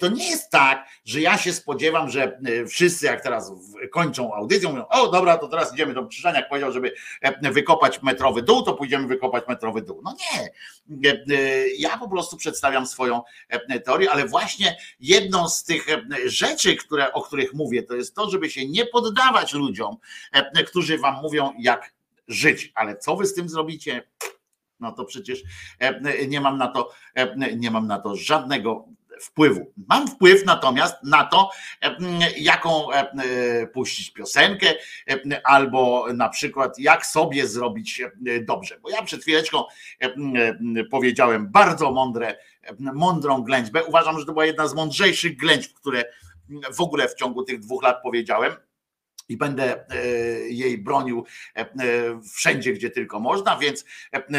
to 0.00 0.08
nie 0.08 0.30
jest 0.30 0.50
tak, 0.50 0.88
że 1.04 1.20
ja 1.20 1.38
się 1.38 1.52
spodziewam, 1.52 2.10
że 2.10 2.22
e, 2.22 2.66
wszyscy 2.66 3.06
jak 3.06 3.22
teraz 3.22 3.52
kończą 3.90 4.34
audycję, 4.34 4.68
mówią, 4.68 4.84
o 4.88 5.08
dobra, 5.08 5.38
to 5.38 5.48
teraz 5.48 5.74
idziemy 5.74 5.94
do 5.94 6.06
Krzyżaniak 6.06 6.48
powiedział, 6.48 6.72
żeby 6.72 6.94
e, 7.20 7.52
wykopać 7.52 8.02
metrowy 8.02 8.42
dół, 8.42 8.62
to 8.62 8.74
pójdziemy 8.74 9.06
wykopać 9.06 9.44
metrowy 9.48 9.82
dół. 9.82 10.00
No 10.04 10.14
nie. 10.14 10.50
E, 11.10 11.68
ja 11.78 11.98
po 11.98 12.08
prostu 12.08 12.36
przedstawiam 12.36 12.86
swoją 12.86 13.22
teorię, 13.84 14.10
ale 14.10 14.26
właśnie 14.26 14.76
jedną 15.00 15.48
z 15.48 15.64
tych 15.64 15.86
rzeczy, 16.26 16.76
które, 16.76 17.12
o 17.12 17.22
których 17.22 17.54
mówię, 17.54 17.82
to 17.82 17.94
jest 17.94 18.14
to, 18.14 18.30
żeby 18.30 18.50
się 18.50 18.68
nie 18.68 18.86
poddawać 18.86 19.52
ludziom, 19.52 19.96
którzy 20.66 20.98
wam 20.98 21.22
mówią, 21.22 21.52
jak 21.58 21.94
żyć. 22.28 22.72
Ale 22.74 22.96
co 22.96 23.16
wy 23.16 23.26
z 23.26 23.34
tym 23.34 23.48
zrobicie? 23.48 24.02
No 24.82 24.92
to 24.92 25.04
przecież 25.04 25.42
nie 26.28 26.40
mam 26.40 26.58
na 26.58 26.68
to, 26.68 26.90
nie 27.56 27.70
mam 27.70 27.86
na 27.86 27.98
to 27.98 28.16
żadnego 28.16 28.84
wpływu. 29.20 29.72
Mam 29.88 30.08
wpływ 30.08 30.46
natomiast 30.46 30.94
na 31.04 31.24
to, 31.24 31.50
jaką 32.36 32.86
puścić 33.72 34.10
piosenkę, 34.10 34.74
albo 35.44 36.06
na 36.14 36.28
przykład 36.28 36.78
jak 36.78 37.06
sobie 37.06 37.46
zrobić 37.46 38.02
dobrze. 38.42 38.78
Bo 38.82 38.90
ja 38.90 39.02
przed 39.02 39.22
chwileczką 39.22 39.64
powiedziałem 40.90 41.48
bardzo 41.50 41.92
mądre, 41.92 42.36
mądrą 42.78 43.42
ględźbę. 43.42 43.84
Uważam, 43.84 44.18
że 44.18 44.26
to 44.26 44.32
była 44.32 44.46
jedna 44.46 44.68
z 44.68 44.74
mądrzejszych 44.74 45.36
ględźb, 45.36 45.74
które 45.74 46.04
w 46.74 46.80
ogóle 46.80 47.08
w 47.08 47.14
ciągu 47.14 47.42
tych 47.42 47.60
dwóch 47.60 47.82
lat 47.82 47.96
powiedziałem 48.02 48.52
i 49.32 49.36
będę 49.36 49.90
e, 49.90 50.06
jej 50.48 50.78
bronił 50.78 51.24
e, 51.54 51.66
wszędzie, 52.34 52.72
gdzie 52.72 52.90
tylko 52.90 53.20
można, 53.20 53.58
więc 53.58 53.84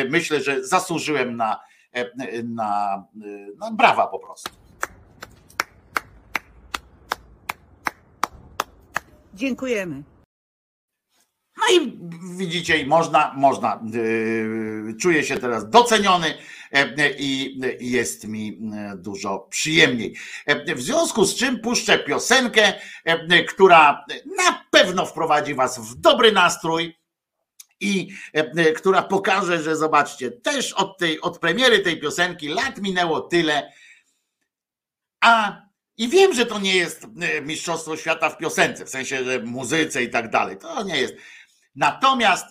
myślę, 0.09 0.41
że 0.41 0.63
zasłużyłem 0.63 1.37
na, 1.37 1.59
na, 2.43 3.03
na 3.57 3.71
brawa 3.71 4.07
po 4.07 4.19
prostu. 4.19 4.51
Dziękujemy. 9.33 10.12
No 11.57 11.63
i 11.77 11.99
widzicie, 12.37 12.77
i 12.77 12.85
można, 12.85 13.33
można. 13.35 13.83
Yy, 13.93 14.95
czuję 15.01 15.23
się 15.23 15.37
teraz 15.37 15.69
doceniony 15.69 16.37
yy, 16.71 17.15
i 17.19 17.59
jest 17.79 18.27
mi 18.27 18.59
dużo 18.97 19.39
przyjemniej. 19.39 20.15
Yy, 20.47 20.75
w 20.75 20.81
związku 20.81 21.25
z 21.25 21.35
czym 21.35 21.59
puszczę 21.59 21.99
piosenkę, 21.99 22.73
która 23.47 24.05
na 24.25 24.65
pewno 24.71 25.05
wprowadzi 25.05 25.53
Was 25.53 25.79
w 25.79 25.95
dobry 25.95 26.31
nastrój 26.31 26.97
i 27.79 28.09
która 28.75 29.01
pokaże, 29.01 29.63
że 29.63 29.75
zobaczcie, 29.75 30.31
też 30.31 30.73
od 30.73 30.97
tej, 30.97 31.21
od 31.21 31.39
premiery 31.39 31.79
tej 31.79 31.99
piosenki 31.99 32.47
lat 32.47 32.81
minęło 32.81 33.21
tyle, 33.21 33.73
a 35.21 35.61
I 35.97 36.07
wiem, 36.09 36.33
że 36.33 36.45
to 36.45 36.59
nie 36.59 36.75
jest 36.75 37.07
e, 37.21 37.41
mistrzostwo 37.41 37.97
świata 37.97 38.29
w 38.29 38.37
piosence, 38.37 38.85
w 38.85 38.89
sensie, 38.89 39.23
że 39.23 39.39
muzyce 39.39 40.03
i 40.03 40.09
tak 40.09 40.29
dalej. 40.29 40.57
To 40.57 40.83
nie 40.83 40.97
jest. 40.97 41.13
Natomiast 41.75 42.45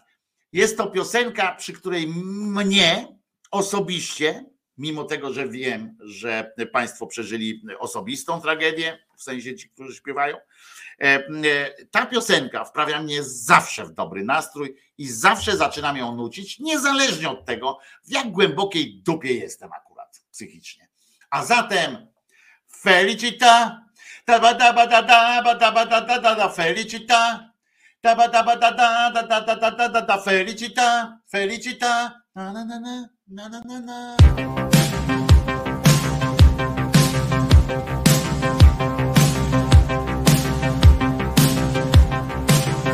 jest 0.52 0.76
to 0.76 0.86
piosenka, 0.86 1.54
przy 1.54 1.72
której 1.72 2.06
mnie 2.08 3.08
osobiście, 3.50 4.44
mimo 4.78 5.04
tego, 5.04 5.32
że 5.32 5.48
wiem, 5.48 5.96
że 6.00 6.52
Państwo 6.72 7.06
przeżyli 7.06 7.62
osobistą 7.78 8.40
tragedię, 8.40 8.98
w 9.16 9.22
sensie 9.22 9.56
ci, 9.56 9.70
którzy 9.70 9.96
śpiewają, 9.96 10.36
e, 10.36 11.04
e, 11.04 11.84
ta 11.90 12.06
piosenka 12.06 12.64
wprawia 12.64 13.02
mnie 13.02 13.22
zawsze 13.22 13.84
w 13.84 13.92
dobry 13.92 14.24
nastrój 14.24 14.76
i 14.98 15.08
zawsze 15.08 15.56
zaczynam 15.56 15.96
ją 15.96 16.16
nucić, 16.16 16.58
niezależnie 16.58 17.30
od 17.30 17.44
tego, 17.44 17.78
w 18.04 18.12
jak 18.12 18.30
głębokiej 18.30 19.02
dupie 19.02 19.34
jestem 19.34 19.72
akurat 19.72 20.24
psychicznie. 20.30 20.88
A 21.30 21.44
zatem 21.44 22.12
Felicita, 22.82 23.86
da 24.26 24.38
ba 24.38 24.54
da 24.54 24.72
ba 24.72 24.86
da 24.86 25.02
da 25.02 25.42
felicita, 25.42 25.42
ba 25.44 25.54
da 25.54 25.70
ba 25.70 25.84
da 25.86 26.00
da 26.00 26.18
da 26.18 27.08
da 27.08 27.51
na 33.62 33.78
na. 33.78 34.16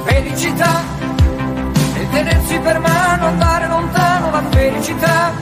Felicità 0.04 0.82
e 1.94 2.08
tenersi 2.10 2.58
per 2.58 2.78
mano, 2.78 3.26
andare 3.28 3.66
lontano 3.66 4.30
la 4.30 4.42
felicità. 4.50 5.32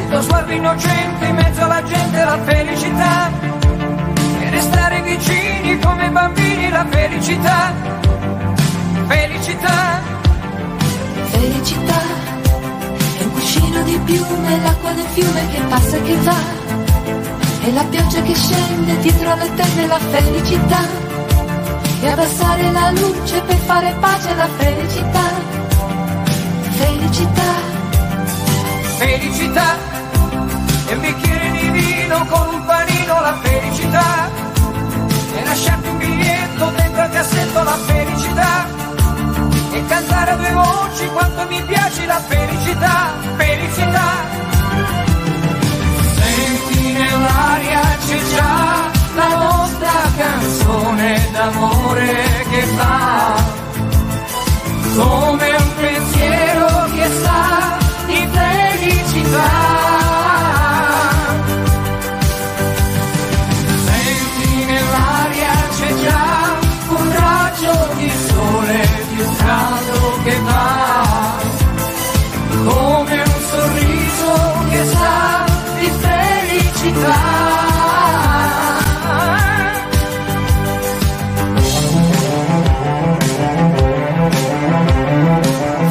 Il 0.00 0.08
tuo 0.08 0.22
sguardo 0.22 0.52
innocente 0.52 1.26
in 1.26 1.34
mezzo 1.34 1.64
alla 1.64 1.82
gente 1.82 2.24
la 2.24 2.38
felicità. 2.44 3.30
E 4.40 4.48
restare 4.48 5.02
vicini 5.02 5.78
come 5.80 6.08
bambini 6.08 6.70
la 6.70 6.86
felicità. 6.88 7.94
Felicità. 9.44 10.00
Felicità 11.26 12.00
è 13.18 13.24
un 13.24 13.32
cuscino 13.32 13.82
di 13.82 14.00
piume, 14.02 14.60
l'acqua 14.62 14.92
del 14.92 15.04
fiume 15.12 15.48
che 15.50 15.60
passa 15.68 15.96
e 15.98 16.02
che 16.02 16.16
va. 16.16 16.36
E 17.60 17.72
la 17.72 17.84
pioggia 17.84 18.22
che 18.22 18.34
scende 18.34 18.98
dietro 19.00 19.30
alle 19.30 19.54
tende 19.54 19.86
la 19.86 19.98
felicità. 19.98 20.80
E 22.00 22.08
abbassare 22.08 22.72
la 22.72 22.90
luce 22.92 23.42
per 23.42 23.56
fare 23.66 23.94
pace 24.00 24.30
alla 24.30 24.48
felicità. 24.56 25.30
Felicità. 26.70 27.52
Felicità 28.96 29.76
e 30.88 30.94
un 30.94 31.00
bicchiere 31.00 31.50
di 31.50 31.68
vino 31.68 32.26
con 32.30 32.54
un 32.54 32.64
panino 32.64 33.20
la 33.20 33.38
felicità. 33.42 34.30
E 35.36 35.44
lasciarti 35.44 35.88
un 35.88 35.98
biglietto 35.98 36.72
dentro 36.76 37.02
al 37.02 37.10
cassetto 37.10 37.62
la 37.62 37.76
felicità. 37.84 38.83
E 39.74 39.84
cantare 39.86 40.30
a 40.30 40.36
due 40.36 40.52
voci 40.52 41.06
quanto 41.08 41.46
mi 41.48 41.60
piace 41.64 42.06
la 42.06 42.20
felicità. 42.20 43.12
Felicità. 43.36 44.08
Senti 46.14 46.92
nell'aria 46.92 47.80
c'è 48.06 48.18
già 48.36 48.90
la 49.16 49.36
nostra 49.36 49.92
canzone 50.16 51.28
d'amore 51.32 52.22
che 52.50 52.62
fa 52.76 53.34
come 54.96 55.50
un 55.50 55.74
pensiero 55.76 56.66
che 56.94 57.08
sa 57.22 57.76
di 58.06 58.28
felicità. 58.30 59.83
Come 72.64 73.22
un 73.22 73.40
sorriso 73.50 74.32
che 74.70 74.84
sa 74.86 75.44
di 75.78 75.90
felicità. 76.04 77.42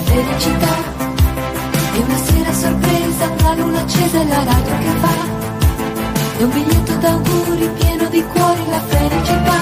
Felicità 0.03 0.73
è 1.93 1.97
una 1.97 2.17
sera 2.17 2.53
sorpresa, 2.53 3.25
la 3.43 3.53
luna 3.55 3.79
accesa 3.81 4.21
e 4.21 4.27
la 4.27 4.43
radio 4.43 4.77
che 4.79 4.93
va. 5.01 5.41
È 6.37 6.43
un 6.43 6.49
biglietto 6.49 6.93
d'auguri 6.95 7.69
pieno 7.77 8.09
di 8.09 8.23
cuori 8.33 8.65
la 8.69 8.81
felicità. 8.81 9.57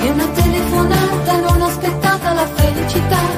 È 0.00 0.08
una 0.10 0.26
telefonata 0.28 1.36
non 1.40 1.62
aspettata 1.62 2.32
la. 2.32 2.46
Felicità. 2.46 3.37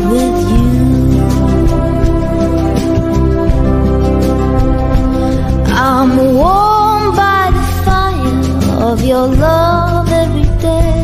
your 9.21 9.35
love 9.35 10.11
every 10.11 10.49
day. 10.67 11.03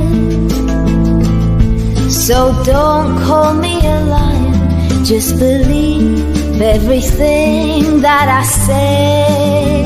So 2.10 2.38
don't 2.64 3.11
call 3.26 3.53
me 3.53 3.76
a 3.95 3.99
liar, 4.14 5.03
just 5.03 5.38
believe 5.38 6.61
everything 6.61 8.02
that 8.02 8.27
I 8.41 8.44
say. 8.65 9.85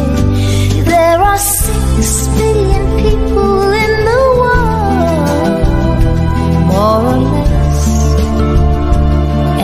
There 0.92 1.20
are 1.30 1.38
six 1.38 2.28
billion 2.38 2.84
people 3.04 3.64
in 3.86 3.94
the 4.10 4.24
world, 4.42 5.64
more 6.72 7.04
or 7.14 7.20
less, 7.36 7.84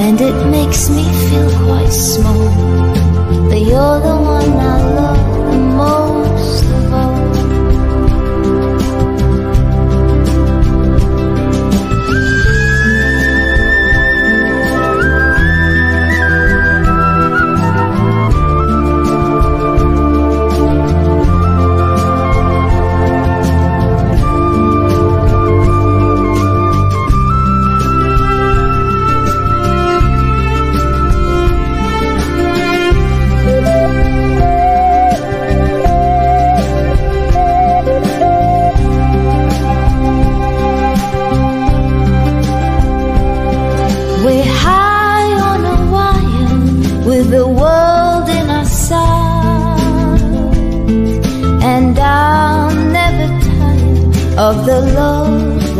and 0.03 0.19
it 0.29 0.37
makes 0.57 0.89
me 0.89 1.05
feel 1.27 1.49
quite 1.65 1.93
small. 2.09 2.49
But 3.49 3.61
you're 3.69 3.99
the 4.09 4.17
one 4.35 4.51
I 4.75 4.86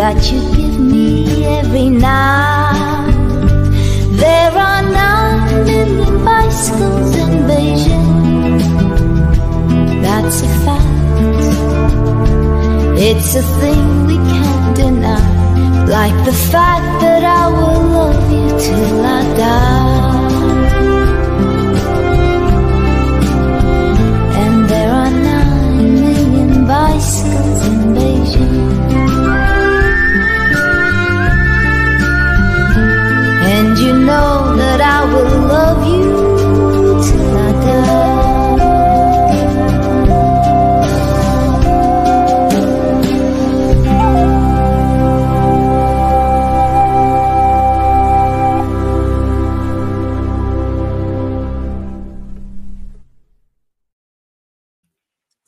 that 0.07 0.31
you 0.31 0.39
give 0.55 0.79
me 0.79 1.43
every 1.43 1.89
night. 1.89 3.11
There 4.23 4.53
are 4.67 4.81
nine 4.99 5.65
million 5.65 6.23
bicycles 6.23 7.13
in 7.23 7.31
Beijing. 7.49 8.59
That's 10.05 10.37
a 10.47 10.49
fact. 10.63 11.39
It's 13.09 13.35
a 13.35 13.45
thing 13.59 14.05
we 14.09 14.15
can't 14.31 14.77
deny. 14.77 15.85
Like 15.97 16.17
the 16.29 16.37
fact 16.53 16.89
that 17.01 17.23
I 17.41 17.43
will 17.57 17.83
love 17.97 18.31
you 18.31 18.47
till 18.65 19.05
I 19.05 19.21
die. 19.43 20.16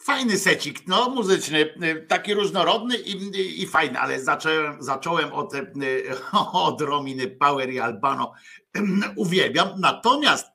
Fajny 0.09 0.37
secik, 0.37 0.87
no 0.87 1.09
muzyczny, 1.09 1.73
taki 2.07 2.33
różnorodny 2.33 2.97
i, 2.97 3.61
i, 3.61 3.67
fajny, 3.67 3.99
ale 3.99 4.19
zacząłem, 4.19 4.83
zacząłem 4.83 5.33
od, 5.33 5.53
od 6.53 6.81
Rominy 6.81 7.27
Power 7.27 7.69
i 7.69 7.79
Albano. 7.79 8.33
Uwielbiam, 9.29 9.79
natomiast 9.79 10.47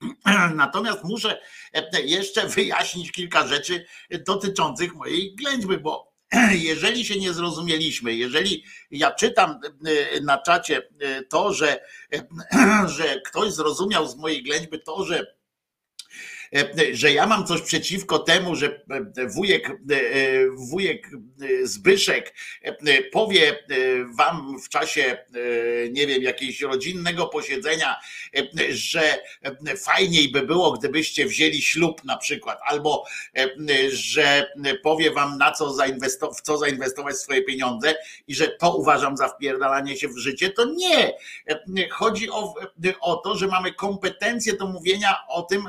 Natomiast 0.54 1.04
muszę 1.04 1.40
e, 1.72 2.00
jeszcze 2.00 2.46
wyjaśnić 2.46 3.12
kilka 3.12 3.46
rzeczy 3.46 3.86
dotyczących 4.10 4.94
mojej 4.94 5.34
ględźby, 5.34 5.78
bo 5.78 6.12
jeżeli 6.70 7.04
się 7.04 7.18
nie 7.18 7.32
zrozumieliśmy, 7.32 8.14
jeżeli 8.14 8.64
ja 8.90 9.10
czytam 9.10 9.60
e, 9.86 10.20
na 10.20 10.38
czacie 10.38 10.88
e, 11.00 11.22
to, 11.22 11.52
że, 11.52 11.80
że 12.96 13.20
ktoś 13.20 13.52
zrozumiał 13.52 14.08
z 14.08 14.16
mojej 14.16 14.42
ględźby 14.42 14.82
to, 14.82 15.04
że 15.04 15.37
że 16.92 17.12
ja 17.12 17.26
mam 17.26 17.46
coś 17.46 17.62
przeciwko 17.62 18.18
temu, 18.18 18.56
że 18.56 18.80
wujek, 19.34 19.70
wujek 20.56 21.08
Zbyszek 21.62 22.34
powie 23.12 23.64
wam 24.18 24.58
w 24.64 24.68
czasie, 24.68 25.18
nie 25.90 26.06
wiem, 26.06 26.22
jakiegoś 26.22 26.60
rodzinnego 26.60 27.26
posiedzenia, 27.26 27.96
że 28.70 29.22
fajniej 29.76 30.28
by 30.28 30.42
było, 30.42 30.72
gdybyście 30.72 31.26
wzięli 31.26 31.62
ślub 31.62 32.04
na 32.04 32.16
przykład, 32.16 32.58
albo 32.64 33.04
że 33.88 34.52
powie 34.82 35.10
wam 35.10 35.38
na 35.38 35.52
co 35.52 35.72
zainwestować, 35.72 36.38
w 36.38 36.40
co 36.40 36.58
zainwestować 36.58 37.16
swoje 37.16 37.42
pieniądze 37.42 37.94
i 38.28 38.34
że 38.34 38.48
to 38.48 38.76
uważam 38.76 39.16
za 39.16 39.28
wpierdalanie 39.28 39.96
się 39.96 40.08
w 40.08 40.18
życie, 40.18 40.50
to 40.50 40.64
nie. 40.64 41.12
Chodzi 41.90 42.30
o, 42.30 42.54
o 43.00 43.16
to, 43.16 43.36
że 43.36 43.46
mamy 43.46 43.74
kompetencje 43.74 44.56
do 44.56 44.66
mówienia 44.66 45.16
o 45.28 45.42
tym 45.42 45.64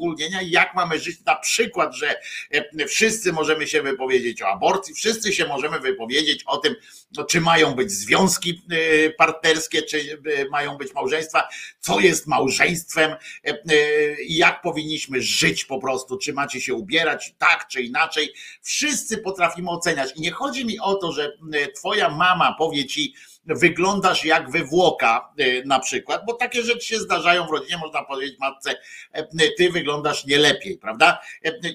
uogólnienia, 0.00 0.42
jak 0.42 0.74
mamy 0.74 0.98
żyć, 0.98 1.24
na 1.26 1.36
przykład, 1.36 1.94
że 1.94 2.20
wszyscy 2.88 3.32
możemy 3.32 3.66
się 3.66 3.82
wypowiedzieć 3.82 4.42
o 4.42 4.48
aborcji, 4.48 4.94
wszyscy 4.94 5.32
się 5.32 5.46
możemy 5.46 5.80
wypowiedzieć 5.80 6.44
o 6.46 6.58
tym, 6.58 6.76
no, 7.16 7.24
czy 7.24 7.40
mają 7.40 7.74
być 7.74 7.90
związki 7.90 8.62
partnerskie, 9.18 9.82
czy 9.82 10.22
mają 10.50 10.76
być 10.76 10.94
małżeństwa, 10.94 11.48
co 11.80 12.00
jest 12.00 12.26
małżeństwem 12.26 13.16
i 14.26 14.36
jak 14.36 14.62
powinniśmy 14.62 15.22
żyć 15.22 15.64
po 15.64 15.78
prostu, 15.78 16.18
czy 16.18 16.32
macie 16.32 16.60
się 16.60 16.74
ubierać 16.74 17.34
tak 17.38 17.68
czy 17.68 17.82
inaczej. 17.82 18.32
Wszyscy 18.62 19.18
potrafimy 19.18 19.70
oceniać 19.70 20.12
i 20.16 20.20
nie 20.20 20.30
chodzi 20.30 20.64
mi 20.64 20.80
o 20.80 20.94
to, 20.94 21.12
że 21.12 21.32
twoja 21.76 22.10
mama 22.10 22.54
powie 22.58 22.86
ci, 22.86 23.14
wyglądasz 23.46 24.24
jak 24.24 24.50
wywłoka 24.50 25.32
na 25.64 25.80
przykład, 25.80 26.22
bo 26.26 26.32
takie 26.32 26.62
rzeczy 26.62 26.86
się 26.86 26.98
zdarzają 26.98 27.46
w 27.46 27.50
rodzinie, 27.50 27.78
można 27.78 28.04
powiedzieć 28.04 28.38
matce, 28.38 28.74
ty 29.56 29.70
wyglądasz 29.70 30.26
nie 30.26 30.38
lepiej, 30.38 30.78
prawda? 30.78 31.20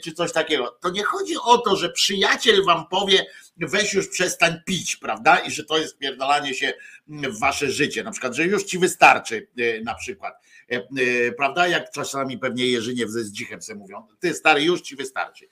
Czy 0.03 0.11
coś 0.11 0.31
takiego. 0.31 0.77
To 0.81 0.89
nie 0.89 1.03
chodzi 1.03 1.33
o 1.43 1.57
to, 1.57 1.75
że 1.75 1.89
przyjaciel 1.89 2.65
wam 2.65 2.87
powie, 2.87 3.25
weź 3.57 3.93
już 3.93 4.07
przestań 4.07 4.61
pić, 4.65 4.95
prawda? 4.95 5.37
I 5.37 5.51
że 5.51 5.63
to 5.63 5.77
jest 5.77 5.97
pierdalanie 5.97 6.53
się 6.53 6.73
w 7.07 7.39
wasze 7.39 7.71
życie, 7.71 8.03
na 8.03 8.11
przykład, 8.11 8.35
że 8.35 8.43
już 8.43 8.63
ci 8.63 8.79
wystarczy 8.79 9.47
na 9.83 9.95
przykład. 9.95 10.41
Prawda? 11.37 11.67
Jak 11.67 11.91
czasami 11.91 12.37
pewnie 12.37 12.67
Jerzyniew 12.67 13.09
ze 13.09 13.23
Zdzichem 13.23 13.61
sobie 13.61 13.79
mówią, 13.79 14.07
ty 14.19 14.33
stary, 14.33 14.63
już 14.63 14.81
ci 14.81 14.95
wystarczy. 14.95 15.47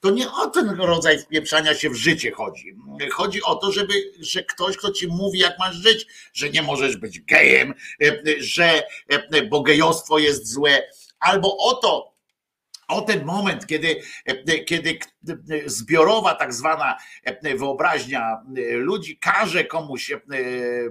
To 0.00 0.10
nie 0.10 0.32
o 0.32 0.46
ten 0.46 0.68
rodzaj 0.68 1.18
wpieprzania 1.18 1.74
się 1.74 1.90
w 1.90 1.94
życie 1.94 2.30
chodzi. 2.30 2.76
Chodzi 3.12 3.42
o 3.42 3.54
to, 3.54 3.72
żeby, 3.72 3.94
że 4.20 4.44
ktoś, 4.44 4.76
kto 4.76 4.92
ci 4.92 5.08
mówi, 5.08 5.38
jak 5.38 5.58
masz 5.58 5.76
żyć, 5.76 6.06
że 6.32 6.50
nie 6.50 6.62
możesz 6.62 6.96
być 6.96 7.20
gejem, 7.20 7.74
że 8.38 8.82
bo 9.50 9.62
gejostwo 9.62 10.18
jest 10.18 10.52
złe, 10.52 10.82
albo 11.20 11.56
o 11.56 11.74
to, 11.74 12.11
o 12.88 13.00
ten 13.00 13.24
moment, 13.24 13.66
kiedy, 13.66 13.96
kiedy 14.66 14.98
zbiorowa 15.66 16.34
tak 16.34 16.54
zwana 16.54 16.98
wyobraźnia 17.56 18.42
ludzi 18.72 19.18
każe 19.18 19.64
komuś 19.64 20.12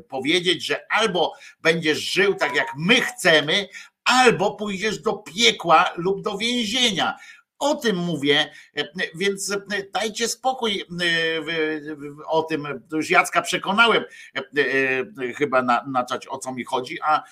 powiedzieć, 0.10 0.66
że 0.66 0.86
albo 0.90 1.34
będziesz 1.62 1.98
żył 1.98 2.34
tak 2.34 2.56
jak 2.56 2.68
my 2.78 3.02
chcemy, 3.02 3.68
albo 4.04 4.56
pójdziesz 4.56 5.00
do 5.00 5.14
piekła 5.14 5.90
lub 5.96 6.22
do 6.22 6.38
więzienia. 6.38 7.18
O 7.60 7.76
tym 7.76 7.96
mówię, 7.96 8.52
więc 9.16 9.58
dajcie 9.94 10.28
spokój 10.28 10.86
o 12.28 12.44
tym. 12.44 12.68
Już 12.92 13.10
Jacka 13.10 13.42
przekonałem 13.42 14.04
chyba 15.38 15.62
na, 15.62 15.84
na 15.88 16.06
o 16.30 16.38
co 16.38 16.54
mi 16.54 16.64
chodzi, 16.64 17.02
a 17.02 17.24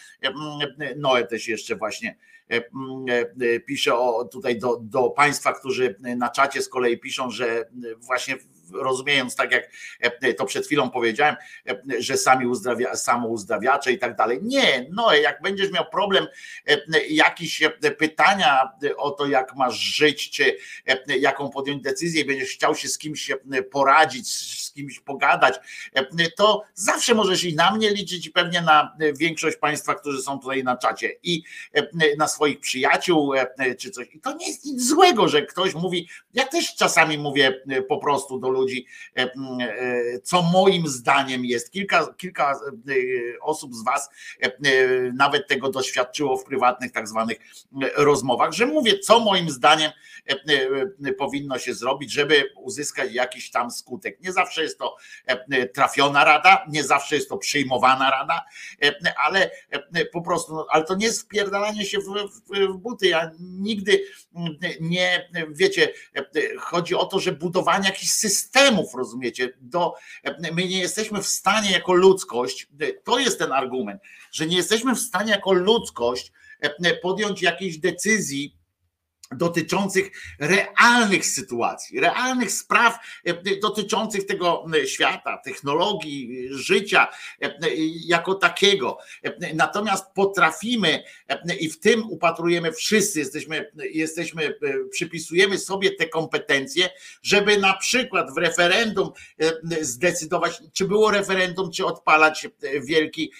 Noe 0.96 1.24
też 1.24 1.48
jeszcze 1.48 1.76
właśnie 1.76 2.18
pisze 3.66 3.96
o, 3.96 4.26
tutaj 4.26 4.60
do, 4.60 4.80
do 4.82 5.10
Państwa, 5.10 5.54
którzy 5.54 5.96
na 6.00 6.30
czacie 6.30 6.62
z 6.62 6.70
kolei 6.70 6.98
piszą, 6.98 7.32
że 7.32 7.70
właśnie 7.98 8.38
rozumiejąc 8.74 9.36
tak 9.36 9.52
jak 9.52 9.70
to 10.38 10.46
przed 10.46 10.66
chwilą 10.66 10.90
powiedziałem, 10.90 11.36
że 12.00 12.18
sami 12.18 12.48
uzdrawia, 12.48 12.96
samouzdrawiacze 12.96 13.92
i 13.92 14.00
tak 14.00 14.16
dalej. 14.16 14.40
Nie, 14.42 14.88
no 14.92 15.14
jak 15.14 15.42
będziesz 15.42 15.72
miał 15.72 15.86
problem, 15.92 16.28
jakieś 17.10 17.62
pytania 17.98 18.70
o 18.98 19.12
to, 19.12 19.28
jak 19.28 19.56
masz 19.56 19.76
żyć, 19.76 20.32
czy 20.32 20.58
jaką 21.08 21.50
podjąć 21.50 21.84
decyzję, 21.84 22.26
będziesz 22.26 22.50
chciał 22.50 22.76
się 22.76 22.88
z 22.88 22.98
kimś 22.98 23.32
poradzić, 23.72 24.28
kimś 24.80 25.00
pogadać, 25.00 25.56
to 26.36 26.64
zawsze 26.74 27.16
możesz 27.16 27.44
i 27.44 27.56
na 27.56 27.72
mnie 27.72 27.90
liczyć 27.90 28.28
i 28.28 28.32
pewnie 28.32 28.62
na 28.62 28.98
większość 29.18 29.58
Państwa, 29.58 29.96
którzy 29.96 30.22
są 30.22 30.40
tutaj 30.40 30.64
na 30.64 30.78
czacie 30.78 31.12
i 31.24 31.44
na 32.18 32.28
swoich 32.28 32.60
przyjaciół 32.60 33.32
czy 33.80 33.92
coś. 33.92 34.08
I 34.16 34.20
to 34.20 34.34
nie 34.34 34.48
jest 34.48 34.66
nic 34.66 34.88
złego, 34.88 35.28
że 35.28 35.42
ktoś 35.42 35.74
mówi, 35.76 36.10
ja 36.34 36.46
też 36.46 36.76
czasami 36.76 37.18
mówię 37.18 37.62
po 37.88 37.98
prostu 37.98 38.40
do 38.40 38.50
ludzi, 38.50 38.86
e, 39.18 39.22
e, 39.22 40.20
co 40.24 40.42
moim 40.42 40.88
zdaniem 40.88 41.46
jest. 41.46 41.72
Kilka, 41.72 42.14
kilka 42.18 42.52
e, 42.52 42.94
osób 43.42 43.76
z 43.76 43.84
Was 43.84 44.10
nawet 45.14 45.48
tego 45.48 45.70
doświadczyło 45.70 46.38
w 46.38 46.44
prywatnych 46.44 46.92
tak 46.92 47.08
zwanych 47.08 47.38
rozmowach, 47.96 48.52
że 48.52 48.66
mówię, 48.66 49.00
co 49.00 49.20
moim 49.20 49.50
zdaniem 49.50 49.92
powinno 51.18 51.60
się 51.60 51.74
zrobić, 51.74 52.12
żeby 52.12 52.44
uzyskać 52.56 53.14
jakiś 53.14 53.52
tam 53.52 53.72
skutek. 53.72 54.22
Nie 54.22 54.34
zawsze 54.34 54.69
jest 54.70 54.80
to 54.80 54.96
trafiona 55.74 56.26
rada, 56.26 56.66
nie 56.70 56.84
zawsze 56.84 57.16
jest 57.16 57.30
to 57.30 57.38
przyjmowana 57.38 58.10
rada, 58.10 58.46
ale 59.18 59.52
po 60.12 60.22
prostu, 60.22 60.54
no, 60.54 60.68
ale 60.70 60.84
to 60.84 60.96
nie 60.96 61.06
jest 61.06 61.22
wpierdalanie 61.22 61.86
się 61.86 61.98
w, 62.00 62.04
w, 62.04 62.74
w 62.74 62.78
buty. 62.78 63.08
Ja 63.08 63.32
nigdy 63.40 64.04
nie, 64.82 65.30
wiecie, 65.50 65.94
chodzi 66.60 66.96
o 66.96 67.06
to, 67.06 67.20
że 67.20 67.32
budowanie 67.32 67.86
jakichś 67.86 68.12
systemów, 68.12 68.96
rozumiecie, 68.96 69.54
do, 69.62 69.94
my 70.54 70.68
nie 70.68 70.80
jesteśmy 70.80 71.22
w 71.22 71.28
stanie 71.28 71.72
jako 71.72 71.94
ludzkość, 71.94 72.68
to 73.04 73.20
jest 73.20 73.40
ten 73.40 73.52
argument, 73.52 74.02
że 74.32 74.46
nie 74.46 74.58
jesteśmy 74.58 74.96
w 74.96 75.00
stanie 75.00 75.32
jako 75.32 75.54
ludzkość 75.54 76.32
podjąć 77.02 77.42
jakiejś 77.42 77.78
decyzji, 77.78 78.59
dotyczących 79.32 80.12
realnych 80.40 81.26
sytuacji, 81.26 82.00
realnych 82.00 82.52
spraw 82.52 83.00
e, 83.26 83.60
dotyczących 83.60 84.26
tego 84.26 84.66
e, 84.74 84.88
świata, 84.88 85.38
technologii, 85.38 86.48
życia 86.52 87.08
e, 87.42 87.58
jako 88.06 88.36
takiego. 88.36 88.98
Natomiast 89.54 90.06
potrafimy 90.16 91.04
i 91.60 91.70
w 91.70 91.80
tym 91.80 92.10
upatrujemy 92.10 92.72
wszyscy, 92.72 93.20
jesteśmy, 93.20 93.72
jesteśmy, 93.92 94.54
przypisujemy 94.92 95.58
sobie 95.58 95.96
te 95.96 96.08
kompetencje, 96.08 96.90
żeby 97.22 97.58
na 97.58 97.74
przykład 97.74 98.34
w 98.34 98.38
referendum 98.38 99.12
zdecydować, 99.82 100.62
czy 100.74 100.86
było 100.86 101.12
referendum, 101.12 101.72
czy 101.72 101.86
odpalać 101.86 102.48
wielki 102.82 103.32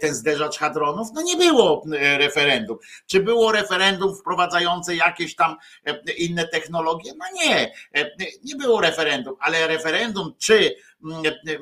ten 0.00 0.14
zderzacz 0.14 0.58
hadronów. 0.58 1.08
No 1.14 1.22
nie 1.22 1.36
było 1.36 1.84
referendum. 2.18 2.78
Czy 3.06 3.20
było 3.20 3.52
referendum 3.52 4.16
wprowadzające 4.16 4.96
jakieś 4.96 5.19
jakieś 5.20 5.36
tam 5.36 5.56
e, 5.86 6.12
inne 6.12 6.48
technologie? 6.48 7.12
No 7.18 7.24
nie, 7.34 7.72
e, 7.94 8.10
nie 8.44 8.56
było 8.56 8.80
referendum, 8.80 9.36
ale 9.40 9.66
referendum, 9.66 10.34
czy 10.38 10.76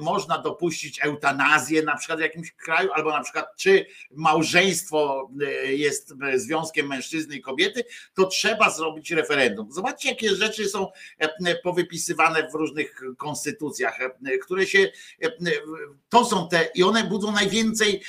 można 0.00 0.38
dopuścić 0.38 1.00
eutanazję 1.02 1.82
na 1.82 1.96
przykład 1.96 2.18
w 2.18 2.22
jakimś 2.22 2.52
kraju, 2.52 2.92
albo 2.92 3.10
na 3.10 3.22
przykład 3.22 3.56
czy 3.56 3.86
małżeństwo 4.10 5.30
jest 5.64 6.14
związkiem 6.34 6.86
mężczyzny 6.86 7.36
i 7.36 7.40
kobiety, 7.40 7.84
to 8.14 8.26
trzeba 8.26 8.70
zrobić 8.70 9.10
referendum. 9.10 9.72
Zobaczcie, 9.72 10.08
jakie 10.08 10.34
rzeczy 10.34 10.68
są 10.68 10.86
powypisywane 11.62 12.48
w 12.50 12.54
różnych 12.54 13.02
konstytucjach, 13.16 13.98
które 14.42 14.66
się, 14.66 14.92
to 16.08 16.24
są 16.24 16.48
te, 16.48 16.68
i 16.74 16.82
one 16.82 17.04
budzą 17.04 17.32
najwięcej, 17.32 18.02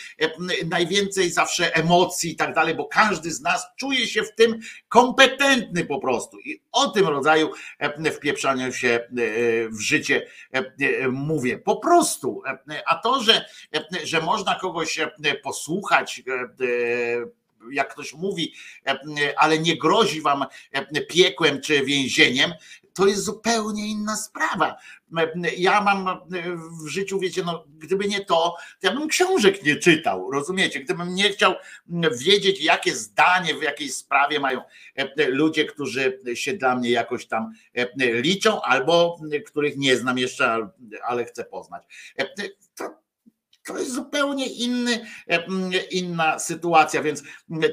najwięcej 0.70 1.32
zawsze 1.32 1.76
emocji 1.76 2.32
i 2.32 2.36
tak 2.36 2.54
dalej, 2.54 2.76
bo 2.76 2.86
każdy 2.86 3.32
z 3.32 3.42
nas 3.42 3.66
czuje 3.76 4.08
się 4.08 4.24
w 4.24 4.36
tym 4.36 4.60
kompetentny 4.88 5.86
po 5.86 6.00
prostu. 6.00 6.40
I 6.40 6.62
o 6.72 6.88
tym 6.88 7.08
rodzaju 7.08 7.52
e, 7.80 8.12
wpieprzaniu 8.12 8.74
się 8.74 8.90
e, 8.90 9.10
w 9.70 9.80
życie 9.80 10.28
e, 10.54 10.64
mówię. 11.20 11.58
Po 11.58 11.76
prostu. 11.76 12.42
A 12.86 12.96
to, 12.96 13.24
że, 13.24 13.46
że 14.04 14.22
można 14.22 14.56
kogoś 14.56 15.00
posłuchać, 15.44 16.24
jak 17.72 17.94
ktoś 17.94 18.14
mówi, 18.14 18.54
ale 19.38 19.60
nie 19.60 19.78
grozi 19.78 20.22
wam 20.22 20.46
piekłem 21.10 21.62
czy 21.62 21.86
więzieniem, 21.86 22.54
to 23.00 23.08
jest 23.08 23.24
zupełnie 23.24 23.88
inna 23.88 24.16
sprawa. 24.16 24.78
Ja 25.58 25.82
mam 25.82 26.22
w 26.84 26.88
życiu, 26.88 27.20
wiecie, 27.20 27.44
no, 27.46 27.66
gdyby 27.78 28.08
nie 28.08 28.26
to, 28.26 28.56
to 28.82 28.88
ja 28.88 28.94
bym 28.94 29.08
książek 29.08 29.64
nie 29.64 29.76
czytał, 29.76 30.32
rozumiecie? 30.32 30.80
Gdybym 30.80 31.16
nie 31.16 31.30
chciał 31.30 31.54
wiedzieć, 32.18 32.62
jakie 32.64 32.96
zdanie 32.96 33.56
w 33.56 33.62
jakiej 33.62 33.90
sprawie 33.90 34.40
mają 34.40 34.62
ludzie, 35.28 35.66
którzy 35.66 36.20
się 36.34 36.54
dla 36.54 36.76
mnie 36.76 36.90
jakoś 36.90 37.28
tam 37.28 37.54
liczą, 37.98 38.62
albo 38.62 39.20
których 39.46 39.78
nie 39.78 39.98
znam 39.98 40.18
jeszcze, 40.18 40.70
ale 41.04 41.26
chcę 41.26 41.46
poznać. 41.46 41.84
To, 42.76 43.00
to 43.66 43.78
jest 43.78 43.94
zupełnie 43.94 44.48
inny, 44.48 45.06
inna 45.92 46.40
sytuacja. 46.40 47.04
Więc 47.04 47.24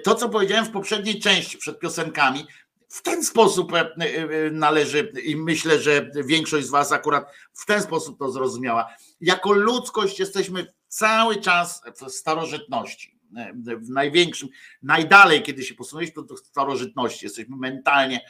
to, 0.04 0.14
co 0.14 0.28
powiedziałem 0.28 0.64
w 0.64 0.70
poprzedniej 0.70 1.20
części 1.20 1.58
przed 1.58 1.78
piosenkami, 1.78 2.46
w 2.96 3.02
ten 3.02 3.24
sposób 3.24 3.72
e, 3.72 3.78
e, 3.78 4.50
należy 4.50 5.12
i 5.24 5.36
myślę, 5.36 5.80
że 5.80 6.10
większość 6.26 6.66
z 6.66 6.70
Was 6.70 6.92
akurat 6.92 7.32
w 7.52 7.66
ten 7.66 7.82
sposób 7.82 8.18
to 8.18 8.30
zrozumiała. 8.30 8.94
Jako 9.20 9.52
ludzkość 9.52 10.20
jesteśmy 10.20 10.66
cały 10.88 11.36
czas 11.36 11.82
w 12.00 12.10
starożytności. 12.10 13.18
E, 13.36 13.52
w 13.76 13.90
największym, 13.90 14.48
najdalej, 14.82 15.42
kiedy 15.42 15.64
się 15.64 15.74
posunęliśmy 15.74 16.24
do 16.24 16.36
starożytności, 16.36 17.26
jesteśmy 17.26 17.56
mentalnie 17.56 18.20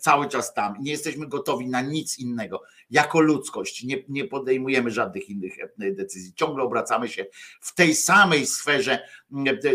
cały 0.00 0.28
czas 0.28 0.54
tam. 0.54 0.74
Nie 0.80 0.92
jesteśmy 0.92 1.28
gotowi 1.28 1.68
na 1.68 1.80
nic 1.80 2.18
innego. 2.18 2.62
Jako 2.90 3.20
ludzkość 3.20 3.84
nie, 3.84 4.04
nie 4.08 4.24
podejmujemy 4.24 4.90
żadnych 4.90 5.30
innych 5.30 5.56
decyzji. 5.78 6.34
Ciągle 6.34 6.64
obracamy 6.64 7.08
się 7.08 7.26
w 7.60 7.74
tej 7.74 7.94
samej 7.94 8.46
sferze, 8.46 8.98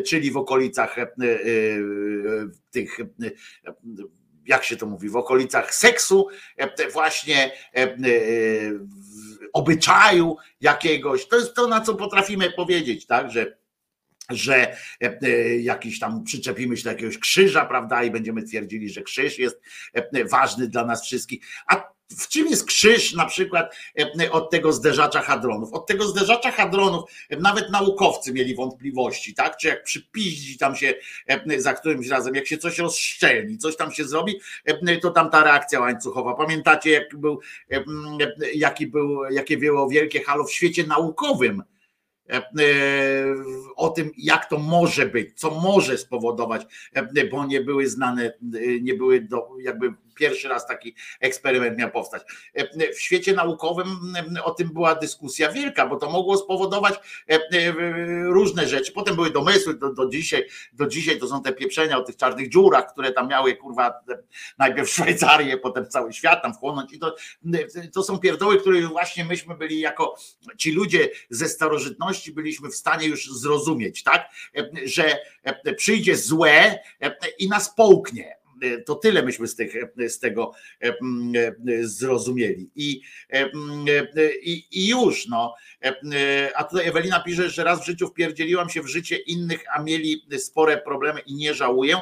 czyli 0.06 0.32
w 0.32 0.38
okolicach 0.38 0.96
tych 2.72 3.00
jak 4.46 4.64
się 4.64 4.78
to 4.78 4.86
mówi, 4.86 5.10
w 5.10 5.16
okolicach 5.16 5.76
seksu, 5.76 6.28
e, 6.58 6.92
właśnie 6.92 7.52
e, 7.76 7.84
e, 7.84 7.98
obyczaju 9.54 10.38
jakiegoś. 10.62 11.28
To 11.28 11.38
jest 11.38 11.56
to, 11.56 11.68
na 11.68 11.82
co 11.82 11.96
potrafimy 11.96 12.52
powiedzieć, 12.52 13.06
tak, 13.06 13.32
że 13.32 13.60
że 14.30 14.78
jakiś 15.60 16.00
tam 16.00 16.24
przyczepimy 16.24 16.78
się 16.78 16.84
do 16.84 16.90
jakiegoś 16.90 17.18
krzyża, 17.18 17.66
prawda, 17.66 18.04
i 18.04 18.12
będziemy 18.12 18.44
twierdzili, 18.44 18.90
że 18.90 19.02
krzyż 19.02 19.40
jest 19.40 19.62
ważny 20.30 20.68
dla 20.68 20.86
nas 20.86 21.06
wszystkich. 21.06 21.46
A 21.68 21.94
w 22.18 22.28
czym 22.28 22.48
jest 22.48 22.66
krzyż 22.66 23.14
na 23.14 23.26
przykład 23.26 23.76
e, 24.22 24.32
od 24.32 24.50
tego 24.50 24.74
zderzacza 24.74 25.22
hadronów? 25.22 25.74
Od 25.74 25.88
tego 25.88 26.08
zderzacza 26.08 26.52
hadronów 26.52 27.12
nawet 27.40 27.70
naukowcy 27.72 28.34
mieli 28.34 28.56
wątpliwości, 28.56 29.34
tak? 29.34 29.58
Czy 29.58 29.68
jak 29.68 29.84
przypiździ 29.84 30.58
tam 30.58 30.76
się 30.76 30.94
e, 31.28 31.62
za 31.62 31.74
którymś 31.74 32.08
razem, 32.08 32.36
jak 32.36 32.48
się 32.48 32.58
coś 32.58 32.78
rozszczelni, 32.78 33.58
coś 33.58 33.76
tam 33.76 33.92
się 33.92 34.06
zrobi, 34.06 34.40
e, 34.66 34.98
to 34.98 35.12
tam 35.12 35.30
ta 35.30 35.44
reakcja 35.44 35.80
łańcuchowa. 35.80 36.34
Pamiętacie, 36.34 36.92
jak 36.92 37.18
był, 37.18 37.40
jaki 38.54 38.88
był, 38.88 39.24
jakie 39.32 39.58
było 39.58 39.90
wielkie 39.90 40.24
halo 40.24 40.44
w 40.44 40.52
świecie 40.52 40.84
naukowym? 40.88 41.64
o 43.76 43.90
tym, 43.90 44.12
jak 44.18 44.50
to 44.50 44.58
może 44.58 45.06
być, 45.06 45.40
co 45.40 45.52
może 45.52 45.98
spowodować, 45.98 46.92
bo 47.32 47.46
nie 47.46 47.62
były 47.62 47.88
znane, 47.88 48.34
nie 48.82 48.94
były 48.94 49.22
do, 49.22 49.50
jakby 49.62 49.94
pierwszy 50.20 50.48
raz 50.48 50.68
taki 50.68 50.96
eksperyment 51.20 51.78
miał 51.78 51.92
powstać. 51.92 52.22
W 52.96 53.00
świecie 53.00 53.34
naukowym 53.34 53.88
o 54.44 54.52
tym 54.52 54.70
była 54.74 54.96
dyskusja 54.96 55.52
wielka, 55.52 55.88
bo 55.88 55.96
to 55.96 56.10
mogło 56.10 56.38
spowodować 56.38 56.94
różne 58.26 58.68
rzeczy. 58.68 58.92
Potem 58.92 59.16
były 59.16 59.32
domysły 59.32 59.74
do, 59.74 59.94
do 59.94 60.10
dzisiaj, 60.10 60.46
do 60.74 60.88
dzisiaj 60.88 61.20
to 61.20 61.28
są 61.28 61.42
te 61.42 61.54
pieprzenia 61.54 61.98
o 61.98 62.04
tych 62.04 62.16
czarnych 62.16 62.50
dziurach, 62.50 62.94
które 62.94 63.12
tam 63.12 63.28
miały 63.28 63.56
kurwa 63.56 63.94
najpierw 64.58 64.90
Szwajcarię, 64.90 65.58
potem 65.58 65.88
cały 65.88 66.14
świat 66.14 66.42
tam 66.42 66.54
wchłonąć 66.54 66.94
i 66.94 67.00
to, 67.00 67.16
to 67.94 68.04
są 68.04 68.20
pierdoły, 68.20 68.60
które 68.60 68.82
właśnie 68.82 69.26
myśmy 69.26 69.58
byli 69.58 69.80
jako 69.80 70.16
ci 70.58 70.72
ludzie 70.72 71.10
ze 71.30 71.50
starożytności 71.50 72.32
byliśmy 72.32 72.70
w 72.70 72.76
stanie 72.76 73.08
już 73.08 73.32
zrozumieć, 73.32 74.04
tak, 74.04 74.30
że 74.84 75.18
przyjdzie 75.78 76.16
złe 76.16 76.80
i 77.40 77.50
nas 77.50 77.76
połknie 77.76 78.39
to 78.86 78.96
tyle 78.96 79.24
myśmy 79.24 79.48
z, 79.48 79.56
tych, 79.56 79.74
z 80.08 80.20
tego 80.20 80.52
zrozumieli. 81.82 82.70
I, 82.76 83.02
i, 84.44 84.68
I 84.72 84.88
już, 84.88 85.28
no. 85.28 85.56
A 86.56 86.64
tutaj 86.64 86.88
Ewelina 86.88 87.20
pisze, 87.20 87.50
że 87.50 87.64
raz 87.64 87.82
w 87.82 87.86
życiu 87.86 88.08
wpierdzieliłam 88.08 88.70
się 88.70 88.82
w 88.82 88.88
życie 88.88 89.18
innych, 89.18 89.64
a 89.74 89.82
mieli 89.82 90.26
spore 90.38 90.78
problemy 90.78 91.20
i 91.20 91.36
nie 91.36 91.54
żałuję. 91.54 92.02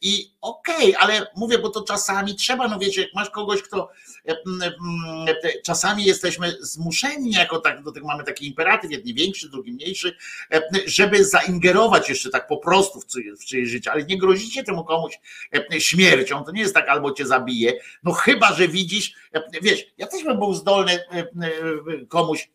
I 0.00 0.34
okej, 0.40 0.94
okay, 0.94 0.98
ale 0.98 1.26
mówię, 1.36 1.58
bo 1.58 1.68
to 1.70 1.82
czasami 1.82 2.34
trzeba, 2.34 2.68
no 2.68 2.78
wiecie, 2.78 3.02
jak 3.02 3.14
masz 3.14 3.30
kogoś, 3.30 3.62
kto 3.62 3.90
czasami 5.64 6.04
jesteśmy 6.04 6.52
zmuszeni, 6.60 7.30
jako 7.30 7.58
tak, 7.58 7.82
do 7.82 7.92
tego 7.92 8.06
mamy 8.06 8.24
taki 8.24 8.46
imperatyw, 8.46 8.90
jedni 8.90 9.14
większy, 9.14 9.48
drugi 9.48 9.72
mniejszy, 9.72 10.16
żeby 10.86 11.24
zaingerować 11.24 12.08
jeszcze 12.08 12.30
tak 12.30 12.46
po 12.46 12.58
prostu 12.58 13.00
w 13.40 13.44
czyjeś 13.44 13.68
życie, 13.68 13.92
ale 13.92 14.04
nie 14.04 14.18
grozicie 14.18 14.64
temu 14.64 14.84
komuś 14.84 15.20
śmiercią, 15.78 16.44
to 16.44 16.52
nie 16.52 16.60
jest 16.60 16.74
tak 16.74 16.88
albo 16.88 17.12
cię 17.12 17.26
zabije, 17.26 17.72
no 18.02 18.12
chyba, 18.12 18.52
że 18.52 18.68
widzisz, 18.68 19.12
wiesz, 19.62 19.86
ja 19.98 20.06
też 20.06 20.24
bym 20.24 20.38
był 20.38 20.54
zdolny 20.54 20.98
komuś 22.08 22.48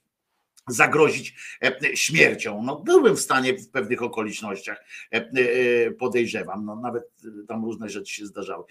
zagrozić 0.68 1.36
e, 1.64 1.98
śmiercią. 1.98 2.64
No, 2.64 2.80
byłbym 2.80 3.16
w 3.16 3.22
stanie 3.22 3.54
w 3.54 3.70
pewnych 3.70 4.04
okolicznościach, 4.04 4.84
e, 5.14 5.18
e, 5.18 5.92
podejrzewam, 5.92 6.66
no, 6.66 6.76
nawet 6.76 7.04
tam 7.48 7.66
różne 7.66 7.90
rzeczy 7.90 8.14
się 8.14 8.26
zdarzały. 8.26 8.64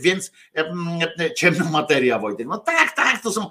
Więc 0.00 0.32
ciemna 1.36 1.70
materia, 1.70 2.18
Wojtek. 2.18 2.46
No 2.46 2.58
tak, 2.58 2.92
tak, 2.96 3.22
to 3.22 3.32
są 3.32 3.48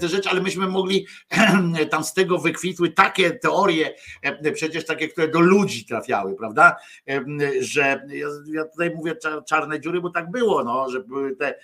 te 0.00 0.08
rzeczy, 0.08 0.28
ale 0.28 0.40
myśmy 0.40 0.68
mogli, 0.68 1.06
tam 1.90 2.04
z 2.04 2.12
tego 2.12 2.38
wykwitły 2.38 2.90
takie 2.90 3.30
teorie, 3.30 3.94
przecież 4.54 4.86
takie, 4.86 5.08
które 5.08 5.28
do 5.28 5.40
ludzi 5.40 5.86
trafiały, 5.86 6.36
prawda? 6.36 6.76
Że 7.60 8.06
ja 8.46 8.64
tutaj 8.64 8.90
mówię 8.94 9.16
czarne 9.48 9.80
dziury, 9.80 10.00
bo 10.00 10.10
tak 10.10 10.30
było, 10.30 10.64
no, 10.64 10.90
że 10.90 11.00
były 11.00 11.36
te 11.36 11.54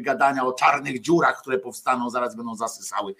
gadania 0.00 0.44
o 0.44 0.52
czarnych 0.52 1.00
dziurach, 1.00 1.40
które 1.40 1.58
powstaną, 1.58 2.10
zaraz 2.10 2.36
będą 2.36 2.54
zasysały, 2.54 3.14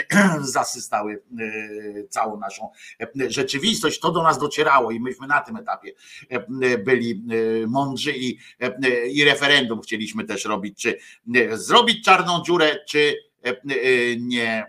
zasystały 0.40 1.07
e, 1.14 2.08
całą 2.08 2.38
naszą 2.40 2.70
e, 3.00 3.30
rzeczywistość. 3.30 4.00
To 4.00 4.12
do 4.12 4.22
nas 4.22 4.38
docierało 4.38 4.90
i 4.90 5.00
myśmy 5.00 5.26
na 5.26 5.40
tym 5.40 5.56
etapie 5.56 5.92
e, 6.28 6.78
byli 6.78 7.24
mądrzy 7.68 8.12
i, 8.16 8.38
i 9.12 9.24
referendum 9.24 9.80
chcieliśmy 9.80 10.24
też 10.24 10.44
robić, 10.44 10.82
czy 10.82 10.98
zrobić 11.52 12.04
czarną 12.04 12.42
dziurę, 12.42 12.76
czy 12.88 13.16
nie, 14.18 14.66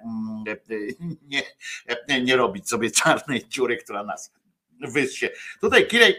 nie, 2.08 2.24
nie 2.24 2.36
robić 2.36 2.70
sobie 2.70 2.92
czarnej 3.02 3.48
dziury, 3.48 3.78
która 3.78 4.04
nas 4.04 4.34
wyssie. 4.82 5.30
Tutaj 5.62 5.88
Kirej 5.88 6.16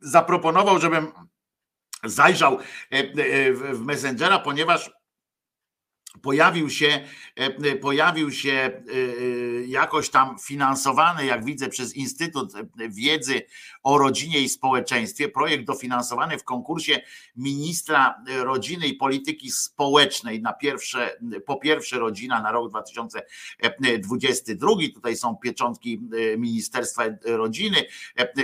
zaproponował, 0.00 0.80
żebym 0.80 1.12
zajrzał 2.04 2.58
w 3.52 3.80
Messengera, 3.84 4.38
ponieważ 4.38 4.97
pojawił 6.22 6.70
się, 6.70 6.86
e, 6.86 7.44
e, 7.44 7.76
pojawił 7.76 8.32
się 8.32 8.50
e, 8.50 8.80
jakoś 9.66 10.10
tam 10.10 10.36
finansowany, 10.38 11.26
jak 11.26 11.44
widzę, 11.44 11.68
przez 11.68 11.96
Instytut 11.96 12.52
Wiedzy 12.88 13.42
o 13.82 13.98
Rodzinie 13.98 14.40
i 14.40 14.48
Społeczeństwie, 14.48 15.28
projekt 15.28 15.64
dofinansowany 15.64 16.38
w 16.38 16.44
konkursie 16.44 17.00
ministra 17.36 18.22
rodziny 18.26 18.86
i 18.86 18.94
polityki 18.94 19.50
społecznej 19.50 20.42
na 20.42 20.52
pierwsze, 20.52 21.18
po 21.46 21.56
pierwsze 21.56 21.98
rodzina 21.98 22.42
na 22.42 22.52
rok 22.52 22.70
2022. 22.70 24.68
Tutaj 24.94 25.16
są 25.16 25.36
pieczątki 25.36 26.00
Ministerstwa 26.38 27.04
Rodziny, 27.24 27.84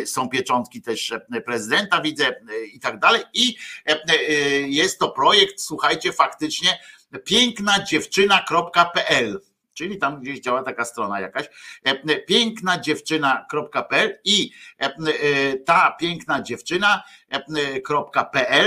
są 0.05 0.29
pieczątki 0.29 0.83
też 0.83 1.13
prezydenta, 1.47 2.01
widzę 2.01 2.35
i 2.73 2.81
tak 2.81 2.99
dalej. 2.99 3.23
I 3.35 3.57
jest 4.67 4.99
to 4.99 5.09
projekt, 5.09 5.61
słuchajcie, 5.61 6.13
faktycznie 6.13 6.79
piękna 7.25 7.85
dziewczyna.pl 7.85 9.41
czyli 9.75 9.99
tam 9.99 10.21
gdzieś 10.21 10.41
działa 10.41 10.63
taka 10.63 10.85
strona 10.85 11.21
jakaś, 11.21 11.47
e, 11.85 12.21
piękna 12.21 12.81
dziewczyna.pl 12.81 14.19
i 14.25 14.51
e, 14.81 14.85
e, 14.85 14.95
ta 15.59 15.97
piękna 16.01 16.43
dziewczyna.pl 16.43 17.07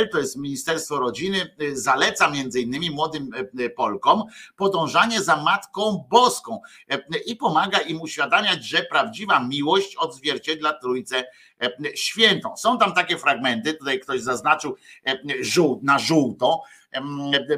to 0.10 0.20
jest 0.20 0.38
Ministerstwo 0.38 1.00
Rodziny, 1.00 1.56
zaleca 1.74 2.30
między 2.30 2.62
innymi 2.62 2.92
młodym 2.92 3.30
Polkom 3.76 4.24
podążanie 4.56 5.22
za 5.22 5.36
Matką 5.36 6.06
Boską 6.10 6.62
i 7.26 7.36
pomaga 7.36 7.80
im 7.80 8.02
uświadamiać, 8.02 8.66
że 8.66 8.84
prawdziwa 8.84 9.40
miłość 9.40 9.96
odzwierciedla 9.96 10.74
Trójcę 10.74 11.24
Świętą. 11.96 12.58
Są 12.58 12.78
tam 12.78 12.94
takie 12.94 13.18
fragmenty, 13.18 13.74
tutaj 13.74 14.00
ktoś 14.00 14.22
zaznaczył 14.22 14.76
na 15.82 16.00
żółto, 16.00 16.64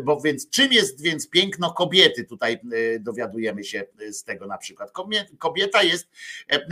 bo 0.04 0.22
więc 0.22 0.50
czym 0.50 0.74
jest 0.74 1.02
więc 1.02 1.30
piękno 1.30 1.74
kobiety? 1.74 2.24
Tutaj 2.24 2.54
e, 2.54 3.00
dowiadujemy 3.00 3.64
się 3.64 3.84
e, 4.08 4.14
z 4.14 4.24
tego 4.24 4.48
na 4.48 4.58
przykład. 4.58 4.92
Kobieta 5.38 5.84
jest 5.84 6.10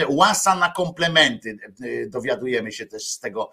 łasa 0.09 0.55
na 0.55 0.71
komplementy. 0.71 1.57
E, 1.83 2.05
dowiadujemy 2.05 2.71
się 2.71 2.85
też 2.85 3.07
z 3.07 3.19
tego, 3.19 3.51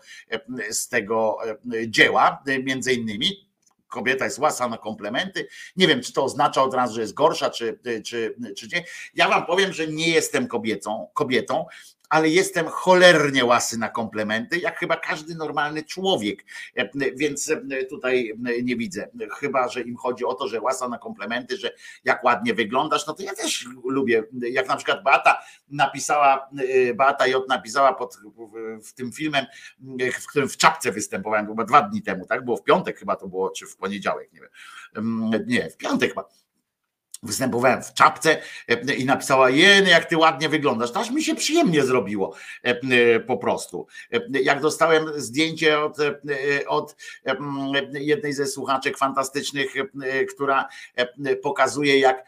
z 0.71 0.89
tego 0.89 1.39
dzieła, 1.87 2.43
między 2.65 2.93
innymi 2.93 3.55
kobieta 3.95 4.25
jest 4.25 4.39
łasa 4.39 4.69
na 4.69 4.79
komplementy. 4.79 5.49
Nie 5.77 5.89
wiem, 5.89 6.01
czy 6.01 6.13
to 6.13 6.25
oznacza 6.25 6.63
od 6.63 6.75
razu, 6.75 6.95
że 6.95 7.01
jest 7.01 7.15
gorsza, 7.15 7.51
czy, 7.51 7.79
czy, 8.05 8.35
czy 8.57 8.69
nie. 8.73 8.85
Ja 9.15 9.29
wam 9.29 9.47
powiem, 9.47 9.73
że 9.73 9.87
nie 9.87 10.09
jestem 10.09 10.49
kobietą, 10.49 11.09
kobietą 11.15 11.67
ale 12.15 12.29
jestem 12.29 12.67
cholernie 12.67 13.45
łasy 13.45 13.79
na 13.79 13.89
komplementy, 13.89 14.59
jak 14.59 14.79
chyba 14.79 14.97
każdy 14.97 15.35
normalny 15.35 15.83
człowiek, 15.83 16.45
więc 17.17 17.53
tutaj 17.91 18.35
nie 18.63 18.77
widzę. 18.77 19.09
Chyba, 19.39 19.69
że 19.69 19.81
im 19.81 19.97
chodzi 19.97 20.25
o 20.25 20.35
to, 20.35 20.49
że 20.49 20.61
łasa 20.61 20.89
na 20.89 20.99
komplementy, 20.99 21.57
że 21.57 21.73
jak 22.05 22.25
ładnie 22.25 22.55
wyglądasz, 22.55 23.07
no 23.07 23.15
to 23.15 23.23
ja 23.23 23.35
też 23.35 23.67
lubię. 23.85 24.25
Jak 24.33 24.69
na 24.69 24.77
przykład 24.77 25.05
Beata 25.05 25.39
napisała, 25.69 26.51
Beata 26.95 27.27
J 27.27 27.49
napisała 27.49 27.93
pod, 27.93 28.17
w 28.85 28.93
tym 28.93 29.13
filmem, 29.13 29.47
w 30.21 30.27
którym 30.27 30.49
w 30.49 30.57
czapce 30.57 30.93
występowałem, 30.93 31.47
chyba 31.47 31.65
dwa 31.65 31.83
dni 31.83 32.03
temu, 32.03 32.27
tak? 32.27 32.45
Było 32.45 32.57
w 32.57 32.65
piątek 32.65 32.99
chyba 32.99 33.17
to 33.17 33.29
było, 33.29 33.51
czy 33.51 33.67
w 33.67 33.77
poniedziałek, 33.77 34.33
nie 34.33 34.41
wiem. 34.41 34.51
Nie, 35.47 35.71
w 35.71 35.77
piątek 35.77 36.09
chyba 36.09 36.29
występowałem 37.25 37.83
w 37.83 37.95
czapce 37.95 38.39
e, 38.69 38.95
i 38.95 39.05
napisała, 39.05 39.51
jeny, 39.51 39.91
jak 39.91 40.05
ty 40.05 40.17
ładnie 40.17 40.49
wyglądasz. 40.49 40.91
Aż 40.95 41.11
mi 41.11 41.23
się 41.23 41.35
przyjemnie 41.35 41.83
zrobiło 41.83 42.35
e, 42.65 42.69
e, 42.69 43.21
po 43.21 43.37
prostu. 43.37 43.87
Jak 44.31 44.61
dostałem 44.61 45.05
zdjęcie 45.17 45.81
od, 45.81 45.97
od 46.67 46.97
jednej 47.93 48.33
ze 48.33 48.47
słuchaczek 48.47 48.99
fantastycznych, 48.99 49.75
która 50.35 50.69
pokazuje, 51.43 51.99
jak 51.99 52.25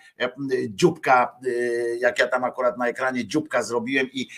dzióbka, 0.68 1.36
jak 1.98 2.18
ja 2.18 2.28
tam 2.28 2.44
akurat 2.44 2.78
na 2.78 2.88
ekranie 2.88 3.26
dzióbka 3.26 3.62
zrobiłem 3.62 4.08
i 4.12 4.28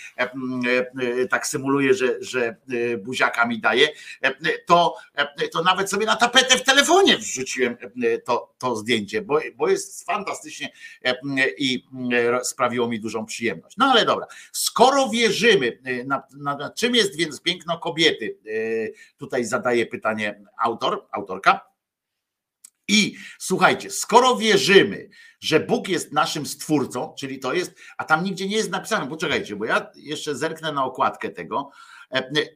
tak 1.30 1.46
symuluję, 1.46 1.94
że, 1.94 2.16
że 2.20 2.56
buziaka 2.98 3.46
mi 3.46 3.60
daje, 3.60 3.88
to, 4.66 4.96
to 5.52 5.62
nawet 5.62 5.90
sobie 5.90 6.06
na 6.06 6.16
tapetę 6.16 6.58
w 6.58 6.64
telefonie 6.64 7.18
wrzuciłem 7.18 7.76
to, 8.24 8.54
to 8.58 8.76
zdjęcie, 8.76 9.22
bo, 9.22 9.40
bo 9.56 9.68
jest 9.68 10.06
fantastyczne 10.06 10.47
e, 11.04 11.14
i 11.58 11.84
sprawiło 12.42 12.88
mi 12.88 13.00
dużą 13.00 13.26
przyjemność. 13.26 13.76
No 13.76 13.86
ale 13.86 14.04
dobra, 14.04 14.26
skoro 14.52 15.08
wierzymy, 15.08 15.78
e, 15.84 16.04
na, 16.04 16.22
na, 16.36 16.56
na 16.56 16.70
czym 16.70 16.94
jest 16.94 17.16
więc 17.16 17.40
piękno 17.40 17.78
kobiety? 17.78 18.38
E, 18.46 18.52
tutaj 19.16 19.44
zadaje 19.44 19.86
pytanie 19.86 20.42
autor, 20.58 21.06
autorka. 21.12 21.68
I 22.88 23.16
słuchajcie, 23.38 23.90
skoro 23.90 24.36
wierzymy, 24.36 25.08
że 25.40 25.60
Bóg 25.60 25.88
jest 25.88 26.12
naszym 26.12 26.46
stwórcą, 26.46 27.14
czyli 27.18 27.38
to 27.38 27.52
jest, 27.52 27.74
a 27.98 28.04
tam 28.04 28.24
nigdzie 28.24 28.48
nie 28.48 28.56
jest 28.56 28.70
napisane, 28.70 29.08
poczekajcie, 29.08 29.56
bo 29.56 29.64
ja 29.64 29.90
jeszcze 29.94 30.36
zerknę 30.36 30.72
na 30.72 30.84
okładkę 30.84 31.30
tego, 31.30 31.70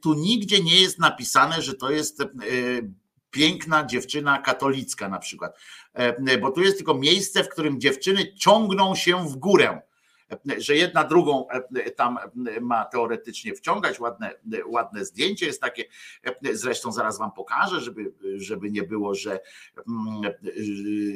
tu 0.02 0.14
nigdzie 0.14 0.62
nie 0.62 0.80
jest 0.80 0.98
napisane, 0.98 1.62
że 1.62 1.74
to 1.74 1.90
jest 1.90 2.22
piękna 3.32 3.86
dziewczyna 3.86 4.38
katolicka 4.38 5.08
na 5.08 5.18
przykład, 5.18 5.56
e, 5.94 6.38
bo 6.38 6.50
tu 6.50 6.60
jest 6.60 6.76
tylko 6.76 6.94
miejsce, 6.94 7.44
w 7.44 7.48
którym 7.48 7.80
dziewczyny 7.80 8.34
ciągną 8.34 8.94
się 8.94 9.28
w 9.28 9.36
górę. 9.36 9.80
Że 10.58 10.76
jedna 10.76 11.04
drugą 11.04 11.46
tam 11.96 12.18
ma 12.60 12.84
teoretycznie 12.84 13.54
wciągać, 13.54 14.00
ładne, 14.00 14.30
ładne 14.66 15.04
zdjęcie 15.04 15.46
jest 15.46 15.60
takie, 15.60 15.84
zresztą 16.52 16.92
zaraz 16.92 17.18
wam 17.18 17.32
pokażę, 17.32 17.80
żeby, 17.80 18.12
żeby 18.36 18.70
nie 18.70 18.82
było, 18.82 19.14
że, 19.14 19.40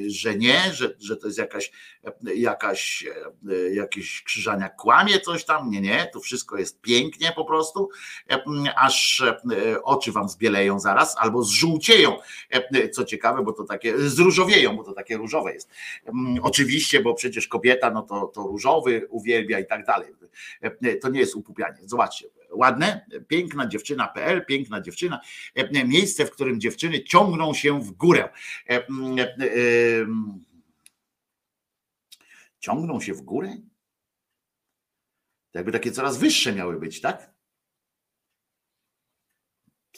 że 0.06 0.36
nie, 0.36 0.72
że, 0.72 0.94
że 0.98 1.16
to 1.16 1.26
jest 1.26 1.38
jakaś, 1.38 1.72
jakaś, 2.34 3.05
jakieś 3.72 4.22
krzyżania 4.22 4.68
kłamie 4.68 5.20
coś 5.20 5.44
tam, 5.44 5.70
nie, 5.70 5.80
nie, 5.80 6.10
to 6.12 6.20
wszystko 6.20 6.59
jest 6.59 6.80
pięknie 6.80 7.32
po 7.36 7.44
prostu, 7.44 7.88
aż 8.76 9.24
oczy 9.82 10.12
wam 10.12 10.28
zbieleją 10.28 10.80
zaraz, 10.80 11.16
albo 11.18 11.43
zżółcieją, 11.43 12.16
co 12.93 13.05
ciekawe, 13.05 13.43
bo 13.43 13.52
to 13.52 13.64
takie, 13.64 13.98
zróżowieją, 13.98 14.76
bo 14.76 14.84
to 14.84 14.93
takie 14.93 15.16
różowe 15.16 15.52
jest. 15.52 15.70
Oczywiście, 16.43 17.01
bo 17.01 17.14
przecież 17.14 17.48
kobieta, 17.48 17.90
no 17.90 18.02
to, 18.02 18.26
to 18.26 18.43
różowy 18.43 19.06
uwielbia 19.09 19.59
i 19.59 19.66
tak 19.66 19.87
dalej. 19.87 20.12
To 21.03 21.09
nie 21.09 21.20
jest 21.20 21.35
upupianie. 21.35 21.78
Zobaczcie, 21.85 22.28
ładne, 22.51 23.07
piękna 23.28 23.66
dziewczyna.pl, 23.66 24.47
piękna 24.47 24.81
dziewczyna, 24.81 25.20
miejsce, 25.87 26.27
w 26.27 26.31
którym 26.31 26.61
dziewczyny 26.61 27.05
ciągną 27.05 27.55
się 27.55 27.81
w 27.81 27.93
górę. 27.93 28.28
Ciągną 32.59 33.01
się 33.01 33.15
w 33.15 33.23
górę? 33.23 33.57
Jakby 35.55 35.73
takie 35.73 35.93
coraz 35.93 36.19
wyższe 36.19 36.53
miały 36.53 36.81
być, 36.81 37.01
tak? 37.01 37.36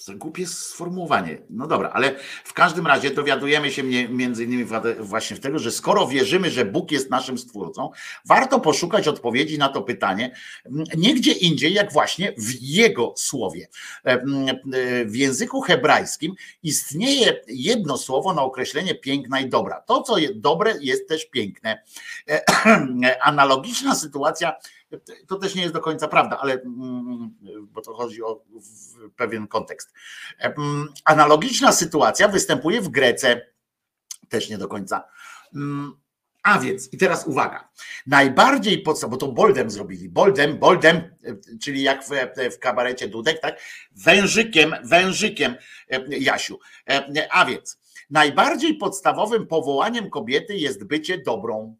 Głupie 0.08 0.46
sformułowanie. 0.46 1.38
No 1.50 1.66
dobra, 1.66 1.90
ale 1.90 2.14
w 2.44 2.52
każdym 2.52 2.86
razie 2.86 3.10
dowiadujemy 3.10 3.70
się 3.70 3.82
między 4.08 4.44
innymi 4.44 4.66
właśnie 5.00 5.36
w 5.36 5.40
tego, 5.40 5.58
że 5.58 5.70
skoro 5.70 6.06
wierzymy, 6.06 6.50
że 6.50 6.64
Bóg 6.64 6.92
jest 6.92 7.10
naszym 7.10 7.38
stwórcą, 7.38 7.90
warto 8.24 8.60
poszukać 8.60 9.08
odpowiedzi 9.08 9.58
na 9.58 9.68
to 9.68 9.82
pytanie 9.82 10.32
nie 10.96 11.14
gdzie 11.14 11.32
indziej, 11.32 11.74
jak 11.74 11.92
właśnie 11.92 12.32
w 12.38 12.54
Jego 12.60 13.14
słowie. 13.16 13.68
E, 14.04 14.12
e, 14.12 14.20
w 15.04 15.16
języku 15.16 15.60
hebrajskim 15.60 16.34
istnieje 16.62 17.40
jedno 17.46 17.98
słowo 17.98 18.34
na 18.34 18.42
określenie 18.42 18.94
piękna 18.94 19.40
i 19.40 19.48
dobra. 19.48 19.80
To, 19.80 20.02
co 20.02 20.16
dobre, 20.34 20.74
jest 20.80 21.08
też 21.08 21.26
piękne. 21.26 21.82
E, 22.28 22.42
analogiczna 23.22 23.94
sytuacja 23.94 24.56
to 25.28 25.36
też 25.36 25.54
nie 25.54 25.62
jest 25.62 25.74
do 25.74 25.80
końca 25.80 26.08
prawda, 26.08 26.38
ale 26.38 26.52
mm, 26.52 27.34
bo 27.72 27.80
to 27.80 27.94
chodzi 27.94 28.22
o 28.22 28.44
pewien 29.16 29.46
kontekst. 29.46 29.94
Analogiczna 31.04 31.72
sytuacja 31.72 32.28
występuje 32.28 32.80
w 32.80 32.88
Grece, 32.88 33.46
też 34.28 34.50
nie 34.50 34.58
do 34.58 34.68
końca. 34.68 35.04
Mm, 35.54 35.96
a 36.42 36.58
więc, 36.58 36.92
i 36.92 36.98
teraz 36.98 37.26
uwaga, 37.26 37.68
najbardziej 38.06 38.82
podstawowy, 38.82 39.20
bo 39.20 39.26
to 39.26 39.32
boldem 39.32 39.70
zrobili, 39.70 40.08
boldem, 40.08 40.58
boldem, 40.58 41.16
czyli 41.62 41.82
jak 41.82 42.04
w, 42.04 42.10
w 42.54 42.58
kabarecie 42.58 43.08
Dudek, 43.08 43.40
tak? 43.40 43.60
Wężykiem, 43.92 44.74
wężykiem, 44.84 45.54
Jasiu. 46.08 46.58
A 47.30 47.44
więc, 47.44 47.78
najbardziej 48.10 48.74
podstawowym 48.74 49.46
powołaniem 49.46 50.10
kobiety 50.10 50.56
jest 50.56 50.84
bycie 50.84 51.18
dobrą. 51.18 51.76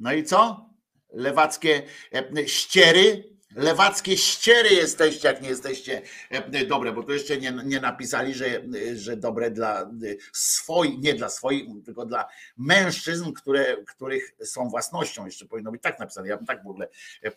No 0.00 0.12
i 0.12 0.24
co? 0.24 0.70
Lewackie 1.12 1.82
e, 2.14 2.48
ściery, 2.48 3.30
lewackie 3.56 4.16
ściery 4.16 4.68
jesteście, 4.68 5.28
jak 5.28 5.42
nie 5.42 5.48
jesteście 5.48 6.02
e, 6.30 6.66
dobre, 6.66 6.92
bo 6.92 7.02
tu 7.02 7.12
jeszcze 7.12 7.38
nie, 7.38 7.52
nie 7.64 7.80
napisali, 7.80 8.34
że, 8.34 8.62
że 8.94 9.16
dobre 9.16 9.50
dla 9.50 9.82
e, 9.82 9.86
swoich, 10.32 10.98
nie 10.98 11.14
dla 11.14 11.28
swoich, 11.28 11.64
tylko 11.84 12.06
dla 12.06 12.28
mężczyzn, 12.56 13.32
które, 13.32 13.76
których 13.86 14.34
są 14.44 14.68
własnością. 14.68 15.26
Jeszcze 15.26 15.46
powinno 15.46 15.72
być 15.72 15.82
tak 15.82 15.98
napisane. 15.98 16.28
Ja 16.28 16.36
bym 16.36 16.46
tak 16.46 16.64
w 16.64 16.68
ogóle, 16.68 16.88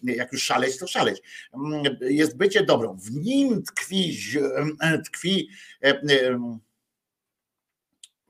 jak 0.03 0.31
już 0.31 0.44
szaleć, 0.44 0.77
to 0.77 0.88
szaleć. 0.88 1.22
Mm, 1.53 1.84
jest 2.02 2.38
bycie 2.38 2.64
dobrą. 2.64 2.98
W 2.98 3.11
nim 3.11 3.64
tkwi, 3.64 4.18
tkwi 5.06 5.49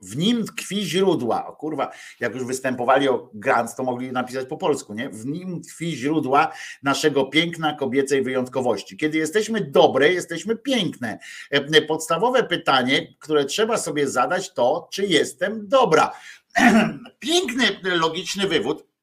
w 0.04 0.16
nim 0.16 0.46
tkwi 0.46 0.84
źródła. 0.84 1.46
O 1.46 1.52
kurwa, 1.52 1.90
jak 2.20 2.34
już 2.34 2.44
występowali 2.44 3.08
o 3.08 3.30
Grant, 3.34 3.76
to 3.76 3.82
mogli 3.82 4.12
napisać 4.12 4.48
po 4.48 4.56
polsku, 4.56 4.94
nie? 4.94 5.08
W 5.08 5.26
nim 5.26 5.62
tkwi 5.62 5.96
źródła 5.96 6.52
naszego 6.82 7.24
piękna, 7.24 7.76
kobiecej 7.76 8.22
wyjątkowości. 8.22 8.96
Kiedy 8.96 9.18
jesteśmy 9.18 9.60
dobre, 9.60 10.12
jesteśmy 10.12 10.56
piękne. 10.56 11.18
E, 11.50 11.82
podstawowe 11.82 12.42
pytanie, 12.42 13.14
które 13.18 13.44
trzeba 13.44 13.78
sobie 13.78 14.08
zadać, 14.08 14.54
to 14.54 14.88
czy 14.92 15.06
jestem 15.06 15.68
dobra. 15.68 16.12
Piękny, 17.18 17.64
logiczny 17.82 18.48
wywód 18.48 18.93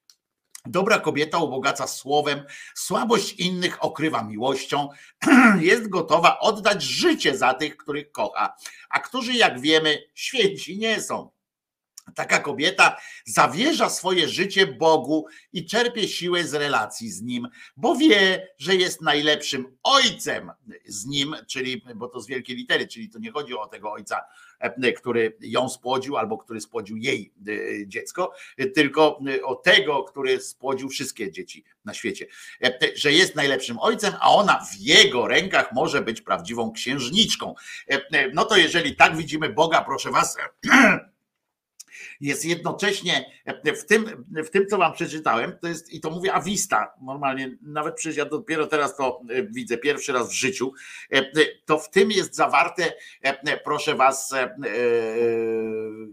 Dobra 0.65 0.99
kobieta 0.99 1.37
ubogaca 1.37 1.87
słowem, 1.87 2.43
słabość 2.75 3.33
innych 3.33 3.83
okrywa 3.83 4.23
miłością, 4.23 4.89
jest 5.59 5.89
gotowa 5.89 6.39
oddać 6.39 6.83
życie 6.83 7.37
za 7.37 7.53
tych, 7.53 7.77
których 7.77 8.11
kocha, 8.11 8.55
a 8.89 8.99
którzy, 8.99 9.33
jak 9.33 9.59
wiemy, 9.59 10.03
święci 10.13 10.77
nie 10.77 11.01
są. 11.01 11.31
Taka 12.15 12.39
kobieta 12.39 12.97
zawierza 13.25 13.89
swoje 13.89 14.27
życie 14.29 14.67
Bogu 14.67 15.25
i 15.53 15.65
czerpie 15.65 16.07
siłę 16.07 16.43
z 16.43 16.53
relacji 16.53 17.11
z 17.11 17.21
Nim, 17.21 17.47
bo 17.77 17.95
wie, 17.95 18.47
że 18.57 18.75
jest 18.75 19.01
najlepszym 19.01 19.77
ojcem 19.83 20.51
z 20.85 21.05
Nim, 21.05 21.35
czyli, 21.47 21.83
bo 21.95 22.07
to 22.07 22.19
z 22.19 22.27
wielkiej 22.27 22.55
litery, 22.55 22.87
czyli 22.87 23.09
to 23.09 23.19
nie 23.19 23.31
chodzi 23.31 23.53
o 23.53 23.67
tego 23.67 23.91
ojca, 23.91 24.21
e, 24.59 24.91
który 24.91 25.37
ją 25.41 25.69
spłodził 25.69 26.17
albo 26.17 26.37
który 26.37 26.61
spłodził 26.61 26.97
jej 26.97 27.33
e, 27.47 27.87
dziecko, 27.87 28.33
tylko 28.75 29.19
o 29.43 29.55
tego, 29.55 30.03
który 30.03 30.41
spłodził 30.41 30.89
wszystkie 30.89 31.31
dzieci 31.31 31.63
na 31.85 31.93
świecie. 31.93 32.27
E, 32.63 32.79
że 32.95 33.11
jest 33.11 33.35
najlepszym 33.35 33.79
ojcem, 33.79 34.13
a 34.19 34.31
ona 34.31 34.65
w 34.71 34.79
jego 34.79 35.27
rękach 35.27 35.71
może 35.73 36.01
być 36.01 36.21
prawdziwą 36.21 36.71
księżniczką. 36.71 37.55
No 38.33 38.45
to 38.45 38.57
jeżeli 38.57 38.95
tak 38.95 39.17
widzimy 39.17 39.49
Boga, 39.49 39.81
proszę 39.81 40.11
Was, 40.11 40.37
jest 42.21 42.45
jednocześnie 42.45 43.25
w 43.77 43.85
tym, 43.85 44.25
w 44.45 44.49
tym, 44.49 44.67
co 44.67 44.77
wam 44.77 44.93
przeczytałem, 44.93 45.57
to 45.61 45.67
jest, 45.67 45.93
i 45.93 46.01
to 46.01 46.09
mówię 46.09 46.33
awista, 46.33 46.93
normalnie, 47.01 47.57
nawet 47.61 47.95
przecież 47.95 48.17
ja 48.17 48.25
dopiero 48.25 48.67
teraz 48.67 48.95
to 48.95 49.21
e, 49.29 49.43
widzę 49.43 49.77
pierwszy 49.77 50.13
raz 50.13 50.29
w 50.29 50.33
życiu, 50.33 50.73
e, 51.11 51.31
to 51.65 51.77
w 51.77 51.89
tym 51.89 52.11
jest 52.11 52.35
zawarte, 52.35 52.93
e, 53.21 53.57
proszę 53.57 53.95
was, 53.95 54.33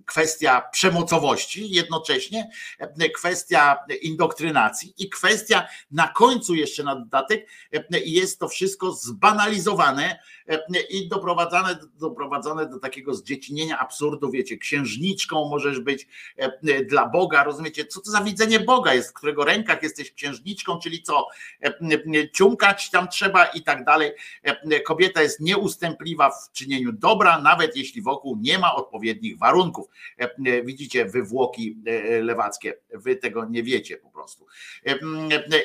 kwestia 0.06 0.62
przemocowości, 0.72 1.70
jednocześnie 1.70 2.50
kwestia 3.14 3.76
indoktrynacji 4.02 4.94
i 4.98 5.08
kwestia 5.08 5.68
na 5.90 6.08
końcu 6.08 6.54
jeszcze 6.54 6.84
na 6.84 6.96
dodatek 6.96 7.48
jest 8.04 8.38
to 8.38 8.48
wszystko 8.48 8.92
zbanalizowane 8.92 10.18
i 10.90 11.08
doprowadzane, 11.08 11.78
doprowadzone 12.00 12.66
do 12.66 12.78
takiego 12.78 13.14
zdziecinienia 13.14 13.78
absurdu, 13.78 14.30
wiecie, 14.30 14.58
księżniczką 14.58 15.48
możesz 15.48 15.80
być 15.80 16.08
e, 16.36 16.84
dla 16.84 17.06
Boga, 17.06 17.44
rozumiecie, 17.44 17.86
co 17.86 18.00
to 18.00 18.10
za 18.10 18.20
widzenie 18.20 18.60
Boga 18.60 18.94
jest, 18.94 19.10
w 19.10 19.12
którego 19.12 19.44
rękach 19.44 19.82
jesteś 19.82 20.12
księżniczką, 20.12 20.78
czyli 20.78 21.02
co, 21.02 21.26
e, 21.62 22.30
ciumkać 22.30 22.90
tam 22.90 23.08
trzeba 23.08 23.44
i 23.44 23.62
tak 23.62 23.84
dalej. 23.84 24.12
E, 24.42 24.80
kobieta 24.80 25.22
jest 25.22 25.40
nieustępliwa 25.40 26.30
w 26.30 26.52
czynieniu 26.52 26.92
dobra, 26.92 27.40
nawet 27.40 27.76
jeśli 27.76 28.02
wokół 28.02 28.36
nie 28.40 28.58
ma 28.58 28.74
odpowiednich 28.74 29.38
warunków. 29.38 29.86
Widzicie 30.64 31.04
wywłoki 31.04 31.78
lewackie, 32.22 32.74
wy 32.94 33.16
tego 33.16 33.44
nie 33.44 33.62
wiecie 33.62 33.96
po 33.96 34.10
prostu. 34.10 34.46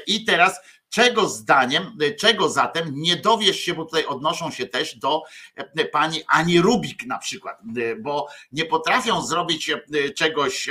I 0.07 0.25
teraz 0.25 0.59
Czego 0.93 1.29
zdaniem, 1.29 1.97
czego 2.19 2.49
zatem 2.49 2.91
nie 2.95 3.15
dowiesz 3.15 3.59
się, 3.59 3.73
bo 3.73 3.85
tutaj 3.85 4.05
odnoszą 4.05 4.51
się 4.51 4.65
też 4.65 4.95
do 4.95 5.21
e, 5.55 5.85
pani 5.85 6.23
Ani 6.27 6.61
Rubik 6.61 7.05
na 7.05 7.17
przykład, 7.17 7.59
e, 7.77 7.95
bo 7.95 8.27
nie 8.51 8.65
potrafią 8.65 9.25
zrobić 9.25 9.69
e, 9.69 9.79
czegoś 10.17 10.69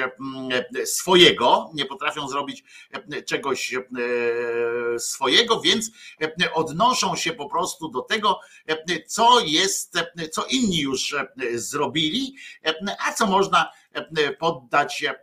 swojego, 0.85 1.70
nie 1.74 1.85
potrafią 1.85 2.28
zrobić 2.28 2.65
czegoś 3.27 3.74
swojego, 4.99 5.61
więc 5.61 5.90
odnoszą 6.55 7.16
się 7.16 7.32
po 7.32 7.49
prostu 7.49 7.89
do 7.89 8.01
tego, 8.01 8.40
co 9.07 9.40
jest, 9.40 9.99
co 10.32 10.44
inni 10.44 10.81
już 10.81 11.15
zrobili, 11.55 12.36
a 13.09 13.12
co 13.12 13.27
można 13.27 13.73
poddać 14.39 15.05
e, 15.05 15.14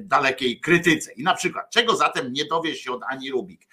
dalekiej 0.00 0.60
krytyce. 0.60 1.12
I 1.12 1.22
na 1.22 1.34
przykład, 1.34 1.70
czego 1.70 1.96
zatem 1.96 2.32
nie 2.32 2.44
dowie 2.44 2.74
się 2.74 2.92
od 2.92 3.02
Ani 3.08 3.30
Rubik? 3.30 3.68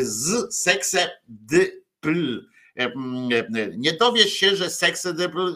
Z 0.00 0.54
sekse 0.54 1.10
dpl. 1.28 2.48
Nie 3.76 3.92
dowiesz 3.92 4.32
się, 4.32 4.56
że 4.56 4.70
seks 4.70 5.06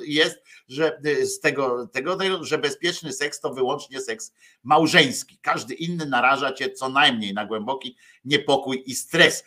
jest, 0.04 0.42
że 0.68 1.00
z 1.22 1.40
tego, 1.40 1.86
tego, 1.86 2.18
że 2.44 2.58
bezpieczny 2.58 3.12
seks 3.12 3.40
to 3.40 3.54
wyłącznie 3.54 4.00
seks 4.00 4.34
małżeński. 4.62 5.38
Każdy 5.42 5.74
inny 5.74 6.06
naraża 6.06 6.52
cię 6.52 6.70
co 6.70 6.88
najmniej 6.88 7.34
na 7.34 7.46
głęboki 7.46 7.96
niepokój 8.24 8.82
i 8.86 8.94
stres. 8.94 9.44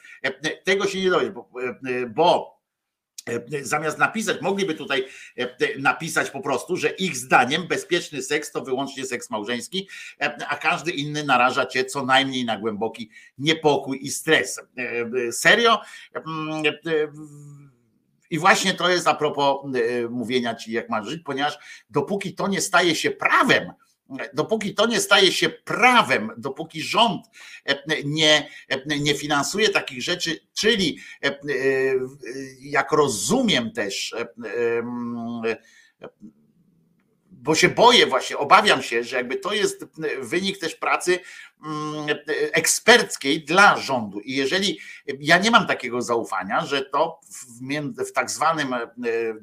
Tego 0.64 0.88
się 0.88 1.02
nie 1.02 1.10
dowiesz, 1.10 1.30
bo, 1.30 1.50
bo 2.16 2.53
Zamiast 3.62 3.98
napisać, 3.98 4.42
mogliby 4.42 4.76
tutaj 4.76 5.06
napisać 5.78 6.30
po 6.30 6.42
prostu, 6.42 6.78
że 6.78 6.90
ich 6.90 7.18
zdaniem 7.18 7.68
bezpieczny 7.68 8.24
seks 8.24 8.52
to 8.52 8.62
wyłącznie 8.62 9.06
seks 9.06 9.30
małżeński, 9.30 9.90
a 10.50 10.58
każdy 10.58 10.92
inny 10.92 11.24
naraża 11.24 11.66
cię 11.66 11.86
co 11.86 12.06
najmniej 12.06 12.46
na 12.46 12.58
głęboki 12.58 13.10
niepokój 13.38 14.00
i 14.02 14.12
stres. 14.12 14.62
Serio? 15.32 15.82
I 18.30 18.40
właśnie 18.40 18.74
to 18.74 18.90
jest 18.90 19.08
a 19.08 19.14
propos 19.14 19.66
mówienia 20.10 20.56
ci, 20.56 20.72
jak 20.72 20.90
masz 20.90 21.08
żyć, 21.08 21.22
ponieważ 21.26 21.58
dopóki 21.90 22.36
to 22.36 22.48
nie 22.48 22.62
staje 22.62 22.96
się 22.96 23.12
prawem, 23.12 23.72
dopóki 24.34 24.76
to 24.76 24.88
nie 24.88 25.00
staje 25.00 25.32
się 25.32 25.50
prawem, 25.50 26.30
dopóki 26.38 26.82
rząd 26.82 27.26
nie, 28.06 28.50
nie 29.00 29.16
finansuje 29.16 29.70
takich 29.70 30.04
rzeczy, 30.04 30.40
czyli 30.54 31.00
jak 32.60 32.92
rozumiem 32.92 33.72
też, 33.72 34.16
bo 37.44 37.56
się 37.56 37.70
boję 37.70 38.08
właśnie, 38.08 38.38
obawiam 38.38 38.84
się, 38.84 39.04
że 39.04 39.16
jakby 39.18 39.36
to 39.36 39.54
jest 39.54 39.86
wynik 40.20 40.58
też 40.58 40.76
pracy 40.76 41.20
mm, 41.66 42.18
eksperckiej 42.52 43.44
dla 43.44 43.78
rządu. 43.78 44.20
I 44.20 44.36
jeżeli 44.36 44.80
ja 45.20 45.38
nie 45.38 45.52
mam 45.52 45.68
takiego 45.68 46.02
zaufania, 46.02 46.66
że 46.66 46.82
to 46.82 47.20
w, 47.98 48.12
tak 48.12 48.32
zwanym 48.32 48.74
e, 48.74 48.88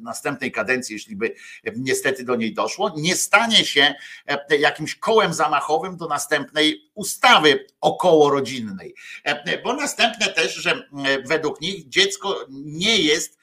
następnej 0.01 0.53
kadencji, 0.53 0.93
jeśli 0.93 1.17
by 1.17 1.35
niestety 1.77 2.25
do 2.25 2.37
niej 2.37 2.55
doszło, 2.55 2.93
nie 2.97 3.17
stanie 3.17 3.65
się 3.65 3.95
e, 4.27 4.57
jakimś 4.57 4.95
kołem 4.95 5.35
zamachowym 5.35 5.97
do 5.97 6.07
następnej 6.07 6.91
ustawy 6.95 7.67
okołorodzinnej. 7.81 8.95
E, 9.25 9.63
bo 9.63 9.75
następne 9.75 10.27
też, 10.27 10.55
że 10.55 10.89
według 11.27 11.61
nich 11.61 11.89
dziecko 11.89 12.47
nie 12.51 12.99
jest 12.99 13.40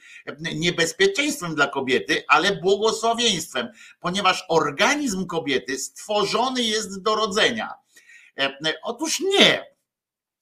niebezpieczeństwem 0.56 1.56
dla 1.56 1.68
kobiety, 1.68 2.24
ale 2.28 2.56
błogosławieństwem, 2.56 3.68
ponieważ 4.00 4.46
organizm 4.50 5.26
kobiety 5.26 5.80
stworzony 5.80 6.64
jest 6.64 7.02
do 7.02 7.16
rodzenia. 7.16 7.74
E, 8.40 8.58
otóż 8.84 9.20
nie. 9.20 9.66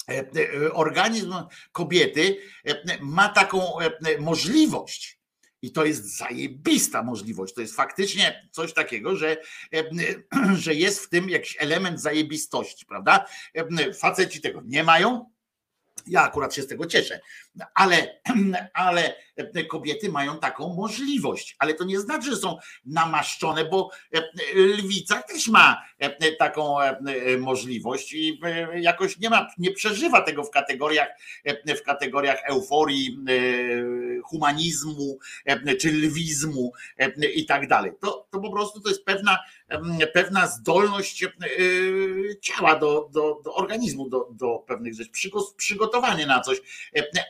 E, 0.09 0.73
organizm 0.73 1.33
kobiety 1.71 2.37
e, 2.67 2.97
ma 3.01 3.29
taką 3.29 3.77
możliwość. 4.19 5.19
I 5.61 5.71
to 5.71 5.85
jest 5.85 6.17
zajebista 6.17 7.03
możliwość. 7.03 7.53
To 7.53 7.61
jest 7.61 7.75
faktycznie 7.75 8.49
coś 8.51 8.73
takiego, 8.73 9.15
że, 9.15 9.37
że 10.63 10.73
jest 10.73 10.99
w 10.99 11.09
tym 11.09 11.29
jakiś 11.29 11.57
element 11.59 12.01
zajebistości, 12.01 12.85
prawda? 12.85 13.25
Faceci 13.99 14.41
tego 14.41 14.61
nie 14.65 14.83
mają, 14.83 15.34
ja 16.07 16.23
akurat 16.23 16.55
się 16.55 16.61
z 16.61 16.67
tego 16.67 16.85
cieszę, 16.85 17.19
ale, 17.73 18.21
ale 18.73 19.15
kobiety 19.69 20.11
mają 20.11 20.39
taką 20.39 20.73
możliwość, 20.73 21.55
ale 21.59 21.73
to 21.73 21.83
nie 21.83 21.99
znaczy, 21.99 22.29
że 22.29 22.37
są 22.37 22.57
namaszczone, 22.85 23.65
bo 23.65 23.89
lwica 24.55 25.23
też 25.23 25.47
ma 25.47 25.81
taką 26.39 26.77
możliwość 27.39 28.13
i 28.13 28.39
jakoś 28.75 29.19
nie 29.19 29.29
ma, 29.29 29.47
nie 29.57 29.71
przeżywa 29.71 30.21
tego 30.21 30.43
w 30.43 30.49
kategoriach, 30.49 31.07
w 31.67 31.81
kategoriach 31.81 32.43
euforii, 32.45 33.19
humanizmu 34.23 35.17
czy 35.79 35.91
lwizmu 35.91 36.71
i 37.35 37.45
tak 37.45 37.67
dalej. 37.67 37.91
To, 38.01 38.27
to 38.31 38.39
po 38.39 38.51
prostu 38.51 38.81
to 38.81 38.89
jest 38.89 39.05
pewna, 39.05 39.39
pewna 40.13 40.47
zdolność 40.47 41.25
ciała 42.41 42.75
do, 42.75 43.09
do, 43.13 43.41
do 43.43 43.55
organizmu, 43.55 44.09
do, 44.09 44.29
do 44.31 44.63
pewnych 44.67 44.93
rzeczy, 44.93 45.11
przygotowanie 45.85 46.25
na 46.25 46.41
coś, 46.41 46.57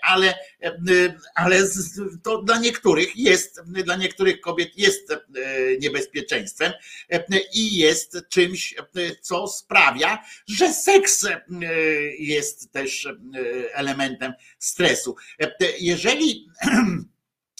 ale, 0.01 0.33
ale 1.35 1.63
to 2.23 2.41
dla 2.41 2.59
niektórych 2.59 3.15
jest, 3.15 3.61
dla 3.65 3.95
niektórych 3.95 4.41
kobiet 4.41 4.77
jest 4.77 5.13
niebezpieczeństwem 5.81 6.71
i 7.53 7.77
jest 7.77 8.17
czymś, 8.29 8.75
co 9.21 9.47
sprawia, 9.47 10.23
że 10.47 10.73
seks 10.73 11.27
jest 12.19 12.71
też 12.71 13.07
elementem 13.73 14.33
stresu. 14.59 15.15
Jeżeli 15.79 16.47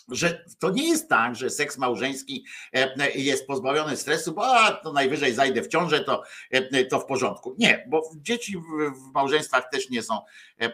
że 0.08 0.46
to 0.60 0.70
nie 0.70 0.90
jest 0.90 1.10
tak, 1.10 1.36
że 1.36 1.50
seks 1.50 1.78
małżeński 1.78 2.46
e, 2.74 3.12
jest 3.12 3.48
pozbawiony 3.48 3.98
stresu, 3.98 4.34
bo 4.34 4.58
a, 4.58 4.72
to 4.72 4.94
najwyżej 4.94 5.34
zajdę 5.34 5.62
w 5.62 5.68
ciążę, 5.68 6.00
to, 6.00 6.24
e, 6.52 6.86
to 6.86 7.00
w 7.00 7.06
porządku. 7.06 7.56
Nie, 7.58 7.86
bo 7.90 8.12
dzieci 8.16 8.58
w 9.08 9.14
małżeństwach 9.14 9.70
też 9.70 9.90
nie 9.90 10.04
są 10.04 10.20
e, 10.60 10.72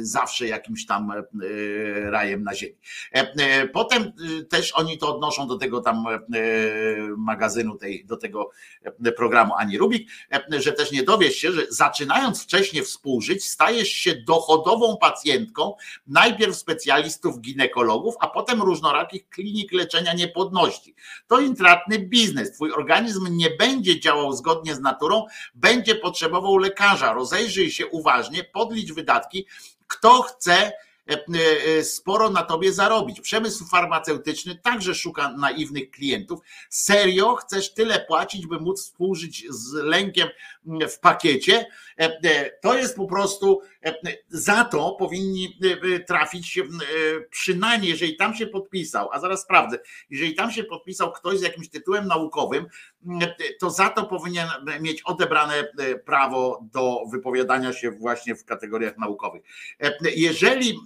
zawsze 0.00 0.46
jakimś 0.46 0.86
tam 0.86 1.12
rajem 2.02 2.42
na 2.42 2.54
ziemi. 2.54 2.76
Potem 3.72 4.12
też 4.50 4.72
oni 4.72 4.98
to 4.98 5.14
odnoszą 5.14 5.46
do 5.46 5.58
tego 5.58 5.80
tam 5.80 6.04
magazynu, 7.16 7.76
tej, 7.76 8.04
do 8.04 8.16
tego 8.16 8.50
programu 9.16 9.54
Ani 9.56 9.78
Rubik, 9.78 10.08
że 10.58 10.72
też 10.72 10.92
nie 10.92 11.02
dowiesz 11.02 11.36
się, 11.36 11.52
że 11.52 11.62
zaczynając 11.70 12.42
wcześniej 12.42 12.84
współżyć, 12.84 13.48
stajesz 13.48 13.88
się 13.88 14.14
dochodową 14.14 14.96
pacjentką 15.00 15.74
najpierw 16.06 16.56
specjalistów 16.56 17.40
ginekologów, 17.40 18.14
a 18.20 18.28
potem 18.28 18.45
potem 18.46 18.62
różnorakich 18.62 19.28
klinik 19.28 19.72
leczenia 19.72 20.14
niepłodności. 20.14 20.94
To 21.26 21.40
intratny 21.40 21.98
biznes. 21.98 22.52
Twój 22.52 22.72
organizm 22.72 23.36
nie 23.36 23.50
będzie 23.50 24.00
działał 24.00 24.32
zgodnie 24.32 24.74
z 24.74 24.80
naturą, 24.80 25.26
będzie 25.54 25.94
potrzebował 25.94 26.58
lekarza. 26.58 27.12
Rozejrzyj 27.12 27.70
się 27.70 27.86
uważnie, 27.86 28.44
podlicz 28.44 28.92
wydatki. 28.92 29.46
Kto 29.86 30.22
chce 30.22 30.72
E, 31.10 31.24
e, 31.78 31.84
sporo 31.84 32.30
na 32.30 32.42
tobie 32.42 32.72
zarobić. 32.72 33.20
Przemysł 33.20 33.66
farmaceutyczny 33.66 34.58
także 34.62 34.94
szuka 34.94 35.32
naiwnych 35.32 35.90
klientów. 35.90 36.40
Serio 36.70 37.34
chcesz 37.34 37.74
tyle 37.74 38.00
płacić, 38.00 38.46
by 38.46 38.60
móc 38.60 38.82
współżyć 38.82 39.44
z 39.50 39.72
lękiem 39.72 40.28
w 40.90 40.98
pakiecie? 40.98 41.66
E, 41.96 42.50
to 42.60 42.78
jest 42.78 42.96
po 42.96 43.06
prostu 43.06 43.60
za 44.28 44.64
to 44.64 44.96
powinni 44.98 45.58
trafić 46.06 46.60
przynajmniej, 47.30 47.90
jeżeli 47.90 48.16
tam 48.16 48.34
się 48.34 48.46
podpisał, 48.46 49.08
a 49.12 49.20
zaraz 49.20 49.42
sprawdzę, 49.42 49.78
jeżeli 50.10 50.34
tam 50.34 50.50
się 50.50 50.64
podpisał 50.64 51.12
ktoś 51.12 51.38
z 51.38 51.42
jakimś 51.42 51.68
tytułem 51.68 52.06
naukowym, 52.06 52.66
to 53.60 53.70
za 53.70 53.88
to 53.88 54.06
powinien 54.06 54.48
mieć 54.80 55.02
odebrane 55.02 55.68
prawo 56.04 56.64
do 56.72 57.00
wypowiadania 57.12 57.72
się 57.72 57.90
właśnie 57.90 58.34
w 58.34 58.44
kategoriach 58.44 58.98
naukowych. 58.98 59.42
Jeżeli 60.16 60.78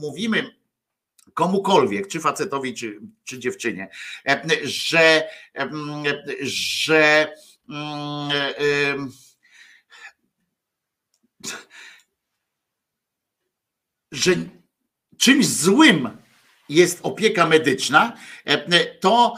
mówimy 0.00 0.50
komukolwiek, 1.34 2.08
czy 2.08 2.20
facetowi, 2.20 2.74
czy, 2.74 3.00
czy 3.24 3.38
dziewczynie, 3.38 3.88
że, 4.62 5.28
że 6.40 6.42
że 6.42 7.32
czymś 15.18 15.46
złym 15.46 16.24
jest 16.68 17.00
opieka 17.02 17.46
medyczna, 17.46 18.12
to, 19.00 19.34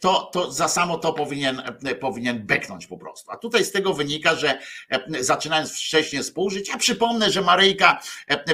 to, 0.00 0.30
to 0.32 0.52
za 0.52 0.68
samo 0.68 0.98
to 0.98 1.12
powinien, 1.12 1.62
powinien 2.00 2.46
beknąć 2.46 2.86
po 2.86 2.98
prostu. 2.98 3.30
A 3.30 3.36
tutaj 3.36 3.64
z 3.64 3.72
tego 3.72 3.94
wynika, 3.94 4.34
że 4.34 4.58
zaczynając 5.20 5.72
wcześniej 5.72 6.22
współżyć, 6.22 6.68
ja 6.68 6.76
przypomnę, 6.76 7.30
że 7.30 7.42
Maryjka 7.42 8.00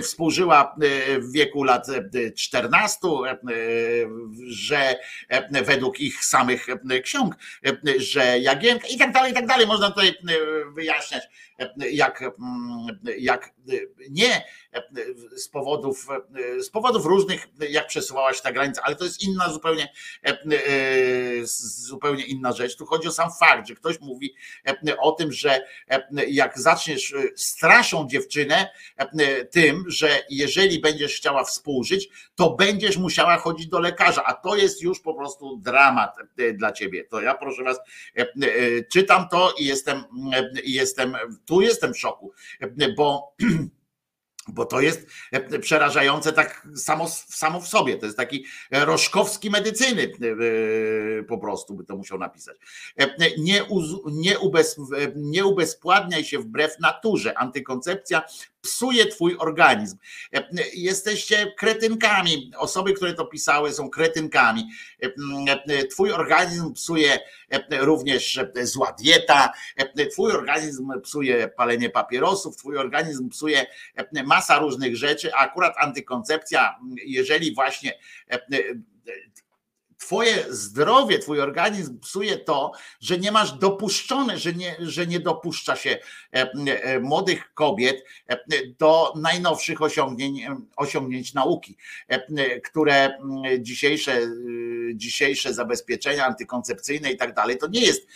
współżyła 0.03 0.77
w 1.19 1.33
wieku 1.33 1.65
lat 1.65 1.87
14, 2.37 2.99
że 4.49 4.97
według 5.65 6.01
ich 6.01 6.25
samych 6.25 6.67
ksiąg, 7.03 7.35
że 7.97 8.39
Jagienka 8.39 8.89
i 8.89 8.99
tak 8.99 9.13
dalej, 9.13 9.33
i 9.33 9.35
tak 9.35 9.47
dalej, 9.47 9.67
można 9.67 9.91
tutaj 9.91 10.15
wyjaśniać, 10.75 11.23
jak, 11.93 12.25
jak 13.19 13.55
nie 14.11 14.45
z 15.37 15.49
powodów, 15.49 16.07
z 16.61 16.71
powodów 16.71 17.07
różnych, 17.07 17.47
jak 17.71 17.87
przesuwała 17.87 18.33
się 18.35 18.43
ta 18.43 18.53
granica, 18.53 18.83
ale 18.85 18.97
to 18.97 19.05
jest 19.05 19.23
inna 19.23 19.49
zupełnie, 19.49 19.93
zupełnie 21.63 22.25
inna 22.25 22.53
rzecz. 22.53 22.77
Tu 22.77 22.87
chodzi 22.87 23.09
o 23.09 23.13
sam 23.13 23.31
fakt, 23.41 23.69
że 23.69 23.75
ktoś 23.75 24.01
mówi 24.01 24.35
o 24.99 25.13
tym, 25.13 25.33
że 25.33 25.67
jak 26.29 26.59
zaczniesz, 26.59 27.15
straszą 27.37 28.09
dziewczynę 28.09 28.71
tym, 29.51 29.85
że 29.89 30.23
jeżeli 30.31 30.81
będziesz 30.81 31.17
chciała 31.17 31.45
współżyć, 31.45 32.09
to 32.35 32.51
będziesz 32.51 32.97
musiała 32.97 33.37
chodzić 33.37 33.67
do 33.67 33.81
lekarza, 33.81 34.25
a 34.25 34.35
to 34.35 34.57
jest 34.57 34.83
już 34.83 35.01
po 35.01 35.15
prostu 35.15 35.57
dramat 35.57 36.17
dla 36.55 36.73
ciebie. 36.73 37.05
To 37.05 37.21
ja 37.21 37.35
proszę 37.35 37.63
was, 37.65 37.79
czytam 38.93 39.29
to 39.29 39.55
i 39.59 39.65
jestem, 39.65 40.05
jestem 40.65 41.17
tu 41.51 41.61
jestem 41.61 41.95
w 41.95 41.99
szoku, 41.99 42.33
bo 42.97 43.33
bo 44.49 44.65
to 44.65 44.81
jest 44.81 45.07
przerażające 45.61 46.33
tak 46.33 46.69
samo, 46.77 47.09
samo 47.09 47.61
w 47.61 47.69
sobie. 47.69 47.97
To 47.97 48.07
jest 48.07 48.19
taki 48.19 48.45
rożkowski 48.71 49.51
medycyny 49.51 50.03
e, 50.03 51.23
po 51.23 51.39
prostu, 51.39 51.75
by 51.75 51.85
to 51.85 51.97
musiał 51.97 52.19
napisać. 52.19 52.57
E, 52.99 53.15
nie, 53.39 53.67
nie, 54.07 54.39
ubez, 54.39 54.77
nie 55.17 55.45
ubezpładniaj 55.45 56.25
się 56.25 56.39
wbrew 56.39 56.81
naturze. 56.81 57.39
Antykoncepcja 57.39 58.23
psuje 58.63 59.07
twój 59.07 59.37
organizm. 59.39 59.97
Jesteście 60.75 61.53
kretynkami. 61.59 62.51
Osoby, 62.57 62.93
które 62.93 63.15
to 63.15 63.27
pisały, 63.27 63.73
są 63.73 63.91
kretynkami. 63.91 64.69
Twój 65.91 66.13
organizm 66.13 66.73
psuje 66.73 67.19
również 67.71 68.41
zła 68.63 68.93
dieta, 68.93 69.53
twój 70.13 70.33
organizm 70.33 71.01
psuje 71.03 71.49
palenie 71.49 71.91
papierosów, 71.91 72.57
twój 72.57 72.77
organizm 72.77 73.29
psuje 73.29 73.67
masa 74.27 74.59
różnych 74.59 74.97
rzeczy, 74.97 75.35
a 75.35 75.37
akurat 75.37 75.75
antykoncepcja, 75.79 76.79
jeżeli 77.07 77.55
właśnie 77.55 77.99
Twoje 80.01 80.45
zdrowie, 80.49 81.19
twój 81.19 81.41
organizm 81.41 82.01
psuje 82.01 82.37
to, 82.37 82.73
że 83.01 83.19
nie 83.19 83.33
masz 83.33 83.53
dopuszczone, 83.53 84.39
że 84.39 84.53
nie, 84.53 84.77
że 84.79 85.07
nie 85.07 85.21
dopuszcza 85.21 85.77
się 85.77 85.91
e, 85.91 85.99
e, 86.33 87.01
młodych 87.01 87.55
kobiet 87.55 88.05
e, 88.29 88.39
do 88.79 89.13
najnowszych 89.17 89.83
osiągnięć, 89.83 90.41
osiągnięć 90.77 91.35
nauki, 91.35 91.77
które 92.65 93.19
dzisiejsze, 93.59 94.21
dzisiejsze 94.95 95.55
zabezpieczenia 95.55 96.27
antykoncepcyjne 96.27 97.13
i 97.13 97.17
tak 97.17 97.35
dalej, 97.35 97.59
to 97.59 97.69
nie 97.69 97.81
jest 97.81 98.07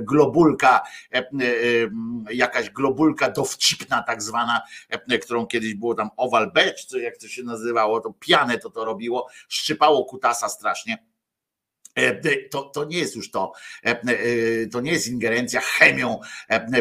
globulka, 0.00 0.82
jakaś 2.30 2.70
globulka 2.70 3.30
dowcipna 3.30 4.02
tak 4.02 4.22
zwana, 4.22 4.62
którą 5.22 5.46
kiedyś 5.46 5.74
było 5.74 5.94
tam 5.94 6.10
oval 6.16 6.52
badge, 6.52 6.84
co 6.86 6.98
jak 6.98 7.16
to 7.16 7.28
się 7.28 7.42
nazywało, 7.42 8.00
to 8.00 8.14
pianę 8.20 8.58
to 8.58 8.70
to 8.70 8.84
robiło, 8.84 9.28
szczypało 9.48 10.04
strasznie. 10.48 11.12
E, 11.94 12.48
to, 12.48 12.62
to 12.62 12.84
nie 12.84 12.98
jest 12.98 13.16
już 13.16 13.30
to, 13.30 13.52
e, 13.84 13.88
e, 13.90 14.66
to 14.66 14.80
nie 14.80 14.92
jest 14.92 15.08
ingerencja 15.08 15.60
chemią 15.60 16.20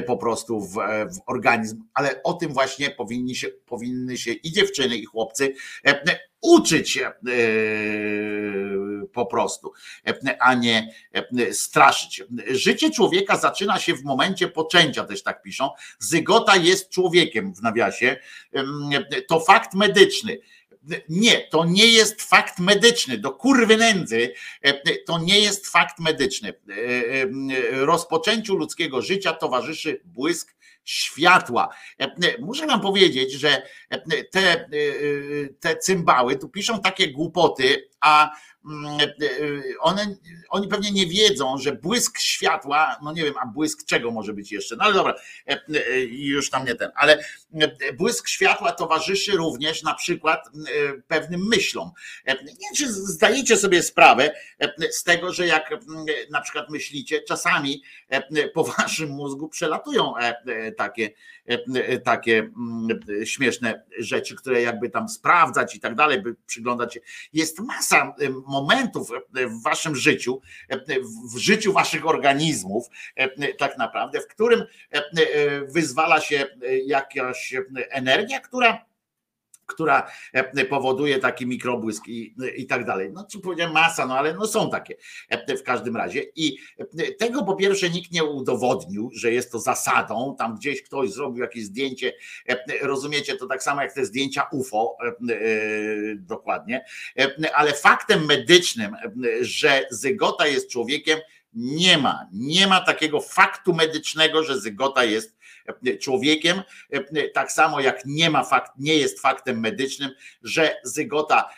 po 0.07 0.17
prostu 0.17 0.61
w, 0.61 0.73
w, 1.15 1.19
organizm, 1.25 1.83
ale 1.93 2.23
o 2.23 2.33
tym 2.33 2.53
właśnie 2.53 2.89
powinni 2.89 3.35
się, 3.35 3.47
powinny 3.47 4.17
się 4.17 4.31
i 4.31 4.51
dziewczyny, 4.51 4.95
i 4.95 5.05
chłopcy 5.05 5.53
uczyć 6.41 6.99
po 9.13 9.25
prostu, 9.25 9.71
a 10.39 10.53
nie 10.53 10.93
straszyć. 11.51 12.23
Życie 12.47 12.91
człowieka 12.91 13.37
zaczyna 13.37 13.79
się 13.79 13.93
w 13.93 14.03
momencie 14.03 14.47
poczęcia, 14.47 15.03
też 15.03 15.23
tak 15.23 15.41
piszą. 15.41 15.69
Zygota 15.99 16.55
jest 16.55 16.89
człowiekiem 16.89 17.53
w 17.53 17.61
nawiasie. 17.61 18.17
To 19.27 19.39
fakt 19.39 19.73
medyczny 19.73 20.37
nie, 21.09 21.47
to 21.47 21.65
nie 21.65 21.87
jest 21.87 22.21
fakt 22.21 22.59
medyczny. 22.59 23.17
Do 23.17 23.31
kurwy 23.31 23.77
nędzy 23.77 24.33
e, 24.61 24.97
to 24.97 25.19
nie 25.19 25.39
jest 25.39 25.67
fakt 25.67 25.99
medyczny. 25.99 26.49
E, 26.49 26.73
e, 26.73 27.85
rozpoczęciu 27.85 28.55
ludzkiego 28.55 29.01
życia 29.01 29.33
towarzyszy 29.33 30.01
błysk 30.05 30.55
światła. 30.83 31.69
Muszę 32.39 32.67
wam 32.67 32.81
powiedzieć, 32.81 33.33
że 33.33 33.61
te, 34.31 34.69
te 35.59 35.75
cymbały 35.75 36.35
tu 36.35 36.49
piszą 36.49 36.81
takie 36.81 37.11
głupoty, 37.11 37.89
a 37.99 38.31
one, 39.79 40.15
oni 40.49 40.67
pewnie 40.67 40.91
nie 40.91 41.07
wiedzą, 41.07 41.57
że 41.57 41.71
błysk 41.71 42.19
światła, 42.19 42.95
no 43.03 43.13
nie 43.13 43.23
wiem, 43.23 43.33
a 43.41 43.45
błysk 43.45 43.85
czego 43.85 44.11
może 44.11 44.33
być 44.33 44.51
jeszcze, 44.51 44.75
no 44.75 44.83
ale 44.83 44.93
dobra, 44.93 45.15
e, 45.47 45.99
już 46.01 46.49
tam 46.49 46.65
nie 46.65 46.75
ten, 46.75 46.91
ale 46.95 47.23
błysk 47.97 48.27
światła 48.27 48.71
towarzyszy 48.71 49.31
również 49.31 49.83
na 49.83 49.93
przykład 49.93 50.49
pewnym 51.07 51.47
myślom. 51.47 51.91
Nie 52.27 52.35
wiem, 52.35 52.75
czy 52.77 52.91
zdajecie 52.93 53.57
sobie 53.57 53.83
sprawę 53.83 54.35
z 54.91 55.03
tego, 55.03 55.33
że 55.33 55.47
jak 55.47 55.69
na 56.29 56.41
przykład 56.41 56.69
myślicie, 56.69 57.21
czasami 57.21 57.83
po 58.53 58.63
waszym 58.63 59.09
mózgu 59.09 59.49
przelatują 59.49 60.13
takie, 60.77 61.09
takie 62.03 62.49
śmieszne 63.23 63.83
rzeczy, 63.97 64.35
które 64.35 64.61
jakby 64.61 64.89
tam 64.89 65.09
sprawdzać 65.09 65.75
i 65.75 65.79
tak 65.79 65.95
dalej, 65.95 66.21
by 66.21 66.35
przyglądać 66.45 66.93
się. 66.93 66.99
Jest 67.33 67.59
masa 67.59 68.15
momentów 68.47 69.09
w 69.33 69.63
waszym 69.63 69.95
życiu, 69.95 70.41
w 71.33 71.37
życiu 71.37 71.73
waszych 71.73 72.07
organizmów, 72.07 72.87
tak 73.57 73.77
naprawdę, 73.77 74.21
w 74.21 74.27
którym 74.27 74.63
wyzwala 75.67 76.21
się 76.21 76.45
jakaś 76.85 77.53
energia, 77.89 78.39
która 78.39 78.90
która 79.71 80.11
e, 80.33 80.65
powoduje 80.65 81.19
taki 81.19 81.47
mikrobłysk 81.47 82.07
i, 82.07 82.35
i 82.55 82.65
tak 82.65 82.85
dalej. 82.85 83.09
No, 83.13 83.27
czy 83.31 83.39
powiedziałem 83.39 83.73
masa, 83.73 84.05
no 84.05 84.17
ale 84.17 84.33
no 84.33 84.47
są 84.47 84.69
takie 84.69 84.95
e, 85.29 85.57
w 85.57 85.63
każdym 85.63 85.97
razie. 85.97 86.23
I 86.35 86.57
e, 86.77 87.11
tego 87.11 87.43
po 87.43 87.55
pierwsze 87.55 87.89
nikt 87.89 88.11
nie 88.11 88.23
udowodnił, 88.23 89.11
że 89.13 89.31
jest 89.31 89.51
to 89.51 89.59
zasadą. 89.59 90.35
Tam 90.37 90.55
gdzieś 90.55 90.83
ktoś 90.83 91.11
zrobił 91.11 91.43
jakieś 91.43 91.63
zdjęcie, 91.63 92.13
rozumiecie, 92.81 93.35
to 93.35 93.47
tak 93.47 93.63
samo 93.63 93.81
jak 93.81 93.93
te 93.93 94.05
zdjęcia 94.05 94.47
UFO, 94.51 94.97
dokładnie. 96.15 96.85
Ale 97.53 97.73
faktem 97.73 98.25
medycznym, 98.25 98.95
że 99.41 99.87
zygota 99.91 100.47
jest 100.47 100.69
człowiekiem, 100.69 101.19
nie 101.53 101.97
ma. 101.97 102.27
Nie 102.33 102.67
ma 102.67 102.81
takiego 102.81 103.21
faktu 103.21 103.73
medycznego, 103.73 104.43
że 104.43 104.59
zygota 104.59 105.03
jest 105.03 105.37
człowiekiem, 106.01 106.61
tak 107.33 107.51
samo 107.51 107.79
jak 107.79 108.05
nie 108.05 108.29
ma 108.29 108.43
fakt, 108.43 108.71
nie 108.77 108.95
jest 108.95 109.19
faktem 109.19 109.59
medycznym, 109.59 110.11
że 110.41 110.75
zygota 110.83 111.49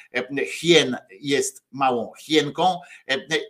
hien 0.47 0.97
jest 1.11 1.65
małą 1.71 2.11
hienką 2.19 2.79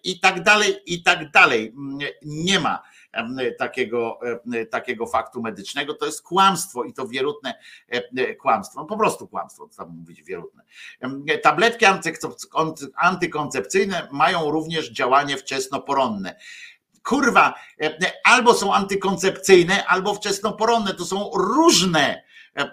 i 0.04 0.20
tak 0.20 0.44
dalej, 0.44 0.76
i 0.86 1.04
tak 1.04 1.32
dalej. 1.32 1.74
Nie 2.22 2.60
ma 2.60 2.84
takiego, 3.58 4.20
takiego 4.72 5.08
faktu 5.08 5.42
medycznego. 5.42 5.94
To 5.94 6.06
jest 6.06 6.22
kłamstwo 6.22 6.84
i 6.84 6.94
to 6.94 7.08
wierutne 7.08 7.60
kłamstwo. 8.40 8.80
No 8.80 8.86
po 8.86 8.98
prostu 8.98 9.28
kłamstwo, 9.28 9.68
co 9.68 9.84
tam 9.84 9.98
mówić 9.98 10.24
wierutne. 10.24 10.64
Tabletki 11.44 11.86
antykoncepcyjne 12.96 14.08
mają 14.12 14.52
również 14.52 14.92
działanie 14.92 15.38
wczesnoporonne 15.38 16.36
kurwa, 17.04 17.54
e, 17.82 18.12
albo 18.24 18.54
są 18.54 18.74
antykoncepcyjne, 18.74 19.86
albo 19.86 20.14
wczesnoporonne. 20.14 20.94
To 20.94 21.06
są 21.06 21.32
różne 21.36 22.24
e, 22.58 22.62
e, 22.62 22.70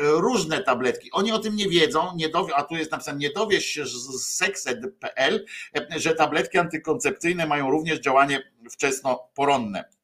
różne 0.00 0.62
tabletki. 0.62 1.12
Oni 1.12 1.32
o 1.32 1.38
tym 1.38 1.56
nie 1.56 1.68
wiedzą, 1.68 2.16
nie 2.16 2.28
dowie, 2.28 2.56
a 2.56 2.62
tu 2.62 2.76
jest 2.76 2.90
napisane, 2.90 3.18
nie 3.18 3.30
dowiesz 3.30 3.64
się 3.64 3.86
z 3.86 4.26
seksed.pl, 4.26 5.44
że 5.96 6.14
tabletki 6.14 6.58
antykoncepcyjne 6.58 7.46
mają 7.46 7.70
również 7.70 8.00
działanie 8.00 8.50
wczesnoporonne. 8.70 9.97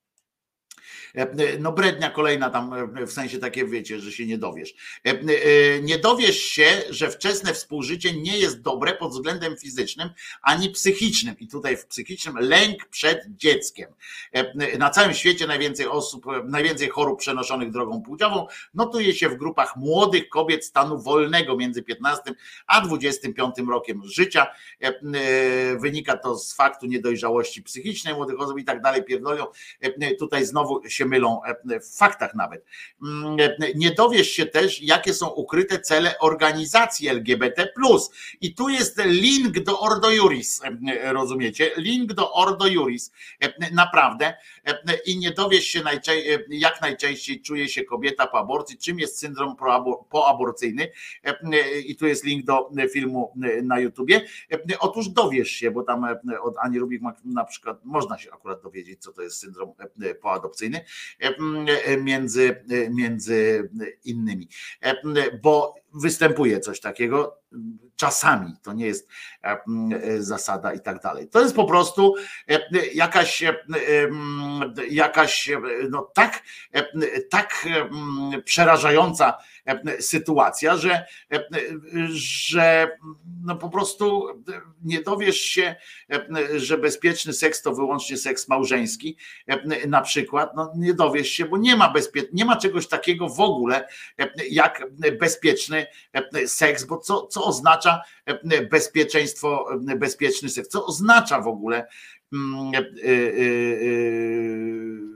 E, 1.15 1.59
no 1.59 1.73
brednia 1.73 2.11
kolejna 2.11 2.51
tam, 2.51 2.73
e, 2.73 3.07
w 3.07 3.13
sensie 3.13 3.39
takie 3.39 3.67
wiecie, 3.67 4.01
że 4.01 4.13
się 4.13 4.27
nie 4.27 4.39
dowiesz. 4.39 4.75
E, 5.05 5.83
nie 5.83 5.99
dowiesz 5.99 6.39
się, 6.39 6.83
że 6.91 7.11
wczesne 7.11 7.55
współżycie 7.55 8.13
nie 8.13 8.39
jest 8.39 8.61
dobre 8.61 8.95
pod 8.95 9.13
względem 9.13 9.57
fizycznym 9.57 10.11
ani 10.43 10.71
psychicznym. 10.71 11.35
I 11.39 11.49
tutaj 11.49 11.77
w 11.77 11.87
psychicznym 11.87 12.37
lęk 12.39 12.89
przed 12.89 13.27
dzieckiem. 13.29 13.91
Na 14.79 14.91
całym 14.91 15.15
świecie 15.15 15.47
najwięcej 15.47 15.87
osób, 15.87 16.25
najwięcej 16.45 16.89
chorób 16.89 17.21
przenoszonych 17.21 17.71
drogą 17.71 18.03
płciową 18.03 18.47
notuje 18.75 19.15
się 19.15 19.29
w 19.29 19.37
grupach 19.37 19.77
młodych 19.77 20.29
kobiet 20.29 20.65
stanu 20.65 20.99
wolnego 20.99 21.57
między 21.57 21.83
15 21.83 22.23
a 22.67 22.81
25 22.81 23.55
rokiem 23.71 24.03
życia. 24.05 24.47
Wynika 25.81 26.17
to 26.17 26.39
z 26.39 26.55
faktu 26.55 26.87
niedojrzałości 26.87 27.63
psychicznej 27.63 28.15
młodych 28.15 28.41
osób 28.41 28.59
i 28.59 28.65
tak 28.65 28.83
dalej, 28.83 29.05
pierdolą. 29.05 29.47
Tutaj 30.19 30.47
znowu 30.47 30.89
się 30.89 31.04
się 31.05 31.09
mylą 31.09 31.41
e, 31.45 31.81
w 31.81 31.97
faktach 31.97 32.35
nawet. 32.35 32.65
Mm, 33.03 33.37
e, 33.41 33.57
nie 33.75 33.91
dowiesz 33.91 34.29
się 34.29 34.47
też, 34.47 34.83
jakie 34.83 35.15
są 35.15 35.29
ukryte 35.29 35.79
cele 35.79 36.19
organizacji 36.19 37.09
LGBT. 37.09 37.73
I 38.41 38.55
tu 38.55 38.69
jest 38.69 39.01
link 39.05 39.59
do 39.59 39.81
Ordo 39.81 40.11
Juris, 40.11 40.63
e, 40.65 41.13
rozumiecie? 41.13 41.71
Link 41.77 42.13
do 42.13 42.33
Ordo 42.33 42.67
Juris, 42.67 43.13
naprawdę. 43.73 44.35
I 45.07 45.19
nie 45.19 45.31
dowiesz 45.31 45.65
się, 45.65 45.83
jak 46.49 46.81
najczęściej 46.81 47.43
czuje 47.43 47.69
się 47.69 47.85
kobieta 47.85 48.27
po 48.27 48.39
aborcji, 48.39 48.79
czym 48.79 48.99
jest 48.99 49.19
syndrom 49.19 49.57
poaborcyjny. 50.11 50.89
I 51.87 51.97
tu 51.97 52.07
jest 52.07 52.25
link 52.25 52.45
do 52.45 52.71
filmu 52.93 53.33
na 53.63 53.81
YouTubie. 53.81 54.27
Otóż 54.81 55.09
dowiesz 55.09 55.49
się, 55.49 55.71
bo 55.71 55.83
tam 55.83 56.07
od 56.43 56.55
Ani 56.59 56.79
Rubik 56.79 57.03
na 57.25 57.45
przykład 57.45 57.85
można 57.85 58.19
się 58.19 58.33
akurat 58.33 58.63
dowiedzieć, 58.63 59.03
co 59.03 59.13
to 59.13 59.23
jest 59.23 59.37
syndrom 59.37 59.73
poadopcyjny. 60.23 60.84
E, 61.19 61.97
między, 61.97 62.65
między 62.91 63.71
innymi. 64.05 64.49
Bo 65.43 65.75
występuje 65.95 66.61
coś 66.61 66.81
takiego 66.81 67.39
czasami, 67.97 68.53
to 68.63 68.73
nie 68.73 68.87
jest 68.87 69.09
zasada 70.19 70.73
i 70.73 70.81
tak 70.81 71.03
dalej. 71.03 71.29
To 71.29 71.41
jest 71.41 71.57
po 71.57 71.65
prostu 71.65 72.15
jakaś, 72.95 73.45
jakaś 74.91 75.51
no 75.91 76.11
tak, 76.15 76.43
tak 77.31 77.67
przerażająca 78.45 79.39
sytuacja, 80.01 80.77
że, 80.77 81.07
że 82.13 82.89
no 83.45 83.57
po 83.57 83.69
prostu 83.69 84.27
nie 84.85 85.03
dowiesz 85.03 85.41
się, 85.41 85.77
że 86.57 86.79
bezpieczny 86.79 87.33
seks 87.33 87.63
to 87.63 87.75
wyłącznie 87.75 88.17
seks 88.17 88.49
małżeński, 88.49 89.17
na 89.89 90.01
przykład, 90.01 90.51
no 90.57 90.73
nie 90.77 90.95
dowiesz 90.95 91.29
się, 91.29 91.45
bo 91.45 91.59
nie 91.59 91.77
ma, 91.77 91.93
bezpie- 91.93 92.29
nie 92.33 92.45
ma 92.45 92.57
czegoś 92.57 92.87
takiego 92.87 93.29
w 93.29 93.41
ogóle 93.41 93.89
jak 94.51 94.87
bezpieczny 95.21 95.87
seks, 96.47 96.85
bo 96.85 96.99
co, 96.99 97.27
co 97.27 97.45
oznacza 97.45 98.01
bezpieczeństwo, 98.71 99.69
bezpieczny 99.97 100.49
seks, 100.49 100.69
co 100.69 100.87
oznacza 100.87 101.41
w 101.41 101.49
ogóle 101.49 101.87
mm, 102.33 102.75
y, 102.75 102.79
y, 102.79 103.11
y, 103.83 105.14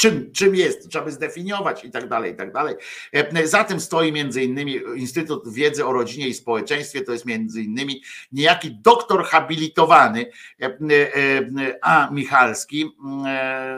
czym, 0.00 0.32
czym 0.32 0.54
jest, 0.54 0.88
trzeba 0.88 1.04
by 1.04 1.12
zdefiniować 1.12 1.84
i 1.84 1.90
tak 1.90 2.08
dalej, 2.08 2.32
i 2.32 2.36
tak 2.36 2.52
dalej. 2.52 2.74
E, 3.12 3.46
za 3.46 3.64
tym 3.64 3.80
stoi 3.80 4.12
między 4.12 4.42
innymi 4.42 4.80
Instytut 4.96 5.52
Wiedzy 5.52 5.86
o 5.86 5.92
Rodzinie 5.92 6.28
i 6.28 6.34
Społeczeństwie, 6.34 7.00
to 7.00 7.12
jest 7.12 7.26
między 7.26 7.62
innymi 7.62 8.02
niejaki 8.32 8.70
doktor 8.82 9.24
habilitowany 9.24 10.30
e, 10.60 10.66
e, 10.66 10.70
A. 11.82 12.10
Michalski, 12.10 12.90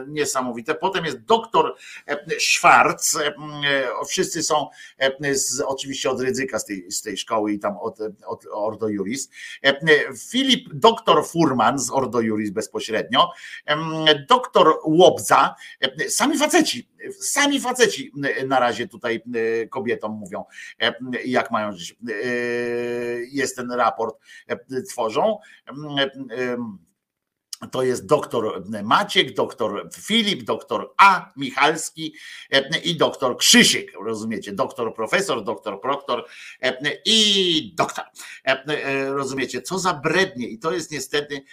niesamowite. 0.08 0.74
Potem 0.74 1.04
jest 1.04 1.24
doktor 1.24 1.76
Schwarz, 2.38 3.16
wszyscy 4.08 4.42
są 4.42 4.66
z, 5.32 5.60
oczywiście 5.60 6.10
od 6.10 6.20
ryzyka 6.20 6.58
z 6.58 6.64
tej, 6.64 6.90
z 6.90 7.02
tej 7.02 7.16
szkoły 7.16 7.52
i 7.52 7.58
tam 7.58 7.76
od, 7.76 7.98
od 8.26 8.44
Ordo 8.52 8.88
Juris. 8.88 9.30
Filip, 10.30 10.68
doktor 10.72 11.26
Furman 11.26 11.78
z 11.78 11.90
Ordo 11.90 12.20
Juris 12.20 12.50
bezpośrednio, 12.50 13.30
doktor 14.28 14.78
Łobza, 14.84 15.54
sami 16.14 16.38
faceci, 16.38 16.88
sami 17.20 17.60
faceci 17.60 18.12
na 18.46 18.60
razie 18.60 18.88
tutaj 18.88 19.22
e, 19.34 19.66
kobietom 19.66 20.12
mówią, 20.12 20.44
e, 20.80 20.94
jak 21.24 21.50
mają 21.50 21.72
żyć. 21.72 21.92
E, 21.92 22.14
jest 23.32 23.56
ten 23.56 23.72
raport, 23.72 24.16
tworzą 24.88 25.38
to 27.70 27.82
jest 27.82 28.06
doktor 28.06 28.64
Maciek, 28.82 29.34
doktor 29.34 29.88
Filip, 29.96 30.42
doktor 30.42 30.94
A. 30.96 31.32
Michalski 31.36 32.14
e, 32.50 32.78
i 32.78 32.96
doktor 32.96 33.36
Krzysiek, 33.36 33.92
rozumiecie? 34.04 34.52
Doktor 34.52 34.94
profesor, 34.94 35.44
doktor 35.44 35.80
proktor 35.80 36.24
e, 36.62 36.98
i 37.04 37.74
doktor. 37.76 38.04
E, 38.44 39.12
rozumiecie, 39.12 39.62
co 39.62 39.78
za 39.78 39.94
brednie 39.94 40.48
i 40.48 40.58
to 40.58 40.72
jest 40.72 40.90
niestety 40.90 41.44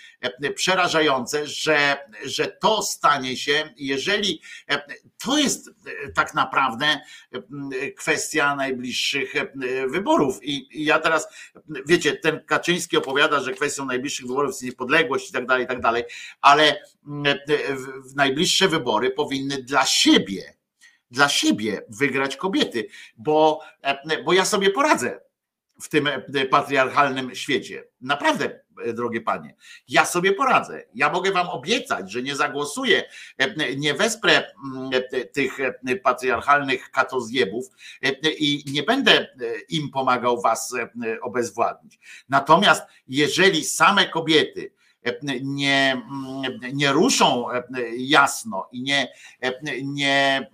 przerażające, 0.56 1.48
że, 1.48 1.98
że 2.26 2.48
to 2.48 2.84
stanie 2.84 3.38
się, 3.38 3.74
jeżeli 3.78 4.42
to 5.26 5.38
jest 5.38 5.70
tak 6.16 6.34
naprawdę 6.34 7.00
kwestia 7.98 8.56
najbliższych 8.56 9.34
wyborów. 9.88 10.40
I 10.44 10.86
ja 10.86 11.00
teraz, 11.00 11.28
wiecie, 11.86 12.16
ten 12.16 12.44
Kaczyński 12.46 12.98
opowiada, 12.98 13.40
że 13.40 13.54
kwestią 13.54 13.86
najbliższych 13.86 14.28
wyborów 14.28 14.52
jest 14.52 14.64
niepodległość 14.64 15.30
i 15.30 15.34
tak 15.34 15.46
dalej, 15.46 15.64
i 15.64 15.68
tak 15.68 15.82
dalej 15.82 15.99
dalej, 16.00 16.12
ale 16.42 16.78
mm, 17.08 17.26
e, 17.28 17.38
w 18.10 18.16
najbliższe 18.16 18.68
wybory 18.68 19.12
powinny 19.12 19.64
dla 19.64 19.86
siebie, 19.86 20.54
dla 21.12 21.30
siebie 21.30 21.82
wygrać 21.90 22.38
kobiety, 22.38 22.88
bo, 23.18 23.60
e, 23.82 24.24
bo 24.24 24.34
ja 24.34 24.46
sobie 24.46 24.70
poradzę 24.70 25.20
w 25.82 25.90
tym 25.90 26.08
e, 26.08 26.46
patriarchalnym 26.46 27.36
świecie. 27.36 27.84
Naprawdę, 28.02 28.60
drogie 28.94 29.22
panie, 29.22 29.56
ja 29.88 30.06
sobie 30.06 30.34
poradzę. 30.34 30.84
Ja 30.94 31.10
mogę 31.10 31.32
wam 31.32 31.50
obiecać, 31.50 32.12
że 32.12 32.22
nie 32.22 32.36
zagłosuję, 32.36 33.04
nie 33.78 33.94
wesprę 33.94 34.44
mm, 34.66 34.90
tych 35.34 35.58
patriarchalnych 36.04 36.92
katozjebów 36.92 37.66
i 38.38 38.64
nie 38.72 38.84
będę 38.84 39.28
im 39.70 39.92
pomagał 39.92 40.42
was 40.42 40.74
obezwładnić. 41.22 42.00
Natomiast 42.30 42.84
jeżeli 43.08 43.66
same 43.66 44.08
kobiety 44.08 44.72
nie, 45.42 46.02
nie 46.74 46.92
ruszą 46.92 47.46
jasno 47.98 48.68
i 48.72 48.82
nie, 48.82 49.08
nie 49.84 50.48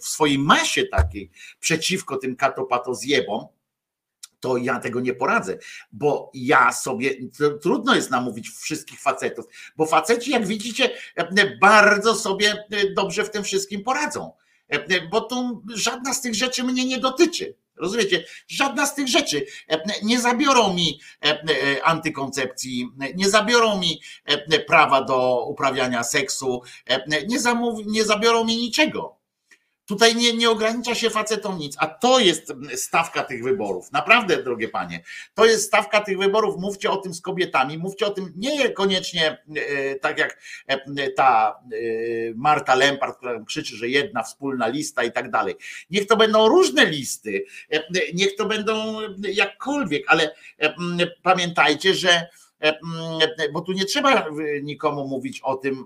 w 0.00 0.04
swojej 0.04 0.38
masie 0.38 0.86
takiej 0.86 1.30
przeciwko 1.60 2.16
tym 2.16 2.36
katopatozjebom, 2.36 3.46
to 4.40 4.56
ja 4.56 4.80
tego 4.80 5.00
nie 5.00 5.14
poradzę, 5.14 5.58
bo 5.92 6.30
ja 6.34 6.72
sobie, 6.72 7.10
trudno 7.62 7.94
jest 7.94 8.10
namówić 8.10 8.48
wszystkich 8.50 9.00
facetów, 9.00 9.44
bo 9.76 9.86
faceci, 9.86 10.30
jak 10.30 10.46
widzicie, 10.46 10.90
bardzo 11.60 12.14
sobie 12.14 12.64
dobrze 12.96 13.24
w 13.24 13.30
tym 13.30 13.44
wszystkim 13.44 13.82
poradzą, 13.82 14.32
bo 15.10 15.20
tu 15.20 15.62
żadna 15.74 16.14
z 16.14 16.20
tych 16.20 16.34
rzeczy 16.34 16.64
mnie 16.64 16.84
nie 16.84 16.98
dotyczy. 16.98 17.61
Rozumiecie? 17.76 18.24
Żadna 18.48 18.86
z 18.86 18.94
tych 18.94 19.08
rzeczy 19.08 19.46
e, 19.68 19.82
nie 20.02 20.20
zabiorą 20.20 20.74
mi 20.74 21.00
e, 21.24 21.28
e, 21.28 21.84
antykoncepcji, 21.84 22.88
nie 23.14 23.30
zabiorą 23.30 23.78
mi 23.78 24.00
prawa 24.66 25.04
do 25.04 25.46
uprawiania 25.46 26.04
seksu, 26.04 26.62
nie, 27.86 28.04
zabiorą 28.04 28.44
mi 28.44 28.56
niczego. 28.56 29.21
Tutaj 29.86 30.16
nie, 30.16 30.36
nie 30.36 30.50
ogranicza 30.50 30.94
się 30.94 31.10
facetom 31.10 31.58
nic, 31.58 31.76
a 31.78 31.86
to 31.86 32.18
jest 32.18 32.52
stawka 32.74 33.22
tych 33.22 33.44
wyborów. 33.44 33.92
Naprawdę, 33.92 34.42
drogie 34.42 34.68
panie, 34.68 35.02
to 35.34 35.46
jest 35.46 35.66
stawka 35.66 36.00
tych 36.00 36.18
wyborów. 36.18 36.60
Mówcie 36.60 36.90
o 36.90 36.96
tym 36.96 37.14
z 37.14 37.20
kobietami, 37.20 37.78
mówcie 37.78 38.06
o 38.06 38.10
tym 38.10 38.32
niekoniecznie 38.36 39.38
e, 39.56 39.94
tak 39.94 40.18
jak 40.18 40.38
e, 40.66 41.10
ta 41.10 41.60
e, 41.72 41.76
Marta 42.34 42.74
Lempart, 42.74 43.16
która 43.16 43.44
krzyczy, 43.44 43.76
że 43.76 43.88
jedna 43.88 44.22
wspólna 44.22 44.68
lista 44.68 45.04
i 45.04 45.12
tak 45.12 45.30
dalej. 45.30 45.54
Niech 45.90 46.06
to 46.06 46.16
będą 46.16 46.48
różne 46.48 46.86
listy, 46.86 47.44
niech 48.14 48.36
to 48.36 48.46
będą 48.46 49.00
jakkolwiek, 49.18 50.04
ale 50.06 50.34
pamiętajcie, 51.22 51.94
że 51.94 52.26
bo 53.52 53.60
tu 53.60 53.72
nie 53.72 53.84
trzeba 53.84 54.26
nikomu 54.62 55.08
mówić 55.08 55.40
o 55.40 55.56
tym, 55.56 55.84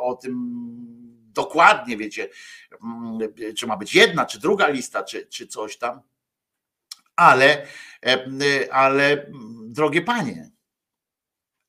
o 0.00 0.14
tym 0.14 0.87
dokładnie 1.38 1.96
wiecie, 1.96 2.28
mm, 2.84 3.18
czy 3.56 3.66
ma 3.66 3.76
być 3.76 3.94
jedna, 3.94 4.26
czy 4.26 4.40
druga 4.40 4.68
lista, 4.68 5.02
czy, 5.02 5.26
czy 5.26 5.46
coś 5.46 5.78
tam. 5.78 6.00
Ale, 7.16 7.66
e, 8.06 8.26
ale 8.72 9.26
drogie 9.66 10.02
panie, 10.02 10.50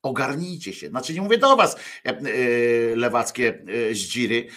ogarnijcie 0.02 0.74
się. 0.74 0.90
Znaczy 0.90 1.14
nie 1.14 1.22
mówię 1.22 1.38
do 1.38 1.56
was 1.56 1.76
e, 1.76 2.10
e, 2.10 2.22
lewackie 2.96 3.66
zdziry, 3.92 4.48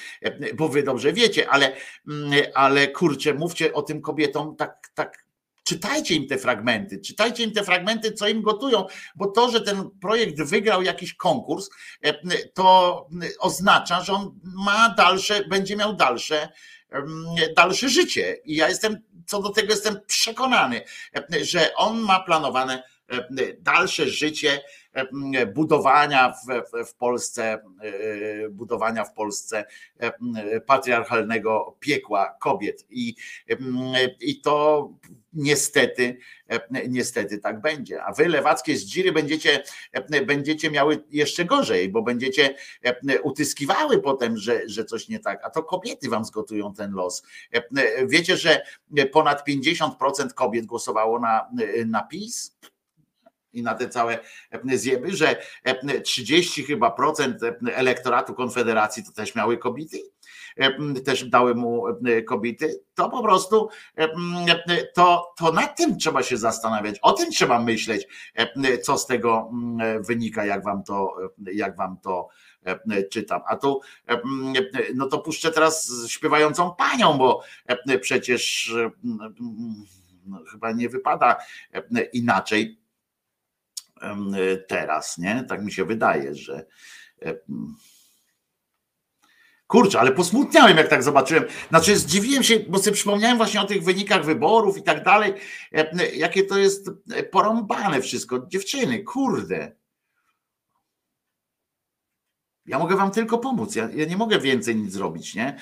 bo 0.55 0.68
wy 0.68 0.82
dobrze 0.82 1.12
wiecie, 1.12 1.51
ale, 1.51 1.76
mm, 2.09 2.32
ale 2.55 2.89
kurczę, 2.89 3.34
mówcie 3.34 3.72
o 3.72 3.82
tym 3.82 4.01
kobietom 4.01 4.56
tak, 4.56 4.90
tak 4.94 5.24
Czytajcie 5.64 6.14
im 6.14 6.26
te 6.26 6.39
fragmenty, 6.39 7.01
czytajcie 7.01 7.44
im 7.44 7.52
te 7.52 7.64
fragmenty, 7.64 8.12
co 8.12 8.28
im 8.28 8.43
gotują, 8.43 8.86
bo 9.14 9.26
to, 9.26 9.51
że 9.51 9.60
ten 9.60 9.90
projekt 10.01 10.43
wygrał 10.43 10.82
jakiś 10.82 11.14
konkurs, 11.14 11.70
e, 12.02 12.14
to 12.48 13.09
oznacza, 13.39 14.01
że 14.01 14.12
on 14.12 14.40
ma 14.43 14.94
dalsze, 14.97 15.44
będzie 15.44 15.76
miał 15.76 15.97
dalsze, 15.97 16.48
dalsze 17.56 17.89
życie. 17.89 18.36
I 18.44 18.56
ja 18.56 18.68
jestem, 18.68 19.02
co 19.26 19.43
do 19.43 19.48
tego 19.48 19.72
jestem 19.72 20.01
przekonany, 20.06 20.82
e, 21.16 21.44
że 21.44 21.74
on 21.74 22.01
ma 22.01 22.20
planowane 22.20 22.82
e, 23.09 23.24
dalsze 23.59 24.09
życie 24.09 24.60
budowania 25.55 26.32
w, 26.32 26.86
w 26.86 26.94
Polsce, 26.94 27.62
budowania 28.51 29.05
w 29.05 29.14
Polsce 29.14 29.64
patriarchalnego 30.67 31.76
piekła 31.81 32.36
kobiet. 32.41 32.86
I, 32.91 33.15
i 34.20 34.41
to 34.41 34.89
niestety, 35.33 36.18
niestety 36.89 37.39
tak 37.39 37.60
będzie. 37.60 38.05
A 38.05 38.12
wy 38.12 38.28
lewackie 38.28 38.76
zdziry 38.76 39.12
będziecie, 39.12 39.62
będziecie 40.26 40.70
miały 40.70 41.05
jeszcze 41.10 41.44
gorzej, 41.44 41.89
bo 41.89 42.02
będziecie 42.02 42.55
utyskiwały 43.23 43.99
potem, 44.02 44.36
że, 44.36 44.60
że 44.67 44.84
coś 44.84 45.08
nie 45.08 45.18
tak, 45.18 45.41
a 45.44 45.50
to 45.50 45.62
kobiety 45.62 46.08
wam 46.08 46.25
zgotują 46.25 46.75
ten 46.75 46.92
los. 46.92 47.23
Wiecie, 48.07 48.36
że 48.36 48.62
ponad 49.12 49.49
50% 49.49 50.33
kobiet 50.34 50.67
głosowało 50.67 51.20
na, 51.20 51.49
na 51.86 52.02
PiS? 52.02 52.57
I 53.52 53.62
na 53.62 53.74
te 53.74 53.89
całe 53.89 54.18
zjeby, 54.64 55.16
że 55.16 55.36
30 56.05 56.64
chyba 56.64 56.90
procent 56.90 57.40
elektoratu 57.74 58.34
Konfederacji 58.34 59.05
to 59.05 59.12
też 59.12 59.34
miały 59.34 59.58
kobiety, 59.58 59.98
też 61.05 61.24
dały 61.24 61.55
mu 61.55 61.84
kobiety, 62.26 62.81
to 62.94 63.10
po 63.10 63.22
prostu 63.22 63.68
to, 64.94 65.32
to 65.39 65.52
nad 65.52 65.76
tym 65.76 65.98
trzeba 65.98 66.22
się 66.22 66.36
zastanawiać, 66.36 66.98
o 67.02 67.12
tym 67.12 67.31
trzeba 67.31 67.62
myśleć, 67.62 68.06
co 68.82 68.98
z 68.98 69.06
tego 69.06 69.50
wynika, 70.00 70.44
jak 70.44 70.64
wam 70.64 70.82
to, 70.82 71.16
jak 71.55 71.76
wam 71.76 71.97
to 72.02 72.28
czytam. 73.10 73.40
A 73.47 73.56
tu 73.56 73.81
no 74.94 75.06
to 75.06 75.18
puszczę 75.18 75.50
teraz 75.50 75.92
śpiewającą 76.08 76.74
panią, 76.74 77.18
bo 77.18 77.42
przecież 78.00 78.74
no, 80.24 80.39
chyba 80.52 80.72
nie 80.72 80.89
wypada 80.89 81.36
inaczej 82.12 82.82
teraz, 84.68 85.18
nie? 85.18 85.44
Tak 85.48 85.64
mi 85.64 85.72
się 85.72 85.84
wydaje, 85.84 86.34
że 86.34 86.66
Kurczę, 89.72 90.00
ale 90.00 90.12
posmutniałem, 90.12 90.76
jak 90.76 90.89
tak 90.89 91.02
zobaczyłem. 91.02 91.44
Znaczy, 91.68 91.97
zdziwiłem 91.97 92.42
się, 92.42 92.60
bo 92.68 92.78
sobie 92.78 92.92
przypomniałem 92.92 93.36
właśnie 93.36 93.60
o 93.60 93.66
tych 93.66 93.84
wynikach 93.84 94.24
wyborów 94.24 94.78
i 94.78 94.82
tak 94.82 95.05
dalej. 95.05 95.34
Jakie 96.14 96.44
to 96.44 96.58
jest 96.58 96.90
porąbane 97.31 98.00
wszystko. 98.00 98.47
Dziewczyny, 98.48 99.02
kurde. 99.02 99.72
Ja 102.66 102.78
mogę 102.78 102.97
wam 102.97 103.10
tylko 103.10 103.39
pomóc. 103.39 103.74
Ja, 103.74 103.89
ja, 103.94 104.05
nie 104.05 104.16
mogę 104.16 104.39
więcej 104.39 104.76
nic 104.76 104.92
zrobić, 104.92 105.34
nie? 105.34 105.56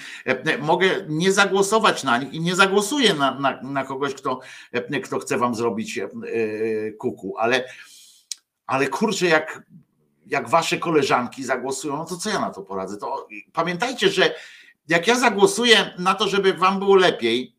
Mogę 0.60 0.88
nie 1.08 1.32
zagłosować 1.32 2.04
na 2.04 2.18
nich 2.18 2.32
i 2.32 2.40
nie 2.40 2.54
zagłosuję 2.54 3.14
na, 3.14 3.40
na, 3.40 3.62
na 3.62 3.84
kogoś, 3.84 4.14
kto, 4.14 4.40
kto 5.02 5.18
chce 5.18 5.38
wam 5.38 5.54
zrobić 5.54 5.98
e, 5.98 6.08
kuku, 6.92 7.38
ale, 7.38 7.64
ale 8.70 8.88
kurczę, 8.88 9.26
jak 9.26 9.62
jak 10.26 10.48
wasze 10.48 10.78
koleżanki 10.78 11.44
zagłosują, 11.44 11.96
no 11.96 12.04
to 12.04 12.16
co 12.16 12.30
ja 12.30 12.40
na 12.40 12.50
to 12.50 12.62
poradzę? 12.62 12.96
To 12.96 13.28
pamiętajcie, 13.52 14.08
że 14.08 14.34
jak 14.88 15.06
ja 15.06 15.18
zagłosuję 15.18 15.94
na 15.98 16.14
to, 16.14 16.28
żeby 16.28 16.52
wam 16.52 16.78
było 16.78 16.94
lepiej, 16.94 17.56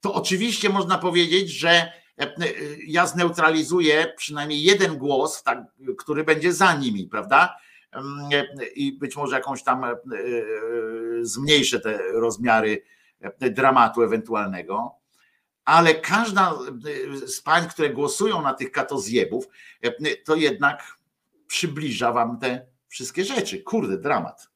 to 0.00 0.14
oczywiście 0.14 0.68
można 0.68 0.98
powiedzieć, 0.98 1.50
że 1.50 1.70
e, 1.70 1.92
e, 2.18 2.32
ja 2.86 3.06
zneutralizuję 3.06 4.12
przynajmniej 4.16 4.62
jeden 4.62 4.98
głos, 4.98 5.42
tak, 5.42 5.58
który 5.98 6.24
będzie 6.24 6.52
za 6.52 6.74
nimi, 6.74 7.06
prawda? 7.06 7.56
Mm, 7.92 8.32
e, 8.32 8.66
I 8.66 8.92
być 8.92 9.16
może 9.16 9.36
jakąś 9.36 9.62
tam 9.62 9.84
zmniejszę 11.22 11.80
te 11.80 11.98
rozmiary 12.12 12.82
dramatu 13.40 14.02
ewentualnego. 14.02 15.01
Ale 15.64 15.94
każda 15.94 16.58
z 17.26 17.40
pań, 17.40 17.68
które 17.68 17.90
głosują 17.90 18.42
na 18.42 18.54
tych 18.54 18.72
katozjebów, 18.72 19.48
to 20.24 20.34
jednak 20.34 20.96
przybliża 21.46 22.12
wam 22.12 22.38
te 22.38 22.66
wszystkie 22.88 23.24
rzeczy. 23.24 23.62
Kurde, 23.62 23.98
dramat. 23.98 24.51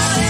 Wow, 0.00 0.29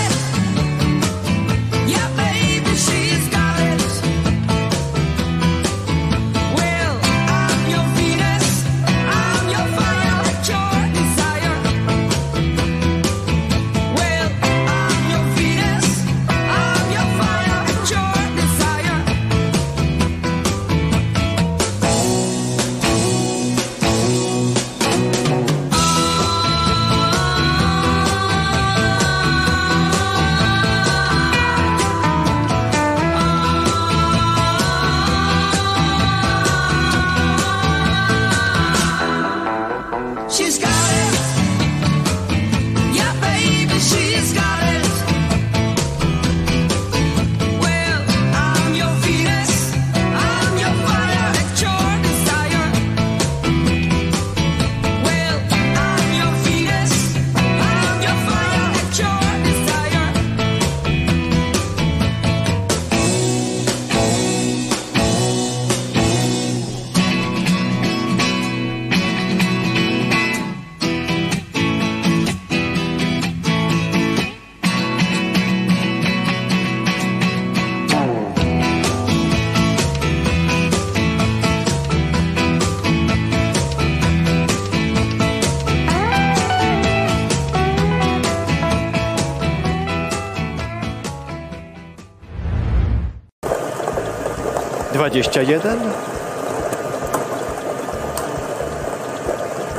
21 95.12 95.60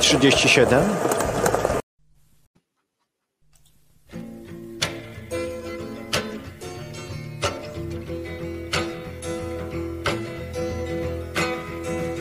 37 0.01 1.11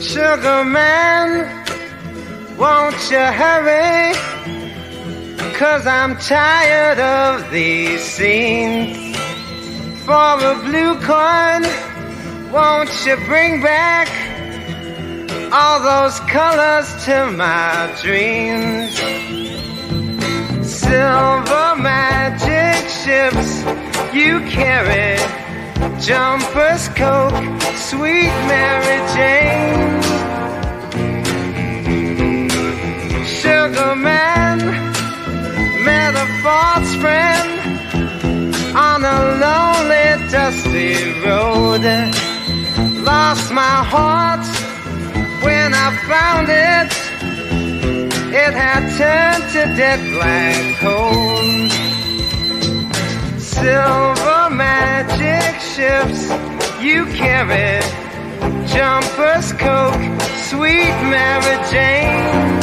Sugar 0.00 0.64
man, 0.64 1.66
won't 2.56 2.94
you 3.10 3.18
hurry? 3.18 4.14
Cause 5.54 5.84
I'm 5.84 6.16
tired 6.18 7.00
of 7.00 7.50
these 7.50 8.02
scenes. 8.02 9.16
For 10.04 10.12
a 10.12 10.54
blue 10.64 10.94
coin 11.00 11.79
won't 12.52 12.90
you 13.06 13.16
bring 13.26 13.62
back 13.62 14.08
all 15.52 15.80
those 15.80 16.18
colors 16.20 16.88
to 17.04 17.30
my 17.36 17.92
dreams? 18.02 18.96
Silver 20.66 21.76
magic 21.76 22.88
ships 22.88 23.62
you 24.12 24.40
carry, 24.50 25.16
jumpers, 26.00 26.88
coke, 26.88 27.62
sweet 27.76 28.34
Mary 28.50 28.98
Jane. 29.14 30.02
Sugar 33.24 33.94
man, 33.94 34.58
met 35.84 36.14
a 36.14 36.26
false 36.42 36.94
friend 36.96 37.50
on 38.76 39.04
a 39.04 39.18
lonely, 39.44 40.30
dusty 40.30 40.94
road. 41.24 42.19
Lost 43.12 43.50
my 43.52 43.78
heart 43.94 44.46
when 45.44 45.68
I 45.74 45.88
found 46.12 46.46
it. 46.48 46.90
It 48.42 48.52
had 48.62 48.82
turned 49.00 49.44
to 49.54 49.62
dead 49.80 50.00
black 50.14 50.62
coal. 50.82 51.42
Silver 53.56 54.42
magic 54.64 55.52
ships 55.74 56.20
you 56.86 56.98
carry, 57.20 57.82
jumpers, 58.72 59.48
coke, 59.64 60.06
sweet 60.48 60.96
Mary 61.12 61.56
Jane. 61.72 62.60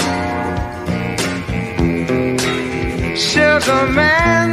Sugar 3.18 3.84
man, 4.02 4.50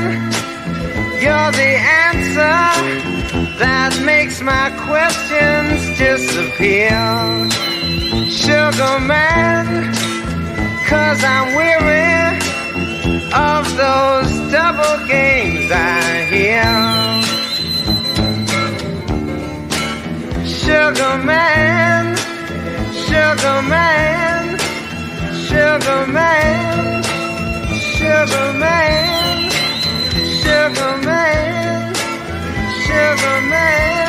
you're 1.23 1.53
the 1.63 1.73
answer 2.09 3.15
that 3.59 3.93
makes 4.05 4.41
my 4.41 4.71
questions 4.87 5.84
disappear. 5.97 6.91
Sugar 8.29 8.99
man, 9.01 9.93
cause 10.87 11.23
I'm 11.23 11.55
weary 11.55 12.39
of 13.33 13.65
those 13.77 14.33
double 14.53 15.07
games 15.07 15.71
I 15.71 16.27
hear. 16.33 16.65
Sugar 20.45 21.17
man, 21.25 22.17
sugar 23.07 23.63
man, 23.63 24.59
sugar 25.49 26.07
man, 26.07 27.03
sugar 27.99 28.53
man, 28.59 29.51
sugar 30.43 30.97
man, 31.05 31.95
sugar 32.85 33.41
man, 33.49 34.04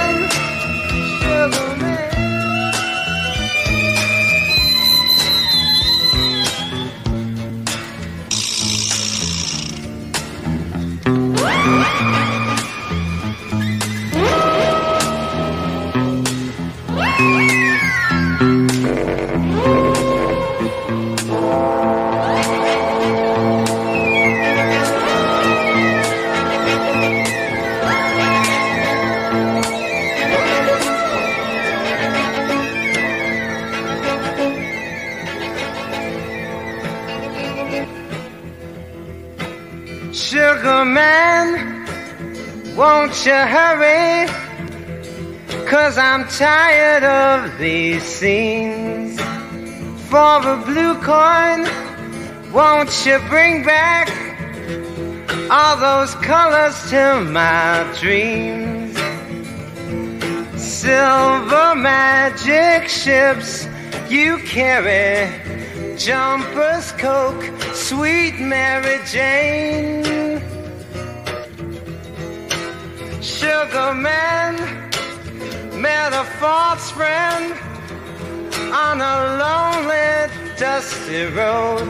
tired 46.37 47.03
of 47.03 47.57
these 47.57 48.03
scenes. 48.03 49.17
For 50.09 50.37
a 50.53 50.61
blue 50.65 50.95
coin, 50.95 51.65
won't 52.51 52.91
you 53.05 53.19
bring 53.29 53.63
back 53.63 54.09
all 55.49 55.77
those 55.77 56.13
colors 56.15 56.89
to 56.89 57.21
my 57.31 57.89
dreams? 58.01 58.97
Silver 60.61 61.73
magic 61.75 62.89
ships 62.89 63.67
you 64.09 64.37
carry, 64.39 65.31
jumpers, 65.97 66.91
coke, 66.93 67.45
sweet 67.73 68.41
Mary 68.41 68.99
Jane. 69.05 70.03
Sugar 73.21 73.93
man 73.93 74.64
met 76.09 76.21
a 76.21 76.31
false 76.39 76.91
friend 76.91 77.53
on 78.71 79.01
a 79.01 79.15
lonely, 79.41 80.31
dusty 80.55 81.23
road. 81.33 81.87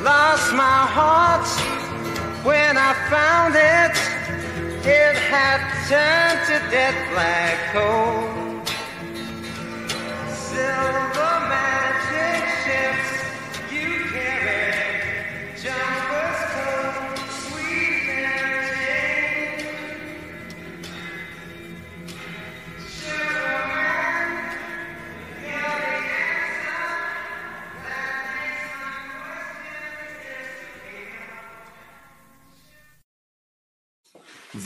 Lost 0.00 0.52
my 0.54 0.80
heart 0.96 1.48
when 2.44 2.76
I 2.78 2.92
found 3.10 3.54
it. 3.56 3.96
It 4.86 5.16
had 5.16 5.60
turned 5.88 6.40
to 6.50 6.70
dead 6.70 6.94
black 7.10 7.72
coal. 7.72 8.29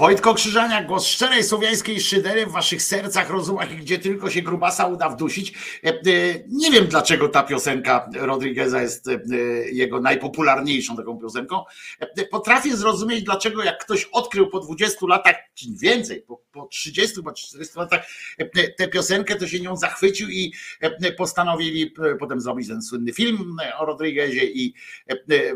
Wojtko 0.04 0.34
Krzyżaniak, 0.34 0.86
głos 0.86 1.06
szczerej 1.06 1.44
słowiańskiej 1.44 2.00
szydery 2.00 2.46
w 2.46 2.50
waszych 2.50 2.82
sercach, 2.82 3.30
rozumach 3.30 3.72
i 3.72 3.76
gdzie 3.76 3.98
tylko 3.98 4.30
się 4.30 4.42
grubasa 4.42 4.86
uda 4.86 5.08
wdusić. 5.08 5.54
E, 5.84 5.88
e, 5.88 5.94
Nie 6.48 6.70
wiem 6.70 6.86
dlaczego 6.86 7.28
ta 7.28 7.42
piosenka 7.42 8.10
Rodrigueza 8.14 8.82
jest 8.82 9.08
e, 9.08 9.20
jego 9.72 10.00
najpopularniejszą 10.00 10.96
taką 10.96 11.18
piosenką. 11.18 11.64
Potrafię 12.30 12.76
zrozumieć 12.76 13.24
dlaczego 13.24 13.62
jak 13.62 13.84
ktoś 13.84 14.04
odkrył 14.04 14.50
po 14.50 14.60
20 14.60 15.06
latach, 15.06 15.36
czy 15.54 15.66
więcej, 15.80 16.22
po, 16.22 16.42
po 16.52 16.66
30 16.66 17.16
chyba 17.16 17.32
40 17.32 17.78
latach 17.78 18.06
tę 18.76 18.88
piosenkę, 18.88 19.36
to 19.36 19.48
się 19.48 19.60
nią 19.60 19.76
zachwycił 19.76 20.28
i 20.28 20.52
postanowili 21.16 21.94
potem 22.18 22.40
zrobić 22.40 22.68
ten 22.68 22.82
słynny 22.82 23.12
film 23.12 23.56
o 23.78 23.86
Rodriguezie 23.86 24.44
i 24.46 24.74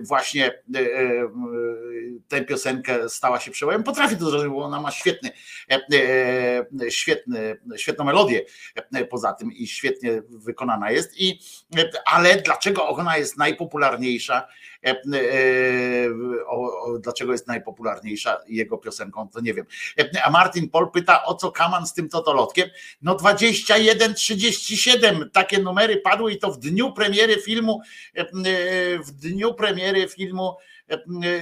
właśnie 0.01 0.63
tę 2.29 2.45
piosenkę 2.45 3.09
stała 3.09 3.41
się 3.41 3.51
przełomem. 3.51 3.83
Potrafię 3.83 4.17
to 4.17 4.38
zrobić, 4.39 4.59
bo 4.59 4.65
ona 4.65 4.81
ma 4.81 4.91
świetny, 4.91 5.31
e, 5.71 5.81
e, 6.87 6.91
świetny, 6.91 7.57
świetną 7.77 8.05
melodię 8.05 8.45
e, 8.95 9.05
poza 9.05 9.33
tym 9.33 9.53
i 9.53 9.67
świetnie 9.67 10.23
wykonana 10.29 10.91
jest. 10.91 11.21
I, 11.21 11.41
e, 11.79 11.91
ale 12.07 12.43
dlaczego 12.43 12.89
ona 12.89 13.17
jest 13.17 13.37
najpopularniejsza? 13.37 14.49
e, 14.83 14.91
e, 14.91 14.95
dlaczego 17.01 17.33
jest 17.33 17.47
najpopularniejsza 17.47 18.41
jego 18.49 18.79
piosenką, 18.79 19.29
to 19.29 19.41
nie 19.41 19.55
wiem. 19.55 19.67
E, 20.01 20.25
A 20.25 20.31
Martin 20.31 20.71
Pol 20.71 20.91
pyta, 20.91 21.25
o 21.25 21.35
co 21.35 21.53
Kaman 21.53 21.87
z 21.87 21.95
tym 21.95 22.09
totolotkiem? 22.09 22.69
No 23.03 23.17
21-37 23.17 25.31
takie 25.33 25.59
numery 25.59 25.97
padły 25.97 26.33
i 26.33 26.39
to 26.39 26.53
w 26.53 26.59
dniu 26.59 26.93
premiery 26.93 27.43
filmu, 27.43 27.81
e, 28.17 28.21
e, 28.21 28.27
w 28.99 29.11
dniu 29.11 29.55
premiery 29.55 30.09
filmu 30.09 30.57
e, 30.59 30.63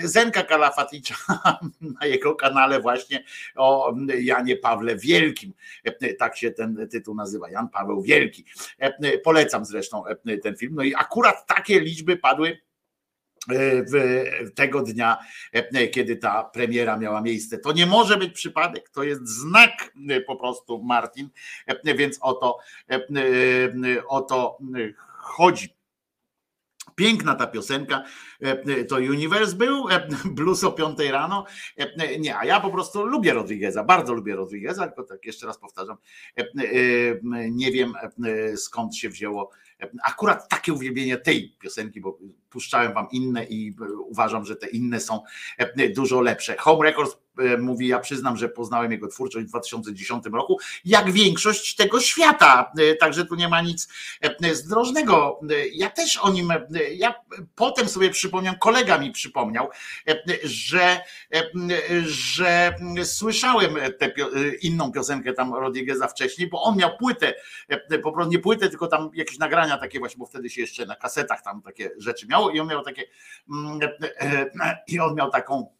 Zenka 0.02 0.42
Kalafaticza 0.42 1.14
na 2.00 2.06
jego 2.06 2.34
kanale 2.34 2.80
właśnie 2.80 3.24
o 3.56 3.94
Janie 4.20 4.56
Pawle 4.56 4.96
Wielkim. 4.96 5.52
E, 5.84 6.14
Tak 6.14 6.36
się 6.36 6.50
ten 6.50 6.88
tytuł 6.88 7.14
nazywa, 7.14 7.50
Jan 7.50 7.68
Paweł 7.68 8.02
Wielki. 8.02 8.44
E, 8.78 9.18
Polecam 9.18 9.64
zresztą 9.64 10.06
e, 10.06 10.38
ten 10.38 10.56
film. 10.56 10.74
No 10.74 10.82
i 10.82 10.94
akurat 10.94 11.46
takie 11.46 11.80
liczby 11.80 12.16
padły 12.16 12.58
w 13.92 14.50
tego 14.54 14.82
dnia, 14.82 15.18
e, 15.52 15.88
kiedy 15.88 16.16
ta 16.16 16.44
premiera 16.44 16.96
miała 16.96 17.20
miejsce. 17.20 17.58
To 17.58 17.72
nie 17.72 17.86
może 17.86 18.16
być 18.16 18.32
przypadek, 18.32 18.88
to 18.88 19.02
jest 19.02 19.28
znak 19.28 19.92
e, 20.10 20.20
po 20.20 20.36
prostu 20.36 20.82
Martin, 20.82 21.28
e, 21.66 21.94
więc 21.94 22.18
o 22.20 22.32
to, 22.32 22.58
e, 22.90 22.94
e, 22.94 24.06
o 24.06 24.20
to 24.20 24.58
chodzi. 25.16 25.75
Piękna 26.96 27.34
ta 27.34 27.46
piosenka, 27.46 28.02
e, 28.40 28.84
to 28.84 28.96
Universe 28.96 29.56
był, 29.56 29.88
e, 29.90 30.08
blues 30.24 30.64
o 30.64 30.72
5 30.72 30.98
rano. 31.10 31.44
E, 31.76 32.18
Nie, 32.18 32.38
a 32.38 32.44
ja 32.44 32.60
po 32.60 32.70
prostu 32.70 33.06
lubię 33.06 33.32
Rodrigueza, 33.32 33.84
bardzo 33.84 34.14
lubię 34.14 34.36
Rodrigueza, 34.36 34.86
tylko 34.86 35.02
tak 35.02 35.26
jeszcze 35.26 35.46
raz 35.46 35.58
powtarzam, 35.58 35.96
e, 36.38 36.42
e, 36.42 37.50
nie 37.50 37.72
wiem 37.72 37.92
e, 38.24 38.56
skąd 38.56 38.96
się 38.96 39.08
wzięło 39.08 39.50
akurat 40.04 40.48
takie 40.48 40.72
uwielbienie 40.72 41.16
tej 41.16 41.56
piosenki, 41.58 42.00
bo 42.00 42.18
puszczałem 42.50 42.94
wam 42.94 43.06
inne 43.12 43.44
i 43.44 43.74
uważam, 44.06 44.44
że 44.44 44.56
te 44.56 44.66
inne 44.68 45.00
są 45.00 45.20
dużo 45.94 46.20
lepsze. 46.20 46.56
Home 46.56 46.84
Records 46.84 47.16
e, 47.38 47.56
mówi, 47.58 47.88
ja 47.88 47.98
przyznam, 47.98 48.36
że 48.36 48.48
poznałem 48.48 48.92
jego 48.92 49.08
twórczość 49.08 49.46
w 49.46 49.48
2010 49.48 50.24
roku, 50.32 50.58
jak 50.84 51.12
większość 51.12 51.74
tego 51.76 52.00
świata, 52.00 52.72
E, 52.78 52.94
także 52.96 53.24
tu 53.26 53.34
nie 53.34 53.48
ma 53.48 53.62
nic 53.62 53.88
e, 54.42 54.54
zdrożnego. 54.54 55.40
E, 55.50 55.68
Ja 55.68 55.90
też 55.90 56.16
o 56.16 56.30
nim, 56.32 56.50
e, 56.50 56.66
ja 56.94 57.14
potem 57.54 57.88
sobie 57.88 58.10
przypomniałem, 58.10 58.58
kolega 58.58 58.98
mi 58.98 59.10
przypomniał, 59.12 59.68
e, 60.08 60.22
że, 60.44 61.00
e, 61.34 61.50
że 62.02 62.76
słyszałem 63.04 63.74
tę 63.98 64.06
e, 64.06 64.10
inną 64.62 64.92
piosenkę 64.92 65.32
tam 65.32 65.54
Rodrigueza 65.54 66.08
wcześniej, 66.08 66.48
bo 66.48 66.62
on 66.62 66.76
miał 66.76 66.96
płytę, 66.98 67.34
e, 67.68 67.98
po 67.98 68.12
prostu 68.12 68.32
nie 68.32 68.38
płytę, 68.38 68.68
tylko 68.68 68.86
tam 68.86 69.10
jakieś 69.14 69.38
nagrania 69.38 69.78
takie 69.78 69.98
właśnie, 69.98 70.18
bo 70.18 70.26
wtedy 70.26 70.50
się 70.50 70.60
jeszcze 70.60 70.86
na 70.86 70.96
kasetach 70.96 71.42
tam 71.42 71.62
takie 71.62 71.90
rzeczy 71.98 72.26
i 72.50 72.60
on 72.60 72.68
miał 72.68 72.82
takie 72.82 73.04
mm, 73.50 73.80
e, 73.82 74.50
e, 74.64 74.78
i 74.88 75.00
on 75.00 75.14
miał 75.14 75.30
taką 75.30 75.76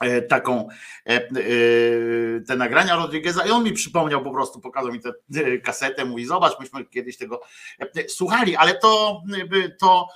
e, 0.00 0.22
taką 0.22 0.68
te 2.48 2.56
nagrania 2.56 2.96
Rodrigueza 2.96 3.46
i 3.46 3.50
on 3.50 3.64
mi 3.64 3.72
przypomniał 3.72 4.24
po 4.24 4.30
prostu, 4.30 4.60
pokazał 4.60 4.92
mi 4.92 5.00
tę 5.00 5.12
kasetę, 5.64 6.04
mówi 6.04 6.26
zobacz, 6.26 6.60
myśmy 6.60 6.84
kiedyś 6.84 7.16
tego 7.16 7.40
słuchali, 8.08 8.56
ale 8.56 8.74
to, 8.74 9.22
to 9.80 10.08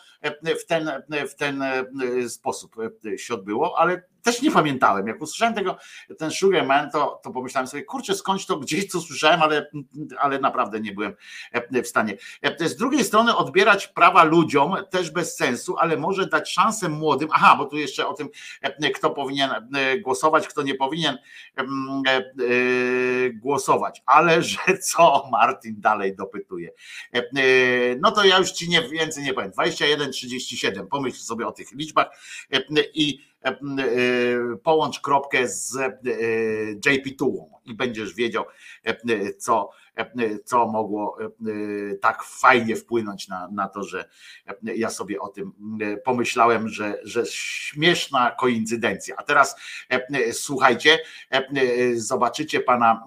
w 0.61 0.67
ten, 0.67 0.91
w 1.29 1.35
ten 1.35 1.65
sposób 2.29 2.77
się 3.17 3.35
odbyło, 3.35 3.79
ale 3.79 4.03
też 4.25 4.43
nie 4.43 4.51
pamiętałem. 4.51 5.07
Jak 5.07 5.23
usłyszałem 5.23 5.55
tego, 5.55 5.77
ten 6.19 6.31
Sugar 6.31 6.67
Man, 6.67 6.91
to, 6.91 7.21
to 7.23 7.31
pomyślałem 7.31 7.67
sobie, 7.67 7.83
kurczę, 7.83 8.15
skądś 8.15 8.47
to 8.47 8.57
gdzieś 8.57 8.87
co 8.87 9.01
słyszałem, 9.01 9.43
ale, 9.43 9.71
ale 10.19 10.39
naprawdę 10.39 10.81
nie 10.81 10.93
byłem 10.93 11.15
e, 11.53 11.83
w 11.83 11.89
stanie. 11.89 12.17
E, 12.43 12.69
Z 12.69 12.77
drugiej 12.77 13.05
strony 13.05 13.37
odbierać 13.37 13.89
prawa 13.89 14.25
ludziom 14.25 14.77
też 14.91 15.11
bez 15.11 15.37
sensu, 15.37 15.77
ale 15.79 15.97
może 15.97 16.27
dać 16.27 16.53
szansę 16.53 16.89
młodym. 16.89 17.29
Aha, 17.33 17.57
bo 17.59 17.65
tu 17.65 17.77
jeszcze 17.77 18.07
o 18.07 18.15
tym, 18.15 18.29
e, 18.63 18.91
kto 18.91 19.11
powinien 19.11 19.51
e, 19.51 19.99
głosować, 19.99 20.49
kto 20.49 20.63
nie 20.63 20.75
powinien 20.75 21.19
e, 21.59 21.63
e, 21.63 22.25
głosować. 23.31 24.03
Ale 24.07 24.43
że 24.43 24.59
co 24.83 25.29
Martin 25.33 25.81
dalej 25.81 26.17
dopytuje. 26.17 26.71
E, 27.15 27.19
e, 27.19 27.23
No 28.01 28.11
to 28.11 28.25
ja 28.25 28.39
już 28.39 28.51
ci 28.53 28.69
nie 28.69 28.89
więcej 28.89 29.25
nie 29.25 29.35
powiem. 29.35 29.51
21-37. 29.51 30.87
Pomyśl 30.87 31.17
sobie 31.17 31.47
o 31.47 31.53
tych 31.53 31.73
liczbach 31.73 32.07
e, 32.53 32.61
i 32.95 33.19
e, 33.19 33.34
e, 33.34 33.34
połącz 34.63 35.01
kropkę 35.01 35.49
z 35.49 35.77
e, 35.77 35.99
JP2 36.87 37.45
i 37.65 37.75
będziesz 37.75 38.15
wiedział, 38.15 38.45
e, 38.85 39.33
co, 39.33 39.71
e, 39.97 40.39
co 40.45 40.67
mogło 40.67 41.19
e, 41.21 41.27
tak 41.97 42.23
fajnie 42.23 42.77
wpłynąć 42.77 43.29
na, 43.29 43.49
na 43.53 43.69
to, 43.69 43.83
że 43.83 44.09
e, 44.47 44.55
ja 44.77 44.91
sobie 44.91 45.21
o 45.21 45.29
tym 45.29 45.53
e, 45.81 45.97
pomyślałem, 45.97 46.69
że, 46.69 47.01
że 47.03 47.27
śmieszna 47.27 48.31
koincydencja. 48.31 49.15
A 49.19 49.23
teraz 49.23 49.57
e, 49.89 50.33
słuchajcie, 50.33 50.99
e, 51.31 51.45
zobaczycie 51.97 52.61
pana 52.61 53.05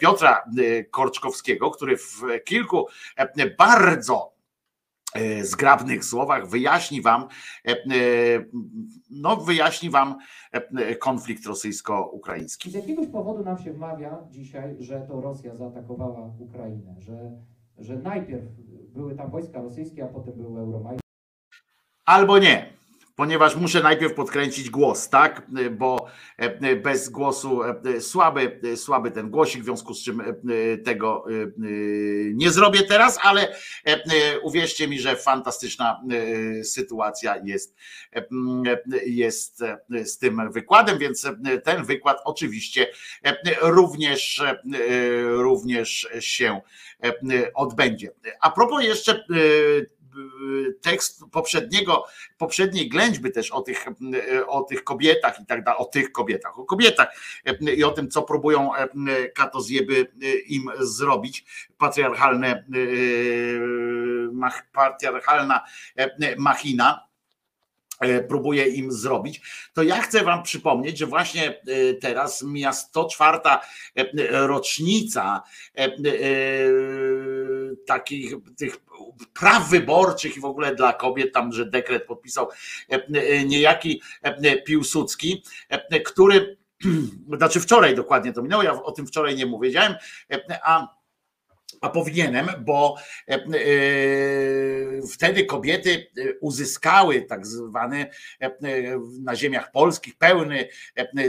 Piotra 0.00 0.44
e, 0.58 0.84
Korczkowskiego, 0.84 1.70
który 1.70 1.96
w 1.96 2.22
kilku 2.44 2.86
e, 3.16 3.50
bardzo 3.50 4.32
e, 4.34 4.37
zgrabnych 5.42 6.04
słowach 6.04 6.48
wyjaśni 6.48 7.02
wam, 7.02 7.28
e, 7.68 7.70
e, 7.70 7.76
no 9.10 9.36
wyjaśni 9.36 9.90
wam 9.90 10.18
e, 10.52 10.96
konflikt 10.96 11.46
rosyjsko-ukraiński. 11.46 12.70
Z 12.70 12.74
jakiegoś 12.74 13.06
powodu 13.06 13.44
nam 13.44 13.58
się 13.58 13.72
wmawia 13.72 14.18
dzisiaj, 14.30 14.76
że 14.78 15.00
to 15.00 15.20
Rosja 15.20 15.54
zaatakowała 15.54 16.32
Ukrainę, 16.38 16.94
że, 16.98 17.30
że 17.78 17.96
najpierw 17.96 18.44
były 18.94 19.14
tam 19.14 19.30
wojska 19.30 19.62
rosyjskie, 19.62 20.04
a 20.04 20.08
potem 20.08 20.34
był 20.34 20.58
Euromajdan. 20.58 21.00
Albo 22.06 22.38
nie. 22.38 22.77
Ponieważ 23.18 23.56
muszę 23.56 23.82
najpierw 23.82 24.14
podkręcić 24.14 24.70
głos, 24.70 25.08
tak? 25.08 25.46
Bo 25.70 26.06
e, 26.36 26.76
bez 26.76 27.08
głosu 27.08 27.62
e, 27.62 28.00
słaby, 28.00 28.60
słaby 28.76 29.10
ten 29.10 29.30
głosik, 29.30 29.62
w 29.62 29.64
związku 29.64 29.94
z 29.94 30.04
czym 30.04 30.20
e, 30.20 30.34
tego 30.78 31.24
nie 32.34 32.50
zrobię 32.50 32.82
teraz, 32.82 33.18
ale 33.22 33.54
uwierzcie 34.42 34.88
mi, 34.88 35.00
że 35.00 35.16
fantastyczna 35.16 36.00
sytuacja 36.62 37.36
jest, 37.44 37.76
jest 39.06 39.62
z 40.04 40.18
tym 40.18 40.52
wykładem, 40.52 40.98
więc 40.98 41.26
ten 41.64 41.84
wykład 41.84 42.20
oczywiście 42.24 42.86
również, 43.60 44.42
również 45.22 46.08
się 46.20 46.60
odbędzie. 47.54 48.10
A 48.40 48.50
propos 48.50 48.84
jeszcze 48.84 49.24
tekst 50.80 51.22
poprzedniego, 51.32 52.04
poprzedniej 52.38 52.88
ględźby 52.88 53.32
też 53.32 53.50
o 53.50 53.62
tych, 53.62 53.86
o 54.46 54.62
tych 54.62 54.84
kobietach 54.84 55.40
i 55.40 55.46
tak 55.46 55.64
dalej, 55.64 55.80
o 55.80 55.84
tych 55.84 56.12
kobietach, 56.12 56.58
o 56.58 56.64
kobietach 56.64 57.08
i 57.76 57.84
o 57.84 57.90
tym, 57.90 58.10
co 58.10 58.22
próbują 58.22 58.70
katozjeby 59.34 60.12
im 60.46 60.70
zrobić, 60.78 61.44
patriarchalne, 61.78 62.64
patriarchalna 64.72 65.64
machina 66.38 67.08
próbuje 68.28 68.68
im 68.68 68.92
zrobić, 68.92 69.40
to 69.74 69.82
ja 69.82 70.00
chcę 70.00 70.24
Wam 70.24 70.42
przypomnieć, 70.42 70.98
że 70.98 71.06
właśnie 71.06 71.60
teraz 72.00 72.42
mija 72.42 72.72
104 72.72 73.38
rocznica 74.30 75.42
takich 77.86 78.34
tych 78.56 78.76
praw 79.34 79.70
wyborczych 79.70 80.36
i 80.36 80.40
w 80.40 80.44
ogóle 80.44 80.74
dla 80.74 80.92
kobiet, 80.92 81.32
tam, 81.32 81.52
że 81.52 81.66
dekret 81.66 82.06
podpisał 82.06 82.48
e, 82.90 83.06
e, 83.14 83.44
niejaki 83.44 84.02
e, 84.22 84.62
Piłsudski, 84.62 85.42
który, 86.04 86.56
znaczy 87.38 87.60
wczoraj 87.60 87.94
dokładnie 87.94 88.32
to 88.32 88.42
minęło, 88.42 88.62
ja 88.62 88.82
o 88.82 88.92
tym 88.92 89.06
wczoraj 89.06 89.36
nie 89.36 89.46
mówiłem, 89.46 89.94
a 90.62 90.97
a 91.80 91.88
powinienem, 91.88 92.48
bo 92.60 92.96
wtedy 95.12 95.44
kobiety 95.44 96.06
uzyskały 96.40 97.22
tak 97.22 97.46
zwany 97.46 98.06
na 99.22 99.36
ziemiach 99.36 99.72
polskich 99.72 100.16
pełny 100.16 100.68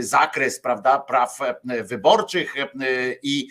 zakres 0.00 0.60
prawda, 0.60 0.98
praw 0.98 1.38
wyborczych 1.84 2.54
i 3.22 3.48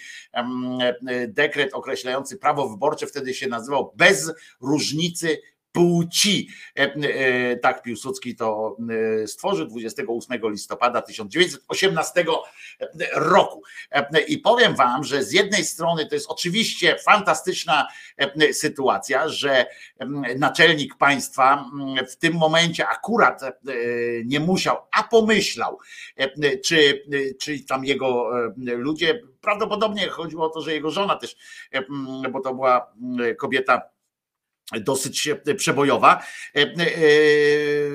dekret 1.28 1.74
określający 1.74 2.38
prawo 2.38 2.70
wyborcze 2.70 3.08
wtedy 3.08 3.34
się 3.34 3.48
nazywał 3.48 3.94
bez 3.96 4.32
różnicy 4.62 5.42
płci. 5.72 6.48
E, 6.78 6.82
e, 6.82 7.58
tak 7.58 7.82
Piłsudski 7.82 8.36
to 8.36 8.78
e, 9.24 9.28
stworzył 9.28 9.68
28 9.68 10.52
listopada 10.52 11.02
1918 11.02 12.26
roku. 13.16 13.64
I 14.28 14.38
powiem 14.38 14.76
wam, 14.76 15.04
że 15.04 15.24
z 15.24 15.32
jednej 15.32 15.66
strony 15.66 16.06
to 16.06 16.16
jest 16.16 16.30
oczywiście 16.30 16.96
fantastyczna 17.06 17.88
sytuacja, 18.52 19.30
że 19.30 19.66
naczelnik 20.38 20.98
państwa 20.98 21.66
w 22.10 22.16
tym 22.16 22.34
momencie 22.34 22.88
akurat 22.88 23.42
nie 24.26 24.40
musiał, 24.40 24.78
a 24.92 25.04
pomyślał, 25.04 25.78
czy, 26.66 27.04
czy 27.40 27.64
tam 27.64 27.86
jego 27.86 28.32
ludzie, 28.56 29.22
prawdopodobnie 29.42 30.08
chodziło 30.08 30.46
o 30.46 30.50
to, 30.50 30.62
że 30.62 30.74
jego 30.74 30.92
żona 30.92 31.16
też, 31.16 31.36
bo 32.32 32.40
to 32.40 32.54
była 32.54 32.94
kobieta 33.38 33.82
dosyć 34.78 35.30
przebojowa. 35.58 36.24
E, 36.56 36.60
e, 36.60 36.68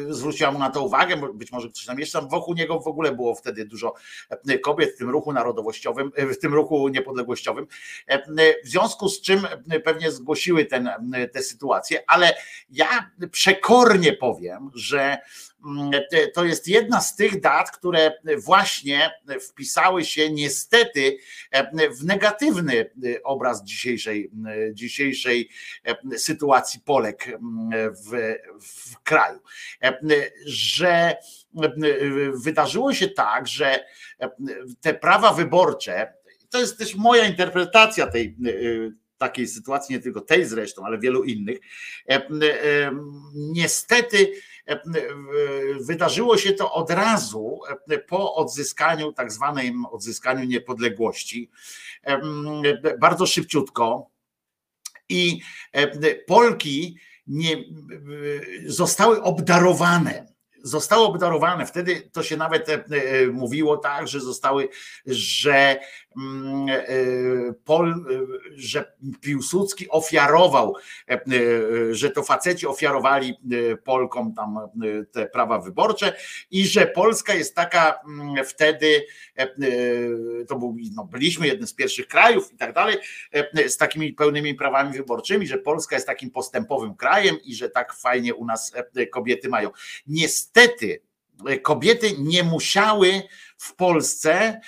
zwróciła 0.08 0.50
mu 0.50 0.58
na 0.58 0.70
to 0.70 0.82
uwagę, 0.82 1.16
być 1.34 1.52
może 1.52 1.68
ktoś 1.68 1.84
tam 1.84 1.98
jeszcze 1.98 2.22
wokół 2.22 2.54
niego 2.54 2.80
w 2.80 2.86
ogóle 2.86 3.12
było 3.12 3.34
wtedy 3.34 3.64
dużo 3.64 3.94
kobiet 4.62 4.94
w 4.94 4.98
tym 4.98 5.10
ruchu 5.10 5.32
narodowościowym, 5.32 6.12
w 6.16 6.38
tym 6.38 6.54
ruchu 6.54 6.88
niepodległościowym. 6.88 7.66
E, 8.06 8.62
w 8.64 8.68
związku 8.68 9.08
z 9.08 9.20
czym 9.20 9.46
pewnie 9.84 10.10
zgłosiły 10.10 10.64
ten, 10.64 10.90
tę 11.32 11.42
sytuację, 11.42 12.04
ale 12.06 12.34
ja 12.70 13.10
przekornie 13.30 14.12
powiem, 14.12 14.70
że 14.74 15.18
to 16.34 16.44
jest 16.44 16.68
jedna 16.68 17.00
z 17.00 17.16
tych 17.16 17.40
dat, 17.40 17.70
które 17.70 18.12
właśnie 18.38 19.10
wpisały 19.40 20.04
się 20.04 20.30
niestety 20.30 21.18
e, 21.50 21.90
w 21.90 22.04
negatywny 22.04 22.80
e, 22.80 23.22
obraz 23.22 23.64
dzisiejszej, 23.64 24.30
e, 24.46 24.74
dzisiejszej 24.74 25.48
sytuacji 26.16 26.80
Polek 26.80 27.38
w, 28.06 28.34
w 28.62 28.98
kraju. 29.02 29.40
Że 30.46 31.16
wydarzyło 32.34 32.94
się 32.94 33.08
tak, 33.08 33.48
że 33.48 33.84
te 34.80 34.94
prawa 34.94 35.32
wyborcze, 35.32 36.12
to 36.50 36.60
jest 36.60 36.78
też 36.78 36.94
moja 36.94 37.26
interpretacja 37.26 38.06
tej 38.06 38.36
takiej 39.18 39.48
sytuacji, 39.48 39.94
nie 39.94 40.00
tylko 40.00 40.20
tej 40.20 40.44
zresztą, 40.44 40.86
ale 40.86 40.98
wielu 40.98 41.24
innych, 41.24 41.58
niestety 43.34 44.32
Wydarzyło 45.80 46.38
się 46.38 46.52
to 46.52 46.72
od 46.72 46.90
razu 46.90 47.60
po 48.08 48.34
odzyskaniu, 48.34 49.12
tak 49.12 49.32
zwanym 49.32 49.86
odzyskaniu 49.86 50.44
niepodległości, 50.44 51.50
bardzo 52.98 53.26
szybciutko. 53.26 54.10
I 55.08 55.40
Polki 56.26 56.96
nie, 57.26 57.64
zostały 58.66 59.22
obdarowane 59.22 60.33
zostały 60.64 61.06
obdarowane. 61.06 61.66
Wtedy 61.66 62.10
to 62.12 62.22
się 62.22 62.36
nawet 62.36 62.68
mówiło 63.32 63.76
tak, 63.76 64.08
że 64.08 64.20
zostały, 64.20 64.68
że 65.06 65.76
Mm, 66.16 66.68
e, 66.68 66.84
Pol, 67.64 67.90
e, 67.90 67.94
że 68.56 68.92
Piłsudski 69.20 69.88
ofiarował, 69.88 70.74
e, 71.10 71.20
że 71.90 72.10
to 72.10 72.22
faceci 72.22 72.66
ofiarowali 72.66 73.34
Polkom 73.84 74.34
tam 74.34 74.58
te 75.12 75.26
prawa 75.26 75.58
wyborcze 75.58 76.16
i 76.50 76.66
że 76.66 76.86
Polska 76.86 77.34
jest 77.34 77.54
taka 77.54 78.00
mm, 78.04 78.44
wtedy, 78.44 79.06
to 80.48 80.56
był, 80.56 80.76
no, 80.94 81.04
byliśmy 81.04 81.46
jednym 81.46 81.66
z 81.66 81.74
pierwszych 81.74 82.06
krajów 82.08 82.52
i 82.52 82.56
tak 82.56 82.72
dalej, 82.72 82.96
z 83.68 83.76
takimi 83.76 84.12
pełnymi 84.12 84.54
prawami 84.54 84.92
wyborczymi, 84.92 85.46
że 85.46 85.58
Polska 85.58 85.96
jest 85.96 86.06
takim 86.06 86.30
postępowym 86.30 86.94
krajem 86.94 87.36
i 87.44 87.54
że 87.54 87.70
tak 87.70 87.94
fajnie 87.94 88.34
u 88.34 88.44
nas 88.44 88.72
kobiety 89.10 89.48
mają. 89.48 89.70
Niestety 90.06 90.53
kobiety 91.62 92.14
nie 92.18 92.44
musiały 92.44 93.22
w 93.58 93.74
Polsce 93.74 94.60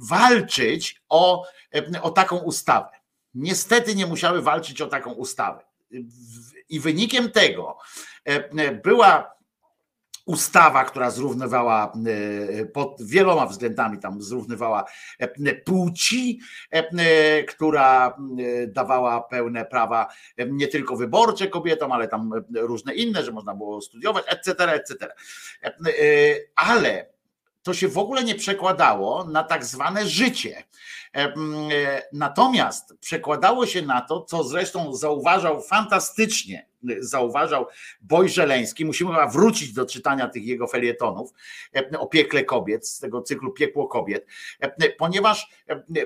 walczyć 0.00 1.02
o, 1.08 1.46
o 2.02 2.10
taką 2.10 2.38
ustawę. 2.38 2.88
Niestety 3.34 3.94
nie 3.94 4.06
musiały 4.06 4.42
walczyć 4.42 4.80
o 4.82 4.86
taką 4.86 5.12
ustawę. 5.12 5.64
I 6.68 6.80
wynikiem 6.80 7.30
tego 7.30 7.78
była 8.84 9.37
ustawa, 10.28 10.84
która 10.84 11.10
zrównywała 11.10 11.92
pod 12.72 13.02
wieloma 13.02 13.46
względami 13.46 13.98
tam 13.98 14.22
zrównywała 14.22 14.84
płci, 15.64 16.40
która 17.48 18.16
dawała 18.66 19.20
pełne 19.20 19.64
prawa 19.64 20.06
nie 20.48 20.68
tylko 20.68 20.96
wyborcze 20.96 21.48
kobietom, 21.48 21.92
ale 21.92 22.08
tam 22.08 22.30
różne 22.54 22.94
inne, 22.94 23.24
że 23.24 23.32
można 23.32 23.54
było 23.54 23.80
studiować, 23.80 24.24
etc., 24.28 24.72
etc. 24.72 25.14
Ale 26.56 27.17
to 27.62 27.74
się 27.74 27.88
w 27.88 27.98
ogóle 27.98 28.24
nie 28.24 28.34
przekładało 28.34 29.24
na 29.24 29.44
tak 29.44 29.64
zwane 29.64 30.06
życie. 30.06 30.64
E, 31.16 31.32
natomiast 32.12 32.94
przekładało 33.00 33.66
się 33.66 33.82
na 33.82 34.00
to, 34.00 34.22
co 34.22 34.44
zresztą 34.44 34.94
zauważał 34.94 35.62
fantastycznie, 35.62 36.68
zauważał 37.00 37.66
Boj 38.00 38.28
Żeleński, 38.28 38.84
musimy 38.84 39.10
chyba 39.10 39.26
wrócić 39.26 39.72
do 39.72 39.86
czytania 39.86 40.28
tych 40.28 40.46
jego 40.46 40.66
felietonów 40.66 41.32
o 41.98 42.06
piekle 42.06 42.44
kobiet, 42.44 42.88
z 42.88 42.98
tego 42.98 43.22
cyklu 43.22 43.52
Piekło 43.52 43.88
kobiet, 43.88 44.26
ponieważ 44.98 45.50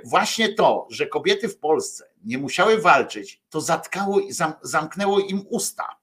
właśnie 0.05 0.55
to, 0.55 0.87
że 0.91 1.07
kobiety 1.07 1.49
w 1.49 1.59
Polsce 1.59 2.05
nie 2.25 2.39
musiały 2.39 2.79
walczyć, 2.79 3.41
to 3.51 3.61
zatkało, 3.61 4.21
zamknęło 4.63 5.21
im 5.21 5.45
usta 5.49 6.02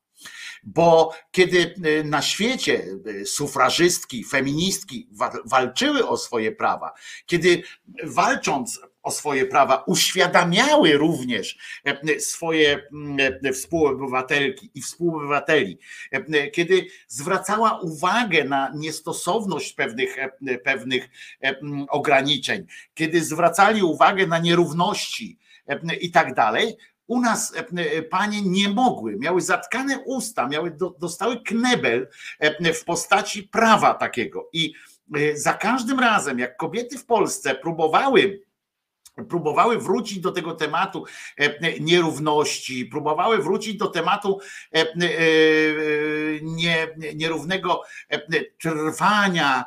bo 0.63 1.13
kiedy 1.31 1.75
y, 1.85 2.03
na 2.03 2.21
świecie 2.21 2.83
y, 3.07 3.25
sufrażystki, 3.25 4.23
feministki 4.23 5.09
walczyły 5.45 6.07
o 6.07 6.17
swoje 6.17 6.51
prawa, 6.51 6.93
kiedy 7.25 7.63
walcząc 8.03 8.81
o 9.03 9.11
swoje 9.11 9.45
prawa, 9.45 9.83
uświadamiały 9.87 10.93
również 10.93 11.57
e, 11.85 12.19
swoje 12.19 12.87
współobywatelki 13.53 14.71
i 14.75 14.81
współobywateli, 14.81 15.79
kiedy 16.53 16.87
zwracała 17.07 17.79
uwagę 17.79 18.43
na 18.43 18.71
niestosowność 18.75 19.73
pewnych, 19.73 20.17
pewnych 20.63 21.09
ograniczeń, 21.89 22.65
kiedy 22.93 23.23
zwracali 23.23 23.83
uwagę 23.83 24.27
na 24.27 24.39
nierówności 24.39 25.37
i 26.01 26.11
tak 26.11 26.33
dalej, 26.33 26.77
u 27.09 27.21
nas 27.21 27.53
e, 27.75 28.01
panie 28.01 28.41
nie 28.41 28.69
mogły, 28.69 29.15
miały 29.19 29.41
zatkane 29.41 29.99
usta, 30.05 30.47
miały, 30.47 30.77
dostały 30.99 31.43
knebel 31.43 32.07
w 32.73 32.83
postaci 32.83 33.43
prawa 33.43 33.93
takiego. 33.93 34.49
I 34.53 34.73
za 35.33 35.53
każdym 35.53 35.99
razem, 35.99 36.39
jak 36.39 36.57
kobiety 36.57 36.97
w 36.97 37.05
Polsce 37.05 37.55
próbowały 37.55 38.41
próbowały 39.29 39.79
wrócić 39.79 40.19
do 40.19 40.31
tego 40.31 40.53
tematu 40.53 41.05
e, 41.37 41.79
nierówności, 41.79 42.85
próbowały 42.85 43.37
wrócić 43.37 43.77
do 43.77 43.87
tematu 43.87 44.39
e, 44.73 44.79
e, 44.79 44.95
nierównego 47.15 47.81
trwania 48.61 49.65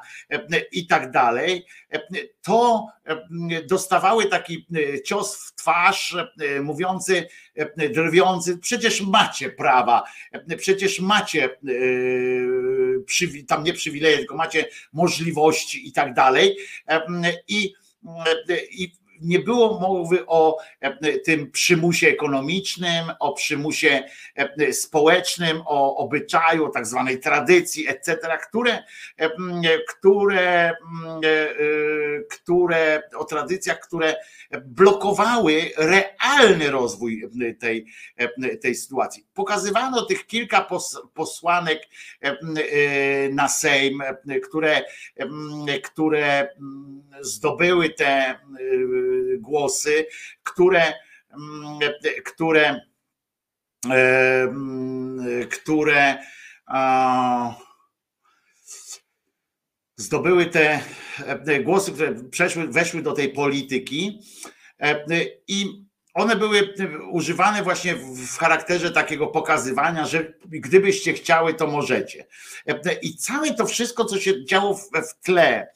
i 0.72 0.86
tak 0.86 1.10
dalej, 1.10 1.66
to 2.42 2.86
dostawały 3.68 4.26
taki 4.26 4.66
cios 5.04 5.36
w 5.36 5.54
twarz 5.54 6.16
mówiący, 6.62 7.28
drwiący, 7.94 8.58
przecież 8.58 9.00
macie 9.00 9.50
prawa, 9.50 10.04
przecież 10.58 11.00
macie 11.00 11.56
tam 13.48 13.64
nie 13.64 13.72
przywileje, 13.72 14.18
tylko 14.18 14.36
macie 14.36 14.68
możliwości 14.92 15.88
i 15.88 15.92
tak 15.92 16.14
dalej. 16.14 16.56
I, 17.48 17.74
i 18.70 19.01
nie 19.22 19.38
było 19.38 19.80
mowy 19.80 20.26
o 20.26 20.58
e, 20.80 21.18
tym 21.18 21.50
przymusie 21.50 22.08
ekonomicznym, 22.08 23.04
o 23.20 23.32
przymusie 23.32 24.02
e, 24.36 24.72
społecznym, 24.72 25.62
o 25.66 25.96
obyczaju, 25.96 26.68
tak 26.68 26.86
zwanej 26.86 27.20
tradycji, 27.20 27.88
etc., 27.88 28.16
które, 28.48 28.82
e, 29.16 29.30
które, 29.88 30.72
które, 32.30 33.02
o 33.16 33.24
tradycjach, 33.24 33.80
które 33.80 34.14
blokowały 34.64 35.62
realny 35.76 36.70
rozwój 36.70 37.28
tej, 37.58 37.86
tej 38.62 38.74
sytuacji. 38.74 39.26
Pokazywano 39.34 40.06
tych 40.06 40.26
kilka 40.26 40.68
posłanek 41.14 41.88
na 43.30 43.48
Sejm, 43.48 44.02
które, 44.48 44.84
które 45.84 46.48
zdobyły 47.20 47.90
te 47.90 48.38
głosy, 49.38 50.06
które, 50.42 50.92
które, 52.24 52.80
które 55.50 56.18
zdobyły 59.96 60.46
te 60.46 60.80
głosy, 61.62 61.92
które 61.92 62.14
przeszły, 62.30 62.66
weszły 62.66 63.02
do 63.02 63.12
tej 63.12 63.28
polityki 63.28 64.20
i 65.48 65.84
one 66.14 66.36
były 66.36 66.74
używane 67.10 67.62
właśnie 67.62 67.94
w 67.94 68.38
charakterze 68.38 68.90
takiego 68.90 69.26
pokazywania, 69.26 70.06
że 70.06 70.32
gdybyście 70.44 71.12
chciały, 71.12 71.54
to 71.54 71.66
możecie. 71.66 72.26
I 73.02 73.16
całe 73.16 73.54
to 73.54 73.66
wszystko, 73.66 74.04
co 74.04 74.20
się 74.20 74.44
działo 74.44 74.74
w, 74.74 74.90
tle, 75.22 75.68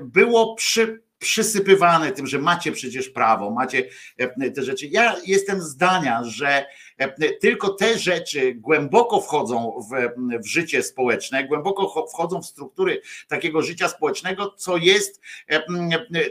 było 0.00 0.54
przy, 0.54 1.02
przysypywane 1.22 2.12
tym, 2.12 2.26
że 2.26 2.38
macie 2.38 2.72
przecież 2.72 3.08
prawo, 3.08 3.50
macie 3.50 3.88
e, 4.18 4.50
te 4.50 4.62
rzeczy. 4.62 4.86
Ja 4.86 5.16
jestem 5.26 5.60
zdania, 5.60 6.24
że 6.24 6.66
e, 6.98 7.32
tylko 7.32 7.68
te 7.68 7.98
rzeczy 7.98 8.54
głęboko 8.54 9.20
wchodzą 9.20 9.80
w, 9.90 10.08
w 10.42 10.46
życie 10.46 10.82
społeczne, 10.82 11.44
głęboko 11.44 12.06
wchodzą 12.06 12.42
w 12.42 12.46
struktury 12.46 13.02
takiego 13.28 13.62
życia 13.62 13.88
społecznego, 13.88 14.54
co 14.56 14.76
jest, 14.76 15.20
e, 15.50 15.62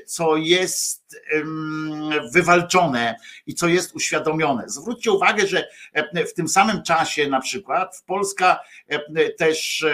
co 0.05 0.37
jest 0.37 1.01
wywalczone 2.33 3.15
i 3.47 3.53
co 3.53 3.67
jest 3.67 3.95
uświadomione. 3.95 4.63
Zwróćcie 4.67 5.11
uwagę, 5.11 5.47
że 5.47 5.67
w 6.29 6.33
tym 6.33 6.47
samym 6.47 6.83
czasie 6.83 7.27
na 7.27 7.41
przykład 7.41 7.97
w 7.97 8.03
Polska 8.03 8.59
też 9.37 9.85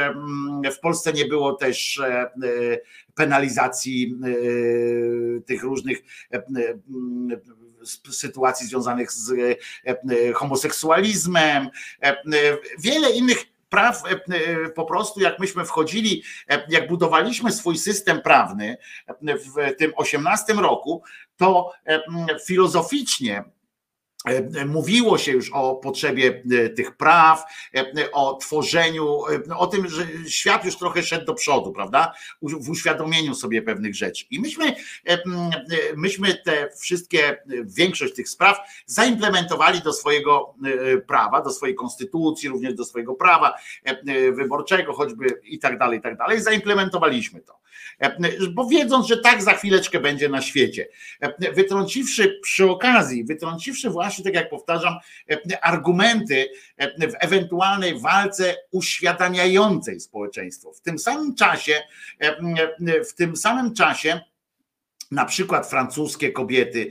w 0.76 0.80
Polsce 0.80 1.14
nie 1.14 1.26
było 1.26 1.54
też 1.54 2.02
penalizacji 3.18 4.16
e, 4.24 5.42
tych 5.42 5.64
różnych 5.64 6.04
e, 6.34 6.44
sytuacji 8.12 8.68
związanych 8.68 9.12
z 9.12 9.32
e, 9.86 10.34
homoseksualizmem, 10.34 11.70
wiele 12.80 13.12
innych 13.12 13.46
praw 13.70 14.04
po 14.76 14.86
prostu 14.86 15.20
jak 15.22 15.40
myśmy 15.40 15.66
wchodzili, 15.66 16.24
jak 16.70 16.88
budowaliśmy 16.88 17.52
swój 17.52 17.78
system 17.78 18.22
prawny 18.22 18.78
w 19.22 19.76
tym 19.78 19.92
18 19.96 20.54
roku, 20.54 21.04
to 21.38 21.72
filozoficznie 22.46 23.44
E, 23.44 23.57
mówiło 24.66 25.18
się 25.18 25.32
już 25.32 25.50
o 25.54 25.76
potrzebie 25.76 26.44
e, 26.52 26.70
tych 26.70 26.98
praw, 26.98 27.44
e, 27.76 28.12
o 28.12 28.36
tworzeniu, 28.36 29.22
o 29.58 29.68
tym, 29.68 29.90
że 29.90 30.08
świat 30.28 30.66
już 30.66 30.78
trochę 30.78 31.04
szedł 31.04 31.26
do 31.26 31.34
przodu, 31.34 31.72
prawda? 31.72 32.14
W 32.42 32.70
uświadomieniu 32.70 33.36
sobie 33.36 33.62
pewnych 33.62 33.96
rzeczy. 33.96 34.26
I 34.30 34.40
myśmy, 34.40 34.76
myśmy 35.96 36.36
te 36.36 36.70
wszystkie, 36.80 37.38
większość 37.64 38.14
tych 38.14 38.30
spraw 38.30 38.58
zaimplementowali 38.86 39.82
do 39.82 39.94
swojego 39.94 40.56
prawa, 41.08 41.42
do 41.42 41.50
swojej 41.50 41.76
konstytucji, 41.76 42.50
również 42.50 42.74
do 42.74 42.86
swojego 42.86 43.14
prawa 43.14 43.54
wyborczego, 44.34 44.94
choćby 44.94 45.42
i 45.44 45.60
tak 45.60 45.80
dalej, 45.80 46.00
i 46.00 46.02
tak 46.02 46.18
dalej. 46.18 46.42
Zaimplementowaliśmy 46.42 47.42
to. 47.42 47.58
Bo 48.52 48.66
wiedząc, 48.66 49.08
że 49.08 49.18
tak 49.18 49.44
za 49.44 49.54
chwileczkę 49.54 50.00
będzie 50.00 50.30
na 50.30 50.42
świecie. 50.42 50.88
Wytrąciwszy 51.54 52.40
przy 52.42 52.70
okazji, 52.70 53.24
wytrąciwszy 53.24 53.90
właśnie 53.90 54.17
właśnie, 54.18 54.24
tak 54.24 54.42
jak 54.42 54.50
powtarzam, 54.50 54.94
argumenty 55.62 56.50
w 56.80 57.14
ewentualnej 57.20 58.00
walce 58.00 58.56
uświadamiającej 58.72 60.00
społeczeństwo. 60.00 60.74
W 60.74 60.82
tym 60.82 61.00
samym 61.00 61.36
czasie, 61.36 61.82
w 63.10 63.14
tym 63.14 63.38
samym 63.38 63.74
czasie, 63.74 64.22
na 65.12 65.26
przykład 65.26 65.70
francuskie 65.70 66.32
kobiety, 66.32 66.90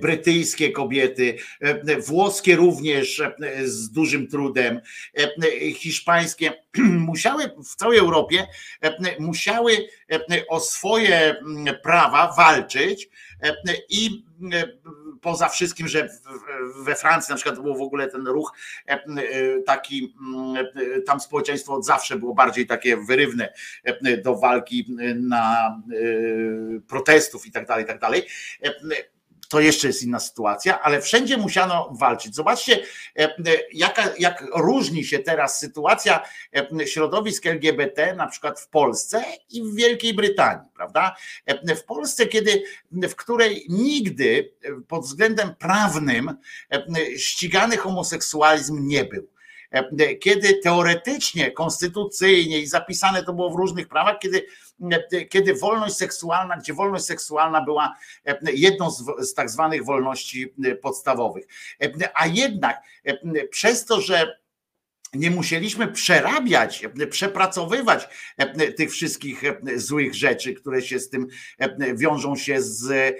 brytyjskie 0.00 0.72
kobiety, 0.72 1.36
włoskie 2.06 2.56
również 2.56 3.22
z 3.64 3.90
dużym 3.90 4.28
trudem, 4.28 4.80
hiszpańskie, 5.74 6.52
musiały 7.10 7.50
w 7.64 7.76
całej 7.76 7.98
Europie, 7.98 8.46
musiały 9.18 9.88
o 10.48 10.60
swoje 10.60 11.36
prawa 11.82 12.32
walczyć 12.36 13.08
i 13.88 14.24
poza 15.20 15.48
wszystkim, 15.48 15.88
że 15.88 16.08
we 16.84 16.94
Francji 16.94 17.32
na 17.32 17.36
przykład 17.36 17.62
był 17.62 17.76
w 17.76 17.82
ogóle 17.82 18.08
ten 18.08 18.26
ruch 18.26 18.52
e, 18.88 18.92
e, 18.92 19.02
taki, 19.62 20.14
e, 20.96 21.00
tam 21.00 21.20
społeczeństwo 21.20 21.74
od 21.74 21.84
zawsze 21.84 22.16
było 22.16 22.34
bardziej 22.34 22.66
takie 22.66 22.96
wyrywne 22.96 23.52
do 24.24 24.36
walki 24.36 24.86
na 25.16 25.76
protestów 26.88 27.46
i 27.46 27.52
tak 27.52 27.66
dalej, 27.66 27.84
i 27.84 27.86
tak 27.86 27.98
dalej 27.98 28.26
to 29.50 29.60
jeszcze 29.60 29.86
jest 29.86 30.02
inna 30.02 30.20
sytuacja, 30.20 30.80
ale 30.80 31.02
wszędzie 31.02 31.36
musiano 31.36 31.92
walczyć. 31.98 32.34
Zobaczcie, 32.34 32.82
e, 33.18 33.22
e, 33.22 33.34
jaka, 33.72 34.08
jak 34.18 34.44
różni 34.56 35.04
się 35.04 35.18
teraz 35.18 35.58
sytuacja 35.58 36.22
e, 36.80 36.86
środowisk 36.86 37.46
LGBT, 37.46 38.14
na 38.14 38.26
przykład 38.26 38.60
w 38.60 38.68
Polsce 38.68 39.24
i 39.50 39.62
w 39.62 39.74
Wielkiej 39.74 40.14
Brytanii, 40.14 40.68
prawda? 40.76 41.16
W 41.76 41.84
Polsce, 41.84 42.26
kiedy, 42.26 42.62
w 42.92 43.14
której 43.14 43.66
nigdy 43.68 44.52
pod 44.88 45.02
względem 45.02 45.54
prawnym 45.54 46.36
ścigany 47.16 47.76
homoseksualizm 47.76 48.86
nie 48.86 49.04
był 49.04 49.28
kiedy 50.20 50.54
teoretycznie, 50.54 51.50
konstytucyjnie 51.50 52.58
i 52.58 52.66
zapisane 52.66 53.24
to 53.24 53.32
było 53.32 53.50
w 53.50 53.56
różnych 53.56 53.88
prawach, 53.88 54.18
kiedy 54.18 54.46
kiedy 55.28 55.54
wolność 55.54 55.96
seksualna, 55.96 56.56
gdzie 56.56 56.74
wolność 56.74 57.04
seksualna 57.04 57.64
była 57.64 57.96
e, 58.26 58.38
jedną 58.52 58.90
z, 58.90 59.34
tak 59.34 59.50
zwanych 59.50 59.84
wolności 59.84 60.54
e, 60.64 60.74
podstawowych. 60.74 61.46
E, 61.82 62.10
a 62.14 62.26
jednak 62.26 62.82
przez 63.50 63.84
to, 63.84 64.00
że 64.00 64.39
nie 65.14 65.30
musieliśmy 65.30 65.88
przerabiać, 65.88 66.82
przepracowywać 67.10 68.08
tych 68.76 68.90
wszystkich 68.90 69.42
złych 69.76 70.14
rzeczy, 70.14 70.54
które 70.54 70.82
się 70.82 70.98
z 70.98 71.08
tym 71.08 71.26
wiążą 71.94 72.36
się 72.36 72.62
z 72.62 73.16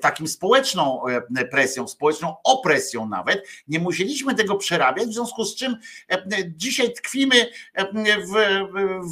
takim 0.00 0.28
społeczną 0.28 1.02
presją, 1.50 1.88
społeczną 1.88 2.36
opresją 2.44 3.08
nawet. 3.08 3.48
Nie 3.68 3.78
musieliśmy 3.78 4.34
tego 4.34 4.56
przerabiać, 4.56 5.08
w 5.08 5.14
związku 5.14 5.44
z 5.44 5.56
czym 5.56 5.76
dzisiaj 6.46 6.92
tkwimy 6.92 7.46
w, 8.02 8.32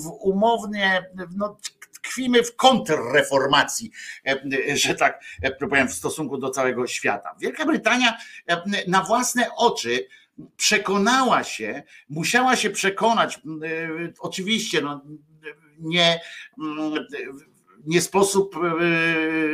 w 0.03 0.07
umownie, 0.21 1.11
no, 1.37 1.57
tkwimy 1.93 2.43
w 2.43 2.57
kontrreformacji, 2.57 3.91
że 4.75 4.95
tak 4.95 5.21
powiem, 5.61 5.89
w 5.89 5.95
stosunku 5.95 6.39
do 6.39 6.51
całego 6.51 6.87
świata. 6.87 7.37
Wielka 7.41 7.67
Brytania 7.67 8.17
na 8.89 9.03
własne 9.03 9.47
oczy 9.57 10.07
przekonała 10.57 11.44
się, 11.44 11.83
musiała 12.09 12.57
się 12.57 12.70
przekonać, 12.70 13.41
oczywiście, 14.20 14.81
no, 14.81 15.01
nie 15.78 16.20
nie 17.86 18.01
sposób, 18.01 18.57
e, 18.57 18.60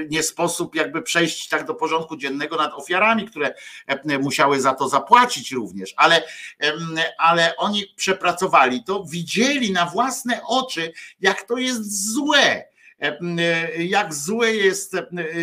nie 0.08 0.22
sposób 0.22 0.74
jakby 0.74 1.02
przejść 1.02 1.48
tak 1.48 1.66
do 1.66 1.74
porządku 1.74 2.16
dziennego 2.16 2.56
nad 2.56 2.74
ofiarami, 2.74 3.28
które 3.28 3.54
e, 3.86 4.18
musiały 4.18 4.60
za 4.60 4.74
to 4.74 4.88
zapłacić 4.88 5.52
również, 5.52 5.94
ale, 5.96 6.22
ale 7.18 7.56
oni 7.56 7.84
przepracowali 7.96 8.84
to, 8.84 9.04
widzieli 9.04 9.72
na 9.72 9.86
własne 9.86 10.40
oczy, 10.46 10.92
jak 11.20 11.42
to 11.42 11.56
jest 11.56 12.12
złe, 12.12 12.64
jak 13.78 14.14
złe 14.14 14.54
jest, 14.54 14.96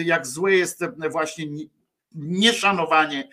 jak 0.06 0.28
złe 0.28 0.54
jest 0.54 0.84
właśnie 1.12 1.46
nieszanowanie 2.16 3.30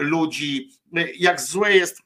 ludzi, 0.00 0.70
jak 1.18 1.40
złe 1.40 1.72
jest 1.72 2.02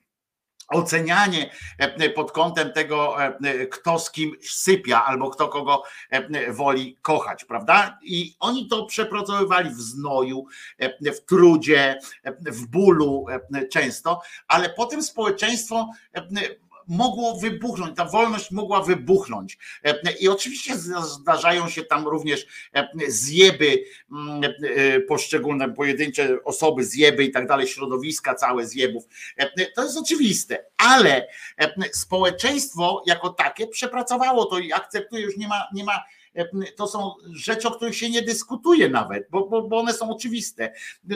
ocenianie 0.69 1.51
e, 1.79 2.11
pod 2.11 2.33
kątem 2.33 2.73
tego, 2.73 3.25
e, 3.25 3.67
kto 3.67 3.99
z 3.99 4.11
kim 4.11 4.33
sypia, 4.43 5.05
albo 5.05 5.31
kto 5.31 5.49
kogo 5.49 5.83
e, 6.11 6.53
woli 6.53 6.97
kochać, 7.03 7.45
prawda? 7.45 7.99
I 8.03 8.37
oni 8.41 8.69
to 8.69 8.87
przepracowywali 8.87 9.71
w 9.71 9.81
znoju, 9.81 10.47
w 11.03 11.21
trudzie, 11.29 11.99
w 12.41 12.67
bólu 12.67 13.27
często, 13.73 14.21
ale 14.49 14.71
potem 14.71 15.03
społeczeństwo 15.03 15.91
mogło 16.89 17.37
wybuchnąć, 17.37 17.97
ta 17.97 18.05
wolność 18.05 18.51
mogła 18.51 18.83
wybuchnąć. 18.83 19.59
E, 19.85 20.13
I 20.21 20.29
oczywiście 20.29 20.77
zdarzają 21.03 21.69
się 21.69 21.83
tam 21.83 22.09
również 22.09 22.47
e, 22.75 22.89
zjeby 23.09 23.85
mm, 24.13 24.45
e, 24.45 25.01
poszczególne, 25.01 25.73
pojedyncze 25.73 26.39
osoby, 26.45 26.85
zjeby 26.85 27.25
i 27.25 27.31
tak 27.31 27.47
dalej, 27.47 27.69
środowiska 27.69 28.35
całe 28.35 28.67
zjebów. 28.67 29.05
To 29.75 29.85
jest 29.85 29.99
oczywiste, 29.99 30.65
ale 30.77 31.29
społeczeństwo 31.93 33.03
jako 33.07 33.31
takie 33.31 33.67
przepracowało 33.67 34.45
to 34.45 34.59
i 34.59 34.73
akceptuje, 34.73 35.23
już 35.23 35.37
nie 35.37 35.49
ma, 35.49 35.69
nie 35.75 35.85
ma 35.85 36.03
to 36.77 36.87
są 36.87 37.15
rzeczy, 37.33 37.69
o 37.69 37.71
których 37.71 37.97
się 37.97 38.11
nie 38.11 38.23
dyskutuje 38.23 38.89
nawet, 38.89 39.27
bo, 39.31 39.49
bo, 39.49 39.63
bo 39.63 39.79
one 39.79 39.93
są 39.93 40.11
oczywiste. 40.11 40.73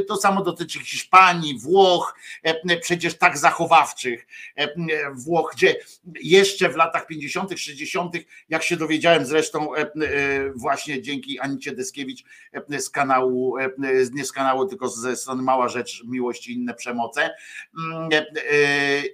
To 0.08 0.16
samo 0.16 0.42
dotyczy 0.42 0.78
Hiszpanii, 0.78 1.58
Włoch, 1.58 2.14
przecież 2.80 3.18
tak 3.18 3.38
zachowawczych 3.38 4.26
Włoch, 5.14 5.52
gdzie 5.54 5.76
jeszcze 6.22 6.68
w 6.68 6.76
latach 6.76 7.06
50., 7.06 7.50
60., 7.56 8.14
jak 8.48 8.62
się 8.62 8.76
dowiedziałem 8.76 9.26
zresztą 9.26 9.68
właśnie 10.54 11.02
dzięki 11.02 11.38
Anicie 11.38 11.72
Deskiewicz 11.72 12.24
z 12.78 12.90
kanału, 12.90 13.56
nie 14.12 14.24
z 14.24 14.32
kanału, 14.32 14.66
tylko 14.66 14.88
ze 14.88 15.16
strony 15.16 15.42
Mała 15.42 15.68
Rzecz 15.68 16.04
Miłości 16.04 16.52
i 16.52 16.54
inne 16.54 16.74
przemoce 16.74 17.30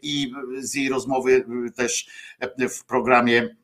i 0.03 0.33
z 0.59 0.75
jej 0.75 0.89
rozmowy 0.89 1.45
też 1.77 2.07
w 2.71 2.85
programie 2.85 3.57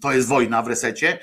to 0.00 0.12
jest 0.12 0.28
wojna 0.28 0.62
w 0.62 0.68
resecie. 0.68 1.18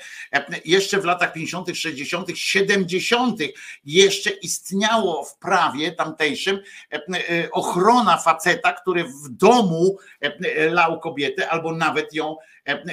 Jeszcze 0.64 1.00
w 1.00 1.04
latach 1.04 1.32
50., 1.32 1.68
60., 1.74 2.28
70. 2.34 3.40
jeszcze 3.84 4.30
istniało 4.30 5.24
w 5.24 5.38
prawie 5.38 5.92
tamtejszym 5.92 6.60
yy, 6.92 7.48
ochrona 7.52 8.16
faceta, 8.16 8.72
który 8.72 9.04
w 9.04 9.28
domu 9.28 9.98
yy, 10.20 10.70
lał 10.70 11.00
kobietę 11.00 11.50
albo 11.50 11.72
nawet 11.72 12.14
ją 12.14 12.36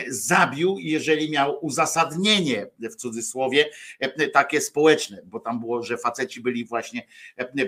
zabił, 0.07 0.77
jeżeli 0.79 1.31
miał 1.31 1.65
uzasadnienie 1.65 2.67
w 2.79 2.95
cudzysłowie 2.95 3.69
takie 4.33 4.61
społeczne, 4.61 5.21
bo 5.25 5.39
tam 5.39 5.59
było, 5.59 5.83
że 5.83 5.97
faceci 5.97 6.41
byli 6.41 6.65
właśnie 6.65 7.07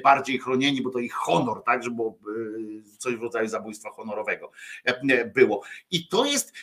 bardziej 0.04 0.40
chronieni, 0.40 0.82
bo 0.82 0.90
to 0.90 1.00
ich 1.00 1.14
honor, 1.14 1.64
tak, 1.64 1.84
że 1.84 1.92
było 1.92 2.20
coś 2.98 3.16
w 3.16 3.22
rodzaju 3.22 3.48
zabójstwa 3.48 3.90
honorowego 3.90 4.52
było. 5.36 5.64
I 5.92 6.08
to 6.08 6.26
jest, 6.26 6.54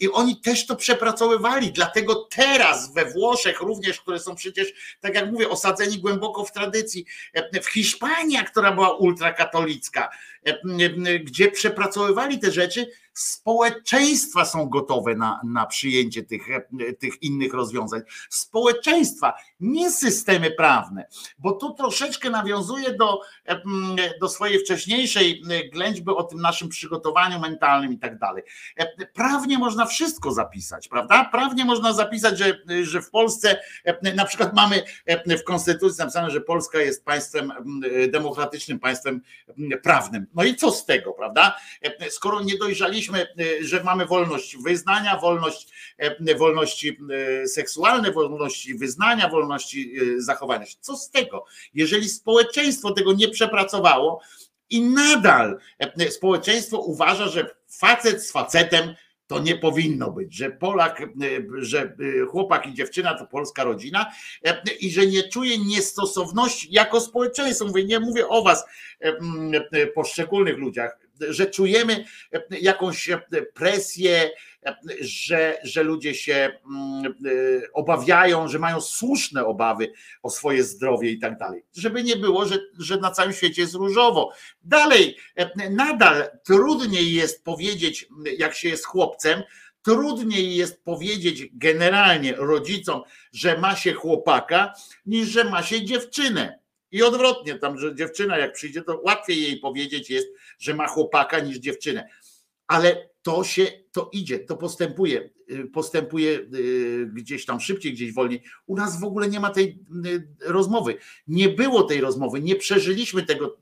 i 0.00 0.12
oni 0.12 0.40
też 0.40 0.66
to 0.66 0.76
przepracowywali, 0.76 1.72
dlatego 1.72 2.14
teraz 2.14 2.94
we 2.94 3.04
Włoszech 3.04 3.60
również, 3.60 4.00
które 4.00 4.18
są 4.18 4.34
przecież, 4.34 4.96
tak 5.00 5.14
jak 5.14 5.32
mówię, 5.32 5.48
osadzeni 5.48 5.98
głęboko 5.98 6.44
w 6.44 6.52
tradycji, 6.52 7.04
w 7.62 7.66
Hiszpanii, 7.66 8.38
która 8.46 8.72
była 8.72 8.96
ultrakatolicka, 8.96 10.10
gdzie 11.24 11.50
przepracowywali 11.50 12.38
te 12.38 12.50
rzeczy, 12.50 12.86
społeczeństwa 13.12 14.44
są 14.44 14.68
gotowe 14.68 15.14
na, 15.14 15.40
na 15.44 15.66
przyjęcie 15.66 16.22
tych, 16.22 16.42
tych 16.98 17.22
innych 17.22 17.54
rozwiązań. 17.54 18.00
Społeczeństwa, 18.28 19.34
nie 19.60 19.90
systemy 19.90 20.50
prawne, 20.50 21.06
bo 21.38 21.52
tu 21.52 21.74
troszeczkę 21.74 22.30
nawiązuje 22.30 22.94
do, 22.94 23.20
do 24.20 24.28
swojej 24.28 24.58
wcześniejszej 24.58 25.42
ględźby 25.72 26.10
o 26.10 26.22
tym 26.22 26.40
naszym 26.40 26.68
przygotowaniu 26.68 27.40
mentalnym 27.40 27.92
i 27.92 27.98
tak 27.98 28.18
dalej. 28.18 28.42
Prawnie 29.14 29.58
można 29.58 29.86
wszystko 29.86 30.32
zapisać, 30.32 30.88
prawda? 30.88 31.24
Prawnie 31.24 31.64
można 31.64 31.92
zapisać, 31.92 32.38
że, 32.38 32.58
że 32.82 33.02
w 33.02 33.10
Polsce 33.10 33.60
na 34.14 34.24
przykład 34.24 34.54
mamy 34.54 34.82
w 35.26 35.44
Konstytucji 35.44 35.98
napisane, 35.98 36.30
że 36.30 36.40
Polska 36.40 36.78
jest 36.78 37.04
państwem 37.04 37.52
demokratycznym, 38.08 38.78
państwem 38.78 39.20
prawnym. 39.82 40.26
No 40.34 40.44
i 40.44 40.56
co 40.56 40.72
z 40.72 40.84
tego, 40.84 41.12
prawda? 41.12 41.56
Skoro 42.10 42.40
nie 42.42 42.58
dojrzaliśmy, 42.58 43.26
że 43.60 43.84
mamy 43.84 44.06
wolność 44.06 44.56
wyznania, 44.56 45.16
wolność, 45.16 45.68
wolności 46.38 46.98
seksualne, 47.46 48.12
wolności 48.12 48.74
wyznania, 48.74 49.28
wolności 49.28 49.94
zachowania 50.16 50.66
się. 50.66 50.76
Co 50.80 50.96
z 50.96 51.10
tego? 51.10 51.44
Jeżeli 51.74 52.08
społeczeństwo 52.08 52.90
tego 52.90 53.12
nie 53.12 53.28
przepracowało 53.28 54.20
i 54.70 54.82
nadal 54.82 55.58
społeczeństwo 56.10 56.78
uważa, 56.78 57.28
że 57.28 57.50
facet 57.68 58.26
z 58.26 58.32
facetem 58.32 58.94
to 59.30 59.38
nie 59.38 59.56
powinno 59.56 60.10
być, 60.10 60.34
że 60.34 60.50
Polak, 60.50 61.02
że 61.58 61.96
chłopak 62.28 62.66
i 62.66 62.74
dziewczyna 62.74 63.14
to 63.14 63.26
polska 63.26 63.64
rodzina 63.64 64.06
i 64.80 64.90
że 64.90 65.06
nie 65.06 65.22
czuje 65.22 65.58
niestosowności 65.58 66.68
jako 66.70 67.00
społeczeństwo. 67.00 67.66
Mówię, 67.66 67.84
nie 67.84 68.00
mówię 68.00 68.28
o 68.28 68.42
was, 68.42 68.64
poszczególnych 69.94 70.58
ludziach, 70.58 70.98
że 71.28 71.46
czujemy 71.46 72.04
jakąś 72.50 73.08
presję, 73.54 74.30
że, 75.00 75.58
że 75.64 75.82
ludzie 75.82 76.14
się 76.14 76.58
mm, 76.66 77.14
obawiają, 77.72 78.48
że 78.48 78.58
mają 78.58 78.80
słuszne 78.80 79.46
obawy 79.46 79.92
o 80.22 80.30
swoje 80.30 80.64
zdrowie 80.64 81.10
i 81.10 81.18
tak 81.18 81.38
dalej. 81.38 81.64
Żeby 81.76 82.02
nie 82.02 82.16
było, 82.16 82.46
że, 82.46 82.58
że 82.78 82.96
na 82.96 83.10
całym 83.10 83.32
świecie 83.32 83.62
jest 83.62 83.74
różowo. 83.74 84.32
Dalej, 84.62 85.16
nadal 85.70 86.30
trudniej 86.44 87.14
jest 87.14 87.44
powiedzieć, 87.44 88.08
jak 88.38 88.54
się 88.54 88.68
jest 88.68 88.86
chłopcem, 88.86 89.42
trudniej 89.82 90.56
jest 90.56 90.84
powiedzieć 90.84 91.48
generalnie 91.52 92.34
rodzicom, 92.36 93.02
że 93.32 93.58
ma 93.58 93.76
się 93.76 93.92
chłopaka, 93.92 94.74
niż 95.06 95.28
że 95.28 95.44
ma 95.44 95.62
się 95.62 95.84
dziewczynę. 95.84 96.59
I 96.92 97.02
odwrotnie, 97.02 97.54
tam, 97.54 97.78
że 97.78 97.94
dziewczyna 97.94 98.38
jak 98.38 98.52
przyjdzie, 98.52 98.82
to 98.82 99.00
łatwiej 99.04 99.42
jej 99.42 99.56
powiedzieć 99.56 100.10
jest, 100.10 100.28
że 100.58 100.74
ma 100.74 100.86
chłopaka 100.86 101.40
niż 101.40 101.58
dziewczynę. 101.58 102.08
Ale 102.66 103.10
to 103.22 103.44
się, 103.44 103.66
to 103.92 104.10
idzie, 104.12 104.38
to 104.38 104.56
postępuje, 104.56 105.30
y, 105.50 105.66
postępuje 105.72 106.30
y, 106.54 107.10
gdzieś 107.12 107.46
tam 107.46 107.60
szybciej, 107.60 107.92
gdzieś 107.92 108.12
wolniej. 108.12 108.42
U 108.66 108.76
nas 108.76 109.00
w 109.00 109.04
ogóle 109.04 109.28
nie 109.28 109.40
ma 109.40 109.50
tej 109.50 109.78
y, 110.06 110.28
rozmowy. 110.40 110.96
Nie 111.26 111.48
było 111.48 111.82
tej 111.82 112.00
rozmowy, 112.00 112.40
nie 112.40 112.56
przeżyliśmy 112.56 113.22
tego. 113.22 113.58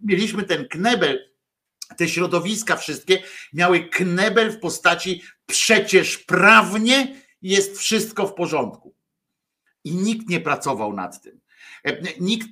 Mieliśmy 0.00 0.42
ten 0.42 0.68
knebel, 0.68 1.32
te 1.96 2.08
środowiska 2.08 2.76
wszystkie 2.76 3.22
miały 3.52 3.88
knebel 3.88 4.50
w 4.52 4.60
postaci 4.60 5.22
przecież 5.46 6.18
prawnie 6.18 7.22
jest 7.42 7.78
wszystko 7.78 8.26
w 8.26 8.34
porządku. 8.34 8.94
I 9.84 9.94
nikt 9.94 10.28
nie 10.28 10.40
pracował 10.40 10.92
nad 10.92 11.22
tym. 11.22 11.41
Nikt 12.20 12.48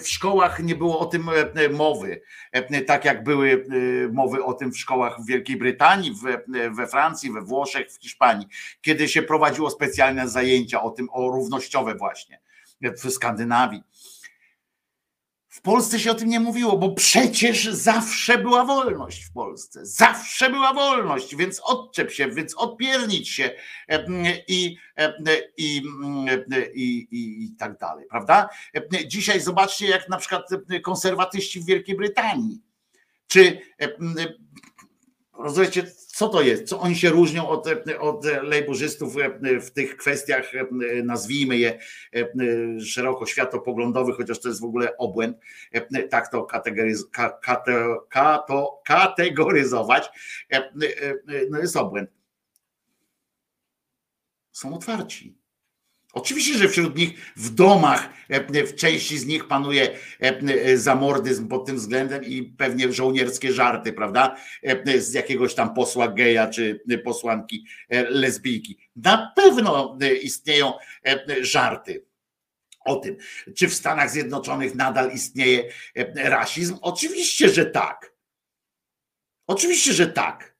w 0.00 0.08
szkołach 0.08 0.62
nie 0.62 0.74
było 0.74 0.98
o 0.98 1.06
tym 1.06 1.28
e, 1.54 1.68
mowy, 1.68 2.22
e, 2.52 2.82
tak 2.82 3.04
jak 3.04 3.24
były 3.24 3.66
e, 4.06 4.12
mowy 4.12 4.44
o 4.44 4.54
tym 4.54 4.72
w 4.72 4.78
szkołach 4.78 5.20
w 5.20 5.26
Wielkiej 5.26 5.56
Brytanii, 5.56 6.14
we 6.76 6.86
Francji, 6.86 7.32
we 7.32 7.42
Włoszech, 7.42 7.92
w 7.92 8.02
Hiszpanii, 8.02 8.46
kiedy 8.80 9.08
się 9.08 9.22
prowadziło 9.22 9.70
specjalne 9.70 10.28
zajęcia 10.28 10.82
o 10.82 10.90
tym, 10.90 11.08
o 11.12 11.28
równościowe 11.28 11.94
właśnie 11.94 12.40
w 12.82 13.10
Skandynawii. 13.10 13.82
W 15.58 15.60
Polsce 15.60 16.00
się 16.00 16.10
o 16.10 16.14
tym 16.14 16.28
nie 16.28 16.40
mówiło, 16.40 16.78
bo 16.78 16.92
przecież 16.92 17.64
zawsze 17.64 18.38
była 18.38 18.64
wolność 18.64 19.24
w 19.24 19.32
Polsce. 19.32 19.86
Zawsze 19.86 20.50
była 20.50 20.74
wolność, 20.74 21.36
więc 21.36 21.60
odczep 21.60 22.10
się, 22.12 22.30
więc 22.30 22.54
odpiernić 22.54 23.28
się 23.28 23.50
i, 24.48 24.76
i, 25.56 25.82
i, 26.74 27.06
i, 27.44 27.56
tak 27.58 27.78
dalej, 27.78 28.06
prawda? 28.10 28.48
Dzisiaj 29.06 29.40
zobaczcie, 29.40 29.86
jak 29.86 30.08
na 30.08 30.16
przykład 30.16 30.48
konserwatyści 30.82 31.60
w 31.60 31.66
Wielkiej 31.66 31.96
Brytanii, 31.96 32.62
czy 33.26 33.60
rozumiecie, 35.38 35.86
co 36.06 36.28
to 36.28 36.42
jest? 36.42 36.64
Co 36.64 36.80
oni 36.80 36.96
się 36.96 37.10
różnią 37.10 37.48
od, 37.48 37.66
od 38.00 38.24
lejburzystów 38.24 39.14
w 39.60 39.70
tych 39.70 39.96
kwestiach, 39.96 40.52
nazwijmy 41.04 41.58
je 41.58 41.78
szeroko 42.84 43.26
światopoglądowych, 43.26 44.16
chociaż 44.16 44.40
to 44.40 44.48
jest 44.48 44.60
w 44.60 44.64
ogóle 44.64 44.96
obłęd, 44.96 45.36
tak 46.10 46.30
to, 46.30 46.44
kategoryz, 46.44 47.04
kategoryzować, 48.84 50.08
no 51.50 51.58
jest 51.58 51.76
obłęd. 51.76 52.10
Są 54.52 54.74
otwarci. 54.74 55.37
Oczywiście, 56.12 56.58
że 56.58 56.68
wśród 56.68 56.96
nich 56.96 57.32
w 57.36 57.50
domach 57.50 58.08
e, 58.28 58.66
w 58.66 58.74
części 58.74 59.18
z 59.18 59.26
nich 59.26 59.48
panuje 59.48 59.98
e, 60.20 60.76
zamordyzm 60.76 61.48
pod 61.48 61.66
tym 61.66 61.76
względem 61.76 62.24
i 62.24 62.42
pewnie 62.42 62.92
żołnierskie 62.92 63.52
żarty, 63.52 63.92
prawda? 63.92 64.36
E, 64.62 65.00
z 65.00 65.12
jakiegoś 65.12 65.54
tam 65.54 65.74
posła 65.74 66.08
geja 66.08 66.46
czy 66.46 66.80
posłanki 67.04 67.64
lesbijki. 68.08 68.78
Na 68.96 69.32
pewno 69.36 69.98
istnieją 70.22 70.72
żarty 71.40 72.04
o 72.84 72.96
tym. 72.96 73.16
Czy 73.56 73.68
w 73.68 73.74
Stanach 73.74 74.10
Zjednoczonych 74.10 74.74
nadal 74.74 75.12
istnieje 75.12 75.70
rasizm? 76.14 76.76
Oczywiście, 76.82 77.48
że 77.48 77.66
tak. 77.66 78.12
Oczywiście, 79.46 79.92
że 79.92 80.06
tak 80.06 80.57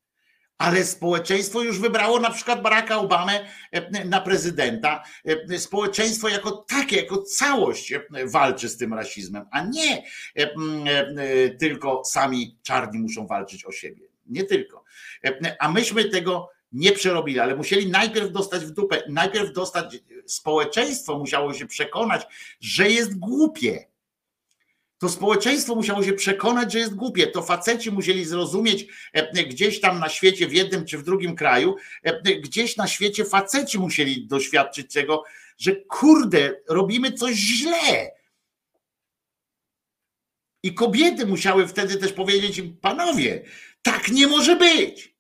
ale 0.59 0.85
społeczeństwo 0.85 1.63
już 1.63 1.81
wybrało 1.81 2.21
na 2.21 2.31
przykład 2.31 2.63
Baracka 2.63 2.99
Obamę 2.99 3.47
e, 3.73 4.05
na 4.05 4.21
prezydenta. 4.21 5.05
E, 5.25 5.59
społeczeństwo 5.59 6.29
jako 6.29 6.51
takie, 6.69 6.97
jako 6.97 7.23
całość 7.23 7.93
e, 7.93 8.03
walczy 8.25 8.69
z 8.69 8.77
tym 8.77 8.95
rasizmem, 8.95 9.47
a 9.51 9.65
nie 9.67 10.03
tylko 11.59 12.05
sami 12.05 12.59
czarni 12.63 12.99
muszą 12.99 13.27
walczyć 13.27 13.65
o 13.65 13.73
siebie. 13.73 14.09
Nie 14.27 14.45
tylko. 14.45 14.85
A 15.59 15.73
myśmy 15.73 16.05
tego 16.05 16.51
nie 16.73 16.93
przerobili, 16.93 17.39
ale 17.39 17.57
musieli 17.57 17.91
najpierw 17.91 18.33
dostać 18.33 18.65
w 18.65 18.71
dupę, 18.71 19.03
najpierw 19.09 19.53
dostać, 19.53 19.99
społeczeństwo 20.27 21.19
musiało 21.19 21.55
się 21.55 21.67
przekonać, 21.67 22.27
że 22.61 22.91
jest 22.91 23.19
głupie 23.19 23.87
to 24.99 25.09
społeczeństwo 25.09 25.75
musiało 25.75 26.05
się 26.05 26.13
przekonać, 26.13 26.73
że 26.73 26.79
jest 26.79 26.95
głupie. 26.95 27.27
To 27.27 27.43
faceci 27.43 27.91
musieli 27.91 28.25
zrozumieć 28.25 28.87
e, 29.13 29.45
gdzieś 29.45 29.81
tam 29.81 30.01
na 30.01 30.09
świecie, 30.09 30.49
w 30.49 30.53
jednym 30.53 30.85
czy 30.85 30.99
w 30.99 31.03
drugim 31.03 31.37
kraju, 31.37 31.77
e, 32.03 32.23
gdzieś 32.41 32.77
na 32.77 32.87
świecie 32.87 33.25
faceci 33.25 33.79
musieli 33.79 34.27
doświadczyć 34.27 34.93
czego, 34.93 35.25
że 35.59 35.77
kurde, 35.77 36.61
robimy 36.69 37.13
coś 37.13 37.35
źle. 37.35 38.11
I 40.63 40.75
kobiety 40.75 41.27
musiały 41.27 41.69
wtedy 41.69 41.97
też 41.97 42.13
powiedzieć 42.13 42.59
im, 42.59 42.77
panowie, 42.77 43.45
tak 43.83 44.09
nie 44.09 44.27
może 44.27 44.57
być. 44.57 45.18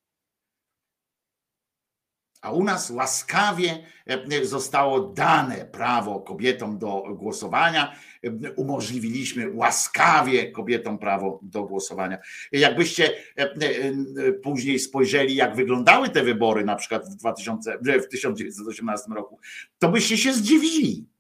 A 2.40 2.52
u 2.52 2.64
nas 2.64 2.90
łaskawie 2.90 3.84
e, 4.06 4.44
zostało 4.44 5.00
dane 5.00 5.64
prawo 5.64 6.20
kobietom 6.20 6.78
do 6.78 7.02
głosowania. 7.16 7.96
E, 8.24 8.52
umożliwiliśmy 8.52 9.50
łaskawie 9.54 10.52
kobietom 10.52 10.98
prawo 10.98 11.40
do 11.42 11.64
głosowania. 11.64 12.18
Jakbyście 12.52 13.10
e, 13.36 14.32
później 14.32 14.78
spojrzeli, 14.78 15.34
jak 15.34 15.56
wyglądały 15.56 16.08
te 16.08 16.22
wybory, 16.22 16.64
na 16.64 16.76
przykład 16.76 17.08
w, 17.08 17.16
2000, 17.16 17.78
w 17.78 18.08
1918 18.08 19.06
roku, 19.14 19.40
to 19.78 19.88
byście 19.88 20.18
się 20.18 20.32
zdziwili 20.32 21.06
E, 21.08 21.17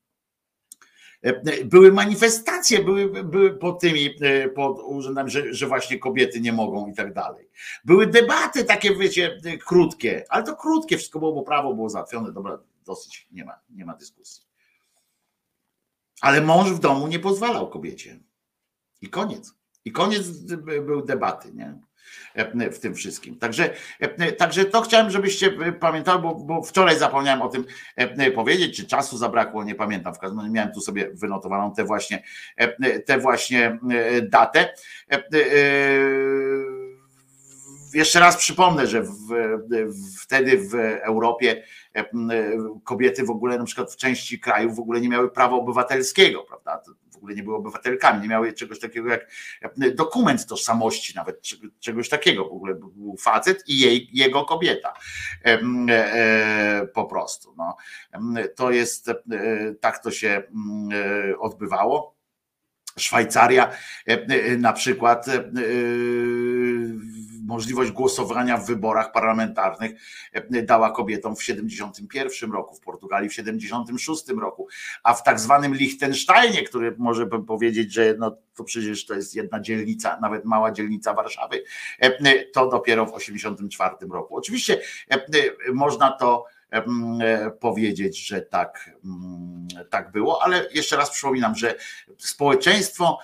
były 1.64 1.92
manifestacje, 1.92 2.84
były, 2.84 3.24
były 3.24 3.58
pod 3.58 3.80
tymi, 3.80 4.14
e, 4.20 4.48
pod 4.48 4.78
urzędami, 4.78 5.30
że, 5.30 5.54
że 5.54 5.66
właśnie 5.66 5.98
kobiety 5.98 6.40
nie 6.40 6.52
mogą 6.52 6.86
i 6.86 6.94
tak 6.94 7.14
dalej. 7.14 7.48
Były 7.84 8.06
debaty 8.06 8.64
takie, 8.64 8.96
wiecie, 8.96 9.40
krótkie, 9.66 10.24
ale 10.28 10.44
to 10.44 10.56
krótkie, 10.56 10.96
wszystko 10.96 11.18
było, 11.18 11.32
bo 11.32 11.42
prawo 11.42 11.74
było 11.74 11.88
załatwione, 11.88 12.32
dobra, 12.32 12.58
dosyć, 12.86 13.28
nie 13.32 13.44
ma, 13.44 13.60
nie 13.70 13.84
ma 13.84 13.94
dyskusji. 13.94 14.48
Ale 16.20 16.40
mąż 16.40 16.70
w 16.70 16.78
domu 16.78 17.08
nie 17.08 17.18
pozwalał 17.18 17.70
kobiecie. 17.70 18.20
I 19.00 19.08
koniec. 19.08 19.54
I 19.84 19.92
koniec 19.92 20.28
był 20.86 21.02
debaty, 21.02 21.52
nie? 21.54 21.78
E, 22.38 22.70
w 22.70 22.80
tym 22.80 22.94
wszystkim. 22.94 23.38
Także, 23.38 23.70
e, 24.00 24.32
także 24.32 24.64
to 24.64 24.80
chciałem, 24.80 25.10
żebyście 25.10 25.50
pamiętali, 25.72 26.22
bo, 26.22 26.34
bo 26.34 26.62
wczoraj 26.62 26.98
zapomniałem 26.98 27.42
o 27.42 27.48
tym 27.48 27.64
e, 27.96 28.30
powiedzieć, 28.30 28.76
czy 28.76 28.86
czasu 28.86 29.18
zabrakło, 29.18 29.64
nie 29.64 29.74
pamiętam. 29.74 30.14
W 30.14 30.18
każdym 30.18 30.38
razie 30.38 30.50
miałem 30.52 30.72
tu 30.72 30.80
sobie 30.80 31.10
wynotowaną 31.14 31.74
tę 31.74 31.84
właśnie, 31.84 32.22
tę 33.06 33.18
właśnie 33.18 33.78
datę. 34.22 34.74
Jeszcze 37.94 38.20
raz 38.20 38.36
przypomnę, 38.36 38.86
że 38.86 39.02
w, 39.02 39.12
wtedy 40.22 40.58
w 40.58 40.74
Europie 41.02 41.62
kobiety 42.84 43.24
w 43.24 43.30
ogóle 43.30 43.58
na 43.58 43.64
przykład 43.64 43.92
w 43.92 43.96
części 43.96 44.40
krajów 44.40 44.76
w 44.76 44.80
ogóle 44.80 45.00
nie 45.00 45.08
miały 45.08 45.30
prawa 45.30 45.56
obywatelskiego, 45.56 46.42
prawda? 46.42 46.82
Ogóle 47.18 47.34
nie 47.34 47.42
były 47.42 47.56
obywatelkami, 47.56 48.22
nie 48.22 48.28
miały 48.28 48.52
czegoś 48.52 48.80
takiego 48.80 49.10
jak 49.10 49.26
dokument 49.94 50.46
tożsamości, 50.46 51.14
nawet 51.16 51.42
czegoś 51.80 52.08
takiego. 52.08 52.44
W 52.44 52.52
ogóle 52.52 52.74
był 52.74 53.16
facet 53.20 53.64
i 53.68 53.78
jej, 53.80 54.08
jego 54.12 54.44
kobieta. 54.44 54.94
E, 55.44 55.60
e, 55.90 56.86
po 56.86 57.04
prostu. 57.04 57.54
No. 57.56 57.76
To 58.56 58.70
jest, 58.70 59.08
e, 59.08 59.14
tak 59.80 60.02
to 60.02 60.10
się 60.10 60.42
odbywało. 61.38 62.18
Szwajcaria 62.96 63.70
na 64.58 64.72
przykład 64.72 65.26
możliwość 67.48 67.90
głosowania 67.90 68.56
w 68.56 68.66
wyborach 68.66 69.12
parlamentarnych 69.12 69.90
e, 70.32 70.62
dała 70.62 70.90
kobietom 70.90 71.36
w 71.36 71.42
71 71.42 72.52
roku, 72.52 72.74
w 72.74 72.80
Portugalii 72.80 73.28
w 73.28 73.34
76 73.34 74.28
roku, 74.28 74.68
a 75.02 75.14
w 75.14 75.22
tak 75.22 75.40
zwanym 75.40 75.74
Liechtensteinie, 75.74 76.62
który 76.62 76.94
może 76.98 77.26
bym 77.26 77.44
powiedzieć, 77.44 77.92
że 77.92 78.14
no 78.18 78.36
to 78.54 78.64
przecież 78.64 79.06
to 79.06 79.14
jest 79.14 79.34
jedna 79.34 79.60
dzielnica, 79.60 80.18
nawet 80.20 80.44
mała 80.44 80.72
dzielnica 80.72 81.14
Warszawy, 81.14 81.64
e, 81.98 82.44
to 82.44 82.68
dopiero 82.68 83.06
w 83.06 83.14
84 83.14 83.94
roku. 84.10 84.36
Oczywiście 84.36 84.80
e, 85.10 85.24
można 85.72 86.12
to 86.12 86.44
powiedzieć, 87.60 88.26
że 88.26 88.42
tak, 88.42 88.90
tak 89.90 90.12
było, 90.12 90.42
ale 90.42 90.68
jeszcze 90.74 90.96
raz 90.96 91.10
przypominam, 91.10 91.54
że 91.54 91.74
społeczeństwo 92.18 93.18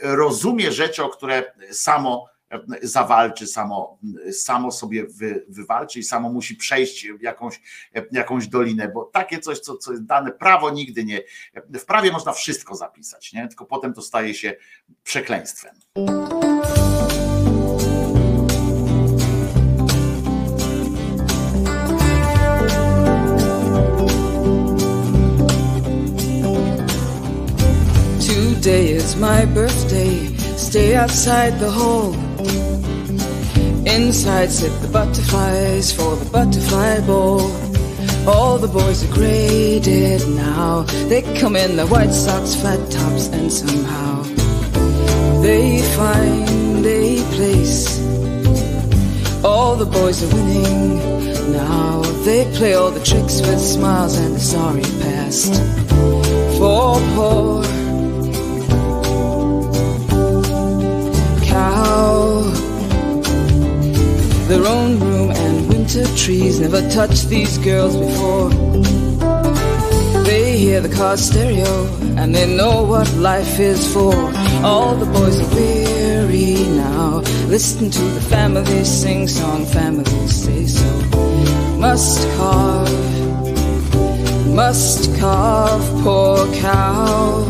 rozumie 0.00 0.72
rzeczy, 0.72 1.04
o 1.04 1.08
które 1.08 1.52
samo 1.70 2.35
zawalczy, 2.82 3.46
samo, 3.46 3.98
samo 4.32 4.72
sobie 4.72 5.06
wy, 5.06 5.44
wywalczy 5.48 5.98
i 5.98 6.02
samo 6.02 6.32
musi 6.32 6.56
przejść 6.56 7.06
jakąś, 7.20 7.60
jakąś 8.12 8.48
dolinę, 8.48 8.88
bo 8.88 9.04
takie 9.04 9.38
coś, 9.38 9.58
co, 9.60 9.76
co 9.76 9.92
jest 9.92 10.04
dane, 10.04 10.32
prawo 10.32 10.70
nigdy 10.70 11.04
nie, 11.04 11.20
w 11.74 11.84
prawie 11.84 12.12
można 12.12 12.32
wszystko 12.32 12.74
zapisać, 12.74 13.32
nie? 13.32 13.48
tylko 13.48 13.64
potem 13.64 13.94
to 13.94 14.02
staje 14.02 14.34
się 14.34 14.56
przekleństwem. 15.02 15.74
Today 28.20 28.96
is 28.96 29.16
my 29.16 29.46
birthday. 29.46 30.35
Stay 30.56 30.96
outside 30.96 31.58
the 31.60 31.70
hall. 31.70 32.14
Inside 33.86 34.50
sit 34.50 34.72
the 34.82 34.88
butterflies 34.88 35.92
for 35.92 36.16
the 36.16 36.30
butterfly 36.30 37.00
ball. 37.06 37.50
All 38.26 38.58
the 38.58 38.68
boys 38.68 39.04
are 39.04 39.14
graded 39.14 40.26
now. 40.28 40.82
They 41.08 41.22
come 41.40 41.56
in 41.56 41.76
their 41.76 41.86
white 41.86 42.12
socks, 42.12 42.54
flat 42.56 42.90
tops, 42.90 43.28
and 43.28 43.52
somehow 43.52 44.22
they 45.42 45.80
find 45.94 46.84
a 46.84 47.22
place. 47.36 48.00
All 49.44 49.76
the 49.76 49.86
boys 49.86 50.22
are 50.24 50.34
winning 50.34 51.52
now. 51.52 52.02
They 52.24 52.50
play 52.56 52.74
all 52.74 52.90
the 52.90 53.04
tricks 53.04 53.40
with 53.42 53.60
smiles 53.60 54.18
and 54.18 54.34
a 54.34 54.40
sorry 54.40 54.88
past. 55.00 55.54
For 56.58 56.98
poor 57.14 57.75
their 64.48 64.64
own 64.64 65.00
room 65.00 65.30
and 65.32 65.68
winter 65.68 66.06
trees 66.16 66.60
never 66.60 66.80
touched 66.90 67.28
these 67.28 67.58
girls 67.58 67.96
before. 67.96 68.50
They 70.22 70.56
hear 70.58 70.80
the 70.80 70.88
car 70.88 71.16
stereo 71.16 71.86
and 72.16 72.34
they 72.34 72.46
know 72.56 72.82
what 72.84 73.12
life 73.14 73.58
is 73.58 73.92
for. 73.92 74.14
All 74.64 74.94
the 74.94 75.06
boys 75.06 75.40
are 75.40 75.54
weary 75.54 76.54
now. 76.76 77.22
Listen 77.48 77.90
to 77.90 78.02
the 78.02 78.20
families 78.20 78.88
sing 78.88 79.26
song, 79.26 79.66
families 79.66 80.34
say 80.44 80.66
so. 80.66 80.90
Must 81.78 82.28
carve, 82.36 82.88
must 84.54 85.16
carve, 85.18 86.02
poor 86.02 86.46
cow. 86.54 87.44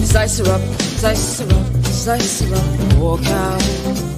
Slice 0.00 0.38
her 0.38 0.50
up, 0.50 0.62
slice 0.80 1.40
her 1.40 1.54
up, 1.54 1.84
slice 1.84 2.40
her 2.40 2.54
up, 2.54 2.90
poor 2.96 3.18
cow. 3.18 4.13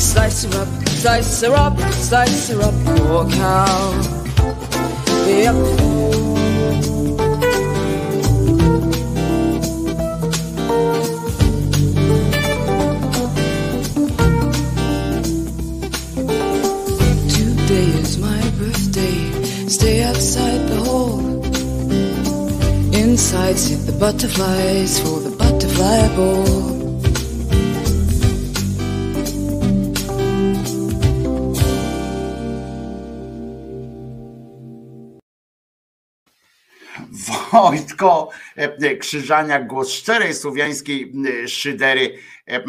Slice 0.00 0.44
her 0.44 0.62
up, 0.62 0.88
slice 0.88 1.42
her 1.42 1.54
up, 1.54 1.78
slice 1.92 2.48
her 2.48 2.62
up, 2.62 2.74
poor 2.86 3.28
cow. 3.30 3.92
Yep. 5.28 5.54
Today 17.28 17.88
is 18.00 18.16
my 18.18 18.40
birthday. 18.58 19.68
Stay 19.68 20.02
outside 20.02 20.66
the 20.66 20.76
hall. 20.82 21.20
Inside 22.94 23.58
sit 23.58 23.84
the 23.86 23.92
butterflies 24.00 24.98
for 24.98 25.20
the 25.20 25.30
butterfly 25.36 26.16
ball. 26.16 26.79
Wojtko 37.52 38.30
e, 38.56 38.96
Krzyżaniak, 38.96 39.66
głos 39.66 39.90
szczerej 39.90 40.34
słowiańskiej 40.34 41.12
e, 41.44 41.48
szydery 41.48 42.18
e, 42.48 42.54
e, 42.54 42.62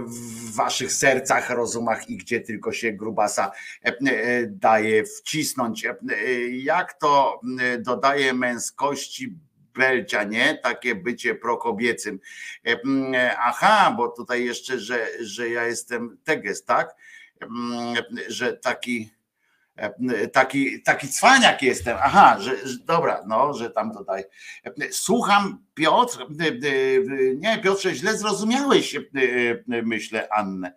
w 0.00 0.54
waszych 0.54 0.92
sercach, 0.92 1.50
rozumach 1.50 2.08
i 2.10 2.16
gdzie 2.16 2.40
tylko 2.40 2.72
się 2.72 2.92
grubasa 2.92 3.52
e, 3.84 3.88
e, 3.88 4.46
daje 4.46 5.04
wcisnąć. 5.04 5.84
E, 5.84 5.96
Jak 6.50 6.92
to 6.92 7.40
e, 7.60 7.78
dodaje 7.78 8.34
męskości 8.34 9.34
Belcia, 9.74 10.24
nie? 10.24 10.58
Takie 10.62 10.94
bycie 10.94 11.34
prokobiecym. 11.34 12.20
E, 12.66 12.76
e, 13.14 13.36
Aha, 13.38 13.94
bo 13.96 14.08
tutaj 14.08 14.44
jeszcze, 14.44 14.78
że, 14.80 15.06
że 15.20 15.48
ja 15.48 15.66
jestem 15.66 16.18
teges, 16.24 16.64
tak? 16.64 16.94
Że 18.28 18.52
taki 18.52 19.10
E, 19.14 19.19
taki, 20.32 20.82
taki 20.82 21.08
cwaniak 21.08 21.62
jestem. 21.62 21.98
Aha, 22.02 22.36
że, 22.40 22.68
że 22.68 22.78
dobra, 22.78 23.22
no, 23.26 23.54
że 23.54 23.70
tam 23.70 23.92
dodaj. 23.92 24.24
Słucham 24.90 25.64
Piotr, 25.74 26.26
nie 27.36 27.58
Piotrze, 27.58 27.94
źle 27.94 28.16
zrozumiałeś, 28.16 28.96
myślę 29.66 30.28
Annę, 30.32 30.72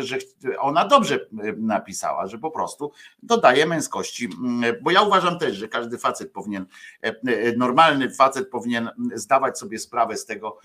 że 0.00 0.18
ona 0.58 0.88
dobrze 0.88 1.26
napisała, 1.56 2.26
że 2.26 2.38
po 2.38 2.50
prostu 2.50 2.92
dodaje 3.22 3.66
męskości, 3.66 4.28
bo 4.82 4.90
ja 4.90 5.02
uważam 5.02 5.38
też, 5.38 5.56
że 5.56 5.68
każdy 5.68 5.98
facet 5.98 6.32
powinien, 6.32 6.66
normalny 7.56 8.10
facet 8.10 8.50
powinien 8.50 8.90
zdawać 9.14 9.58
sobie 9.58 9.78
sprawę 9.78 10.16
z 10.16 10.26
tego, 10.26 10.58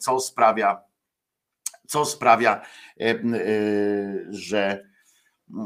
co 0.00 0.20
sprawia, 0.20 0.80
co 1.86 2.04
sprawia, 2.04 2.60
że 4.30 4.88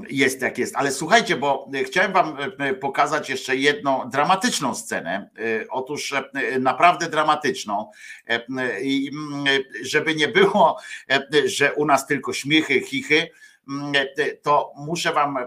jest 0.09 0.43
jak 0.43 0.59
jest. 0.59 0.77
Ale 0.77 0.93
słuchajcie, 0.93 1.37
bo 1.37 1.71
chciałem 1.87 2.13
Wam 2.13 2.37
e, 2.59 2.75
pokazać 2.75 3.31
jeszcze 3.31 3.57
jedną 3.57 4.11
dramatyczną 4.11 4.75
scenę. 4.75 5.31
E, 5.39 5.69
otóż 5.71 6.13
e, 6.13 6.59
naprawdę 6.59 7.09
dramatyczną. 7.09 7.91
I 8.83 9.11
żeby 9.83 10.15
nie 10.15 10.29
było, 10.29 10.79
że 11.45 11.75
u 11.75 11.87
nas 11.87 12.07
tylko 12.07 12.33
śmiechy, 12.33 12.81
chichy, 12.81 13.31
to 14.43 14.73
muszę 14.77 15.13
Wam, 15.13 15.39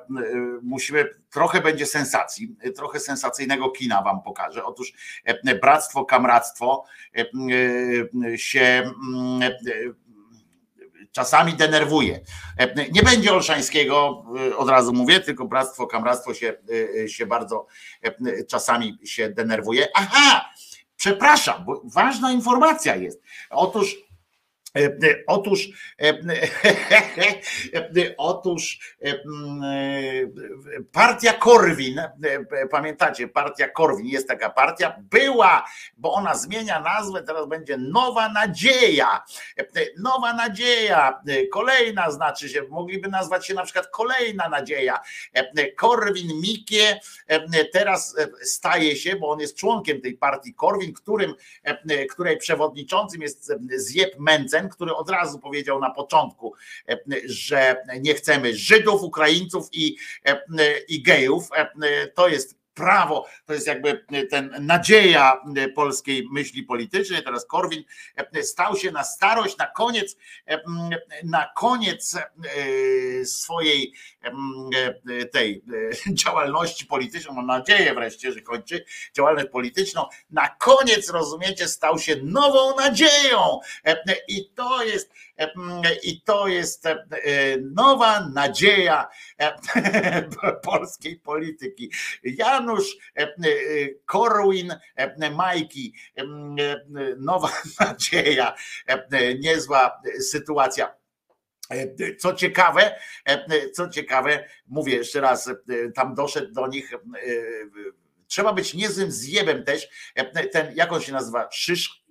musimy, 0.61 1.09
trochę 1.31 1.61
będzie 1.61 1.85
sensacji, 1.85 2.55
trochę 2.75 2.99
sensacyjnego 2.99 3.69
kina 3.69 4.01
Wam 4.01 4.21
pokażę. 4.23 4.63
Otóż 4.65 4.93
bractwo, 5.61 6.05
kamractwo 6.05 6.85
się 8.35 8.91
czasami 11.15 11.53
denerwuje. 11.53 12.19
Nie 12.91 13.03
będzie 13.03 13.33
Olszańskiego, 13.33 14.25
od 14.57 14.69
razu 14.69 14.93
mówię, 14.93 15.19
tylko 15.19 15.45
bractwo, 15.45 15.87
kamractwo 15.87 16.33
się, 16.33 16.53
się 17.07 17.25
bardzo 17.25 17.67
czasami 18.47 18.97
się 19.05 19.29
denerwuje. 19.29 19.87
Aha, 19.95 20.49
przepraszam, 20.95 21.65
bo 21.65 21.81
ważna 21.83 22.31
informacja 22.31 22.95
jest. 22.95 23.21
Otóż 23.49 23.95
Otóż, 25.27 25.67
otóż 28.17 28.95
partia 30.91 31.33
Korwin, 31.33 32.01
pamiętacie, 32.71 33.27
partia 33.27 33.69
Korwin, 33.69 34.07
jest 34.07 34.27
taka 34.27 34.49
partia, 34.49 34.95
była, 34.99 35.65
bo 35.97 36.13
ona 36.13 36.35
zmienia 36.35 36.79
nazwę, 36.79 37.23
teraz 37.23 37.47
będzie 37.47 37.77
Nowa 37.77 38.29
Nadzieja. 38.29 39.23
Nowa 39.97 40.33
Nadzieja, 40.33 41.21
kolejna 41.51 42.11
znaczy 42.11 42.49
się, 42.49 42.63
mogliby 42.69 43.09
nazwać 43.09 43.47
się 43.47 43.53
na 43.53 43.63
przykład 43.63 43.87
Kolejna 43.87 44.49
Nadzieja. 44.49 44.99
Korwin 45.75 46.41
Mikie 46.41 46.99
teraz 47.71 48.15
staje 48.41 48.95
się, 48.95 49.15
bo 49.15 49.29
on 49.29 49.39
jest 49.39 49.57
członkiem 49.57 50.01
tej 50.01 50.17
partii 50.17 50.53
Korwin, 50.53 50.93
którym, 50.93 51.35
której 52.09 52.37
przewodniczącym 52.37 53.21
jest 53.21 53.51
Zjeb 53.75 54.19
Mencen, 54.19 54.64
który 54.69 54.95
od 54.95 55.09
razu 55.09 55.39
powiedział 55.39 55.79
na 55.79 55.89
początku, 55.89 56.53
że 57.25 57.75
nie 58.01 58.13
chcemy 58.13 58.55
Żydów, 58.55 59.03
Ukraińców 59.03 59.69
i, 59.71 59.97
i 60.87 61.03
gejów. 61.03 61.49
To 62.15 62.27
jest 62.27 62.64
prawo, 62.75 63.27
to 63.45 63.53
jest 63.53 63.67
jakby 63.67 64.05
ten 64.29 64.55
nadzieja 64.59 65.41
polskiej 65.75 66.27
myśli 66.31 66.63
politycznej. 66.63 67.23
Teraz 67.23 67.45
Korwin 67.45 67.83
stał 68.41 68.75
się 68.77 68.91
na 68.91 69.03
starość, 69.03 69.57
na 69.57 69.67
koniec, 69.67 70.17
na 71.23 71.49
koniec 71.55 72.17
swojej 73.23 73.93
tej 75.31 75.63
działalności 76.23 76.85
politycznej, 76.85 77.35
mam 77.35 77.45
nadzieję 77.45 77.93
wreszcie, 77.93 78.31
że 78.31 78.41
kończy 78.41 78.85
działalność 79.13 79.47
polityczną, 79.49 80.05
na 80.29 80.49
koniec, 80.49 81.09
rozumiecie, 81.09 81.67
stał 81.67 81.99
się 81.99 82.15
nową 82.23 82.75
nadzieją. 82.75 83.59
I 84.27 84.49
to 84.55 84.83
jest 84.83 85.11
i 86.03 86.21
to 86.21 86.47
jest 86.47 86.87
nowa 87.61 88.29
nadzieja 88.29 89.07
polskiej 90.63 91.19
polityki. 91.19 91.91
Janusz 92.23 92.97
Korwin 94.05 94.75
Majki, 95.35 95.93
nowa 97.17 97.51
nadzieja, 97.79 98.55
niezła 99.39 100.01
sytuacja. 100.19 100.95
Co 102.19 102.33
ciekawe, 102.33 102.99
co 103.73 103.89
ciekawe, 103.89 104.47
mówię 104.67 104.95
jeszcze 104.95 105.21
raz, 105.21 105.51
tam 105.95 106.13
doszedł 106.13 106.53
do 106.53 106.67
nich. 106.67 106.91
Trzeba 108.27 108.53
być 108.53 108.73
niezłym 108.73 109.11
zjebem 109.11 109.63
też. 109.63 109.87
Ten, 110.51 110.75
jak 110.75 110.91
on 110.93 111.01
się 111.01 111.11
nazywa? 111.11 111.47
Szysz, 111.51 112.04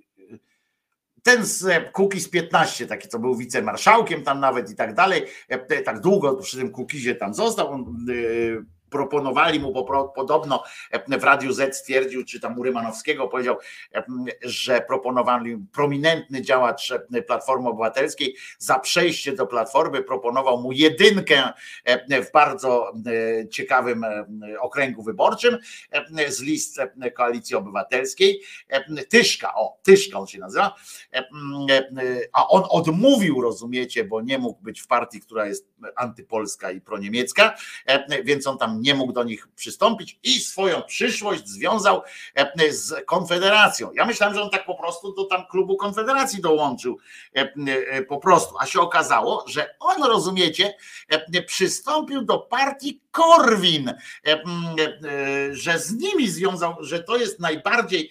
ten 1.24 1.46
z 1.46 1.92
Kukiz 1.92 2.28
15, 2.28 2.86
taki 2.86 3.08
co 3.08 3.18
był 3.18 3.36
wicemarszałkiem 3.36 4.22
tam 4.22 4.40
nawet 4.40 4.70
i 4.70 4.74
tak 4.76 4.94
dalej, 4.94 5.22
tak 5.84 6.00
długo 6.00 6.36
przy 6.36 6.56
tym 6.56 6.70
Kukizie 6.70 7.14
tam 7.14 7.34
został, 7.34 7.68
on 7.72 8.06
proponowali 8.90 9.60
mu 9.60 9.72
bo 9.72 10.10
podobno 10.14 10.62
w 11.18 11.24
Radiu 11.24 11.52
Z 11.52 11.76
stwierdził, 11.76 12.24
czy 12.24 12.40
tam 12.40 12.58
u 12.58 12.62
Rymanowskiego 12.62 13.28
powiedział, 13.28 13.56
że 14.42 14.80
proponowali 14.80 15.58
prominentny 15.72 16.42
działacz 16.42 16.92
Platformy 17.26 17.68
Obywatelskiej 17.68 18.36
za 18.58 18.78
przejście 18.78 19.32
do 19.32 19.46
Platformy 19.46 20.02
proponował 20.02 20.60
mu 20.60 20.72
jedynkę 20.72 21.52
w 22.08 22.32
bardzo 22.32 22.92
ciekawym 23.50 24.06
okręgu 24.60 25.02
wyborczym 25.02 25.58
z 26.28 26.40
list 26.40 26.80
Koalicji 27.14 27.56
Obywatelskiej. 27.56 28.40
Tyszka, 29.08 29.54
o, 29.54 29.78
Tyszka 29.82 30.18
on 30.18 30.26
się 30.26 30.38
nazywa, 30.38 30.74
a 32.32 32.48
on 32.48 32.62
odmówił, 32.70 33.40
rozumiecie, 33.40 34.04
bo 34.04 34.20
nie 34.20 34.38
mógł 34.38 34.62
być 34.62 34.80
w 34.80 34.86
partii, 34.86 35.20
która 35.20 35.46
jest 35.46 35.68
antypolska 35.96 36.70
i 36.70 36.80
proniemiecka, 36.80 37.54
więc 38.24 38.46
on 38.46 38.58
tam 38.58 38.80
nie 38.84 38.94
mógł 38.94 39.12
do 39.12 39.24
nich 39.24 39.48
przystąpić 39.56 40.18
i 40.22 40.40
swoją 40.40 40.82
przyszłość 40.82 41.48
związał 41.48 42.02
e, 42.34 42.72
z 42.72 43.06
Konfederacją. 43.06 43.92
Ja 43.92 44.04
myślałem, 44.04 44.34
że 44.34 44.42
on 44.42 44.50
tak 44.50 44.66
po 44.66 44.74
prostu 44.74 45.14
do 45.14 45.24
tam 45.24 45.46
klubu 45.46 45.76
Konfederacji 45.76 46.42
dołączył 46.42 46.98
e, 47.36 47.52
e, 47.66 48.02
po 48.02 48.18
prostu, 48.18 48.54
a 48.60 48.66
się 48.66 48.80
okazało, 48.80 49.44
że 49.48 49.74
on, 49.80 50.02
rozumiecie, 50.02 50.74
przystąpił 51.46 52.24
do 52.24 52.38
partii 52.38 53.00
Korwin, 53.10 53.94
że 55.50 55.78
z 55.78 55.92
nimi 55.92 56.28
związał, 56.28 56.76
że 56.80 57.02
to 57.02 57.16
jest 57.16 57.40
najbardziej 57.40 58.10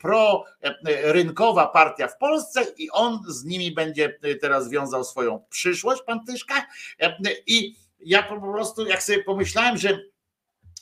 prorynkowa 0.00 1.66
partia 1.66 2.08
w 2.08 2.18
Polsce 2.18 2.66
i 2.78 2.90
on 2.90 3.20
z 3.28 3.44
nimi 3.44 3.72
będzie 3.72 4.18
teraz 4.40 4.70
wiązał 4.70 5.04
swoją 5.04 5.44
przyszłość, 5.50 6.02
pan 6.02 6.24
Tyszka 6.24 6.66
i 7.46 7.76
ja 8.04 8.22
po 8.22 8.40
prostu, 8.40 8.86
jak 8.86 9.02
sobie 9.02 9.24
pomyślałem, 9.24 9.76
że 9.76 9.98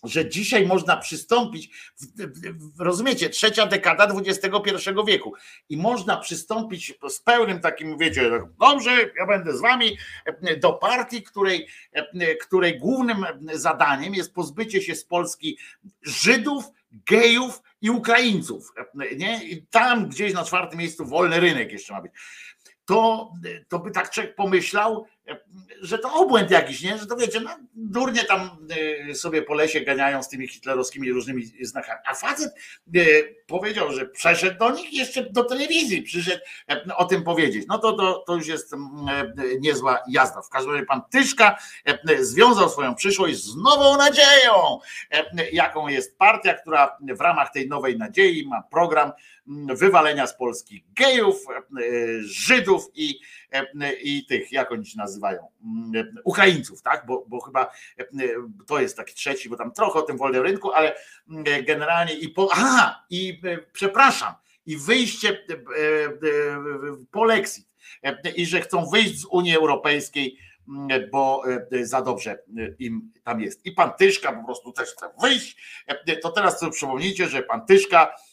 że 0.05 0.29
dzisiaj 0.29 0.67
można 0.67 0.97
przystąpić, 0.97 1.71
rozumiecie, 2.79 3.31
trzecia 3.31 3.67
dekada 3.67 4.09
XXI 4.27 4.91
wieku 5.07 5.33
i 5.69 5.77
można 5.77 6.17
przystąpić 6.17 6.95
z 7.09 7.21
pełnym 7.21 7.61
takim, 7.61 7.99
wiecie, 7.99 8.31
dobrze, 8.61 9.11
ja 9.19 9.27
będę 9.27 9.57
z 9.57 9.61
wami, 9.61 9.99
do 10.61 10.73
partii, 10.73 11.23
której, 11.23 11.69
której 12.41 12.79
głównym 12.79 13.27
zadaniem 13.53 14.15
jest 14.15 14.35
pozbycie 14.35 14.83
się 14.83 14.95
z 14.95 15.05
Polski 15.05 15.59
Żydów, 16.03 16.65
gejów 16.93 17.63
i 17.81 17.91
Ukraińców. 17.91 18.73
Nie? 19.17 19.45
I 19.45 19.67
tam 19.67 20.09
gdzieś 20.09 20.35
na 20.35 20.45
czwartym 20.45 20.79
miejscu 20.79 21.07
wolny 21.07 21.41
rynek 21.41 21.73
jeszcze 21.73 21.95
ma 21.95 22.03
być. 22.03 22.13
To, 22.85 23.33
to 23.69 23.79
by 23.79 23.91
tak 23.91 24.11
człowiek 24.11 24.35
pomyślał, 24.35 25.07
że 25.81 25.99
to 25.99 26.15
obłęd 26.15 26.51
jakiś, 26.51 26.83
nie? 26.83 26.99
Że 26.99 27.07
to 27.07 27.17
wiecie, 27.17 27.41
no, 27.41 27.51
durnie 27.75 28.25
tam 28.25 28.51
y, 29.11 29.15
sobie 29.15 29.43
po 29.43 29.55
lesie 29.55 29.81
ganiają 29.81 30.23
z 30.23 30.29
tymi 30.29 30.49
hitlerowskimi 30.49 31.13
różnymi 31.13 31.43
znakami. 31.63 32.01
A 32.07 32.15
facet 32.15 32.55
y, 32.97 33.37
powiedział, 33.47 33.93
że 33.93 34.07
przeszedł 34.07 34.59
do 34.59 34.71
nich 34.71 34.93
jeszcze 34.93 35.31
do 35.31 35.45
telewizji, 35.45 36.03
przyszedł 36.03 36.41
e, 36.71 36.97
o 36.97 37.05
tym 37.05 37.25
powiedzieć. 37.25 37.65
No 37.69 37.79
to, 37.79 37.93
to, 37.93 38.25
to 38.27 38.35
już 38.35 38.47
jest 38.47 38.73
mm, 38.73 39.09
e, 39.09 39.33
niezła 39.61 39.99
jazda. 40.09 40.43
W 40.43 40.49
każdym 40.49 40.73
razie 40.73 40.87
pan 40.87 41.03
Tyszka 41.11 41.59
e, 41.85 42.25
związał 42.25 42.69
swoją 42.69 42.95
przyszłość 42.95 43.45
z 43.45 43.57
nową 43.57 43.97
nadzieją, 43.97 44.79
jaką 45.53 45.89
jest 45.89 46.19
partia, 46.19 46.55
która 46.55 46.97
w 47.01 47.21
ramach 47.21 47.53
tej 47.53 47.69
nowej 47.69 47.99
nadziei 47.99 48.47
ma 48.49 48.63
program 48.63 49.13
mm, 49.49 49.77
wywalenia 49.77 50.27
z 50.27 50.37
Polski 50.37 50.85
gejów, 50.95 51.37
Żydów 52.21 52.85
i, 52.95 53.21
i 54.02 54.27
tych, 54.27 54.52
jak 54.52 54.73
oni 54.73 54.86
się 54.86 54.99
nazywają, 54.99 55.49
mm, 55.65 56.15
Ukraińców, 56.25 56.83
tak? 56.83 57.07
Bo, 57.07 57.25
bo 57.28 57.41
chyba 57.41 57.70
e, 57.99 58.05
to 58.67 58.81
jest 58.81 58.97
taki 58.97 59.15
trzeci, 59.15 59.49
bo 59.49 59.57
tam 59.57 59.73
trochę 59.73 59.99
o 59.99 60.02
tym 60.02 60.17
wolnym 60.17 60.43
rynku, 60.43 60.73
ale 60.73 60.94
mm, 61.31 61.44
generalnie 61.65 62.15
i 62.15 62.28
po. 62.28 62.49
Aha, 62.52 63.05
i 63.10 63.41
e, 63.44 63.59
przepraszam, 63.73 64.35
i 64.67 64.77
wyjście 64.77 65.28
e, 65.28 65.52
e, 65.55 66.09
po 67.10 67.25
Lexit, 67.25 67.68
e, 68.02 68.31
i 68.31 68.47
że 68.47 68.60
chcą 68.60 68.86
wyjść 68.86 69.20
z 69.20 69.25
Unii 69.25 69.57
Europejskiej, 69.57 70.39
mm, 70.68 71.10
bo 71.10 71.43
e, 71.73 71.86
za 71.86 72.02
dobrze 72.02 72.31
e, 72.33 72.39
im 72.78 73.12
tam 73.25 73.41
jest. 73.41 73.67
I 73.67 73.73
pan 73.73 73.91
Tyszka 73.99 74.33
po 74.33 74.44
prostu 74.44 74.73
też 74.73 74.89
chce 74.89 75.10
wyjść. 75.23 75.57
E, 75.86 76.17
To 76.17 76.31
teraz 76.31 76.60
sobie 76.60 76.73
przypomnijcie, 76.73 77.28
że 77.28 77.43
pan 77.43 77.67
Tyszka 77.67 78.05
e, 78.07 78.28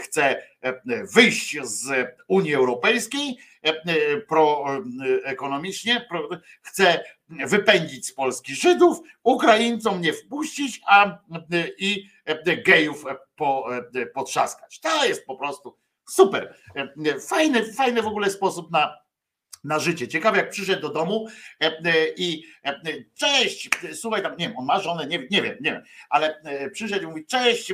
chce 0.00 0.42
e, 0.60 0.80
wyjść 1.14 1.56
z 1.62 2.08
Unii 2.28 2.54
Europejskiej 2.54 3.38
e, 3.64 3.68
e, 3.68 4.20
proekonomicznie, 4.20 6.06
pro, 6.08 6.28
chce 6.62 7.04
wypędzić 7.28 8.06
z 8.06 8.12
Polski 8.12 8.54
Żydów, 8.54 8.98
Ukraińcom 9.22 10.00
nie 10.00 10.12
wpuścić, 10.12 10.80
a 10.86 11.06
e, 11.06 11.18
i 11.78 12.08
e, 12.24 12.56
gejów 12.56 13.04
po, 13.36 13.76
e, 13.94 14.06
potrzaskać. 14.06 14.80
To 14.80 15.04
jest 15.04 15.26
po 15.26 15.36
prostu 15.36 15.76
super. 16.08 16.54
E, 16.76 17.20
Fajny, 17.20 17.72
fajny 17.72 18.02
w 18.02 18.06
ogóle 18.06 18.30
sposób 18.30 18.70
na 18.70 19.07
na 19.64 19.78
życie. 19.78 20.08
Ciekawe, 20.08 20.38
jak 20.38 20.50
przyszedł 20.50 20.82
do 20.82 20.88
domu 20.88 21.28
e, 21.62 21.66
e, 21.66 22.08
i 22.16 22.44
e, 22.64 22.80
cześć, 23.14 23.68
słuchaj 23.94 24.22
tam, 24.22 24.36
nie 24.36 24.48
wiem, 24.48 24.58
on 24.58 24.64
ma 24.64 24.80
żonę, 24.80 25.06
nie, 25.06 25.18
nie 25.30 25.42
wiem, 25.42 25.56
nie 25.60 25.72
wiem, 25.72 25.82
ale 26.10 26.42
przyszedł 26.72 27.04
i 27.04 27.06
mówi, 27.06 27.26
cześć, 27.26 27.72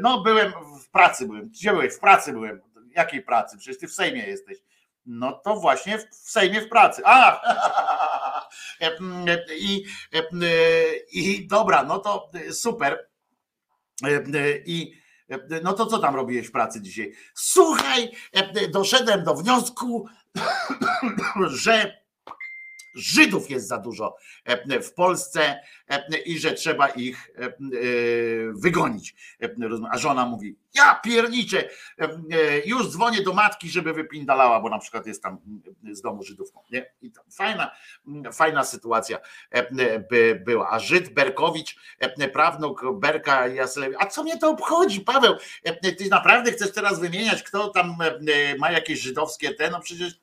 no 0.00 0.22
byłem 0.22 0.52
w 0.84 0.90
pracy, 0.90 1.26
byłem, 1.26 1.48
gdzie 1.48 1.70
byłeś? 1.70 1.94
W 1.94 2.00
pracy 2.00 2.32
byłem. 2.32 2.60
Jakiej 2.96 3.22
pracy? 3.22 3.58
Przecież 3.58 3.80
ty 3.80 3.88
w 3.88 3.92
Sejmie 3.92 4.26
jesteś. 4.26 4.58
No 5.06 5.32
to 5.32 5.56
właśnie 5.56 5.98
w 5.98 6.04
w 6.10 6.30
Sejmie 6.30 6.60
w 6.60 6.68
pracy. 6.68 7.02
A! 7.04 7.40
I, 9.58 9.84
I 11.12 11.46
dobra, 11.46 11.84
no 11.84 11.98
to 11.98 12.30
super. 12.50 13.08
I 14.66 15.02
no 15.62 15.72
to 15.72 15.86
co 15.86 15.98
tam 15.98 16.14
robiłeś 16.14 16.46
w 16.46 16.52
pracy 16.52 16.80
dzisiaj? 16.80 17.12
Słuchaj, 17.34 18.10
doszedłem 18.70 19.24
do 19.24 19.34
wniosku, 19.34 20.08
że 21.46 22.02
Żydów 22.94 23.50
jest 23.50 23.68
za 23.68 23.78
dużo 23.78 24.16
e, 24.44 24.80
w 24.80 24.94
Polsce 24.94 25.60
e, 25.88 26.18
i 26.18 26.38
że 26.38 26.52
trzeba 26.52 26.88
ich 26.88 27.30
e, 27.36 27.52
wygonić. 28.52 29.14
A 29.90 29.98
żona 29.98 30.26
mówi: 30.26 30.56
Ja 30.74 30.94
pierniczę, 30.94 31.68
już 32.64 32.88
dzwonię 32.88 33.22
do 33.22 33.32
matki, 33.32 33.70
żeby 33.70 33.92
wypindalała, 33.92 34.60
bo 34.60 34.68
na 34.68 34.78
przykład 34.78 35.06
jest 35.06 35.22
tam 35.22 35.38
z 35.92 36.00
domu 36.00 36.22
Żydówką. 36.22 36.60
Nie? 36.70 36.92
I 37.02 37.12
fajna, 37.36 37.70
fajna 38.32 38.64
sytuacja 38.64 39.18
by 40.10 40.42
była. 40.46 40.70
A 40.70 40.78
Żyd 40.78 41.14
Berkowicz, 41.14 41.76
prawnuk 42.32 42.84
Berka 42.94 43.46
Jaslewicz, 43.46 43.98
a 44.00 44.06
co 44.06 44.22
mnie 44.22 44.38
to 44.38 44.50
obchodzi, 44.50 45.00
Paweł? 45.00 45.36
Ty 45.98 46.08
naprawdę 46.10 46.52
chcesz 46.52 46.72
teraz 46.72 47.00
wymieniać, 47.00 47.42
kto 47.42 47.68
tam 47.68 47.96
ma 48.58 48.70
jakieś 48.70 49.00
żydowskie 49.00 49.54
te, 49.54 49.70
no 49.70 49.80
przecież 49.80 50.22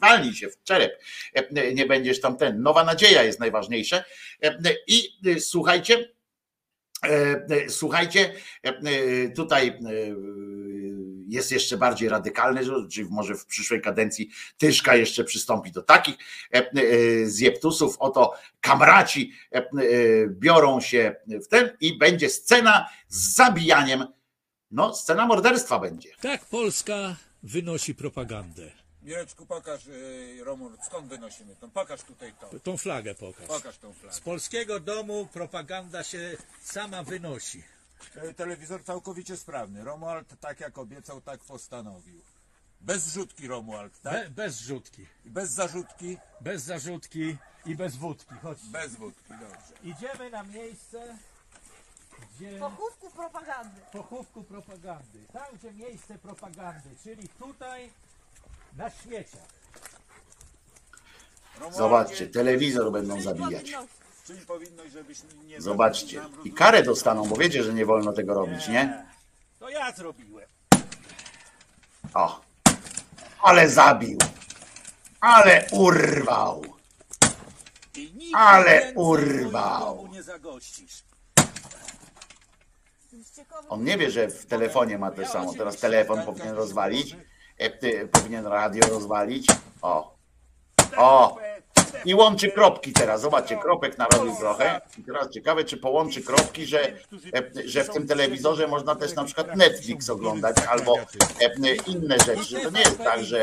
walnij 0.00 0.34
się 0.34 0.48
w 0.48 0.62
czerep, 0.62 0.92
E, 1.34 1.74
nie 1.74 1.86
będziesz 1.86 2.20
tam 2.20 2.36
ten. 2.36 2.62
Nowa 2.62 2.84
nadzieja 2.84 3.22
jest 3.22 3.40
najważniejsze. 3.40 4.04
E, 4.42 4.58
I 4.86 5.08
e, 5.26 5.40
słuchajcie, 5.40 6.12
e, 7.04 7.08
e, 7.50 7.68
słuchajcie, 7.70 8.32
e, 8.64 8.68
e, 8.68 9.28
tutaj 9.28 9.68
e, 9.68 9.78
jest 11.28 11.52
jeszcze 11.52 11.76
bardziej 11.76 12.08
radykalny, 12.08 12.60
czyli 12.90 13.08
może 13.10 13.34
w 13.34 13.46
przyszłej 13.46 13.80
kadencji 13.80 14.30
Tyszka 14.58 14.96
jeszcze 14.96 15.24
przystąpi 15.24 15.72
do 15.72 15.82
takich 15.82 16.16
e, 16.54 16.56
e, 16.56 17.26
zjeptusów. 17.26 17.96
Oto 17.98 18.34
kamraci 18.60 19.32
e, 19.52 19.56
e, 19.56 19.70
biorą 20.28 20.80
się 20.80 21.16
w 21.26 21.48
ten 21.48 21.76
i 21.80 21.98
będzie 21.98 22.30
scena 22.30 22.88
z 23.08 23.34
zabijaniem. 23.34 24.04
No, 24.70 24.94
scena 24.94 25.26
morderstwa 25.26 25.78
będzie. 25.78 26.10
Tak 26.20 26.44
Polska 26.44 27.16
wynosi 27.42 27.94
propagandę. 27.94 28.77
Mireczku, 29.02 29.46
pokaż, 29.46 29.86
yy, 29.86 30.44
Romuald, 30.44 30.84
skąd 30.84 31.08
wynosimy 31.08 31.56
tą? 31.56 31.70
Pokaż 31.70 32.02
tutaj 32.02 32.32
to. 32.40 32.60
Tą 32.60 32.76
flagę 32.76 33.14
pokaż. 33.14 33.46
Pokaż 33.46 33.78
tą 33.78 33.92
flagę. 33.92 34.14
Z 34.14 34.20
polskiego 34.20 34.80
domu 34.80 35.26
propaganda 35.32 36.04
się 36.04 36.36
sama 36.62 37.02
wynosi. 37.02 37.62
E, 38.14 38.34
Telewizor 38.34 38.84
całkowicie 38.84 39.36
sprawny. 39.36 39.84
Romuald, 39.84 40.26
tak 40.40 40.60
jak 40.60 40.78
obiecał, 40.78 41.20
tak 41.20 41.40
postanowił. 41.40 42.20
Bez 42.80 43.02
zrzutki, 43.02 43.46
Romuald, 43.48 44.00
tak? 44.00 44.12
Be, 44.12 44.30
bez 44.30 44.60
rzutki. 44.60 45.06
I 45.24 45.30
bez 45.30 45.50
zarzutki? 45.50 46.18
Bez 46.40 46.62
zarzutki 46.62 47.36
i 47.66 47.76
bez 47.76 47.96
wódki. 47.96 48.34
Chodź. 48.42 48.58
Bez 48.72 48.94
wódki, 48.96 49.30
dobrze. 49.30 49.74
Idziemy 49.84 50.30
na 50.30 50.42
miejsce, 50.42 51.18
gdzie... 52.36 52.58
Pochówku 52.58 53.10
propagandy. 53.10 53.80
Pochówku 53.92 54.42
propagandy. 54.44 55.26
Tam, 55.32 55.56
gdzie 55.58 55.72
miejsce 55.72 56.18
propagandy, 56.18 56.90
czyli 57.02 57.28
tutaj 57.28 57.90
na 58.76 58.90
śmieciach. 58.90 59.48
Zobaczcie, 61.72 62.26
telewizor 62.26 62.92
będą 62.92 63.20
zabijać. 63.22 63.72
Żebyś 64.92 65.18
nie 65.46 65.60
Zobaczcie. 65.60 66.22
I 66.44 66.52
karę 66.52 66.82
dostaną, 66.82 67.28
bo 67.28 67.36
wiecie, 67.36 67.62
że 67.62 67.74
nie 67.74 67.86
wolno 67.86 68.12
tego 68.12 68.34
robić, 68.34 68.68
nie? 68.68 69.06
To 69.58 69.68
ja 69.68 69.92
zrobiłem. 69.92 70.48
O. 72.14 72.40
Ale 73.42 73.68
zabił. 73.70 74.18
Ale 75.20 75.66
urwał. 75.72 76.64
I 77.96 78.32
Ale 78.34 78.64
więcej 78.70 78.92
w 78.92 78.96
moim 78.96 79.08
urwał. 79.46 79.96
domu 79.96 80.12
nie 80.14 80.22
zagościsz. 80.22 81.02
On 83.68 83.84
nie 83.84 83.98
wie, 83.98 84.10
że 84.10 84.28
w 84.28 84.46
telefonie 84.46 84.98
ma 84.98 85.10
to 85.10 85.26
samo. 85.26 85.54
Teraz 85.54 85.76
telefon 85.76 86.22
powinien 86.26 86.54
rozwalić. 86.54 87.16
E, 87.58 88.06
Powinien 88.06 88.46
radio 88.46 88.86
rozwalić. 88.88 89.46
O. 89.82 90.14
O. 90.96 91.36
I 92.04 92.14
łączy 92.14 92.50
kropki 92.52 92.92
teraz. 92.92 93.20
Zobaczcie, 93.20 93.56
kropek 93.56 93.98
narobił 93.98 94.36
trochę. 94.36 94.80
I 94.98 95.02
teraz 95.02 95.30
ciekawe, 95.30 95.64
czy 95.64 95.76
połączy 95.76 96.22
kropki, 96.22 96.66
że, 96.66 96.86
e, 96.86 96.92
że 97.64 97.84
w 97.84 97.90
tym 97.90 98.06
telewizorze 98.06 98.66
można 98.66 98.94
też 98.94 99.14
na 99.14 99.24
przykład 99.24 99.56
Netflix 99.56 100.10
oglądać 100.10 100.56
albo 100.68 100.98
e, 100.98 101.74
inne 101.86 102.18
rzeczy. 102.18 102.44
Że 102.44 102.60
to 102.60 102.70
nie 102.70 102.80
jest 102.80 102.98
tak, 102.98 103.24
że, 103.24 103.42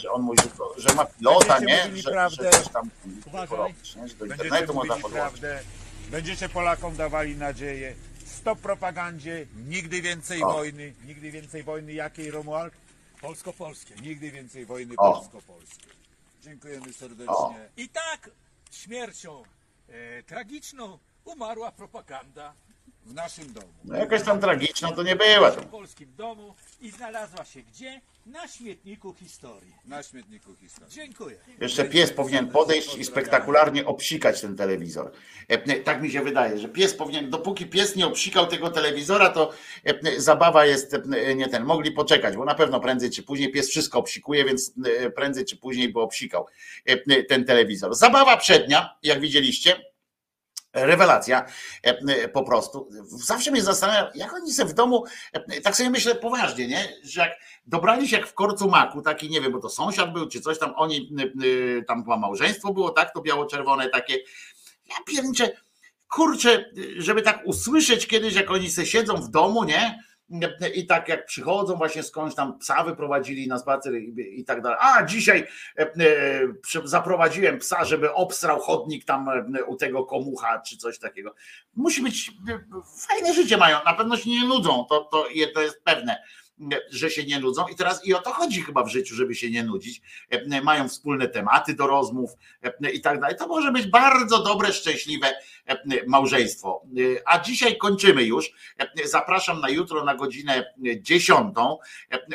że 0.00 0.10
on 0.10 0.22
mówi, 0.22 0.38
że, 0.76 0.94
ma 0.94 1.04
pilota, 1.04 1.58
nie? 1.58 1.96
Że, 1.96 2.30
że 2.30 2.50
coś 2.50 2.68
tam 2.68 2.90
porobić, 3.48 3.96
nie? 3.96 4.08
Że 4.08 4.14
do 4.14 4.24
internetu 4.24 4.74
można 4.74 4.96
podłączyć. 4.96 5.40
będziecie 6.10 6.48
Polakom 6.48 6.96
dawali 6.96 7.36
nadzieję. 7.36 7.94
Stop 8.26 8.58
propagandzie, 8.58 9.46
nigdy 9.68 10.02
więcej 10.02 10.42
O. 10.42 10.52
wojny, 10.52 10.92
nigdy 11.06 11.30
więcej 11.30 11.62
wojny 11.62 11.92
jakiej, 11.92 12.30
Romuald? 12.30 12.72
Polsko-polskiej. 13.20 13.96
Nigdy 14.02 14.30
więcej 14.30 14.66
wojny 14.66 14.94
O. 14.96 15.12
polsko-polskiej. 15.12 15.92
Dziękujemy 16.42 16.92
serdecznie. 16.92 17.34
O. 17.34 17.54
I 17.76 17.88
tak 17.88 18.30
śmiercią 18.70 19.42
e, 19.88 20.22
tragiczną 20.22 20.98
umarła 21.24 21.72
propaganda 21.72 22.52
W 23.06 23.14
naszym 23.14 23.52
domu. 23.52 23.68
No 23.84 23.96
jakaś 23.96 24.22
tam 24.22 24.40
tragiczna 24.40 24.92
to 24.92 25.02
nie 25.02 25.16
była. 25.16 25.50
w 25.50 25.66
polskim 25.66 26.14
domu 26.16 26.54
i 26.80 26.90
znalazła 26.90 27.44
się 27.44 27.62
gdzie? 27.62 28.00
Na 28.32 28.48
śmietniku 28.48 29.14
historii. 29.14 29.72
Na 29.84 30.02
śmietniku 30.02 30.54
historii. 30.54 30.94
Dziękuję. 30.94 31.36
Jeszcze 31.60 31.84
pies 31.84 32.12
powinien 32.12 32.48
podejść 32.48 32.96
i 32.96 33.04
spektakularnie 33.04 33.86
obsikać 33.86 34.40
ten 34.40 34.56
telewizor. 34.56 35.12
E, 35.48 35.80
Tak 35.80 36.02
mi 36.02 36.10
się 36.10 36.22
wydaje, 36.22 36.58
że 36.58 36.68
pies 36.68 36.94
powinien, 36.94 37.30
dopóki 37.30 37.66
pies 37.66 37.96
nie 37.96 38.06
obsikał 38.06 38.46
tego 38.46 38.70
telewizora, 38.70 39.28
to 39.28 39.52
e, 39.84 40.20
zabawa 40.20 40.66
jest 40.66 40.94
e, 40.94 41.34
nie 41.34 41.48
ten. 41.48 41.64
Mogli 41.64 41.92
poczekać, 41.92 42.36
bo 42.36 42.44
na 42.44 42.54
pewno 42.54 42.80
prędzej 42.80 43.10
czy 43.10 43.22
później 43.22 43.52
pies 43.52 43.68
wszystko 43.68 43.98
obsikuje, 43.98 44.44
więc 44.44 44.72
prędzej 45.16 45.44
czy 45.44 45.56
później 45.56 45.92
by 45.92 46.00
obsikał 46.00 46.46
ten 47.28 47.44
telewizor. 47.44 47.94
Zabawa 47.94 48.36
przednia, 48.36 48.96
jak 49.02 49.20
widzieliście, 49.20 49.84
Rewelacja 50.86 51.44
e, 51.86 51.98
e, 52.08 52.28
po 52.28 52.42
prostu. 52.42 52.88
Zawsze 53.06 53.50
mnie 53.50 53.62
zastanawia, 53.62 54.10
jak 54.14 54.34
oni 54.34 54.52
sobie 54.52 54.70
w 54.70 54.74
domu, 54.74 55.04
e, 55.32 55.60
tak 55.60 55.76
sobie 55.76 55.90
myślę 55.90 56.14
poważnie, 56.14 56.68
nie? 56.68 56.88
że 57.04 57.20
jak 57.20 57.32
dobrali 57.66 58.08
się 58.08 58.16
jak 58.16 58.26
w 58.26 58.34
korcu 58.34 58.68
maku, 58.68 59.02
taki 59.02 59.30
nie 59.30 59.40
wiem, 59.40 59.52
bo 59.52 59.58
to 59.58 59.68
sąsiad 59.68 60.12
był, 60.12 60.28
czy 60.28 60.40
coś 60.40 60.58
tam, 60.58 60.72
oni, 60.76 61.12
tam 61.86 62.02
chyba 62.02 62.16
małżeństwo 62.16 62.72
było, 62.72 62.90
tak, 62.90 63.12
to 63.14 63.20
biało-czerwone 63.20 63.88
takie. 63.88 64.18
Ja 64.88 64.96
pierniczę, 65.06 65.50
kurczę, 66.08 66.64
żeby 66.96 67.22
tak 67.22 67.42
usłyszeć 67.44 68.06
kiedyś, 68.06 68.34
jak 68.34 68.50
oni 68.50 68.70
se 68.70 68.86
siedzą 68.86 69.16
w 69.16 69.28
domu, 69.28 69.64
nie? 69.64 70.07
I 70.74 70.86
tak 70.86 71.08
jak 71.08 71.26
przychodzą 71.26 71.76
właśnie 71.76 72.02
skądś 72.02 72.34
tam 72.34 72.58
psa 72.58 72.84
wyprowadzili 72.84 73.48
na 73.48 73.58
spacer 73.58 73.94
i, 73.94 74.44
tak 74.44 74.62
dalej. 74.62 74.78
A 74.80 75.04
dzisiaj 75.04 75.46
e, 75.78 75.82
e, 75.82 75.88
zaprowadziłem 76.84 77.58
psa, 77.58 77.84
żeby 77.84 78.14
obstrał 78.14 78.60
chodnik 78.60 79.04
tam 79.04 79.28
e, 79.28 79.64
u 79.64 79.76
tego 79.76 80.04
komucha 80.04 80.60
czy 80.60 80.76
coś 80.76 80.98
takiego. 80.98 81.34
Musi 81.76 82.02
być 82.02 82.30
fajne 83.08 83.34
życie 83.34 83.56
mają, 83.56 83.78
na 83.84 83.94
pewno 83.94 84.16
się 84.16 84.30
nie 84.30 84.44
nudzą, 84.44 84.84
to, 84.88 85.04
to, 85.04 85.24
to 85.54 85.62
jest 85.62 85.82
pewne 85.84 86.22
że 86.90 87.10
się 87.10 87.24
nie 87.24 87.40
nudzą. 87.40 87.68
I 87.68 87.74
teraz 87.74 88.06
i 88.06 88.14
o 88.14 88.18
to 88.18 88.30
chodzi 88.30 88.62
chyba 88.62 88.84
w 88.84 88.88
życiu, 88.88 89.14
żeby 89.14 89.34
się 89.34 89.50
nie 89.50 89.62
nudzić. 89.62 90.02
E, 90.30 90.62
mają 90.62 90.88
wspólne 90.88 91.28
tematy 91.28 91.74
do 91.74 91.86
rozmów 91.86 92.30
e, 92.62 92.90
i 92.90 93.00
tak 93.00 93.20
dalej. 93.20 93.36
To 93.36 93.48
może 93.48 93.72
być 93.72 93.86
bardzo 93.86 94.42
dobre, 94.42 94.72
szczęśliwe 94.72 95.26
e, 95.66 95.78
małżeństwo. 96.06 96.82
A 97.26 97.38
dzisiaj 97.38 97.76
kończymy 97.76 98.24
już. 98.24 98.50
Zapraszam 99.04 99.60
na 99.60 99.68
jutro 99.68 100.04
na 100.04 100.14
godzinę 100.14 100.74
dziesiątą. 101.00 101.78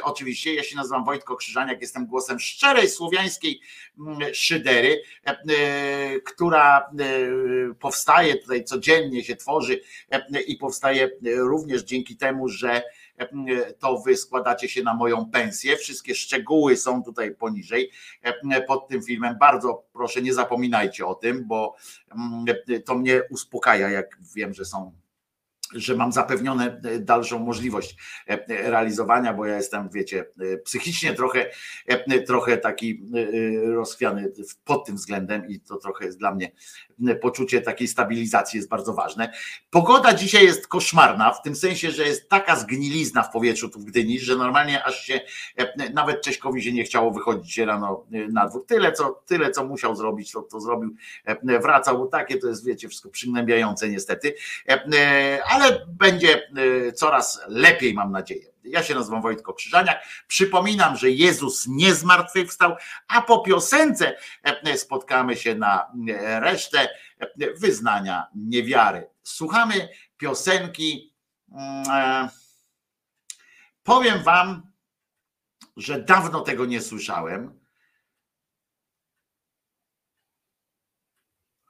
Oczywiście 0.03 0.53
ja 0.53 0.63
się 0.63 0.75
nazywam 0.75 1.05
Wojtko 1.05 1.35
Krzyżaniak, 1.35 1.81
jestem 1.81 2.05
głosem 2.05 2.39
szczerej 2.39 2.89
słowiańskiej 2.89 3.61
szydery, 4.33 5.01
która 6.25 6.91
powstaje 7.79 8.35
tutaj 8.35 8.63
codziennie, 8.63 9.23
się 9.23 9.35
tworzy 9.35 9.81
i 10.47 10.55
powstaje 10.55 11.09
również 11.37 11.83
dzięki 11.83 12.17
temu, 12.17 12.49
że 12.49 12.83
to 13.79 13.97
wy 13.97 14.17
składacie 14.17 14.69
się 14.69 14.83
na 14.83 14.93
moją 14.93 15.29
pensję. 15.29 15.77
Wszystkie 15.77 16.15
szczegóły 16.15 16.77
są 16.77 17.03
tutaj 17.03 17.35
poniżej 17.35 17.91
pod 18.67 18.87
tym 18.87 19.03
filmem. 19.03 19.37
Bardzo 19.39 19.83
proszę, 19.93 20.21
nie 20.21 20.33
zapominajcie 20.33 21.05
o 21.05 21.15
tym, 21.15 21.47
bo 21.47 21.75
to 22.85 22.95
mnie 22.95 23.21
uspokaja, 23.29 23.89
jak 23.89 24.17
wiem, 24.35 24.53
że 24.53 24.65
są 24.65 24.93
że 25.75 25.95
mam 25.95 26.11
zapewnione 26.11 26.81
e, 26.83 26.99
dalszą 26.99 27.39
możliwość 27.39 27.95
e, 28.29 28.31
e, 28.31 28.69
realizowania, 28.69 29.33
bo 29.33 29.45
ja 29.45 29.55
jestem, 29.55 29.89
wiecie, 29.89 30.25
psychicznie 30.65 31.13
trochę, 31.13 31.49
trochę 32.27 32.57
taki 32.57 33.03
rozchwiany 33.65 34.31
pod 34.65 34.85
tym 34.85 34.95
względem 34.95 35.47
i 35.47 35.59
to 35.59 35.77
trochę 35.77 36.05
jest 36.05 36.19
dla 36.19 36.35
mnie 36.35 36.51
poczucie 37.21 37.61
takiej 37.61 37.87
stabilizacji 37.87 38.57
jest 38.57 38.69
bardzo 38.69 38.93
ważne. 38.93 39.33
Pogoda 39.69 40.13
dzisiaj 40.13 40.45
jest 40.45 40.67
koszmarna, 40.67 41.33
w 41.33 41.41
tym 41.41 41.55
sensie, 41.55 41.91
że 41.91 42.03
jest 42.03 42.29
taka 42.29 42.55
zgnilizna 42.55 43.23
w 43.23 43.31
powietrzu 43.31 43.69
tu 43.69 43.79
w 43.79 43.85
Gdyni, 43.85 44.19
że 44.19 44.35
normalnie 44.35 44.83
aż 44.83 45.03
się 45.05 45.21
nawet 45.93 46.21
Cześkowi 46.21 46.63
się 46.63 46.71
nie 46.71 46.83
chciało 46.83 47.11
wychodzić 47.11 47.57
rano 47.57 48.05
na 48.29 48.47
dwór. 48.47 48.65
Tyle, 48.65 48.91
co, 48.91 49.23
tyle, 49.25 49.51
co 49.51 49.65
musiał 49.65 49.95
zrobić, 49.95 50.31
to, 50.31 50.41
to 50.41 50.59
zrobił, 50.59 50.95
wracał, 51.43 51.97
bo 51.97 52.07
takie 52.07 52.37
to 52.37 52.47
jest, 52.47 52.65
wiecie, 52.65 52.89
wszystko 52.89 53.09
przygnębiające 53.09 53.89
niestety, 53.89 54.35
ale 55.45 55.62
ale 55.63 55.85
będzie 55.87 56.49
y, 56.57 56.93
coraz 56.93 57.41
lepiej, 57.47 57.93
mam 57.93 58.11
nadzieję. 58.11 58.53
Ja 58.63 58.83
się 58.83 58.95
nazywam 58.95 59.21
Wojtko 59.21 59.53
Krzyżaniak. 59.53 60.03
Przypominam, 60.27 60.97
że 60.97 61.11
Jezus 61.11 61.67
nie 61.67 61.95
zmartwychwstał, 61.95 62.75
a 63.07 63.21
po 63.21 63.39
piosence 63.39 64.17
e, 64.43 64.77
spotkamy 64.77 65.37
się 65.37 65.55
na 65.55 65.91
e, 66.09 66.39
resztę 66.39 66.89
e, 67.19 67.53
wyznania 67.53 68.27
niewiary. 68.35 69.09
Słuchamy 69.23 69.89
piosenki. 70.17 71.15
Mm, 71.51 72.29
powiem 73.83 74.23
Wam, 74.23 74.71
że 75.77 76.01
dawno 76.01 76.41
tego 76.41 76.65
nie 76.65 76.81
słyszałem. 76.81 77.59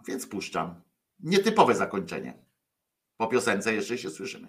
Więc 0.08 0.28
puszczam. 0.28 0.82
Nietypowe 1.20 1.76
zakończenie. 1.76 2.43
Po 3.18 3.28
piosence 3.28 3.74
jeszcze 3.74 3.98
się 3.98 4.10
słyszymy. 4.10 4.48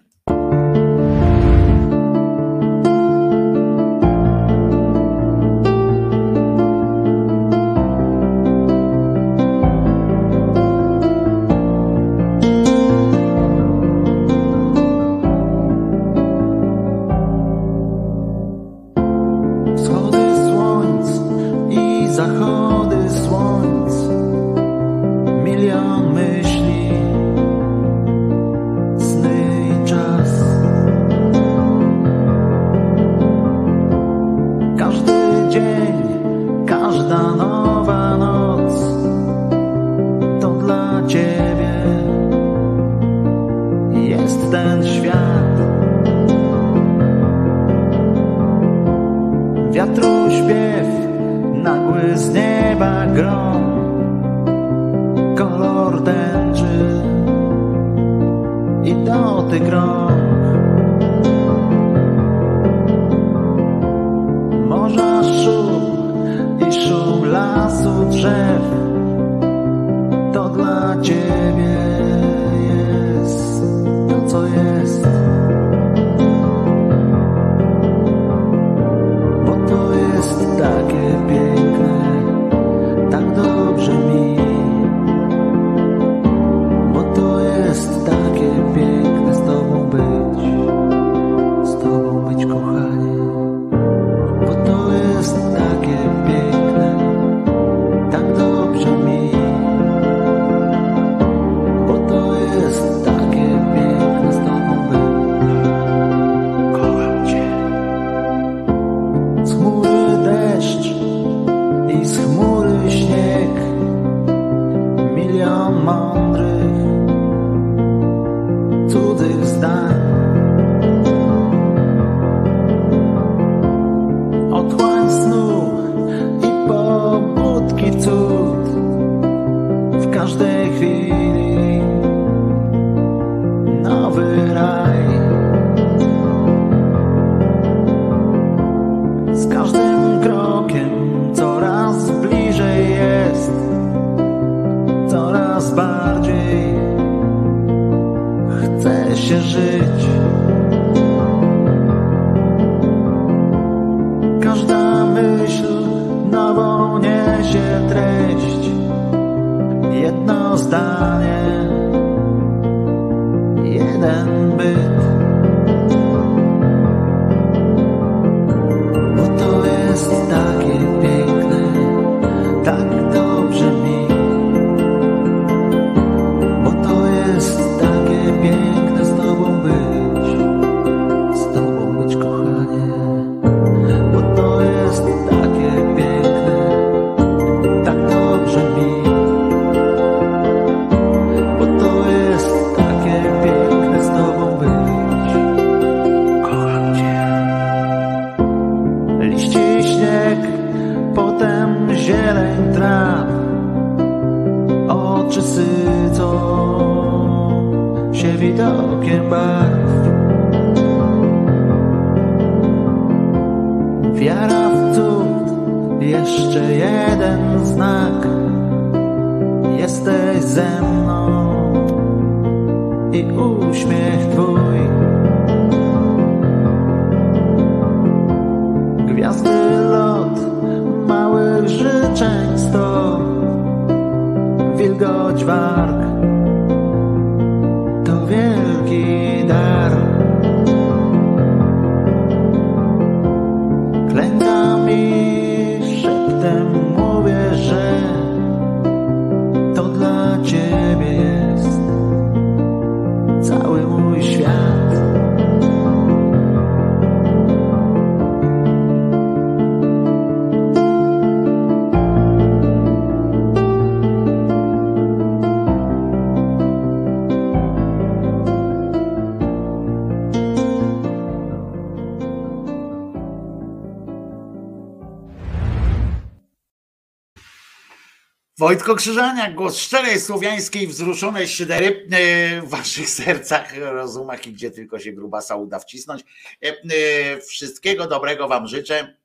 Wojtko 278.65 278.95
Krzyżaniak, 278.95 279.55
głos 279.55 279.77
szczerej, 279.77 280.19
słowiańskiej, 280.19 280.87
wzruszonej 280.87 281.47
szydery 281.47 282.07
e, 282.11 282.61
w 282.61 282.69
waszych 282.69 283.09
sercach, 283.23 283.77
rozumach 283.77 284.47
i 284.47 284.53
gdzie 284.53 284.71
tylko 284.71 284.99
się 284.99 285.11
grubasa 285.11 285.55
uda 285.55 285.79
wcisnąć. 285.79 286.23
E, 286.63 286.67
e, 286.67 287.41
Wszystkiego 287.41 288.07
dobrego 288.07 288.47
wam 288.47 288.67
życzę. 288.67 289.17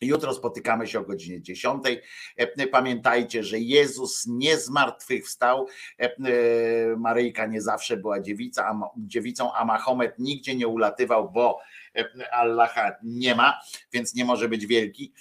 Jutro 0.00 0.34
spotykamy 0.34 0.86
się 0.86 0.98
o 0.98 1.02
godzinie 1.02 1.42
10. 1.42 1.84
E, 2.36 2.66
Pamiętajcie, 2.66 3.44
że 3.44 3.58
Jezus 3.58 4.26
nie 4.26 4.58
zmartwychwstał. 4.58 5.66
Maryjka 6.96 7.46
nie 7.46 7.62
zawsze 7.62 7.96
była 7.96 8.20
dziewica, 8.20 8.80
dziewicą, 8.96 9.52
a 9.52 9.64
Mahomet 9.64 10.18
nigdzie 10.18 10.54
nie 10.54 10.68
ulatywał, 10.68 11.30
bo 11.30 11.58
Allaha 12.32 12.92
nie 13.02 13.34
ma, 13.34 13.60
więc 13.92 14.14
nie 14.14 14.24
może 14.24 14.48
być 14.48 14.66
wielki. 14.66 15.12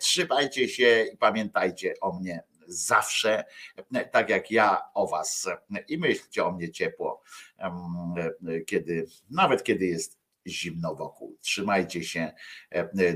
Trzymajcie 0.00 0.68
się 0.68 1.04
i 1.14 1.16
pamiętajcie 1.16 1.94
o 2.00 2.12
mnie 2.12 2.49
zawsze, 2.70 3.44
tak 4.12 4.28
jak 4.28 4.50
ja 4.50 4.80
o 4.94 5.06
was. 5.06 5.48
I 5.88 5.98
myślcie 5.98 6.44
o 6.44 6.52
mnie 6.52 6.70
ciepło, 6.70 7.22
kiedy, 8.66 9.06
nawet 9.30 9.62
kiedy 9.62 9.86
jest 9.86 10.20
zimno 10.46 10.94
wokół. 10.94 11.38
Trzymajcie 11.40 12.04
się. 12.04 12.32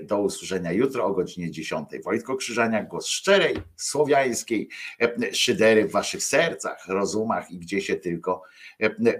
Do 0.02 0.18
usłyszenia 0.18 0.72
jutro 0.72 1.04
o 1.04 1.12
godzinie 1.12 1.50
10. 1.50 1.88
Wojtko 2.04 2.36
Krzyżaniak, 2.36 2.88
głos 2.88 3.06
szczerej, 3.06 3.56
słowiańskiej, 3.76 4.68
szydery 5.32 5.88
w 5.88 5.92
waszych 5.92 6.22
sercach, 6.22 6.88
rozumach 6.88 7.50
i 7.50 7.58
gdzie 7.58 7.80
się 7.80 7.96
tylko 7.96 8.42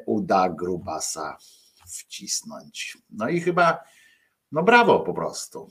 uda 0.06 0.48
grubasa 0.48 1.38
wcisnąć. 1.86 2.98
No 3.10 3.28
i 3.28 3.40
chyba, 3.40 3.84
no 4.52 4.62
brawo 4.62 5.00
po 5.00 5.14
prostu. 5.14 5.70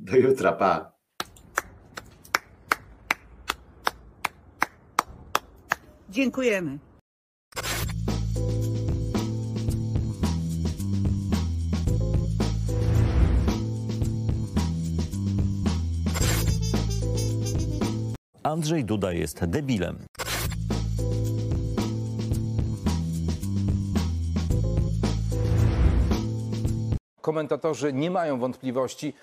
Do 0.00 0.16
jutra, 0.16 0.52
pa. 0.52 0.93
Dziękujemy. 6.14 6.78
Andrzej 18.42 18.84
Duda 18.84 19.12
jest 19.12 19.44
debilem. 19.44 19.98
Komentatorzy 27.20 27.92
nie 27.92 28.10
mają 28.10 28.38
wątpliwości, 28.38 29.14